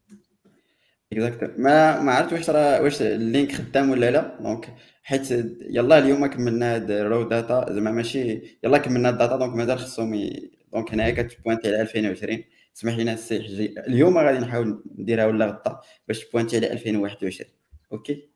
Exact 1.12 1.58
ما 1.58 2.00
ما 2.00 2.12
عرفت 2.12 2.32
واش 2.32 2.50
راه 2.50 2.82
واش 2.82 3.02
ال 3.02 3.12
link 3.12 3.52
خدام 3.52 3.90
ولا 3.90 4.10
لا. 4.10 4.38
donc 4.40 4.74
حيت 5.02 5.30
يلا 5.70 5.98
اليوم 5.98 6.26
كملنا 6.26 6.74
هاد 6.74 6.90
ال 6.90 6.98
raw 6.98 7.22
data. 7.22 7.72
زعما 7.72 7.90
ماشي 7.90 8.58
يلا 8.64 8.78
كملنا 8.78 9.08
ال 9.08 9.13
data. 9.13 9.36
donc 9.36 9.54
مازال 9.54 9.78
خصهم. 9.78 10.30
donc 10.72 10.92
هنايا 10.92 11.22
كتبوانتي 11.22 11.68
على 11.68 11.80
2020 11.80 12.44
سمح 12.74 12.96
لينا 12.96 13.12
السي 13.12 13.42
حجي. 13.42 13.74
اليوم 13.80 14.18
غادي 14.18 14.38
نحاول 14.38 14.82
نديرها 14.98 15.26
ولا 15.26 15.46
غدا 15.46 15.80
باش 16.08 16.24
تبوانتي 16.24 16.56
على 16.56 16.72
2021 16.72 17.50
okay 17.92 18.28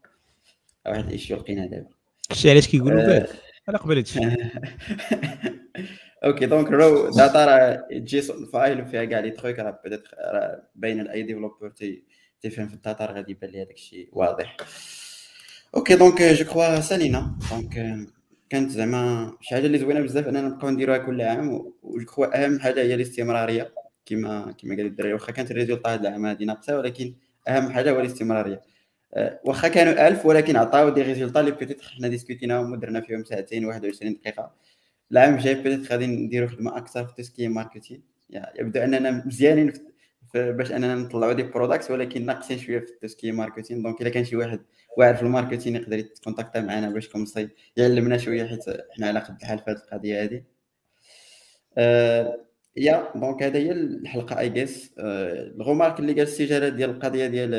واحد 0.86 1.04
ال 1.04 1.10
issue 1.10 1.36
لقينا 1.36 1.66
دابا. 1.66 1.88
شتي 2.32 2.50
علاش 2.50 2.68
كيقولوا 2.68 3.06
باه؟ 3.06 3.26
أنا 3.68 3.78
قبلت 3.78 4.20
okay 6.24 6.46
donc 6.46 6.70
raw 6.70 7.10
data 7.10 7.44
راه 7.44 7.88
JSON 7.92 8.46
file 8.46 8.80
وفيها 8.80 9.04
كاع 9.04 9.20
les 9.20 9.30
trucs 9.30 9.58
راه 9.58 9.80
بدات 9.84 10.02
راه 10.18 10.62
باين 10.74 11.02
لأي 11.02 11.22
developer 11.22 11.72
تيفهم 12.42 12.68
في 12.68 12.74
ال 12.74 12.80
data 12.80 13.04
راه 13.06 13.12
غادي 13.12 13.32
يبان 13.32 13.50
لي 13.50 13.62
هذاك 13.62 13.74
الشيء 13.74 14.08
واضح. 14.12 14.56
okay 15.76 15.96
donc 15.96 16.22
je 16.22 16.44
crois 16.44 16.80
سالينا 16.80 17.38
donc 17.50 18.06
كانت 18.50 18.70
زعما 18.70 19.32
شي 19.40 19.54
حاجة 19.54 19.66
اللي 19.66 19.78
زوينة 19.78 20.00
بزاف 20.00 20.28
أننا 20.28 20.40
نبقاو 20.40 20.70
نديروها 20.70 20.98
كل 20.98 21.22
عام 21.22 21.72
و 21.82 21.90
je 21.90 22.06
crois 22.06 22.44
أهم 22.44 22.60
حاجة 22.60 22.82
هي 22.82 22.94
الاستمرارية. 22.94 23.74
كما 24.06 24.54
كما 24.58 24.76
قال 24.76 24.86
الدراري 24.86 25.12
واخا 25.12 25.32
كانت 25.32 25.50
ال 25.50 25.55
résultat 25.55 25.94
هذا 25.94 26.08
العام 26.08 26.26
هذه 26.26 26.44
ناقصة 26.44 26.78
ولكن 26.78 27.14
أهم 27.48 27.70
حاجة 27.70 27.90
هو 27.90 28.00
الاستمرارية. 28.00 28.62
واخا 29.44 29.68
كانوا 29.68 30.08
1000 30.08 30.26
ولكن 30.26 30.56
عطاو 30.56 30.88
des 30.88 31.02
résultats 31.02 31.40
اللي 31.40 31.50
peut-être 31.50 31.82
حنا 31.82 32.08
ديسكوتيناهم 32.08 32.72
ودرنا 32.72 33.00
فيهم 33.00 33.24
ساعتين 33.24 33.64
21 33.64 34.14
دقيقة. 34.14 34.54
العام 35.12 35.34
الجاي 35.34 35.54
peut-être 35.54 35.92
غادي 35.92 36.06
نديرو 36.06 36.48
خدمة 36.48 36.76
أكثر 36.76 37.06
في 37.06 37.14
tout 37.14 37.29
ce 37.29 37.37
qui 37.37 37.48
marketing 37.48 38.02
يبدو 38.58 38.80
أننا 38.80 39.10
مزيانين 39.26 39.72
باش 40.34 40.72
أننا 40.72 40.94
نطلعوا 40.94 41.32
des 41.32 41.42
products 41.42 41.90
ولكن 41.90 42.26
ناقصين 42.26 42.58
شوية 42.58 42.78
في 42.78 42.90
ال 42.92 42.96
tout 42.96 43.12
ce 43.12 43.20
qui 43.20 43.32
marketing 43.32 43.82
donc 43.82 44.00
إلا 44.00 44.10
كان 44.10 44.24
شي 44.24 44.36
واحد 44.36 44.60
واعر 44.96 45.14
في 45.14 45.22
ال 45.22 45.28
marketing 45.28 45.76
يقدر 45.76 45.98
يتكونتاكتا 45.98 46.60
معنا 46.60 46.90
باش 46.90 47.08
comme 47.08 47.37
ça 47.37 47.48
يعلمنا 47.76 48.18
شوية 48.18 48.46
حيت 48.46 48.64
حنا 48.96 49.06
على 49.06 49.20
قد 49.20 49.36
الحال 49.40 49.58
في 49.58 49.70
هذه 49.70 49.76
القضية 49.76 50.22
هذه 50.22 50.42
يا 52.76 53.12
donc 53.14 53.42
هذا 53.42 53.58
هي 53.58 53.72
الحلقة 53.72 54.38
et 54.38 54.48
juste 54.48 54.94
la 54.98 55.19
remarque 55.19 56.00
اللي 56.00 56.12
قال 56.12 56.22
السي 56.22 56.44
جلال 56.44 56.76
ديال 56.76 56.90
القضية 56.90 57.26
ديال 57.26 57.50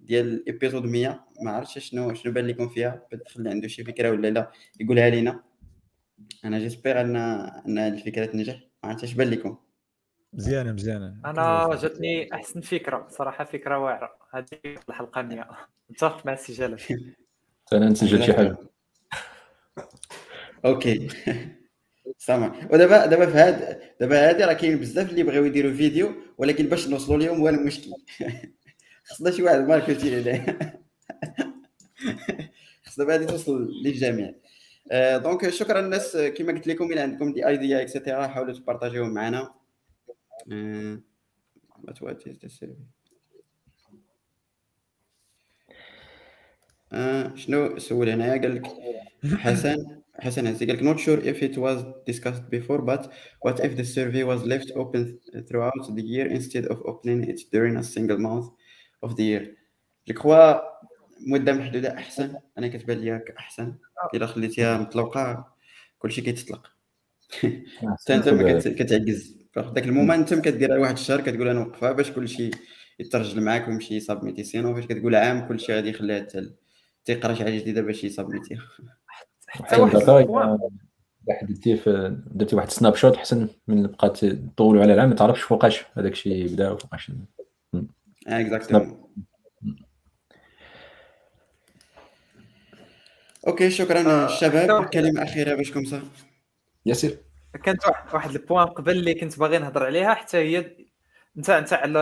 ديال 0.00 0.46
épisode 0.46 0.84
100 0.84 1.24
ما 1.42 1.50
عرفتش 1.50 1.78
شنو 1.78 2.14
شنو 2.14 2.32
بان 2.32 2.46
لكم 2.46 2.68
فيها؟ 2.68 3.06
خلي 3.26 3.50
عنده 3.50 3.68
شي 3.68 3.84
فكرة 3.84 4.10
ولا 4.10 4.28
لا؟ 4.28 4.50
يقولها 4.80 5.10
لينا. 5.10 5.42
أنا 6.44 6.58
j'espère 6.58 7.00
أن 7.00 7.16
أن 7.16 7.78
الفكرة 7.78 8.26
تنجح. 8.26 8.54
ما 8.84 8.90
عرفتش 8.90 9.12
بان 9.12 9.30
لكم. 9.30 9.56
مزيانة 10.34 10.72
مزيانة. 10.72 11.16
أنا 11.24 11.76
جاتني 11.82 12.34
أحسن 12.34 12.60
فكرة 12.60 13.06
صراحة 13.10 13.44
فكرة 13.44 13.78
واعرة. 13.78 14.10
هذه 14.32 14.78
الحلقة 14.88 15.22
100 15.22 15.48
متفق 15.90 16.26
مع 16.26 16.32
السي 16.32 16.52
جلال 16.52 16.80
أنا 17.72 17.88
نسجل 17.88 18.24
شي 18.24 18.32
حاجة. 18.32 18.56
okay. 20.64 21.08
سامع. 22.18 22.52
ودابا 22.70 23.06
دابا 23.06 23.26
في 23.26 23.38
هاد 23.38 23.80
دابا 24.00 24.28
هادي 24.28 24.44
راه 24.44 24.52
كاين 24.52 24.78
بزاف 24.78 25.10
اللي 25.10 25.22
بغاو 25.22 25.44
يديروا 25.44 25.72
فيديو 25.72 26.12
ولكن 26.38 26.66
باش 26.66 26.88
نوصلوا 26.88 27.18
لهم 27.18 27.40
هو 27.40 27.48
المشكل. 27.48 27.90
خصنا 29.06 29.30
شي 29.30 29.42
واحد 29.42 29.58
marketing 29.58 30.14
عليه 30.14 30.58
خص 32.84 32.98
دابا 32.98 33.14
هادي 33.14 33.24
توصل 33.24 33.68
للجميع. 33.84 34.34
donc 35.16 35.48
شكرا 35.48 35.80
الناس 35.80 36.16
كما 36.16 36.52
قلت 36.52 36.66
لكم 36.66 36.92
إلى 36.92 37.00
عندكم 37.00 37.32
des 37.32 37.46
idées 37.48 37.82
et 37.82 37.93
cetera 37.93 38.26
حاولوا 38.26 38.54
تبارطاجيوهم 38.54 39.14
معنا. 39.14 39.63
ما 40.46 41.92
تواتيز 41.94 42.44
ال 42.44 42.50
survey 42.50 42.84
شنو 47.34 47.78
سول 47.78 48.08
هنايا 48.08 48.40
قال 48.42 48.54
لك 48.54 48.66
حسن 49.38 50.00
حسن 50.14 50.46
هسي 50.46 50.66
قال 50.66 50.76
لك 50.76 50.96
not 50.96 51.00
sure 51.00 51.20
if 51.24 51.42
it 51.42 51.58
was 51.58 51.84
discussed 52.10 52.50
before 52.50 52.80
but 52.82 53.02
what 53.46 53.60
if 53.60 53.76
the 53.76 53.84
survey 53.84 54.22
was 54.22 54.44
left 54.44 54.70
open 54.76 55.18
throughout 55.48 55.84
the 55.96 56.02
year 56.02 56.26
instead 56.26 56.66
of 56.66 56.78
opening 56.84 57.24
it 57.30 57.40
during 57.52 57.76
a 57.76 57.84
single 57.84 58.18
month 58.18 58.46
of 59.02 59.16
the 59.16 59.24
year 59.24 59.56
جو 60.08 60.14
كخوا 60.14 60.74
مده 61.26 61.52
محدوده 61.52 61.94
احسن 61.94 62.36
أنا 62.58 62.68
كتبان 62.68 62.98
ليا 62.98 63.24
احسن 63.38 63.74
الا 64.14 64.26
خليتيها 64.26 64.78
مطلقه 64.78 65.54
كلشي 65.98 66.20
كيتطلق 66.20 66.70
حتى 67.76 68.14
انت 68.14 68.28
ما 68.28 68.60
كتعجز 68.60 69.43
فداك 69.54 69.84
المومنت 69.84 70.32
انت 70.32 70.44
كدير 70.44 70.78
واحد 70.78 70.92
الشهر 70.92 71.20
كتقول 71.20 71.48
أنا 71.48 71.60
نوقفها 71.60 71.92
باش 71.92 72.10
كلشي 72.10 72.50
يترجل 72.98 73.40
معاك 73.40 73.68
ويمشي 73.68 73.96
يسابميتي 73.96 74.44
sinon 74.44 74.74
فاش 74.74 74.86
كتقول 74.86 75.14
عام 75.14 75.48
كلشي 75.48 75.74
غادي 75.74 75.88
يخليها 75.88 76.20
حتى 76.20 76.50
تيقرا 77.04 77.34
شي 77.34 77.44
حاجة 77.44 77.58
جديدة 77.58 77.80
باش 77.82 78.04
يسابميتيها 78.04 78.62
حتى 79.48 79.80
واحد 79.80 80.58
درتي 81.48 81.76
في 81.76 82.16
درتي 82.26 82.56
واحد 82.56 82.70
snapshot 82.70 83.16
حسن 83.16 83.48
من 83.68 83.86
بقى 83.86 84.10
تطولوا 84.10 84.82
على 84.82 84.94
العام 84.94 85.08
ما 85.08 85.14
تعرفش 85.14 85.42
فوقاش. 85.42 85.84
هذاك 85.94 86.12
الشيء 86.12 86.52
بدأ 86.52 86.70
وفوقاش. 86.70 87.10
exactement 88.26 89.04
okay 93.46 93.70
شكرا 93.70 94.26
الشباب 94.26 94.84
كلمة 94.84 95.22
أخيرة 95.22 95.54
باش 95.54 95.72
comme 95.72 95.91
ça. 95.91 96.02
ياسر. 96.86 97.16
كانت 97.62 97.86
واحد 98.12 98.30
ال 98.30 98.36
point 98.36 98.66
قبل 98.66 98.92
اللي 98.92 99.14
كنت 99.14 99.38
باغي 99.38 99.58
نهضر 99.58 99.86
عليها 99.86 100.14
حتى 100.14 100.36
هي 100.38 100.76
انت 101.36 101.50
انت 101.50 101.72
على 101.72 101.98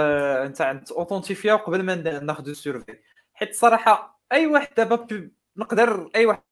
انت 0.46 0.92
اوثنتيفيا 0.92 1.54
قبل 1.54 1.82
ما 1.82 1.94
ناخذ 2.20 2.48
ال 2.48 2.55
survey 2.55 2.98
حيت 3.34 3.50
الصراحه 3.50 4.22
أي 4.32 4.46
واحد 4.46 4.68
دابا 4.76 5.30
نقدر 5.56 6.10
أي 6.16 6.26
واحد 6.26 6.42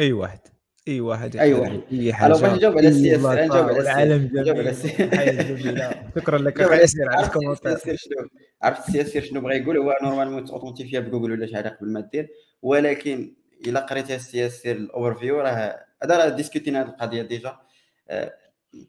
أي 0.00 0.12
واحد. 0.12 0.40
أي 0.88 1.00
واحد 1.00 1.36
أي 1.36 1.54
واحد. 1.54 1.82
اي 1.92 2.14
حاجة. 2.14 2.32
باش 2.32 2.44
نجاوب 2.44 2.78
على 2.78 2.88
ال 2.88 3.16
CS 3.16 3.20
نجاوب 3.20 3.68
على 3.68 3.80
العالم 3.80 4.30
نجاوب 4.34 4.58
على 4.58 4.72
جميل 5.44 5.84
شكرا 6.16 6.38
لك 6.38 6.60
على 6.60 6.80
ياسر 6.80 7.08
على 7.08 7.16
عرفت 7.16 7.36
ال 7.36 7.40
comment 7.40 7.68
ات. 7.68 7.76
ال 7.76 7.94
CS 7.94 8.00
شنو؟ 8.00 8.28
عرفت 8.62 8.88
ال 8.88 9.00
CSR 9.00 9.22
شنو 9.22 9.40
بغا 9.40 9.52
يقول؟ 9.52 9.76
هو 9.76 9.96
normalement 10.02 10.44
تاوثنتيفيا 10.44 11.00
بجوجل 11.00 11.32
ولا 11.32 11.46
شي 11.46 11.56
حاجة 11.56 11.68
قبل 11.68 11.92
ما 11.92 12.00
دير. 12.00 12.28
ولكن 12.62 13.34
إلا 13.66 13.80
قريت 13.80 14.10
ال 14.10 14.46
CS 14.46 14.66
ال 14.66 15.14
overview 15.14 15.40
راه 15.40 15.86
هذا 16.06 16.16
راه 16.24 16.28
ديسكوتينا 16.28 16.82
هذه 16.82 16.88
القضية 16.88 17.22
déjà. 17.22 17.56
آه، 18.08 18.34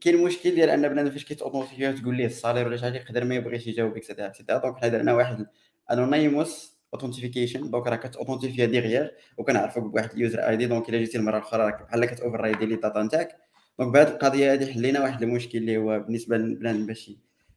كاين 0.01 0.23
مشكل 0.23 0.55
ديال 0.55 0.69
أن 0.69 0.89
بنادم 0.89 1.11
فاش 1.11 1.25
كيتاوثنتيفيا 1.25 1.91
تقول 1.91 2.17
ليه 2.17 2.25
ال 2.25 2.30
salaire 2.31 2.67
ولا 2.67 2.77
شي 2.77 2.83
حاجة 2.83 2.97
يقدر 2.97 3.23
ما 3.23 3.35
يبغيش 3.35 3.67
يجاوبك 3.67 3.97
et 3.97 4.05
cetera 4.05 4.27
et 4.27 4.35
cetera 4.35 4.57
donc 4.57 4.77
حنا 4.77 4.87
درنا 4.87 5.13
واحد 5.13 5.47
anonymous 5.91 6.77
authentification 6.93 7.71
donc 7.71 7.87
راه 7.87 7.95
كتاوثنتيفيا 7.95 8.65
derrière 8.65 9.15
وكنعرفوك 9.37 9.83
بواحد 9.83 10.11
ال 10.11 10.39
user 10.39 10.57
ID 10.57 10.65
donc 10.65 10.89
إلا 10.89 10.97
جيتي 10.97 11.17
المرة 11.17 11.37
الأخرى 11.37 11.65
راك 11.65 11.83
بحال 11.83 12.05
كتوفر 12.05 12.41
رايدي 12.41 12.65
les 12.65 12.75
data 12.75 13.03
نتاعك. 13.03 13.37
donc 13.79 13.93
بهذه 13.93 14.07
القضية 14.07 14.53
هذه 14.53 14.73
حلينا 14.73 15.01
واحد 15.01 15.23
المشكل 15.23 15.57
اللي 15.57 15.77
هو 15.77 15.99
بالنسبة 15.99 16.37
لل 16.37 16.53
plan 16.53 16.85
باش 16.85 17.11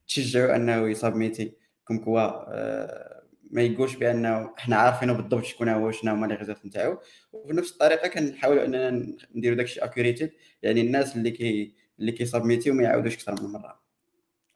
تشجعوا 0.08 0.56
أنه 0.56 0.88
يسابميتي. 0.88 1.52
Comme 1.84 1.98
quoi 1.98 2.20
آه، 2.20 3.09
ما 3.50 3.62
يقولش 3.62 3.96
بأنه 3.96 4.54
إحنا 4.58 4.76
عارفينه 4.76 5.12
بالضبط 5.12 5.44
شكون 5.44 5.68
هو 5.68 5.90
شنو 5.90 6.12
هما 6.12 6.26
les 6.26 6.34
résultats 6.34 6.66
نتاعو. 6.66 6.98
وبنفس 7.32 7.72
الطريقة 7.72 8.08
كنحاولوا 8.08 8.64
أننا 8.64 9.16
نديروا 9.34 9.56
داكشي 9.56 9.80
accurate 9.80 10.30
يعني 10.62 10.80
الناس 10.80 11.16
اللي 11.16 11.30
كي 11.30 11.74
اللي 11.98 12.12
كيسابميتيو 12.12 12.74
ما 12.74 12.82
يعاودوش 12.82 13.14
أكثر 13.14 13.42
من 13.42 13.52
مرة. 13.52 13.80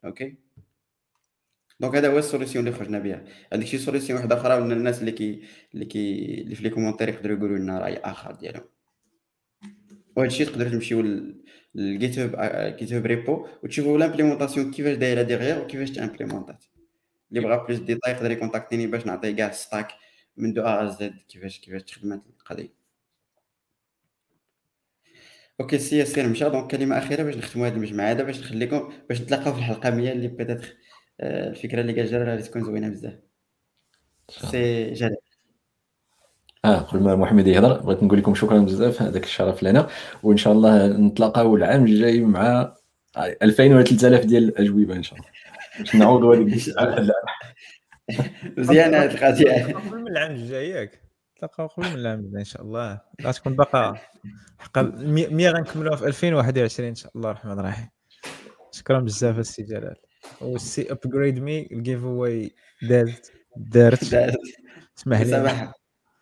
Okay؟ 0.05 0.34
donc 1.81 1.97
هذا 1.97 2.08
هو 2.12 2.18
ال 2.18 2.24
solution 2.24 2.66
اللي 2.66 2.78
خرجنا 2.78 2.98
بها 2.98 3.24
عندك 3.52 3.66
شي 3.66 3.78
solution 3.78 4.18
واحدة 4.18 4.36
أخرى 4.36 4.60
من 4.60 4.73
الناس 4.73 5.00
اللي 5.00 5.12
كي 5.12 5.42
اللي 5.74 5.84
كي 5.84 6.24
اللي 6.42 6.55
في 6.55 6.62
les 6.62 6.70
commentaires 6.70 7.08
يقدروا 7.08 7.36
يقولوا 7.36 7.58
لنا 7.58 7.78
رأي 7.78 7.97
آخر 7.97 8.34
ديالهم. 8.34 8.64
وهذا 10.16 10.28
الشيء 10.28 10.47
تقدروا 10.47 10.70
تمشيو 10.70 11.02
لل 11.74 11.85
GitHub 11.85 12.18
GitHub 12.18 13.07
repo 13.07 13.47
وتشوفوا 13.62 13.98
l'implémentation 13.99 14.70
كيفاش 14.70 14.97
دايرة 14.97 15.23
derrière 15.23 15.65
وكيفاش 15.64 15.90
تامبليمونطات 15.90 16.64
اللي 17.36 17.48
بغى 17.48 17.64
plus 17.66 17.78
détails 17.78 18.12
يقدر 18.12 18.30
يكونتاكتيني 18.30 18.86
باش 18.86 19.06
نعطيه 19.06 19.30
كاع 19.36 19.50
stack 19.50 19.89
من 20.36 20.52
de 20.52 20.62
A 20.62 20.86
à 20.86 21.00
Z 21.00 21.15
كيفاش 21.28 21.60
كيفاش 21.60 21.82
تخدمات 21.82 22.22
القضية. 22.40 22.68
okay 25.60 25.78
CS 25.78 26.18
مشى. 26.18 26.44
donc 26.50 26.70
كلمة 26.70 26.98
أخيرة 26.98 27.22
باش 27.22 27.36
نختموا 27.36 27.66
هذا 27.66 27.74
المجمع 27.76 28.10
هذا 28.10 28.22
باش 28.22 28.40
نخليكم 28.40 28.92
باش 29.08 29.20
نتلاقاو 29.20 29.52
في 29.52 29.58
الحلقة 29.58 29.90
100 29.90 30.12
اللي 30.12 30.28
peut-être 30.28 30.76
آه، 31.20 31.48
الفكرة 31.50 31.80
اللي 31.80 31.92
قال 31.92 32.06
جلال 32.06 32.28
غادي 32.28 32.42
تكون 32.42 32.64
زوينة 32.64 32.88
بزاف. 32.88 33.14
سي 34.30 34.92
جلال 34.92 35.16
آه 36.64 36.78
قبل 36.78 37.02
ما 37.02 37.16
محمد 37.16 37.46
يهضر 37.46 37.80
بغيت 37.82 38.02
نقول 38.02 38.18
لكم 38.18 38.34
شكرا 38.34 38.58
بزاف 38.58 39.02
هذاك 39.02 39.24
الشرف 39.24 39.62
لنا. 39.62 39.88
وإن 40.22 40.36
شاء 40.36 40.52
الله 40.52 40.86
نتلاقاو 40.88 41.56
العام 41.56 41.84
الجاي 41.84 42.20
مع 42.20 42.74
2000 43.18 43.74
ولا 43.74 43.82
3000 43.84 44.24
ديال 44.24 44.48
الأجوبة 44.48 44.96
إن 44.96 45.02
شاء 45.02 45.18
الله. 45.18 45.43
باش 45.78 45.94
نعوضوا 45.94 46.36
هذيك 46.36 46.47
مزيانه 48.59 49.05
القضية. 49.05 49.75
قبل 49.75 49.99
من 49.99 50.09
العام 50.09 50.31
الجاي 50.31 50.70
ياك. 50.70 51.03
تلقاو 51.41 51.67
قبل 51.67 51.89
من 51.89 51.94
العام 51.94 52.20
الجاي 52.20 52.41
إن 52.41 52.44
شاء 52.44 52.62
الله. 52.62 53.01
غتكون 53.23 53.57
باقا 53.57 53.99
حق 54.59 54.78
100 54.78 55.51
غنكملوها 55.51 55.97
في 55.97 56.07
2021 56.07 56.89
إن 56.89 56.94
شاء 56.94 57.12
الله 57.17 57.31
الرحمن 57.31 57.59
الرحيم. 57.59 57.89
شكرا 58.73 59.01
بزاف 59.01 59.39
السي 59.39 59.62
جلال. 59.62 59.97
والسي 60.41 60.93
upgrade 60.92 61.39
me 61.39 61.68
ال 61.73 62.05
giveaway 62.05 62.55
دارت 62.83 63.33
دارت 63.57 64.03
اسمح 64.99 65.20
لي. 65.20 65.73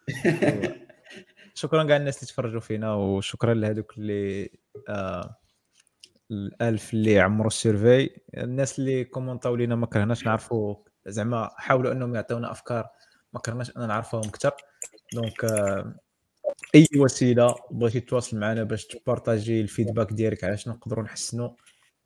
شكرا 1.55 1.85
كاع 1.85 1.97
الناس 1.97 2.17
اللي 2.17 2.27
تفرجوا 2.27 2.61
فينا 2.61 2.95
وشكرا 2.95 3.55
لهذوك 3.55 3.99
اللي 3.99 4.51
آه 4.89 5.37
الألف 6.33 6.95
اللي 6.95 7.21
عمروا 7.21 7.47
ال 7.47 7.55
survey. 7.55 8.11
الناس 8.37 8.79
اللي 8.79 9.05
كومونطاو 9.05 9.57
لينا 9.57 9.75
ما 9.77 9.87
كرهناش 9.87 10.27
نعرفوا 10.27 10.77
زعما 11.07 11.51
حاولوا 11.57 11.93
أنهم 11.93 12.15
يعطيونا 12.15 12.51
أفكار 12.51 12.89
ما 13.33 13.41
كرهناش 13.41 13.77
أن 13.77 13.89
نعرفوهم 13.89 14.29
أكثر 14.29 14.53
donc 15.13 15.45
آه 15.45 15.95
أي 16.75 16.87
وسيلة 16.97 17.55
بغيتي 17.71 18.01
تواصل 18.01 18.39
معنا 18.39 18.63
باش 18.65 18.87
تبارطاجي 18.87 19.61
ال 19.61 19.67
feedback 19.67 20.13
ديالك 20.13 20.45
على 20.45 20.57
شنو 20.57 20.75
نقدروا 20.75 21.05
نحسنوا 21.05 21.51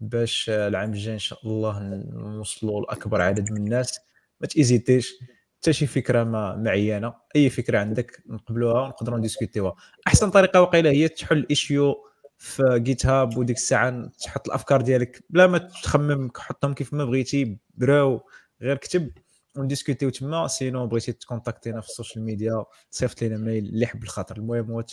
باش 0.00 0.50
العام 0.50 0.90
الجاي 0.92 1.14
إن 1.14 1.18
شاء 1.18 1.38
الله 1.46 1.80
نوصلوا 2.14 2.80
لأكبر 2.80 3.20
عدد 3.22 3.52
من 3.52 3.56
الناس. 3.56 4.00
ما 4.40 4.46
تيزيتيش 4.46 5.14
حتى 5.58 5.72
شي 5.72 5.86
فكرة 5.86 6.24
ما 6.24 6.56
معينة. 6.56 7.14
أي 7.36 7.50
فكرة 7.50 7.78
عندك 7.78 8.22
نقبلوها 8.26 8.82
ونقدروا 8.82 9.18
نديسكوتيوها. 9.18 9.74
أحسن 10.06 10.30
طريقة 10.30 10.62
وقيلة 10.62 10.90
هي 10.90 11.08
تحل 11.08 11.38
ال 11.38 11.48
issue 11.48 11.94
في 12.38 12.62
GitHub 12.76 13.36
وديك 13.36 13.56
الساعة 13.56 14.10
تحط 14.20 14.48
الأفكار 14.48 14.80
ديالك 14.80 15.24
بلا 15.30 15.46
ما 15.46 15.58
تخمم 15.58 16.30
حطهم 16.36 16.74
كيف 16.74 16.94
ما 16.94 17.04
بغيتي 17.04 17.58
براو 17.74 18.20
غير 18.62 18.76
كتب 18.76 19.10
ونديسكوتيو 19.56 20.10
تما 20.10 20.46
sinon 20.46 20.86
بغيتي 20.86 21.12
تكونتاكتينا 21.12 21.80
في 21.80 21.88
ال 21.88 21.94
social 21.94 22.24
media 22.24 22.64
صيفط 22.90 23.22
لينا 23.22 23.36
mail 23.36 23.64
اللي 23.64 23.82
يحب 23.82 24.02
الخاطر. 24.02 24.36
المهم 24.36 24.70
هو 24.70 24.84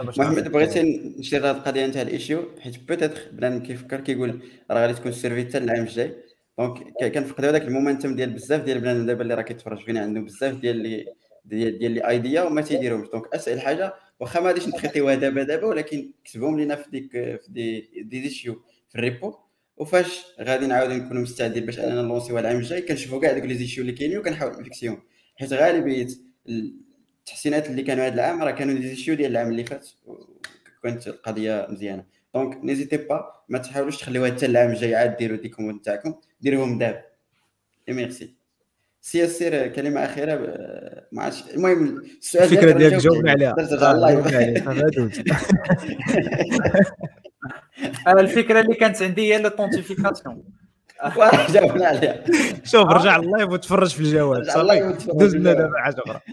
محمد 0.00 0.48
بغيتي 0.48 0.82
نشير 1.18 1.50
هذه 1.50 1.56
القضية 1.56 1.86
نتاع 1.86 2.02
ال 2.02 2.09
issue 2.09 2.44
حيت 2.60 2.88
peut-être 2.88 3.20
بنادم 3.32 3.62
كيفكر 3.62 4.00
كيقول 4.00 4.42
راه 4.70 4.80
غادي 4.86 4.94
تكون 4.94 5.12
survey 5.12 5.48
حتى 5.48 5.58
العام 5.58 5.82
الجاي. 5.82 6.16
donc 6.58 7.14
كنفقدوا 7.14 7.50
هذاك 7.50 7.62
ال 7.62 7.68
momentum 7.68 8.16
ديال 8.16 8.30
بزاف 8.30 8.62
ديال 8.62 8.80
بنادم 8.80 9.06
دابا 9.06 9.22
اللي 9.22 9.34
راه 9.34 9.42
كيتفرج 9.42 9.84
فينا 9.84 10.00
عندهم 10.00 10.24
بزاف 10.24 10.54
ديال 10.54 10.76
اللي 10.76 11.06
ديال 11.44 11.78
ديال 11.78 11.92
les 11.92 12.08
idées 12.08 12.42
وما 12.42 12.62
تيديروهمش 12.62 13.08
donc 13.08 13.34
أسهل 13.34 13.60
حاجة 13.60 13.94
واخا 14.20 14.40
ما 14.40 14.46
غاديش 14.46 14.68
نتريتيوها 14.68 15.14
دابا 15.14 15.42
دابا 15.42 15.66
ولكن 15.66 16.12
كتبهم 16.24 16.58
لينا 16.58 16.76
في 16.76 16.90
ديك 16.90 17.12
في 17.12 17.46
دي 17.48 17.80
دي 18.02 18.30
في 18.30 18.58
ال 18.94 19.01
repo. 19.01 19.34
وفاش 19.76 20.24
غادي 20.40 20.66
نعاودو 20.66 20.94
نكونوا 20.94 21.22
مستعدين 21.22 21.66
باش 21.66 21.78
اننا 21.78 22.02
نلونسيو 22.02 22.38
العام 22.38 22.56
الجاي 22.56 22.82
كنشوفوا 22.82 23.20
كاع 23.20 23.32
دوك 23.32 23.44
les 23.44 23.54
issues 23.54 23.82
اللي 23.82 23.92
كاينين 23.92 24.18
وكنحاولوا 24.18 24.60
نفيكسيهم. 24.60 25.02
حيت 25.36 25.52
غالبية 25.52 26.06
التحسينات 26.48 27.70
اللي 27.70 27.82
كانوا 27.82 28.06
هذا 28.06 28.14
العام 28.14 28.42
راه 28.42 28.50
كانوا 28.50 28.80
issues 28.80 29.14
ديال 29.14 29.30
العام 29.30 29.48
اللي 29.48 29.64
فات 29.64 29.88
وكانت 30.06 31.08
القضية 31.08 31.66
مزيانة. 31.70 32.04
donc 32.34 32.64
n'hésitez 32.64 32.96
pas 32.96 33.44
ما 33.48 33.58
تحاولوش 33.58 33.96
تخليوها 33.96 34.30
حتى 34.30 34.46
العام 34.46 34.70
الجاي 34.70 34.94
عاد 34.94 35.16
ديروا 35.16 35.36
des 35.36 35.48
comments 35.48 35.84
تاعكم. 35.84 36.14
ديروهم 36.40 36.78
دابا. 36.78 37.02
ميرسي 37.88 38.34
سي 39.02 39.26
سير 39.26 39.68
كلمة 39.68 40.04
أخيرة 40.04 40.36
ما 41.12 41.22
عرفتش 41.22 41.54
المهم 41.54 41.98
السؤال 41.98 42.44
الفكرة 42.44 42.72
ديالك 42.72 42.94
جاوبنا 42.94 43.30
عليها. 43.30 43.54
أنا 48.06 48.20
الفكرة 48.20 48.60
اللي 48.60 48.74
كانت 48.74 49.02
عندي 49.02 49.34
هي 49.34 49.42
l'authentification 49.42 50.44
جاوبنا 51.50 51.86
عليها. 51.86 52.24
شوف 52.64 52.88
رجع 52.88 53.16
ال 53.16 53.22
live 53.22 53.48
وتفرج 53.48 53.94
في 53.94 54.00
الجواب 54.00 54.44
صافي. 54.44 55.12
دوزنا 55.12 55.52
دابا 55.52 55.78
حاجة 55.78 56.02
أخرى. 56.06 56.20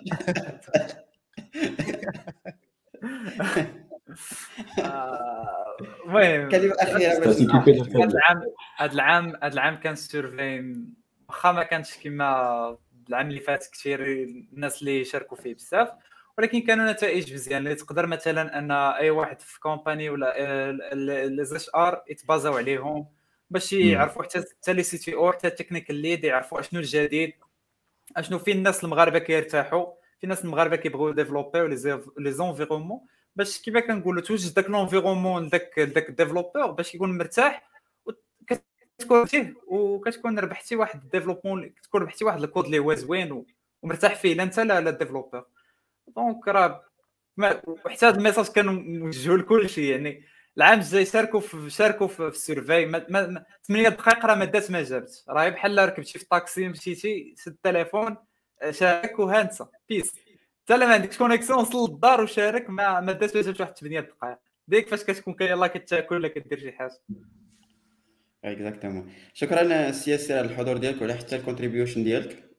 المهم 6.05 6.49
كلمة 6.49 6.75
أخيرة 6.79 8.05
هذا 8.05 8.11
العام 8.11 8.41
هذا 8.77 8.93
العام 8.93 9.33
هذا 9.43 9.53
العام 9.53 9.75
كان 9.75 9.95
survey 9.95 10.75
واخا 11.29 11.51
ما 11.51 11.63
كانش 11.63 11.97
كما 11.97 12.77
العام 13.09 13.29
اللي 13.29 13.39
فات 13.39 13.67
كثير 13.73 14.03
الناس 14.03 14.81
اللي 14.81 15.05
شاركوا 15.05 15.37
فيه 15.37 15.55
بزاف 15.55 15.89
ولكن 16.37 16.61
كانوا 16.61 16.91
نتائج 16.91 17.33
مزيان. 17.33 17.57
اللي 17.57 17.75
تقدر 17.75 18.05
مثلا 18.05 18.59
أن 18.59 18.71
أي 18.71 19.09
واحد 19.09 19.41
في 19.41 19.59
company 19.59 20.09
ولا 20.09 20.71
les 21.27 21.69
HR 21.75 22.03
يتبازاو 22.09 22.57
عليهم 22.57 23.07
باش 23.49 23.73
يعرفوا 23.73 24.23
حتى 24.23 24.73
les 24.73 24.97
CTO 24.97 25.33
حتى 25.33 25.47
ال 25.47 25.52
technical 25.52 25.95
lead 25.95 26.23
يعرفوا 26.23 26.59
أشنو 26.59 26.79
الجديد 26.79 27.33
أشنو 28.17 28.39
فين 28.39 28.57
الناس 28.57 28.83
المغاربة 28.83 29.19
كيرتاحوا 29.19 29.85
في 30.21 30.27
ناس 30.27 30.45
المغاربة 30.45 30.75
كيبغيو 30.75 31.11
ديفلوبيو 31.11 31.65
les 32.17 32.31
environnements 32.31 33.01
باش 33.35 33.61
كيما 33.61 33.79
كنقولوا 33.79 34.21
توجد 34.21 34.53
داك 34.53 34.69
l'environnement 34.69 35.45
لذاك 35.45 35.79
داك 35.79 36.09
ال 36.09 36.15
développeur 36.15 36.71
باش 36.71 36.95
يكون 36.95 37.17
مرتاح 37.17 37.68
كتكون 38.99 39.25
فيه 39.25 39.53
وكتكون 39.67 40.39
ربحتي 40.39 40.75
واحد 40.75 41.01
ال 41.03 41.08
développement 41.08 41.69
كتكون 41.69 42.01
ربحتي 42.01 42.25
واحد 42.25 42.43
الكود 42.43 42.65
اللي 42.65 42.79
هو 42.79 42.93
زوين 42.93 43.45
ومرتاح 43.83 44.15
فيه 44.15 44.33
لا 44.33 44.43
انت 44.43 44.59
لا 44.59 44.81
لا 44.81 44.89
ال 44.89 44.94
développeur 44.94 45.45
donc 46.15 46.47
راه 46.47 46.83
حتى 47.87 48.05
هذا 48.05 48.17
ال 48.17 48.21
message 48.21 48.45
كنوجهوا 48.47 49.37
لكل 49.37 49.69
شيء 49.69 49.91
يعني 49.91 50.23
العام 50.57 50.79
الجاي 50.79 51.05
شاركوا 51.05 51.39
في 51.39 51.69
شاركوا 51.69 52.07
في 52.07 52.27
ال 52.27 52.38
survey 52.38 53.03
8 53.67 53.89
دقائق 53.89 54.25
راه 54.25 54.35
ما 54.35 54.45
دات 54.45 54.71
ما 54.71 54.83
جابت. 54.83 55.23
راه 55.29 55.49
بحال 55.49 55.77
ركبتي 55.77 56.19
في 56.19 56.25
طاكسي 56.25 56.67
مشيتي 56.67 57.35
شد 57.37 57.51
التليفون 57.51 58.17
شارك 58.69 59.19
وها 59.19 59.49
بيس 59.89 60.15
حتى 60.63 60.77
ما 60.77 60.93
عندكش 60.93 61.17
connexion 61.17 61.59
وصل 61.59 61.91
للدار 61.91 62.21
وشارك 62.21 62.69
ما 62.69 62.99
ما 62.99 63.11
دات 63.11 63.35
ما 63.35 63.41
جابت 63.41 63.61
واحد 63.61 63.77
8 63.77 63.99
دقائق. 63.99 64.37
ديك 64.67 64.87
فاش 64.87 65.03
كتكون 65.03 65.35
يلاه 65.41 65.67
كتاكل 65.67 66.15
ولا 66.15 66.27
كدير 66.27 66.59
شي 66.59 66.71
حاجة. 66.71 67.01
exactement 68.43 69.11
شكرا 69.33 69.91
سي 69.91 70.15
اس 70.15 70.31
على 70.31 70.47
الحضور 70.47 70.77
ديالك 70.77 71.01
وعلى 71.01 71.13
حتى 71.13 71.35
ال 71.35 71.41
contribution 71.41 72.03
ديالك. 72.03 72.49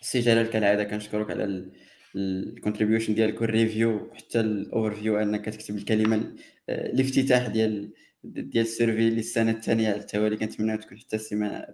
سي 0.00 0.20
جلال 0.20 0.50
كالعادة 0.50 0.84
كنشكرك 0.84 1.30
على 1.30 1.70
ال 2.16 2.24
contribution 2.24 3.14
ديالك 3.14 3.40
وال 3.40 3.59
review 3.59 4.14
حتى 4.14 4.40
ال 4.40 4.94
overview 4.94 5.18
أنك 5.18 5.44
تكتب 5.44 5.76
الكلمة 5.76 6.34
الافتتاح 6.68 7.46
ديال 7.46 7.92
ديال 8.24 8.64
ال 8.64 8.71
survey 8.71 9.10
للسنة 9.10 9.50
الثانية 9.50 9.88
على 9.88 10.00
التوالي 10.00 10.36
كنتمنى 10.36 10.78
تكون 10.78 10.98
حتى 10.98 11.16
السيمانة 11.16 11.66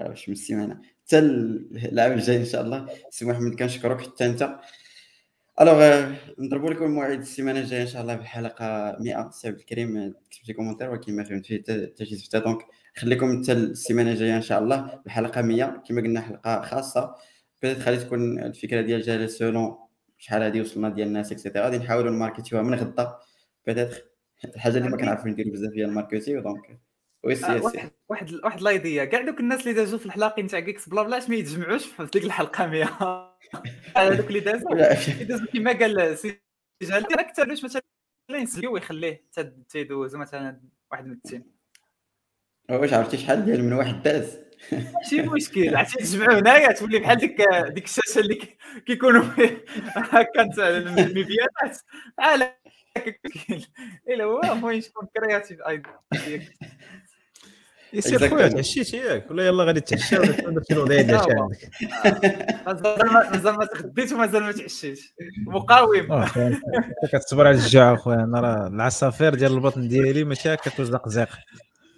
واش 0.00 0.28
من 0.28 0.34
السيمانة. 0.34 0.82
حتى 1.06 1.18
العام 1.18 2.12
الجاي 2.12 2.36
إن 2.36 2.44
شاء 2.44 2.62
الله. 2.62 2.88
سي 3.10 3.24
محمد 3.24 3.54
كنشكرك. 3.58 4.00
حتى 4.00 4.26
أنت. 4.26 4.58
alors 5.60 6.12
نضربوا 6.38 6.70
لكم 6.70 6.90
موعد 6.90 7.18
السيمانة 7.20 7.60
الجاية 7.60 7.82
إن 7.82 7.86
شاء 7.86 8.02
الله 8.02 8.14
بحلقة 8.14 8.96
100 9.00 9.30
سي 9.30 9.48
عبد 9.48 9.58
الكريم 9.58 10.14
كتب 10.30 10.48
لي 10.48 10.54
commentaire 10.54 10.90
ولكن 10.90 11.16
ما 11.16 11.24
فهمت 11.24 11.46
فيه 11.46 11.58
حتى 11.58 12.06
شي 12.06 12.16
زفته. 12.16 12.38
donc 12.38 12.58
خليكم 12.96 13.42
حتى 13.42 13.52
السيمانة 13.52 14.12
الجاية 14.12 14.36
إن 14.36 14.42
شاء 14.42 14.62
الله 14.62 15.00
بحلقة 15.06 15.42
100 15.42 15.82
كما 15.88 16.00
قلنا 16.00 16.20
حلقة 16.20 16.62
خاصة. 16.62 17.14
بدات 17.62 17.78
خلي 17.78 17.96
تكون 17.96 18.38
الفكرة 18.38 18.80
ديال 18.80 19.02
جاله 19.02 19.26
سولون 19.26 19.76
شحال 20.18 20.42
هادي 20.42 20.60
وصلنا 20.60 20.88
ديال 20.88 21.08
الناس 21.08 21.32
et 21.32 21.40
cetera 21.40 21.64
غادي 21.64 21.78
نحاولوا 21.78 22.10
نماركتيوها 22.10 22.62
من 22.62 22.74
غدا. 22.74 23.18
بدات 23.66 24.12
الحاجة 24.44 24.78
اللي 24.78 24.88
ما 24.88 24.96
كنعرفوا 24.96 25.30
نديروا 25.30 25.52
بزاف 25.52 25.72
هي 25.74 25.84
ال 25.84 25.90
marketing 25.90 26.42
donc 26.42 26.80
oui 27.24 27.34
سي 27.34 27.46
آه، 27.46 27.62
واحد 27.62 27.90
واحد 28.08 28.34
واحد 28.44 28.60
l'idée 28.60 29.04
كاع 29.04 29.20
دوك 29.20 29.40
الناس 29.40 29.60
اللي 29.60 29.72
دازوا 29.72 29.98
في 29.98 30.06
الحلاقين 30.06 30.46
تاع 30.46 30.60
GeeksBlaBla 30.60 31.28
ما 31.28 31.34
يتجمعوش 31.34 31.86
في 31.86 32.08
ديك 32.12 32.24
الحلقة 32.24 32.66
100 32.66 33.31
هذوك 33.96 34.26
اللي 34.28 34.40
دازوا 34.40 34.72
اللي 34.72 35.24
دازوا 35.24 35.46
كما 35.46 35.72
قال 35.72 36.18
سي 36.18 36.42
جلال 36.82 37.06
ما 37.16 37.22
كتبوش 37.22 37.64
مثلا 37.64 37.82
ينسجلوا 38.30 38.72
ويخليه 38.72 39.24
حتى 39.32 39.52
تيدوز 39.68 40.16
مثلا 40.16 40.60
واحد 40.90 41.06
من 41.06 41.12
التيم 41.12 41.52
واش 42.70 42.92
عرفتي 42.92 43.16
شحال 43.16 43.44
ديال 43.44 43.64
من 43.64 43.72
واحد 43.72 44.02
داز. 44.02 44.38
ماشي 44.72 45.22
مشكل 45.22 45.76
عرفتي 45.76 46.04
تجمعوا 46.04 46.38
هنايا 46.40 46.72
تولي 46.72 46.98
بحال 46.98 47.18
ديك 47.18 47.36
ديك 47.68 47.84
الشاشة 47.84 48.18
اللي 48.18 48.38
كيكونوا 48.86 49.22
هكا 49.96 50.48
تاع 50.56 50.68
الميبيانات 50.68 51.78
بحال 52.18 52.48
إلا 54.08 54.24
هو 54.24 54.40
المهم 54.42 54.80
شكون 54.80 55.08
كرياتيف 55.16 55.60
ايديا 55.60 56.00
يصير 57.94 58.28
خويا 58.28 58.48
تعشيت 58.48 58.94
ياك. 58.94 59.30
ولا 59.30 59.46
يلا 59.46 59.64
غادي 59.64 59.80
تعشى 59.80 60.18
ولا 60.18 60.62
الوضعيه 60.70 61.02
ديال 61.02 61.18
عندك. 61.40 61.70
مازال 63.32 63.54
ما 63.56 63.64
تغديت 63.64 64.12
ومازال 64.12 64.42
ما 64.42 64.52
تعشيتش 64.52 65.14
مقاوم. 65.46 66.24
كتصبر 67.12 67.46
على 67.46 67.56
الجوع 67.56 67.94
اخويا 67.94 68.16
أنا 68.16 68.40
راه 68.40 68.66
العصافير 68.66 69.34
ديال 69.34 69.52
البطن 69.52 69.88
ديالي 69.88 70.24
ماشي 70.24 70.54
هكا 70.54 70.70
توزق 70.70 71.08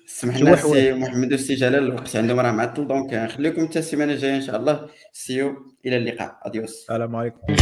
سمح 0.06 0.36
لنا 0.36 0.56
سي 0.56 0.92
محمد 0.92 1.32
وسي 1.32 1.55
جلال 1.55 1.84
الوقت 1.84 2.16
عندهم 2.16 2.40
راه 2.40 2.50
معطل 2.52 2.89
donc 2.89 3.15
نخليكم 3.14 3.66
حتى 3.66 3.78
السيمانة 3.78 4.12
الجاية 4.12 4.36
إن 4.36 4.40
شاء 4.42 4.56
الله. 4.56 4.89
see 5.12 5.34
you 5.34 5.57
إلى 5.86 5.97
اللقاء. 5.97 6.39
adiós 6.42 6.70
السلام 6.81 7.16
عليكم. 7.16 7.55